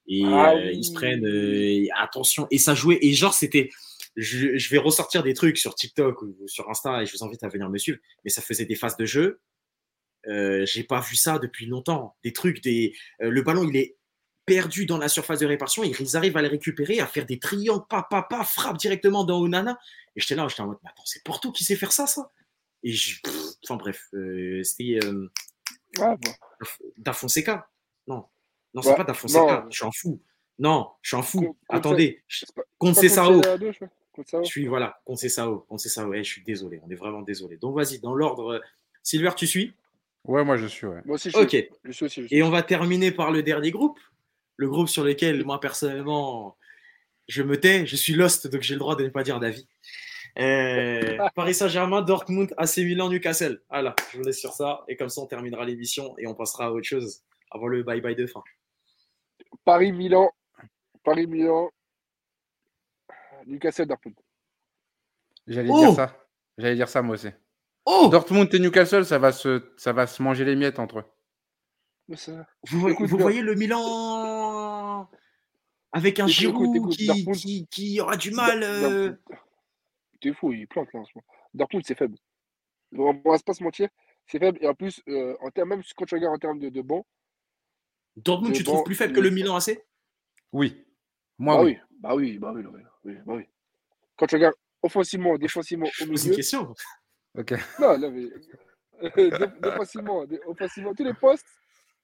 Et 0.06 0.22
ah 0.24 0.52
euh, 0.52 0.70
ils 0.70 0.84
se 0.84 0.92
prennent, 0.92 1.26
attention. 1.98 2.46
Et 2.50 2.58
ça 2.58 2.74
jouait. 2.74 2.98
Et 3.00 3.12
genre, 3.12 3.34
c'était, 3.34 3.70
je, 4.14 4.70
vais 4.70 4.78
ressortir 4.78 5.22
des 5.24 5.34
trucs 5.34 5.58
sur 5.58 5.74
TikTok 5.74 6.22
ou 6.22 6.36
sur 6.46 6.70
Insta 6.70 7.02
et 7.02 7.06
je 7.06 7.16
vous 7.16 7.24
invite 7.24 7.42
à 7.42 7.48
venir 7.48 7.68
me 7.68 7.78
suivre. 7.78 7.98
Mais 8.22 8.30
ça 8.30 8.42
faisait 8.42 8.66
des 8.66 8.76
phases 8.76 8.96
de 8.96 9.06
jeu. 9.06 9.40
Euh, 10.28 10.64
j'ai 10.66 10.84
pas 10.84 11.00
vu 11.00 11.16
ça 11.16 11.38
depuis 11.38 11.66
longtemps. 11.66 12.16
Des 12.22 12.32
trucs, 12.32 12.62
des, 12.62 12.94
le 13.18 13.42
ballon, 13.42 13.64
il 13.68 13.76
est 13.76 13.96
perdu 14.46 14.86
dans 14.86 14.98
la 14.98 15.08
surface 15.08 15.40
de 15.40 15.46
répartition. 15.46 15.84
Ils 15.84 16.16
arrivent 16.16 16.36
à 16.36 16.42
les 16.42 16.48
récupérer, 16.48 17.00
à 17.00 17.06
faire 17.06 17.26
des 17.26 17.38
triangles, 17.38 17.84
pa, 17.88 18.06
pa, 18.08 18.22
pa, 18.22 18.44
frappe 18.44 18.78
directement 18.78 19.24
dans 19.24 19.40
Onana. 19.40 19.78
Et 20.16 20.20
j'étais 20.20 20.34
là, 20.34 20.46
j'étais 20.48 20.62
en 20.62 20.66
mode, 20.66 20.78
mais 20.82 20.90
attends, 20.90 21.04
c'est 21.06 21.22
Porto 21.24 21.50
qui 21.50 21.64
sait 21.64 21.76
faire 21.76 21.92
ça, 21.92 22.06
ça? 22.06 22.30
Et 22.82 22.92
je, 22.92 23.20
enfin 23.64 23.76
bref, 23.76 24.08
euh, 24.12 24.62
c'était 24.62 24.98
euh, 25.02 25.30
ah, 25.98 27.12
Fonseca. 27.12 27.68
Non, 28.06 28.26
non, 28.74 28.82
c'est 28.82 28.94
pas 28.94 29.14
Fonseca. 29.14 29.66
Je 29.70 29.76
suis 29.76 29.86
en 29.86 29.92
fou. 29.92 30.20
Non, 30.58 30.90
je 31.02 31.08
suis 31.08 31.16
en 31.16 31.22
fou. 31.22 31.56
Attendez, 31.68 32.22
Concesao. 32.78 33.40
Je 34.16 34.42
suis 34.44 34.66
voilà, 34.66 35.00
Concesao, 35.04 35.60
Concesao. 35.60 36.08
Ouais, 36.08 36.22
je 36.22 36.30
suis 36.30 36.44
désolé, 36.44 36.80
on 36.84 36.90
est 36.90 36.94
vraiment 36.94 37.22
désolé. 37.22 37.56
Donc 37.56 37.74
vas-y, 37.74 37.98
dans 37.98 38.14
l'ordre. 38.14 38.62
Silver, 39.02 39.30
tu 39.36 39.46
suis? 39.46 39.74
Ouais, 40.24 40.44
moi 40.44 40.56
je 40.56 40.66
suis. 40.66 40.86
Ouais. 40.86 41.00
Moi 41.04 41.16
aussi, 41.16 41.30
je 41.30 41.36
suis. 41.36 41.44
Ok. 41.44 41.68
Je 41.84 41.92
suis 41.92 42.04
aussi, 42.06 42.26
Et 42.30 42.42
on 42.42 42.50
va 42.50 42.62
terminer 42.62 43.10
par 43.10 43.30
le 43.30 43.42
dernier 43.42 43.70
groupe, 43.70 43.98
le 44.56 44.68
groupe 44.68 44.88
sur 44.88 45.04
lequel 45.04 45.44
moi 45.44 45.60
personnellement 45.60 46.56
je 47.28 47.42
me 47.42 47.58
tais, 47.58 47.86
je 47.86 47.96
suis 47.96 48.14
lost, 48.14 48.46
donc 48.48 48.62
j'ai 48.62 48.74
le 48.74 48.80
droit 48.80 48.96
de 48.96 49.04
ne 49.04 49.08
pas 49.08 49.22
dire 49.22 49.40
d'avis. 49.40 49.66
Euh, 50.38 51.16
Paris 51.34 51.54
Saint-Germain, 51.54 52.02
Dortmund, 52.02 52.52
AC 52.56 52.78
Milan, 52.78 53.08
Newcastle. 53.08 53.62
Voilà, 53.70 53.94
je 54.12 54.18
vous 54.18 54.24
laisse 54.24 54.38
sur 54.38 54.52
ça. 54.52 54.84
Et 54.88 54.96
comme 54.96 55.08
ça, 55.08 55.20
on 55.20 55.26
terminera 55.26 55.64
l'émission 55.64 56.14
et 56.18 56.26
on 56.26 56.34
passera 56.34 56.66
à 56.66 56.70
autre 56.70 56.86
chose 56.86 57.22
avant 57.50 57.68
le 57.68 57.82
bye-bye 57.82 58.16
de 58.16 58.26
fin. 58.26 58.42
Paris-Milan, 59.64 60.30
Paris-Milan, 61.04 61.70
Newcastle, 63.46 63.86
Dortmund. 63.86 64.16
J'allais 65.46 65.68
dire 65.68 65.90
oh 65.90 65.94
ça. 65.94 66.16
J'allais 66.58 66.74
dire 66.74 66.88
ça, 66.88 67.02
moi 67.02 67.14
aussi. 67.14 67.28
Oh 67.86 68.08
Dortmund 68.10 68.52
et 68.54 68.58
Newcastle, 68.58 69.04
ça 69.04 69.18
va, 69.18 69.32
se, 69.32 69.62
ça 69.76 69.92
va 69.92 70.06
se 70.06 70.22
manger 70.22 70.44
les 70.44 70.56
miettes 70.56 70.78
entre 70.78 71.00
eux. 71.00 71.04
Vous, 72.70 73.18
voyez 73.18 73.40
le 73.40 73.54
Milan 73.54 75.08
avec 75.92 76.18
un 76.18 76.26
Giroud 76.26 76.90
qui, 77.70 78.00
aura 78.00 78.16
du 78.16 78.32
mal. 78.32 78.62
Euh, 78.62 79.12
T'es 80.20 80.32
fou, 80.32 80.52
il 80.52 80.66
plante 80.66 80.92
là 80.92 81.00
en 81.00 81.04
ce 81.04 81.12
moment. 81.14 81.24
Dortmund, 81.54 81.84
c'est 81.86 81.96
faible. 81.96 82.16
On 82.96 83.12
ne 83.12 83.20
va 83.22 83.38
pas 83.38 83.54
se 83.54 83.62
mentir, 83.62 83.88
c'est 84.26 84.38
faible. 84.38 84.58
Et 84.60 84.66
en 84.66 84.74
plus, 84.74 85.02
euh, 85.08 85.36
en 85.40 85.50
termes, 85.50 85.68
même 85.70 85.82
quand 85.96 86.04
tu 86.04 86.14
regardes 86.14 86.34
en 86.34 86.38
termes 86.38 86.58
de, 86.58 86.68
de 86.68 86.82
banc. 86.82 87.06
Dortmund, 88.16 88.54
tu 88.54 88.64
trouves 88.64 88.84
plus 88.84 88.94
faible 88.94 89.12
que 89.12 89.20
le 89.20 89.30
Milan 89.30 89.56
AC 89.56 89.84
Oui. 90.52 90.84
Moi, 91.38 91.56
bah 91.56 91.62
oui. 91.62 91.78
Bah 92.00 92.14
oui, 92.14 92.38
bah 92.38 92.52
oui, 92.54 92.64
oui, 93.04 93.14
bah 93.24 93.34
oui. 93.36 93.44
Quand 94.16 94.26
tu 94.26 94.34
regardes 94.34 94.56
offensivement, 94.82 95.38
défensivement 95.38 95.88
au 96.00 96.04
milieu. 96.04 96.16
C'est 96.16 96.28
une 96.28 96.36
question. 96.36 96.74
Ok. 97.36 97.52
Non, 97.80 97.98
non, 97.98 98.10
mais. 98.10 98.28
défensivement, 99.60 100.24
offensivement, 100.46 100.94
tous 100.94 101.04
les 101.04 101.14
postes, 101.14 101.46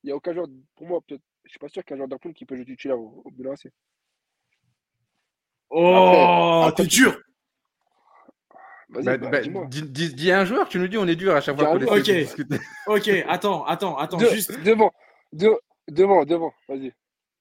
il 0.03 0.09
n'y 0.09 0.13
a 0.13 0.17
aucun 0.17 0.33
joueur, 0.35 0.47
pour 0.77 0.87
moi, 0.87 1.01
peut-être, 1.07 1.23
je 1.45 1.49
ne 1.49 1.51
suis 1.51 1.59
pas 1.59 1.69
sûr 1.69 1.85
qu'il 1.85 1.95
y 1.95 1.95
ait 1.95 1.97
un 1.97 1.99
joueur 1.99 2.09
d'Arpool 2.09 2.35
qui 2.35 2.45
peut 2.45 2.57
jouer 2.57 2.65
titulaire 2.65 2.99
au, 2.99 3.23
au 3.25 3.31
Milan 3.31 3.53
AC. 3.53 3.71
Oh, 5.71 6.69
t'es 6.77 6.87
dur 6.87 7.17
bah, 8.89 9.17
bah, 9.17 9.29
bah 9.31 9.41
dis, 9.69 10.15
dis, 10.15 10.33
un 10.33 10.45
joueur, 10.45 10.69
tu 10.69 10.81
nous 10.81 10.89
dis 10.89 10.99
on 10.99 11.07
est 11.07 11.15
dur 11.15 11.35
à 11.35 11.41
chaque 11.41 11.57
fois 11.57 11.67
qu'on 11.67 11.99
essaie 11.99 12.25
discuter. 12.25 12.59
Ok, 12.89 13.09
attends, 13.29 13.65
attends, 13.65 13.97
attends, 13.97 14.19
juste. 14.19 14.61
Devant, 14.65 14.93
devant, 15.33 16.25
devant, 16.25 16.53
vas-y. 16.69 16.93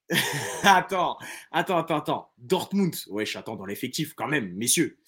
attends, 0.64 1.18
attends, 1.52 1.78
attends, 1.78 1.98
attends. 1.98 2.32
Dortmund, 2.38 2.96
wesh, 3.10 3.36
attends, 3.36 3.56
dans 3.56 3.66
l'effectif 3.66 4.14
quand 4.14 4.28
même, 4.28 4.54
messieurs. 4.54 5.00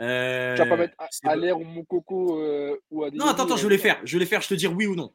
Euh, 0.00 0.54
tu 0.54 0.62
vas 0.62 0.68
pas 0.68 0.76
mettre 0.76 0.94
à, 1.24 1.36
l'air 1.36 1.58
ou 1.58 1.64
Moukoko 1.64 2.40
euh, 2.40 2.76
ou 2.90 3.08
Non, 3.10 3.26
attends, 3.26 3.44
attends, 3.44 3.56
je 3.56 3.66
vais 3.66 3.74
les 3.74 3.78
faire. 3.78 4.00
Je 4.04 4.16
vais 4.16 4.20
les 4.20 4.26
faire, 4.26 4.42
je 4.42 4.48
te 4.48 4.54
dire 4.54 4.74
oui 4.74 4.86
ou 4.86 4.94
non. 4.94 5.12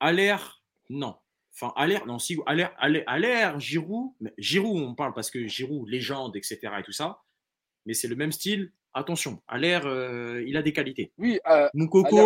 L'air, 0.00 0.62
non. 0.88 1.16
Enfin, 1.54 1.72
l'air, 1.86 2.06
non, 2.06 2.18
si, 2.18 2.38
l'air, 2.50 2.72
à 2.78 3.18
l'air, 3.18 3.60
Giroud, 3.60 4.12
Giroud, 4.38 4.82
on 4.82 4.94
parle 4.94 5.12
parce 5.12 5.30
que 5.30 5.46
Giroud, 5.46 5.88
légende, 5.88 6.34
etc. 6.36 6.58
et 6.78 6.82
tout 6.82 6.92
ça. 6.92 7.20
Mais 7.84 7.94
c'est 7.94 8.08
le 8.08 8.16
même 8.16 8.32
style, 8.32 8.72
attention, 8.94 9.42
l'air, 9.54 9.86
euh, 9.86 10.42
il 10.46 10.56
a 10.56 10.62
des 10.62 10.72
qualités. 10.72 11.12
Oui, 11.18 11.38
euh, 11.46 11.68
Moukoko. 11.74 12.18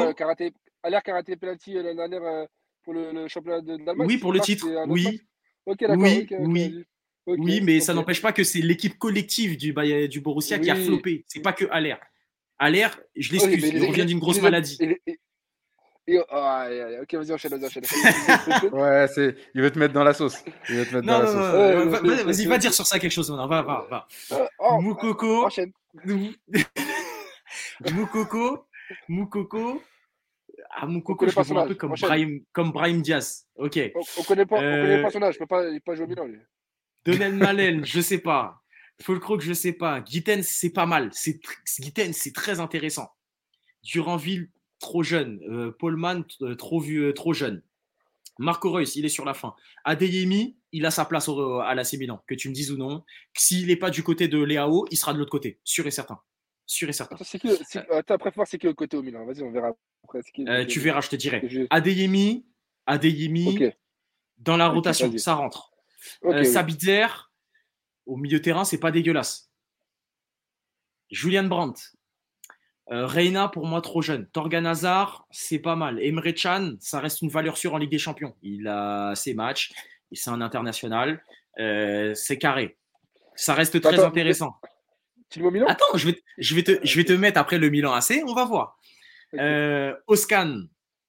À 0.83 0.91
l'air 0.91 1.03
karaté 1.03 1.37
penalty 1.37 1.73
l'année 1.73 1.97
dernière 1.97 2.23
euh, 2.23 2.45
pour 2.85 2.95
le, 2.95 3.11
le 3.11 3.27
championnat 3.27 3.61
d'Allemagne. 3.61 4.07
Oui, 4.07 4.19
pour 4.19 4.33
le 4.33 4.39
titre. 4.39 4.67
Oui. 4.87 5.21
Ok, 5.65 5.81
d'accord. 5.81 5.97
Oui, 5.97 6.29
oui. 6.39 6.85
Oui, 7.27 7.61
mais 7.61 7.81
ça 7.81 7.95
n'empêche 7.95 8.23
pas 8.23 8.33
que 8.33 8.45
c'est 8.45 8.61
l'équipe 8.61 8.99
collective 8.99 9.57
du, 9.57 9.75
du 10.09 10.21
Borussia 10.21 10.59
qui 10.59 10.71
a 10.71 10.77
floppé. 10.77 11.25
C'est 11.27 11.41
pas 11.41 11.53
que. 11.53 11.65
À 12.59 12.71
l'air, 12.71 13.01
je 13.15 13.33
l'excuse, 13.33 13.69
il 13.69 13.85
revient 13.85 14.07
d'une 14.07 14.19
grosse 14.19 14.41
maladie. 14.41 14.79
Et, 16.09 16.19
oh, 16.21 16.23
ok, 17.03 17.15
vas-y, 17.15 17.33
enchaîne, 17.33 17.51
vas-y, 17.51 17.67
enchaîne. 17.67 17.83
ouais, 18.73 19.09
c'est... 19.13 19.35
il 19.55 19.61
veut 19.61 19.73
te 19.73 19.79
mettre 19.79 19.93
dans 19.93 20.05
la 20.05 20.15
sauce. 20.15 20.45
Il 20.69 20.77
veut 20.77 20.87
te 20.87 20.95
mettre 20.95 21.07
non, 21.07 21.19
dans 21.19 21.19
non, 21.19 21.25
la 21.25 21.99
sauce. 21.99 22.03
Non, 22.03 22.25
vas-y, 22.25 22.47
va 22.47 22.59
dire 22.59 22.73
sur 22.73 22.87
ça 22.87 23.01
quelque 23.01 23.11
chose 23.11 23.29
maintenant. 23.29 23.49
Va, 23.49 23.63
va, 23.63 23.87
va. 23.91 24.07
Euh, 24.33 24.47
oh, 24.61 24.81
Moukoko. 24.81 25.49
Moukoko. 27.93 28.67
Moukoko. 29.09 29.83
Ah, 30.71 30.87
Moukoko, 30.87 31.27
je 31.27 31.37
le 31.37 31.43
vois 31.43 31.63
un 31.63 31.67
peu 31.67 31.75
comme 31.75 31.95
Brahim, 32.01 32.41
comme 32.53 32.71
Brahim 32.71 33.03
Diaz. 33.03 33.49
Ok. 33.57 33.81
On, 33.95 34.01
on 34.19 34.23
connaît 34.23 34.47
pas, 34.47 34.63
euh... 34.63 34.79
on 34.79 34.83
connaît 34.83 35.03
pas 35.03 35.11
son 35.11 35.23
âge. 35.23 35.35
Je 35.35 35.39
peux 35.41 35.47
pas, 35.47 35.69
il 35.69 35.81
peut 35.81 35.91
pas 35.91 35.97
jouer 35.97 36.05
au 36.05 36.09
Milan, 36.09 36.27
lui. 36.27 36.39
Donel 37.07 37.35
Malen, 37.35 37.85
je 37.85 38.01
sais 38.01 38.19
pas. 38.19 38.63
Fulcroc, 39.01 39.41
je 39.41 39.53
sais 39.53 39.73
pas. 39.73 40.03
Gittens, 40.05 40.43
c'est 40.43 40.71
pas 40.71 40.87
mal. 40.87 41.11
C'est, 41.13 41.41
c'est 41.65 42.33
très 42.35 42.61
intéressant. 42.61 43.11
Duranville, 43.83 44.51
trop 44.79 45.03
jeune. 45.03 45.41
Euh, 45.49 45.71
Paulman, 45.71 46.25
euh, 46.43 46.55
trop 46.55 46.81
vieux, 46.81 47.13
trop 47.15 47.33
jeune. 47.33 47.63
Marco 48.39 48.71
Reus, 48.71 48.97
il 48.97 49.05
est 49.05 49.11
sur 49.11 49.25
la 49.25 49.35
fin. 49.35 49.55
Adeyemi, 49.85 50.59
il 50.73 50.85
a 50.85 50.91
sa 50.91 51.05
place 51.07 51.29
à 51.29 51.75
l'AC 51.75 51.95
Milan, 51.95 52.23
que 52.27 52.35
tu 52.35 52.51
me 52.51 52.55
dises 52.55 52.71
ou 52.71 52.77
non. 52.77 53.03
S'il 53.35 53.69
n'est 53.69 53.77
pas 53.77 53.91
du 53.91 54.03
côté 54.03 54.29
de 54.29 54.43
Léao, 54.43 54.87
il 54.91 54.97
sera 54.97 55.15
de 55.15 55.19
l'autre 55.19 55.31
côté, 55.31 55.59
sûr 55.65 55.87
et 55.87 55.91
certain. 55.91 56.21
Sûr 56.67 56.89
et 56.89 56.93
certain. 56.93 57.15
Attends, 57.15 57.25
c'est 57.25 57.45
euh, 57.47 58.03
après, 58.09 58.31
voir 58.35 58.47
c'est 58.47 58.59
qui 58.59 58.67
le 58.67 58.75
côté 58.75 58.97
au 58.97 59.03
Milan. 59.03 59.25
Vas-y, 59.25 59.43
on 59.43 59.53
verra. 59.53 59.73
tu 60.67 60.81
verras, 60.81 61.01
je 61.01 61.09
te 61.09 61.17
dirai. 61.17 61.67
Adeyemi, 61.71 62.45
Adeyemi, 62.87 63.59
dans 64.39 64.57
la 64.57 64.69
rotation, 64.69 65.17
ça 65.17 65.35
rentre. 65.35 65.76
Sabitzer, 66.45 67.07
au 68.07 68.17
milieu 68.17 68.41
terrain, 68.41 68.65
c'est 68.65 68.79
pas 68.79 68.91
dégueulasse. 68.91 69.51
Julian 71.11 71.45
Brandt, 71.45 71.81
euh, 72.93 73.07
Reina, 73.07 73.49
pour 73.49 73.67
moi, 73.67 73.81
trop 73.81 74.01
jeune. 74.01 74.27
Torgan 74.29 74.65
Hazard, 74.65 75.27
c'est 75.31 75.59
pas 75.59 75.75
mal. 75.75 76.01
Emre 76.01 76.33
Can, 76.35 76.77
ça 76.81 77.01
reste 77.01 77.23
une 77.23 77.31
valeur 77.31 77.57
sûre 77.57 77.75
en 77.75 77.79
Ligue 77.79 77.91
des 77.91 77.99
Champions. 77.99 78.37
Il 78.43 78.69
a 78.69 79.15
ses 79.15 79.35
matchs. 79.35 79.73
c'est 80.13 80.31
un 80.31 80.41
international. 80.41 81.23
Euh, 81.59 82.15
c'est 82.15 82.39
carré. 82.39 82.79
Ça 83.35 83.55
reste 83.55 83.81
très 83.81 84.03
intéressant. 84.03 84.57
Milan 85.37 85.67
Attends, 85.69 85.97
je 85.97 86.07
vais, 86.07 86.23
je, 86.39 86.55
vais 86.55 86.63
te, 86.63 86.79
je 86.85 86.97
vais 86.97 87.05
te 87.05 87.13
mettre 87.13 87.39
après 87.41 87.59
le 87.59 87.69
Milan 87.69 87.93
AC, 87.93 88.23
on 88.27 88.35
va 88.35 88.45
voir. 88.45 88.79
Euh, 89.35 89.95
Oscan, 90.07 90.63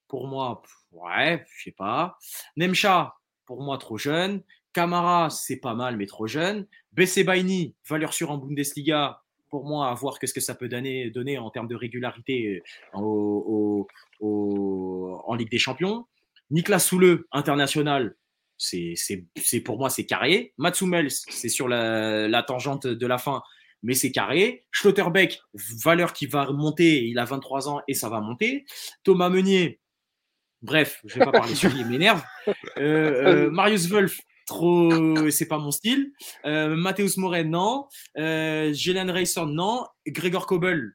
pour 0.08 0.28
moi, 0.28 0.64
ouais, 0.92 1.46
je 1.56 1.66
sais 1.66 1.72
pas. 1.72 2.18
Nemcha, 2.56 3.16
pour 3.46 3.62
moi, 3.62 3.78
trop 3.78 3.98
jeune. 3.98 4.42
Camara, 4.74 5.30
c'est 5.30 5.58
pas 5.58 5.74
mal, 5.74 5.98
mais 5.98 6.06
trop 6.06 6.28
jeune. 6.28 6.68
Baini, 6.94 7.76
valeur 7.88 8.14
sûre 8.14 8.32
en 8.32 8.38
Bundesliga, 8.38 9.22
pour 9.50 9.66
moi, 9.66 9.90
à 9.90 9.94
voir 9.94 10.18
ce 10.22 10.34
que 10.34 10.40
ça 10.42 10.56
peut 10.56 10.68
donner, 10.68 11.10
donner 11.10 11.38
en 11.38 11.50
termes 11.50 11.68
de 11.68 11.76
régularité 11.76 12.62
euh, 12.96 13.84
en 14.22 15.36
Ligue 15.36 15.52
des 15.52 15.58
Champions. 15.58 16.06
Niklas 16.50 16.80
Soule, 16.80 17.26
international, 17.32 18.16
c'est 18.58 18.96
pour 19.64 19.78
moi, 19.78 19.90
c'est 19.90 20.06
carré. 20.06 20.54
Matsumels, 20.58 21.12
c'est 21.12 21.50
sur 21.50 21.68
la, 21.68 22.28
la, 22.28 22.44
tangente 22.44 22.88
de 22.88 23.08
la 23.08 23.18
fin, 23.18 23.42
mais 23.84 23.94
c'est 23.94 24.12
carré. 24.12 24.66
Schlotterbeck, 24.72 25.40
valeur 25.84 26.14
qui 26.14 26.26
va 26.26 26.52
monter, 26.52 27.06
il 27.06 27.20
a 27.20 27.26
23 27.26 27.70
ans 27.70 27.82
et 27.88 27.94
ça 27.94 28.10
va 28.10 28.22
monter. 28.22 28.66
Thomas 29.04 29.30
Meunier, 29.30 29.80
bref, 30.62 31.02
je 31.06 31.16
ne 31.16 31.20
vais 31.20 31.26
pas 31.26 31.40
parler 31.40 31.56
sur 31.56 31.70
lui, 31.70 31.82
il 31.82 31.88
m'énerve. 31.88 32.24
Euh, 32.78 33.48
euh, 33.48 33.52
Marius 33.52 33.88
Wolf, 33.88 34.20
trop, 34.48 35.30
c'est 35.30 35.48
pas 35.48 35.60
mon 35.60 35.72
style. 35.72 36.12
Euh, 36.46 36.76
Matthäus 36.76 37.18
Moret, 37.18 37.44
non. 37.44 37.88
Euh, 38.18 38.74
Jelen 38.74 39.14
non. 39.48 39.86
Gregor 40.08 40.48
Kobel, 40.48 40.94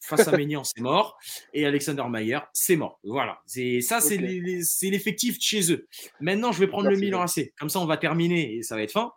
face 0.00 0.28
à 0.28 0.30
Ménian, 0.36 0.62
c'est 0.62 0.80
mort. 0.80 1.18
Et 1.52 1.66
Alexander 1.66 2.04
Mayer, 2.08 2.38
c'est 2.52 2.76
mort. 2.76 3.00
Voilà. 3.02 3.42
Ça, 3.80 4.00
c'est 4.00 4.18
l'effectif 4.18 5.38
chez 5.40 5.72
eux. 5.72 5.88
Maintenant, 6.20 6.52
je 6.52 6.60
vais 6.60 6.68
prendre 6.68 6.88
le 6.88 6.96
Milan 6.96 7.22
AC. 7.22 7.52
Comme 7.58 7.68
ça, 7.68 7.80
on 7.80 7.86
va 7.86 7.96
terminer 7.96 8.54
et 8.54 8.62
ça 8.62 8.76
va 8.76 8.82
être 8.82 8.92
fin. 8.92 9.12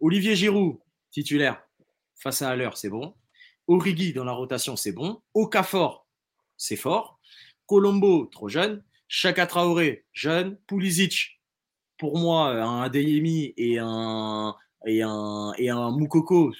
Olivier 0.00 0.36
Giroud, 0.36 0.78
titulaire, 1.10 1.62
face 2.16 2.42
à 2.42 2.54
l'heure, 2.56 2.76
c'est 2.76 2.88
bon. 2.88 3.14
Origi 3.66 4.12
dans 4.12 4.24
la 4.24 4.32
rotation, 4.32 4.76
c'est 4.76 4.92
bon. 4.92 5.20
Okafor, 5.34 6.06
c'est 6.56 6.76
fort. 6.76 7.18
Colombo, 7.66 8.26
trop 8.26 8.48
jeune. 8.48 8.84
Chaka 9.08 9.46
Traoré, 9.46 10.04
jeune. 10.12 10.58
Pulisic, 10.66 11.40
pour 11.98 12.18
moi, 12.18 12.50
un 12.50 12.82
Adeyemi 12.82 13.54
et 13.56 13.78
un, 13.78 14.54
et 14.86 15.02
un, 15.02 15.52
et 15.58 15.70
un 15.70 15.90
Moukoko, 15.90 16.52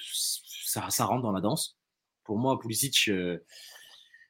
ça, 0.65 0.89
ça 0.89 1.05
rentre 1.05 1.23
dans 1.23 1.31
la 1.31 1.41
danse. 1.41 1.77
Pour 2.23 2.37
moi, 2.37 2.59
Pulisic, 2.59 3.09
euh, 3.09 3.37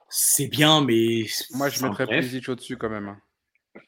c'est 0.09 0.47
bien, 0.47 0.81
mais. 0.81 1.25
Moi, 1.51 1.69
je 1.69 1.83
mettrais 1.83 2.07
Pulisic 2.07 2.49
au-dessus 2.49 2.77
quand 2.77 2.89
même. 2.89 3.15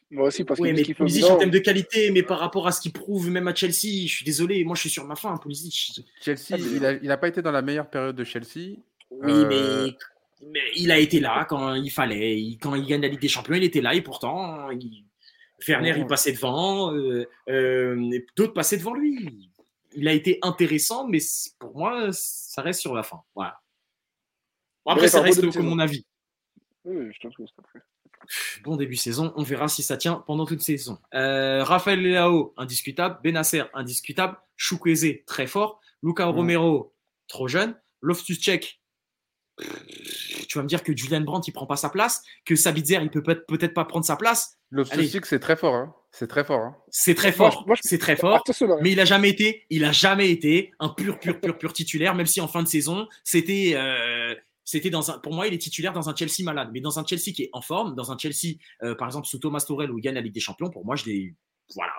Moi 0.09 0.27
aussi, 0.27 0.45
parce 0.45 0.59
oui, 0.59 0.71
que 0.71 0.75
mais 0.75 0.93
Pulisic 0.93 1.25
en 1.25 1.37
termes 1.37 1.51
de 1.51 1.59
qualité, 1.59 2.11
mais 2.11 2.23
par 2.23 2.39
rapport 2.39 2.67
à 2.67 2.71
ce 2.71 2.79
qu'il 2.79 2.93
prouve, 2.93 3.29
même 3.29 3.47
à 3.47 3.55
Chelsea, 3.55 4.05
je 4.05 4.15
suis 4.15 4.25
désolé, 4.25 4.63
moi 4.63 4.75
je 4.75 4.81
suis 4.81 4.89
sur 4.89 5.05
ma 5.05 5.15
fin, 5.15 5.35
Pulisic. 5.37 6.01
Chelsea, 6.21 6.57
il 6.57 7.07
n'a 7.07 7.17
pas 7.17 7.27
été 7.27 7.41
dans 7.41 7.51
la 7.51 7.61
meilleure 7.61 7.89
période 7.89 8.15
de 8.15 8.23
Chelsea. 8.23 8.77
Oui, 9.11 9.31
euh, 9.31 9.91
mais, 10.41 10.61
il 10.75 10.91
a 10.91 10.99
été 10.99 11.19
là 11.19 11.45
quand 11.49 11.73
il 11.73 11.89
fallait. 11.89 12.57
quand 12.61 12.75
il 12.75 12.85
gagne 12.85 13.01
la 13.01 13.07
Ligue 13.09 13.19
des 13.19 13.27
Champions, 13.27 13.55
il 13.55 13.63
était 13.63 13.81
là 13.81 13.93
et 13.93 14.01
pourtant, 14.01 14.69
il... 14.71 15.06
Werner, 15.65 15.95
il 15.97 16.05
passait 16.05 16.33
devant, 16.33 16.93
euh, 16.93 17.25
d'autres 18.35 18.53
passaient 18.53 18.77
devant 18.77 18.93
lui. 18.93 19.49
Il 19.93 20.07
a 20.07 20.13
été 20.13 20.37
intéressant, 20.41 21.07
mais 21.07 21.19
pour 21.59 21.75
moi, 21.75 22.09
ça 22.11 22.61
reste 22.61 22.81
sur 22.81 22.93
la 22.93 23.03
fin. 23.03 23.21
Voilà 23.33 23.59
après, 24.87 25.07
ça 25.07 25.21
reste 25.21 25.51
comme 25.51 25.67
mon 25.67 25.79
avis. 25.79 26.05
Oui, 26.85 27.11
je 27.11 27.19
trouve 27.19 27.47
Bon 28.63 28.75
début 28.75 28.95
de 28.95 28.99
saison, 28.99 29.33
on 29.35 29.43
verra 29.43 29.67
si 29.67 29.83
ça 29.83 29.95
tient 29.95 30.15
pendant 30.27 30.45
toute 30.45 30.61
saison. 30.61 30.97
Euh, 31.13 31.63
Raphaël 31.63 32.01
Leao, 32.01 32.53
indiscutable. 32.57 33.19
Benasser, 33.23 33.63
indiscutable. 33.73 34.37
Chukwueze, 34.57 35.23
très 35.25 35.47
fort. 35.47 35.79
Luca 36.03 36.25
Romero, 36.25 36.93
trop 37.27 37.47
jeune. 37.47 37.75
Loftus 38.01 38.39
Check, 38.39 38.76
tu 40.47 40.57
vas 40.57 40.63
me 40.63 40.67
dire 40.67 40.83
que 40.83 40.95
Julian 40.95 41.21
Brandt, 41.21 41.49
il 41.49 41.51
prend 41.51 41.65
pas 41.65 41.75
sa 41.75 41.89
place, 41.89 42.23
que 42.45 42.55
Sabitzer, 42.55 42.99
il 43.01 43.09
peut 43.09 43.23
peut-être 43.23 43.73
pas 43.73 43.85
prendre 43.85 44.05
sa 44.05 44.15
place. 44.15 44.57
Check, 45.09 45.25
c'est 45.25 45.39
très 45.39 45.55
fort. 45.55 45.75
Hein. 45.75 45.95
C'est 46.11 46.27
très 46.27 46.43
fort. 46.43 46.61
Hein. 46.61 46.75
C'est 46.89 47.15
très 47.15 47.31
fort. 47.31 47.65
c'est 47.81 47.97
très 47.97 48.15
fort. 48.15 48.43
Mais 48.81 48.91
il 48.91 48.99
a 48.99 49.05
jamais 49.05 49.29
été, 49.29 49.65
il 49.69 49.83
a 49.83 49.91
jamais 49.91 50.29
été 50.29 50.71
un 50.79 50.89
pur, 50.89 51.19
pur, 51.19 51.39
pur, 51.39 51.57
pur 51.57 51.73
titulaire, 51.73 52.15
même 52.15 52.25
si 52.25 52.41
en 52.41 52.47
fin 52.47 52.63
de 52.63 52.67
saison, 52.67 53.07
c'était, 53.23 53.73
euh, 53.75 54.35
c'était 54.63 54.89
dans 54.89 55.11
un, 55.11 55.19
pour 55.19 55.33
moi, 55.33 55.47
il 55.47 55.53
est 55.53 55.59
titulaire 55.59 55.93
dans 55.93 56.09
un 56.09 56.15
Chelsea 56.15 56.43
malade, 56.43 56.69
mais 56.73 56.81
dans 56.81 56.99
un 56.99 57.05
Chelsea 57.05 57.33
qui 57.33 57.43
est 57.43 57.49
en 57.53 57.61
forme, 57.61 57.95
dans 57.95 58.11
un 58.11 58.17
Chelsea, 58.17 58.57
euh, 58.83 58.95
par 58.95 59.07
exemple, 59.07 59.27
sous 59.27 59.39
Thomas 59.39 59.63
Tuchel 59.65 59.91
où 59.91 59.97
il 59.97 60.01
gagne 60.01 60.15
la 60.15 60.21
Ligue 60.21 60.33
des 60.33 60.39
Champions, 60.39 60.69
pour 60.69 60.85
moi, 60.85 60.95
je 60.95 61.05
l'ai, 61.05 61.35
voilà. 61.73 61.93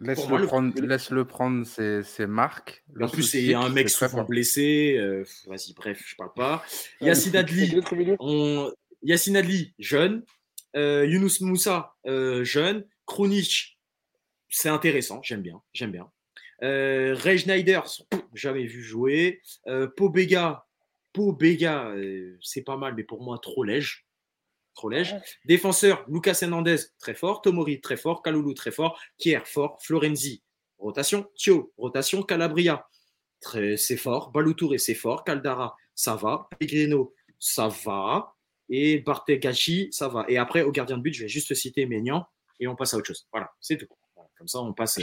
Laisse-le 0.00 0.46
prendre, 0.46 0.80
laisse 0.80 1.10
-le 1.10 1.24
prendre 1.24 1.66
ses, 1.66 2.26
marques. 2.26 2.84
En 3.00 3.08
plus, 3.08 3.24
c'est 3.24 3.54
un 3.54 3.68
mec 3.68 3.88
souvent 3.90 4.24
blessé. 4.24 4.96
Euh, 4.98 5.24
vas-y, 5.46 5.74
bref, 5.74 6.02
je 6.06 6.14
parle 6.16 6.32
pas. 6.34 6.64
Yacine 7.00 7.36
Adli, 7.36 7.80
on... 8.20 8.72
Yacine 9.02 9.36
Adli, 9.36 9.74
jeune. 9.78 10.24
Euh, 10.76 11.06
Younous 11.06 11.40
Moussa, 11.40 11.94
euh, 12.06 12.44
jeune. 12.44 12.84
Kronic, 13.06 13.78
c'est 14.48 14.68
intéressant, 14.68 15.20
j'aime 15.22 15.42
bien, 15.42 15.62
j'aime 15.72 15.92
bien. 15.92 16.10
Euh, 16.62 17.14
Ray 17.16 17.38
Schneider, 17.38 17.84
jamais 18.34 18.66
vu 18.66 18.82
jouer. 18.82 19.40
Pobega, 21.12 21.88
euh, 21.88 22.38
c'est 22.40 22.62
pas 22.62 22.76
mal, 22.76 22.94
mais 22.94 23.02
pour 23.02 23.22
moi, 23.22 23.38
trop 23.38 23.64
léger. 23.64 24.04
Trop. 24.78 24.90
Défenseur, 25.44 26.04
Lucas 26.08 26.38
Hernandez, 26.40 26.76
très 27.00 27.14
fort. 27.14 27.42
Tomori, 27.42 27.80
très 27.80 27.96
fort. 27.96 28.22
Kaloulou, 28.22 28.54
très 28.54 28.70
fort. 28.70 28.96
Kier, 29.18 29.40
fort. 29.44 29.76
Florenzi, 29.82 30.44
rotation. 30.78 31.26
Thio, 31.34 31.72
rotation. 31.76 32.22
Calabria, 32.22 32.86
c'est 33.42 33.96
fort. 33.96 34.30
Baloutouré, 34.30 34.78
c'est 34.78 34.94
fort. 34.94 35.24
Caldara, 35.24 35.74
ça 35.96 36.14
va. 36.14 36.48
Pellegrino, 36.56 37.12
ça 37.40 37.66
va. 37.66 38.36
Et 38.68 39.00
Bartegachi, 39.00 39.88
ça 39.90 40.06
va. 40.06 40.24
Et 40.28 40.38
après, 40.38 40.62
au 40.62 40.70
gardien 40.70 40.96
de 40.96 41.02
but, 41.02 41.12
je 41.12 41.22
vais 41.22 41.28
juste 41.28 41.52
citer 41.54 41.84
Ménian 41.84 42.24
et 42.60 42.68
on 42.68 42.76
passe 42.76 42.94
à 42.94 42.98
autre 42.98 43.08
chose. 43.08 43.26
Voilà, 43.32 43.50
c'est 43.60 43.78
tout. 43.78 43.88
Comme 44.36 44.46
ça, 44.46 44.60
on 44.60 44.72
passe. 44.72 45.00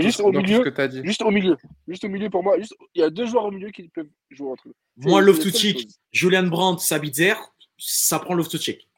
juste, 0.00 0.20
au 0.20 0.30
milieu, 0.30 0.62
juste 1.02 1.22
au 1.22 1.30
milieu. 1.32 1.56
Juste 1.88 2.04
au 2.04 2.08
milieu 2.08 2.30
pour 2.30 2.44
moi. 2.44 2.56
il 2.94 3.00
y 3.00 3.02
a 3.02 3.10
deux 3.10 3.26
joueurs 3.26 3.46
au 3.46 3.50
milieu 3.50 3.70
qui 3.72 3.88
peuvent 3.88 4.06
jouer 4.30 4.52
entre 4.52 4.68
eux. 4.68 4.74
Moi, 4.98 5.20
Loftuchik, 5.20 5.88
Julian 6.12 6.46
Brandt, 6.46 6.80
Sabitzer, 6.80 7.34
ça 7.78 8.18
prend 8.18 8.34
Loftuchik. 8.34 8.88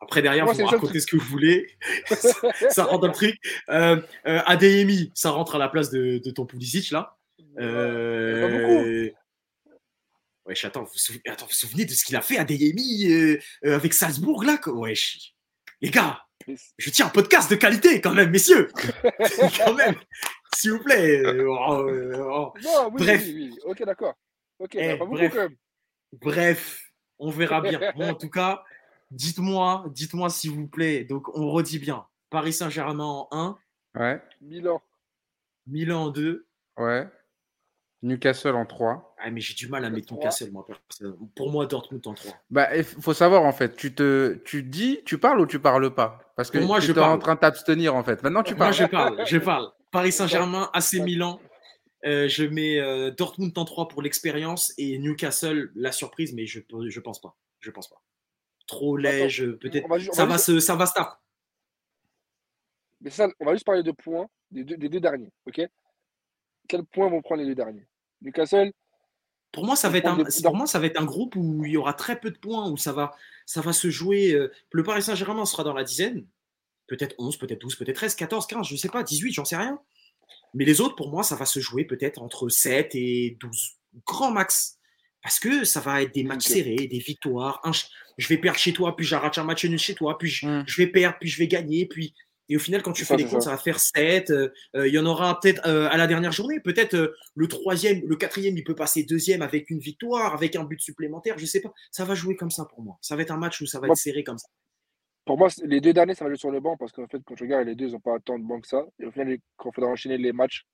Après, 0.00 0.22
derrière, 0.22 0.46
vous 0.46 0.64
racontez 0.64 1.00
ce 1.00 1.06
que 1.06 1.16
vous 1.16 1.26
voulez. 1.26 1.66
ça 2.70 2.84
rentre 2.84 3.00
dans 3.00 3.06
le 3.08 3.12
truc. 3.12 3.36
Euh, 3.68 4.00
euh, 4.26 4.40
Adeyemi, 4.46 5.10
ça 5.14 5.30
rentre 5.30 5.56
à 5.56 5.58
la 5.58 5.68
place 5.68 5.90
de, 5.90 6.18
ton 6.30 6.46
Pulisic, 6.46 6.90
là. 6.90 7.16
Euh... 7.58 9.08
Beaucoup. 9.08 9.18
Wesh, 10.48 10.64
attends, 10.64 10.84
vous 10.84 10.90
vous, 11.10 11.18
attends, 11.26 11.46
vous, 11.46 11.52
souvenez 11.52 11.84
de 11.84 11.92
ce 11.92 12.04
qu'il 12.04 12.16
a 12.16 12.22
fait 12.22 12.38
Adeyemi 12.38 13.12
euh, 13.12 13.38
euh, 13.66 13.76
avec 13.76 13.92
Salzbourg, 13.92 14.44
là 14.44 14.58
Wesh. 14.66 15.34
Les 15.82 15.90
gars, 15.90 16.22
je 16.78 16.90
tiens 16.90 17.06
un 17.06 17.10
podcast 17.10 17.50
de 17.50 17.56
qualité, 17.56 18.00
quand 18.00 18.14
même, 18.14 18.30
messieurs. 18.30 18.68
quand 19.58 19.74
même, 19.74 19.94
s'il 20.54 20.72
vous 20.72 20.82
plaît. 20.82 21.22
Oh, 21.44 21.86
oh. 21.86 22.52
Non, 22.62 22.90
oui, 22.92 23.04
Bref. 23.04 23.22
Oui, 23.26 23.34
oui. 23.34 23.58
Ok, 23.64 23.84
d'accord. 23.84 24.14
Ok, 24.58 24.74
eh, 24.74 24.96
pas 24.96 25.04
bref, 25.04 25.32
quand 25.34 25.42
même. 25.42 25.56
bref, 26.12 26.87
on 27.18 27.30
verra 27.30 27.60
bien. 27.60 27.80
Bon, 27.96 28.10
en 28.10 28.14
tout 28.14 28.30
cas, 28.30 28.62
dites-moi, 29.10 29.84
dites-moi 29.90 30.30
s'il 30.30 30.52
vous 30.52 30.66
plaît. 30.66 31.04
Donc, 31.04 31.28
on 31.36 31.50
redit 31.50 31.78
bien. 31.78 32.04
Paris 32.30 32.52
Saint-Germain 32.52 33.04
en 33.04 33.28
1. 33.30 33.58
Ouais. 33.98 34.22
Milan. 34.42 34.82
Milan 35.66 36.04
en 36.04 36.08
2. 36.10 36.46
Ouais. 36.76 37.08
Newcastle 38.02 38.54
en 38.54 38.64
3. 38.64 39.16
Ah, 39.18 39.30
mais 39.30 39.40
j'ai 39.40 39.54
du 39.54 39.66
mal 39.68 39.84
à 39.84 39.90
mettre 39.90 40.12
Newcastle, 40.12 40.52
moi. 40.52 40.66
Pour 41.34 41.50
moi, 41.50 41.66
Dortmund 41.66 42.06
en 42.06 42.14
3. 42.14 42.32
Bah, 42.50 42.76
il 42.76 42.84
faut 42.84 43.14
savoir, 43.14 43.42
en 43.42 43.52
fait, 43.52 43.74
tu 43.74 43.92
te 43.94 44.40
tu 44.44 44.62
dis, 44.62 45.00
tu 45.04 45.18
parles 45.18 45.40
ou 45.40 45.46
tu 45.46 45.58
parles 45.58 45.92
pas? 45.92 46.32
Parce 46.36 46.50
que 46.50 46.58
moi, 46.58 46.80
tu 46.80 46.92
es 46.92 46.98
en 46.98 47.18
train 47.18 47.34
de 47.34 47.40
t'abstenir, 47.40 47.96
en 47.96 48.04
fait. 48.04 48.22
Maintenant, 48.22 48.44
tu 48.44 48.54
parles. 48.54 48.76
Moi, 48.76 48.86
je 48.86 48.90
parle, 48.90 49.26
je 49.26 49.38
parle. 49.38 49.72
Paris 49.90 50.12
Saint-Germain, 50.12 50.70
AC 50.72 50.94
Milan, 51.00 51.40
euh, 52.04 52.28
je 52.28 52.44
mets 52.44 52.78
euh, 52.78 53.10
Dortmund 53.10 53.56
en 53.56 53.64
3 53.64 53.88
pour 53.88 54.02
l'expérience 54.02 54.72
et 54.78 54.98
Newcastle 54.98 55.70
la 55.74 55.92
surprise, 55.92 56.32
mais 56.32 56.46
je 56.46 56.60
je 56.88 57.00
pense 57.00 57.20
pas. 57.20 57.36
Je 57.60 57.70
pense 57.70 57.88
pas. 57.88 58.02
Trop 58.66 58.96
léger, 58.96 59.52
peut-être. 59.54 59.88
Ça 60.12 60.26
va, 60.26 60.38
se, 60.38 60.60
ça 60.60 60.76
va 60.76 60.86
start. 60.86 61.20
Mais 63.00 63.10
ça, 63.10 63.28
on 63.40 63.46
va 63.46 63.52
juste 63.52 63.64
parler 63.64 63.82
de 63.82 63.92
points 63.92 64.28
des 64.50 64.64
deux, 64.64 64.76
des 64.76 64.88
deux 64.88 65.00
derniers, 65.00 65.32
ok? 65.46 65.62
Quels 66.68 66.84
points 66.84 67.08
vont 67.08 67.22
prendre 67.22 67.42
les 67.42 67.48
deux 67.48 67.54
derniers? 67.54 67.86
Newcastle? 68.20 68.72
Pour 69.52 69.64
moi, 69.64 69.76
ça 69.76 69.88
va 69.88 69.98
être 69.98 70.06
un, 70.06 70.24
pour 70.42 70.56
moi, 70.56 70.66
ça 70.66 70.78
va 70.78 70.86
être 70.86 71.00
un 71.00 71.06
groupe 71.06 71.34
où 71.34 71.64
il 71.64 71.72
y 71.72 71.76
aura 71.76 71.94
très 71.94 72.20
peu 72.20 72.30
de 72.30 72.38
points, 72.38 72.70
où 72.70 72.76
ça 72.76 72.92
va, 72.92 73.16
ça 73.46 73.60
va 73.62 73.72
se 73.72 73.88
jouer. 73.88 74.32
Euh, 74.32 74.52
le 74.72 74.82
Paris 74.82 75.02
Saint-Germain 75.02 75.46
sera 75.46 75.64
dans 75.64 75.72
la 75.72 75.84
dizaine, 75.84 76.26
peut-être 76.86 77.14
11, 77.18 77.38
peut-être 77.38 77.60
12, 77.60 77.76
peut-être 77.76 77.96
13, 77.96 78.14
14, 78.14 78.46
15, 78.46 78.66
je 78.66 78.74
ne 78.74 78.78
sais 78.78 78.90
pas, 78.90 79.02
18, 79.02 79.32
j'en 79.32 79.46
sais 79.46 79.56
rien. 79.56 79.80
Mais 80.54 80.64
les 80.64 80.80
autres, 80.80 80.96
pour 80.96 81.10
moi, 81.10 81.22
ça 81.22 81.36
va 81.36 81.46
se 81.46 81.60
jouer 81.60 81.84
peut-être 81.84 82.20
entre 82.20 82.48
7 82.48 82.94
et 82.94 83.36
12. 83.40 83.78
Grand 84.06 84.30
max. 84.30 84.78
Parce 85.22 85.40
que 85.40 85.64
ça 85.64 85.80
va 85.80 86.02
être 86.02 86.14
des 86.14 86.22
matchs 86.22 86.46
serrés, 86.46 86.86
des 86.86 86.98
victoires. 86.98 87.60
je 88.16 88.28
vais 88.28 88.38
perdre 88.38 88.58
chez 88.58 88.72
toi, 88.72 88.96
puis 88.96 89.04
j'arrache 89.04 89.38
un 89.38 89.44
match 89.44 89.64
nul 89.64 89.78
chez 89.78 89.94
toi, 89.94 90.16
puis 90.16 90.28
je, 90.28 90.46
mm. 90.46 90.64
je, 90.66 90.76
vais 90.76 90.86
perdre, 90.86 91.16
puis 91.20 91.28
je 91.28 91.38
vais 91.38 91.48
gagner. 91.48 91.86
Puis 91.86 92.14
Et 92.48 92.56
au 92.56 92.60
final, 92.60 92.82
quand 92.82 92.92
tu 92.92 93.04
fais 93.04 93.16
les 93.16 93.24
comptes, 93.24 93.42
ça. 93.42 93.50
va 93.50 93.58
faire 93.58 93.80
7. 93.80 94.30
Euh, 94.30 94.50
il 94.86 94.94
y 94.94 94.98
en 94.98 95.06
aura 95.06 95.38
peut-être 95.40 95.66
à 95.66 95.96
la 95.96 96.06
dernière 96.06 96.32
journée. 96.32 96.60
Peut-être 96.60 97.14
le 97.34 97.48
troisième, 97.48 98.02
le 98.06 98.16
quatrième, 98.16 98.56
il 98.56 98.64
peut 98.64 98.76
passer 98.76 99.02
deuxième 99.02 99.42
avec 99.42 99.70
une 99.70 99.80
victoire, 99.80 100.34
avec 100.34 100.56
un 100.56 100.64
but 100.64 100.80
supplémentaire. 100.80 101.36
Je 101.36 101.46
sais 101.46 101.60
pas. 101.60 101.72
Ça 101.90 102.04
va 102.04 102.14
jouer 102.14 102.36
comme 102.36 102.50
ça 102.50 102.64
pour 102.64 102.82
moi. 102.82 102.96
Ça 103.02 103.16
va 103.16 103.22
être 103.22 103.32
un 103.32 103.38
match 103.38 103.60
où 103.60 103.66
ça 103.66 103.80
va 103.80 103.88
être 103.88 103.96
serré 103.96 104.22
comme 104.24 104.38
ça. 104.38 104.48
Pour 105.28 105.36
moi, 105.36 105.48
les 105.62 105.82
deux 105.82 105.92
derniers, 105.92 106.14
ça 106.14 106.24
va 106.24 106.30
jouer 106.30 106.38
sur 106.38 106.50
le 106.50 106.58
banc 106.58 106.78
parce 106.78 106.90
qu'en 106.90 107.06
fait, 107.06 107.20
quand 107.22 107.36
je 107.36 107.44
regarde, 107.44 107.66
les 107.66 107.74
deux, 107.74 107.88
ils 107.88 107.92
n'ont 107.92 108.00
pas 108.00 108.18
tant 108.18 108.38
de 108.38 108.44
banc 108.44 108.62
que 108.62 108.66
ça. 108.66 108.86
Et 108.98 109.04
au 109.04 109.10
final, 109.10 109.36
quand 109.58 109.68
il 109.68 109.74
faudra 109.74 109.90
enchaîner 109.90 110.16
les 110.16 110.32
matchs 110.32 110.64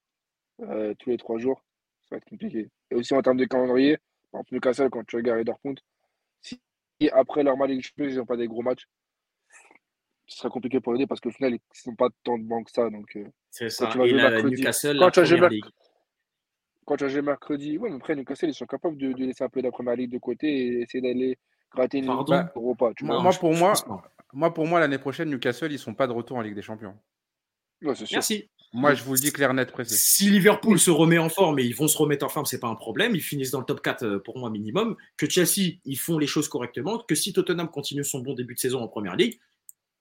tous 0.61 1.11
les 1.11 1.16
trois 1.16 1.38
jours, 1.38 1.61
ça 2.02 2.14
va 2.14 2.18
être 2.18 2.24
compliqué. 2.24 2.70
Et 2.92 2.94
aussi 2.94 3.14
en 3.14 3.20
termes 3.20 3.36
de 3.36 3.46
calendrier, 3.46 3.98
par 4.30 4.42
exemple, 4.42 4.55
Newcastle, 4.55 4.90
quand 4.90 5.05
tu 5.09 5.16
regardes 5.16 5.42
Dortmund, 5.42 5.80
si 6.40 6.61
après 7.12 7.42
leur 7.42 7.57
match 7.57 7.72
ils 7.98 8.14
n'ont 8.14 8.26
pas 8.26 8.36
des 8.36 8.46
gros 8.46 8.62
matchs, 8.62 8.86
ce 10.26 10.38
sera 10.38 10.50
compliqué 10.50 10.78
pour 10.78 10.94
aider 10.94 11.09
parce 11.09 11.20
qu'au 11.20 11.32
final, 11.32 11.55
ils 11.55 11.88
n'ont 11.90 11.96
pas 11.96 12.11
tant 12.22 12.38
de 12.38 12.44
banques 12.44 12.66
que 12.66 12.72
ça. 12.74 12.88
Donc, 12.90 13.09
euh, 13.16 13.24
c'est 13.50 13.70
ça. 13.70 13.88
Tu 13.88 14.00
et 14.02 14.12
la, 14.12 14.40
Newcastle, 14.40 14.96
quand, 15.00 15.11
tu 15.11 15.18
as 15.18 15.24
joué 15.24 15.61
quand 16.84 16.96
tu 16.96 17.02
as 17.02 17.09
joué 17.09 17.22
mercredi, 17.22 17.76
ouais, 17.76 17.90
mais 17.90 17.96
après, 17.96 18.14
Newcastle, 18.14 18.50
ils 18.50 18.55
sont 18.55 18.66
capables 18.66 18.98
de, 18.98 19.14
de, 19.14 19.24
laisser 19.24 19.42
un 19.42 19.48
peu 19.48 19.61
la 19.61 19.72
première 19.72 19.96
ligue 19.96 20.12
de 20.12 20.18
côté 20.18 20.46
et 20.46 20.82
essayer 20.82 21.02
d'aller 21.02 21.38
gratter. 21.74 22.00
Tu 22.00 22.06
moi, 22.06 23.32
pour 23.32 23.54
moi, 23.54 23.72
moi, 24.32 24.52
pour 24.52 24.66
moi, 24.66 24.80
l'année 24.80 24.98
prochaine, 24.98 25.30
Newcastle, 25.30 25.70
ils 25.70 25.74
ne 25.74 25.78
sont 25.78 25.94
pas 25.94 26.06
de 26.06 26.12
retour 26.12 26.36
en 26.36 26.40
Ligue 26.40 26.54
des 26.54 26.62
Champions. 26.62 26.94
Ouais, 27.82 27.94
sûr. 27.94 28.06
Merci. 28.12 28.48
Moi, 28.72 28.94
je 28.94 29.04
vous 29.04 29.14
le 29.14 29.20
dis 29.20 29.32
clair, 29.32 29.54
net, 29.54 29.70
précis. 29.70 29.94
Si 29.96 30.30
Liverpool 30.30 30.80
se 30.80 30.90
remet 30.90 31.18
en 31.18 31.28
forme 31.28 31.60
et 31.60 31.62
ils 31.62 31.76
vont 31.76 31.86
se 31.86 31.96
remettre 31.96 32.26
en 32.26 32.28
forme, 32.28 32.44
c'est 32.44 32.58
pas 32.58 32.66
un 32.66 32.74
problème. 32.74 33.14
Ils 33.14 33.22
finissent 33.22 33.52
dans 33.52 33.60
le 33.60 33.64
top 33.64 33.80
4 33.80 34.04
euh, 34.04 34.18
pour 34.18 34.36
moi 34.36 34.50
minimum. 34.50 34.96
Que 35.16 35.30
Chelsea, 35.30 35.78
ils 35.84 35.96
font 35.96 36.18
les 36.18 36.26
choses 36.26 36.48
correctement. 36.48 36.98
Que 36.98 37.14
si 37.14 37.32
Tottenham 37.32 37.70
continue 37.70 38.02
son 38.02 38.18
bon 38.18 38.34
début 38.34 38.54
de 38.54 38.58
saison 38.58 38.80
en 38.80 38.88
première 38.88 39.14
ligue, 39.14 39.38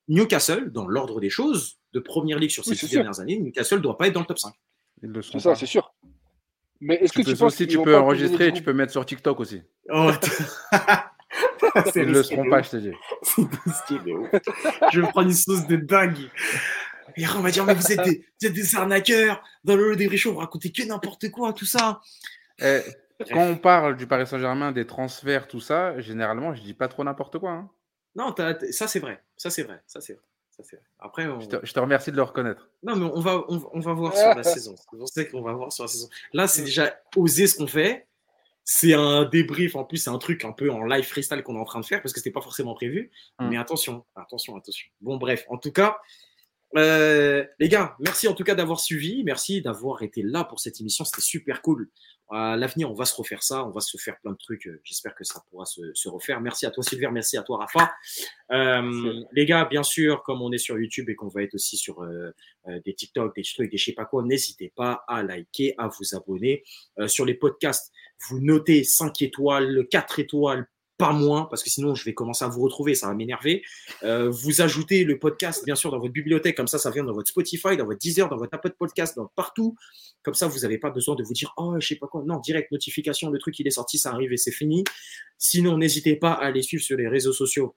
Newcastle, 0.08 0.72
dans 0.72 0.88
l'ordre 0.88 1.20
des 1.20 1.30
choses, 1.30 1.78
de 1.94 2.00
première 2.00 2.40
ligue 2.40 2.50
sur 2.50 2.66
ces 2.66 2.74
six 2.74 2.90
dernières 2.90 3.20
années, 3.20 3.38
Newcastle 3.38 3.78
ne 3.78 3.84
doit 3.84 3.98
pas 3.98 4.08
être 4.08 4.14
dans 4.14 4.22
le 4.22 4.26
top 4.26 4.40
5. 4.40 4.54
C'est 5.22 5.40
ça, 5.40 5.54
c'est 5.54 5.68
sûr. 5.68 5.94
Mais 6.82 6.96
est-ce 6.96 7.14
que 7.14 7.22
tu, 7.22 7.36
penses 7.36 7.54
aussi, 7.54 7.68
tu 7.68 7.82
peux 7.82 7.96
enregistrer 7.96 8.48
et 8.48 8.54
tu 8.54 8.64
peux 8.64 8.74
mettre 8.74 8.92
sur 8.92 9.06
TikTok 9.06 9.40
aussi. 9.40 9.62
Oh, 9.90 10.12
Ils 11.96 12.08
ne 12.08 12.14
le 12.14 12.24
seront 12.24 12.50
pas, 12.50 12.62
je 12.62 12.70
te 12.70 12.78
dis. 12.78 12.92
je 14.92 15.02
vais 15.02 15.08
prendre 15.08 15.28
une 15.28 15.34
sauce 15.34 15.66
de 15.68 15.76
dingue. 15.76 16.30
Et 17.16 17.28
on 17.28 17.42
va 17.42 17.52
dire, 17.52 17.66
mais 17.66 17.74
vous 17.74 17.92
êtes 17.92 18.04
des, 18.04 18.26
vous 18.40 18.48
êtes 18.48 18.54
des 18.54 18.76
arnaqueurs. 18.76 19.44
Dans 19.64 19.76
le 19.76 19.96
des 19.96 20.18
Show, 20.18 20.34
vous 20.34 20.40
racontez 20.40 20.72
que 20.72 20.84
n'importe 20.84 21.30
quoi, 21.32 21.54
tout 21.54 21.66
ça. 21.66 22.02
Eh, 22.60 22.82
quand 23.32 23.42
on 23.42 23.58
parle 23.58 23.98
du 23.98 24.08
Paris 24.08 24.28
Saint-Germain, 24.28 24.72
des 24.72 24.86
transferts, 24.86 25.48
tout 25.48 25.60
ça, 25.60 26.00
généralement, 26.00 26.54
je 26.54 26.62
dis 26.62 26.74
pas 26.74 26.88
trop 26.88 27.04
n'importe 27.04 27.40
quoi. 27.40 27.52
Hein. 27.52 27.70
Non, 28.16 28.34
ça 28.72 28.88
c'est 28.88 29.00
vrai. 29.00 29.22
Ça 29.38 29.50
c'est 29.50 29.64
vrai. 29.64 29.82
Ça 29.88 30.02
c'est 30.02 30.14
vrai. 30.14 30.24
Après, 31.00 31.28
je, 31.64 31.74
te, 31.74 31.80
remercie 31.80 32.12
de 32.12 32.16
le 32.16 32.22
reconnaître. 32.24 32.70
Non, 32.84 32.96
mais 32.96 33.06
on 33.06 33.20
va, 33.20 33.44
on, 33.50 33.80
va 33.80 33.94
voir 33.94 34.16
sur 34.16 34.36
la 34.36 34.44
saison. 34.44 34.76
C'est 35.08 35.30
qu'on 35.30 35.42
va 35.42 35.54
voir 35.54 35.72
sur 35.74 35.84
la 35.86 35.88
saison. 35.88 36.08
Là, 36.32 36.48
c'est 36.48 36.64
déjà 36.64 36.96
oser 37.16 37.48
ce 37.48 37.58
qu'on 37.58 37.68
fait. 37.68 38.08
C'est 38.66 38.94
un 38.94 39.26
débrief, 39.26 39.76
en 39.76 39.84
plus, 39.84 39.98
c'est 39.98 40.10
un 40.10 40.18
truc 40.18 40.46
un 40.46 40.54
peu 40.54 40.72
en 40.72 40.86
live 40.86 41.04
freestyle 41.04 41.44
qu'on 41.44 41.56
est 41.56 41.60
en 41.60 41.66
train 41.66 41.82
de 41.82 41.86
faire 41.86 42.02
parce 42.02 42.14
que 42.14 42.20
c'était 42.20 42.32
pas 42.32 42.42
forcément 42.42 42.74
prévu. 42.74 43.12
Hum. 43.40 43.50
Mais 43.50 43.58
attention, 43.58 44.06
attention, 44.16 44.56
attention. 44.56 44.88
Bon, 45.02 45.18
bref, 45.18 45.46
en 45.50 45.58
tout 45.58 45.72
cas, 45.72 45.98
euh, 46.76 47.46
les 47.60 47.70
gars, 47.70 47.96
merci 48.00 48.28
en 48.28 48.34
tout 48.34 48.44
cas 48.44 48.56
d'avoir 48.56 48.80
suivi. 48.80 49.24
Merci 49.24 49.62
d'avoir 49.62 50.02
été 50.02 50.22
là 50.24 50.44
pour 50.44 50.60
cette 50.60 50.80
émission. 50.80 51.06
C'était 51.06 51.22
super 51.22 51.62
cool. 51.62 51.90
À 52.30 52.56
l'avenir, 52.56 52.90
on 52.90 52.96
va 52.96 53.06
se 53.06 53.16
refaire 53.16 53.44
ça. 53.44 53.64
On 53.64 53.70
va 53.70 53.80
se 53.80 53.96
faire 53.98 54.20
plein 54.22 54.32
de 54.32 54.38
trucs. 54.38 54.68
J'espère 54.84 55.14
que 55.14 55.24
ça 55.24 55.44
pourra 55.50 55.66
se, 55.66 56.10
refaire. 56.10 56.42
Merci 56.42 56.66
à 56.66 56.72
toi, 56.72 56.84
Sylvain. 56.84 57.12
Merci 57.12 57.38
à 57.38 57.44
toi, 57.44 57.58
Rafa. 57.58 57.94
Euh, 58.52 59.24
les 59.34 59.46
gars, 59.46 59.66
bien 59.66 59.84
sûr, 59.84 60.24
comme 60.24 60.42
on 60.42 60.52
est 60.52 60.58
sur 60.58 60.80
YouTube 60.80 61.10
et 61.10 61.16
qu'on 61.16 61.28
va 61.28 61.44
être 61.44 61.54
aussi 61.54 61.78
sur 61.78 62.02
euh, 62.02 62.32
des 62.86 62.94
TikTok, 62.96 63.36
des 63.36 63.44
trucs, 63.44 63.70
des 63.70 63.78
je 63.78 63.86
sais 63.86 63.94
pas 63.94 64.06
quoi, 64.06 64.24
n'hésitez 64.24 64.74
pas 64.76 65.04
à 65.08 65.22
liker, 65.22 65.76
à 65.78 65.90
vous 65.90 66.16
abonner. 66.16 66.64
sur 67.08 67.26
les 67.26 67.36
podcasts, 67.36 67.92
vous 68.30 68.40
notez 68.40 68.84
5 68.84 69.22
étoiles, 69.22 69.88
4 69.90 70.20
étoiles, 70.20 70.68
pas 70.98 71.12
moins, 71.12 71.46
parce 71.46 71.64
que 71.64 71.70
sinon 71.70 71.96
je 71.96 72.06
vais 72.06 72.14
commencer 72.14 72.46
à 72.46 72.48
vous 72.48 72.62
retrouver, 72.62 72.96
ça 72.96 73.08
va 73.08 73.14
m'énerver. 73.14 73.64
Euh, 74.04 74.30
vous 74.30 74.62
ajoutez 74.62 75.04
le 75.04 75.18
podcast, 75.18 75.66
bien 75.66 75.76
sûr, 75.76 75.92
dans 75.92 76.00
votre 76.00 76.14
bibliothèque, 76.14 76.56
comme 76.56 76.68
ça, 76.68 76.78
ça 76.78 76.92
vient 76.92 77.04
dans 77.04 77.14
votre 77.14 77.30
Spotify, 77.30 77.76
dans 77.78 77.86
votre 77.86 78.00
Deezer, 78.00 78.30
dans 78.30 78.38
votre 78.38 78.54
Apple 78.54 78.74
Podcast, 78.78 79.16
dans 79.16 79.30
partout. 79.36 79.76
Comme 80.24 80.36
ça, 80.36 80.48
vous 80.48 80.60
n'avez 80.60 80.78
pas 80.78 80.92
besoin 80.92 81.16
de 81.16 81.24
vous 81.24 81.34
dire, 81.34 81.54
oh, 81.58 81.76
je 81.80 81.88
sais 81.88 81.96
pas 81.96 82.08
quoi. 82.08 82.24
Non, 82.26 82.40
direct 82.40 82.72
notification, 82.72 83.30
le 83.30 83.40
truc, 83.40 83.60
il 83.60 83.68
est 83.68 83.72
sorti, 83.72 83.98
ça 83.98 84.12
arrive 84.12 84.32
et 84.32 84.38
c'est 84.38 84.52
fini. 84.52 84.84
Sinon, 85.38 85.78
n'hésitez 85.78 86.16
pas 86.16 86.32
à 86.32 86.46
aller 86.46 86.62
suivre 86.62 86.84
sur 86.84 86.96
les 86.96 87.08
réseaux 87.08 87.34
sociaux. 87.34 87.76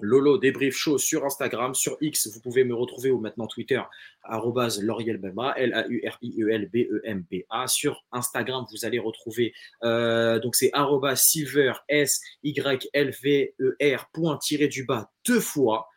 Lolo 0.00 0.38
Débrief 0.38 0.74
Show 0.76 0.98
sur 0.98 1.24
Instagram, 1.24 1.74
sur 1.74 1.96
X, 2.00 2.28
vous 2.32 2.40
pouvez 2.40 2.64
me 2.64 2.74
retrouver 2.74 3.10
ou 3.10 3.20
maintenant 3.20 3.46
Twitter, 3.46 3.80
Laurielbemba, 4.28 5.54
L-A-U-R-I-E-L-B-E-M-B-A. 5.56 7.68
Sur 7.68 8.04
Instagram, 8.12 8.66
vous 8.70 8.84
allez 8.84 8.98
retrouver, 8.98 9.54
euh, 9.82 10.38
donc 10.40 10.56
c'est 10.56 10.70
silver, 11.14 11.72
S-Y-L-V-E-R, 11.88 12.90
point 14.12 14.36
tiré 14.38 14.68
du 14.68 14.84
bas 14.84 15.10
deux 15.26 15.40
fois. 15.40 15.88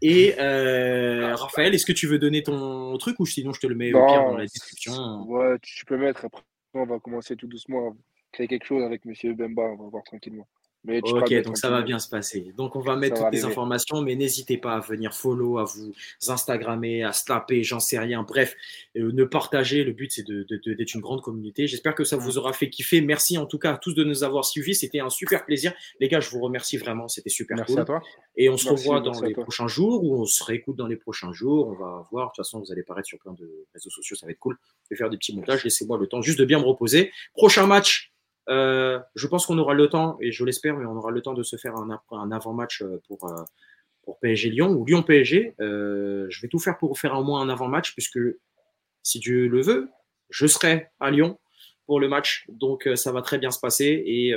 Et 0.00 0.36
euh, 0.38 1.34
Raphaël, 1.34 1.74
est-ce 1.74 1.86
que 1.86 1.92
tu 1.92 2.06
veux 2.06 2.20
donner 2.20 2.44
ton 2.44 2.96
truc 2.98 3.18
ou 3.18 3.26
sinon 3.26 3.52
je 3.52 3.58
te 3.60 3.66
le 3.66 3.74
mets 3.74 3.92
au 3.92 4.06
pire 4.06 4.22
dans 4.24 4.36
la 4.36 4.44
description? 4.44 5.24
Ouais, 5.24 5.56
tu 5.60 5.84
peux 5.84 5.96
mettre. 5.96 6.24
Après, 6.24 6.42
on 6.74 6.86
va 6.86 7.00
commencer 7.00 7.34
tout 7.34 7.48
doucement 7.48 7.88
à 7.88 7.92
créer 8.30 8.46
quelque 8.46 8.66
chose 8.66 8.84
avec 8.84 9.04
Monsieur 9.04 9.34
Bemba. 9.34 9.62
On 9.62 9.76
va 9.76 9.88
voir 9.88 10.04
tranquillement 10.04 10.46
ok, 10.88 11.42
donc 11.42 11.58
ça 11.58 11.70
va 11.70 11.82
bien 11.82 11.98
se 11.98 12.08
passer. 12.08 12.52
Donc 12.56 12.76
on 12.76 12.80
va 12.80 12.96
mettre 12.96 13.22
toutes 13.22 13.32
les 13.32 13.44
informations, 13.44 14.02
mais 14.02 14.14
n'hésitez 14.14 14.56
pas 14.56 14.74
à 14.74 14.80
venir 14.80 15.14
follow, 15.14 15.58
à 15.58 15.64
vous 15.64 15.92
Instagrammer, 16.28 17.04
à 17.04 17.12
snapper, 17.12 17.62
j'en 17.62 17.80
sais 17.80 17.98
rien. 17.98 18.22
Bref, 18.22 18.56
euh, 18.96 19.12
ne 19.12 19.24
partagez. 19.24 19.84
Le 19.84 19.92
but 19.92 20.10
c'est 20.12 20.26
d'être 20.26 20.48
de, 20.48 20.74
de, 20.74 20.86
une 20.94 21.00
grande 21.00 21.22
communauté. 21.22 21.66
J'espère 21.66 21.94
que 21.94 22.04
ça 22.04 22.16
vous 22.16 22.38
aura 22.38 22.52
fait 22.52 22.70
kiffer. 22.70 23.00
Merci 23.00 23.38
en 23.38 23.46
tout 23.46 23.58
cas 23.58 23.74
à 23.74 23.78
tous 23.78 23.94
de 23.94 24.04
nous 24.04 24.24
avoir 24.24 24.44
suivis. 24.44 24.74
C'était 24.74 25.00
un 25.00 25.10
super 25.10 25.44
plaisir. 25.44 25.72
Les 26.00 26.08
gars, 26.08 26.20
je 26.20 26.30
vous 26.30 26.40
remercie 26.40 26.76
vraiment. 26.76 27.08
C'était 27.08 27.30
super 27.30 27.56
merci 27.56 27.78
à 27.78 27.84
toi. 27.84 28.00
Et 28.36 28.48
on 28.48 28.56
se 28.56 28.68
revoit 28.68 29.00
dans 29.00 29.20
les 29.20 29.34
prochains 29.34 29.68
jours 29.68 30.04
ou 30.04 30.20
on 30.20 30.24
se 30.24 30.42
réécoute 30.44 30.76
dans 30.76 30.86
les 30.86 30.96
prochains 30.96 31.32
jours. 31.32 31.68
On 31.68 31.74
va 31.74 32.06
voir. 32.10 32.26
De 32.26 32.30
toute 32.30 32.44
façon, 32.44 32.60
vous 32.60 32.72
allez 32.72 32.82
paraître 32.82 33.08
sur 33.08 33.18
plein 33.18 33.32
de 33.32 33.66
réseaux 33.74 33.90
sociaux. 33.90 34.16
Ça 34.16 34.26
va 34.26 34.32
être 34.32 34.38
cool. 34.38 34.56
Je 34.84 34.94
vais 34.94 34.96
faire 34.96 35.10
des 35.10 35.16
petits 35.16 35.34
montages. 35.34 35.64
Laissez-moi 35.64 35.98
le 35.98 36.06
temps 36.06 36.22
juste 36.22 36.38
de 36.38 36.44
bien 36.44 36.58
me 36.58 36.64
reposer. 36.64 37.12
Prochain 37.34 37.66
match. 37.66 38.12
Euh, 38.48 38.98
je 39.14 39.26
pense 39.26 39.46
qu'on 39.46 39.58
aura 39.58 39.74
le 39.74 39.88
temps, 39.88 40.16
et 40.20 40.32
je 40.32 40.44
l'espère, 40.44 40.76
mais 40.76 40.86
on 40.86 40.96
aura 40.96 41.10
le 41.10 41.20
temps 41.20 41.34
de 41.34 41.42
se 41.42 41.56
faire 41.56 41.76
un, 41.76 42.00
un 42.10 42.32
avant-match 42.32 42.82
euh, 42.82 43.00
pour, 43.06 43.24
euh, 43.30 43.42
pour 44.02 44.18
PSG 44.20 44.50
Lyon 44.50 44.70
ou 44.70 44.84
Lyon 44.84 45.02
PSG. 45.02 45.54
je 45.58 46.40
vais 46.40 46.48
tout 46.48 46.58
faire 46.58 46.78
pour 46.78 46.98
faire 46.98 47.18
au 47.18 47.24
moins 47.24 47.40
un 47.42 47.48
avant-match, 47.48 47.92
puisque 47.92 48.18
si 49.02 49.18
Dieu 49.18 49.48
le 49.48 49.62
veut, 49.62 49.88
je 50.30 50.46
serai 50.46 50.88
à 51.00 51.10
Lyon 51.10 51.38
pour 51.86 52.00
le 52.00 52.08
match. 52.08 52.46
Donc 52.48 52.88
ça 52.96 53.12
va 53.12 53.22
très 53.22 53.38
bien 53.38 53.50
se 53.50 53.60
passer. 53.60 54.02
Et 54.06 54.34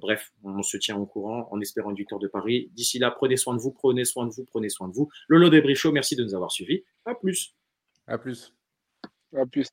bref, 0.00 0.32
on 0.44 0.62
se 0.62 0.76
tient 0.76 0.96
au 0.96 1.06
courant 1.06 1.48
en 1.50 1.60
espérant 1.60 1.90
une 1.90 1.96
victoire 1.96 2.20
de 2.20 2.28
Paris. 2.28 2.70
D'ici 2.72 2.98
là, 2.98 3.10
prenez 3.10 3.36
soin 3.36 3.54
de 3.54 3.60
vous, 3.60 3.70
prenez 3.70 4.04
soin 4.04 4.26
de 4.26 4.32
vous, 4.32 4.44
prenez 4.44 4.68
soin 4.68 4.88
de 4.88 4.94
vous. 4.94 5.10
Lolo 5.28 5.48
Debricho, 5.50 5.92
merci 5.92 6.16
de 6.16 6.24
nous 6.24 6.34
avoir 6.34 6.50
suivis. 6.50 6.84
À 7.04 7.14
plus. 7.14 7.54
À 8.06 8.18
plus. 8.18 8.54
À 9.34 9.46
plus. 9.46 9.68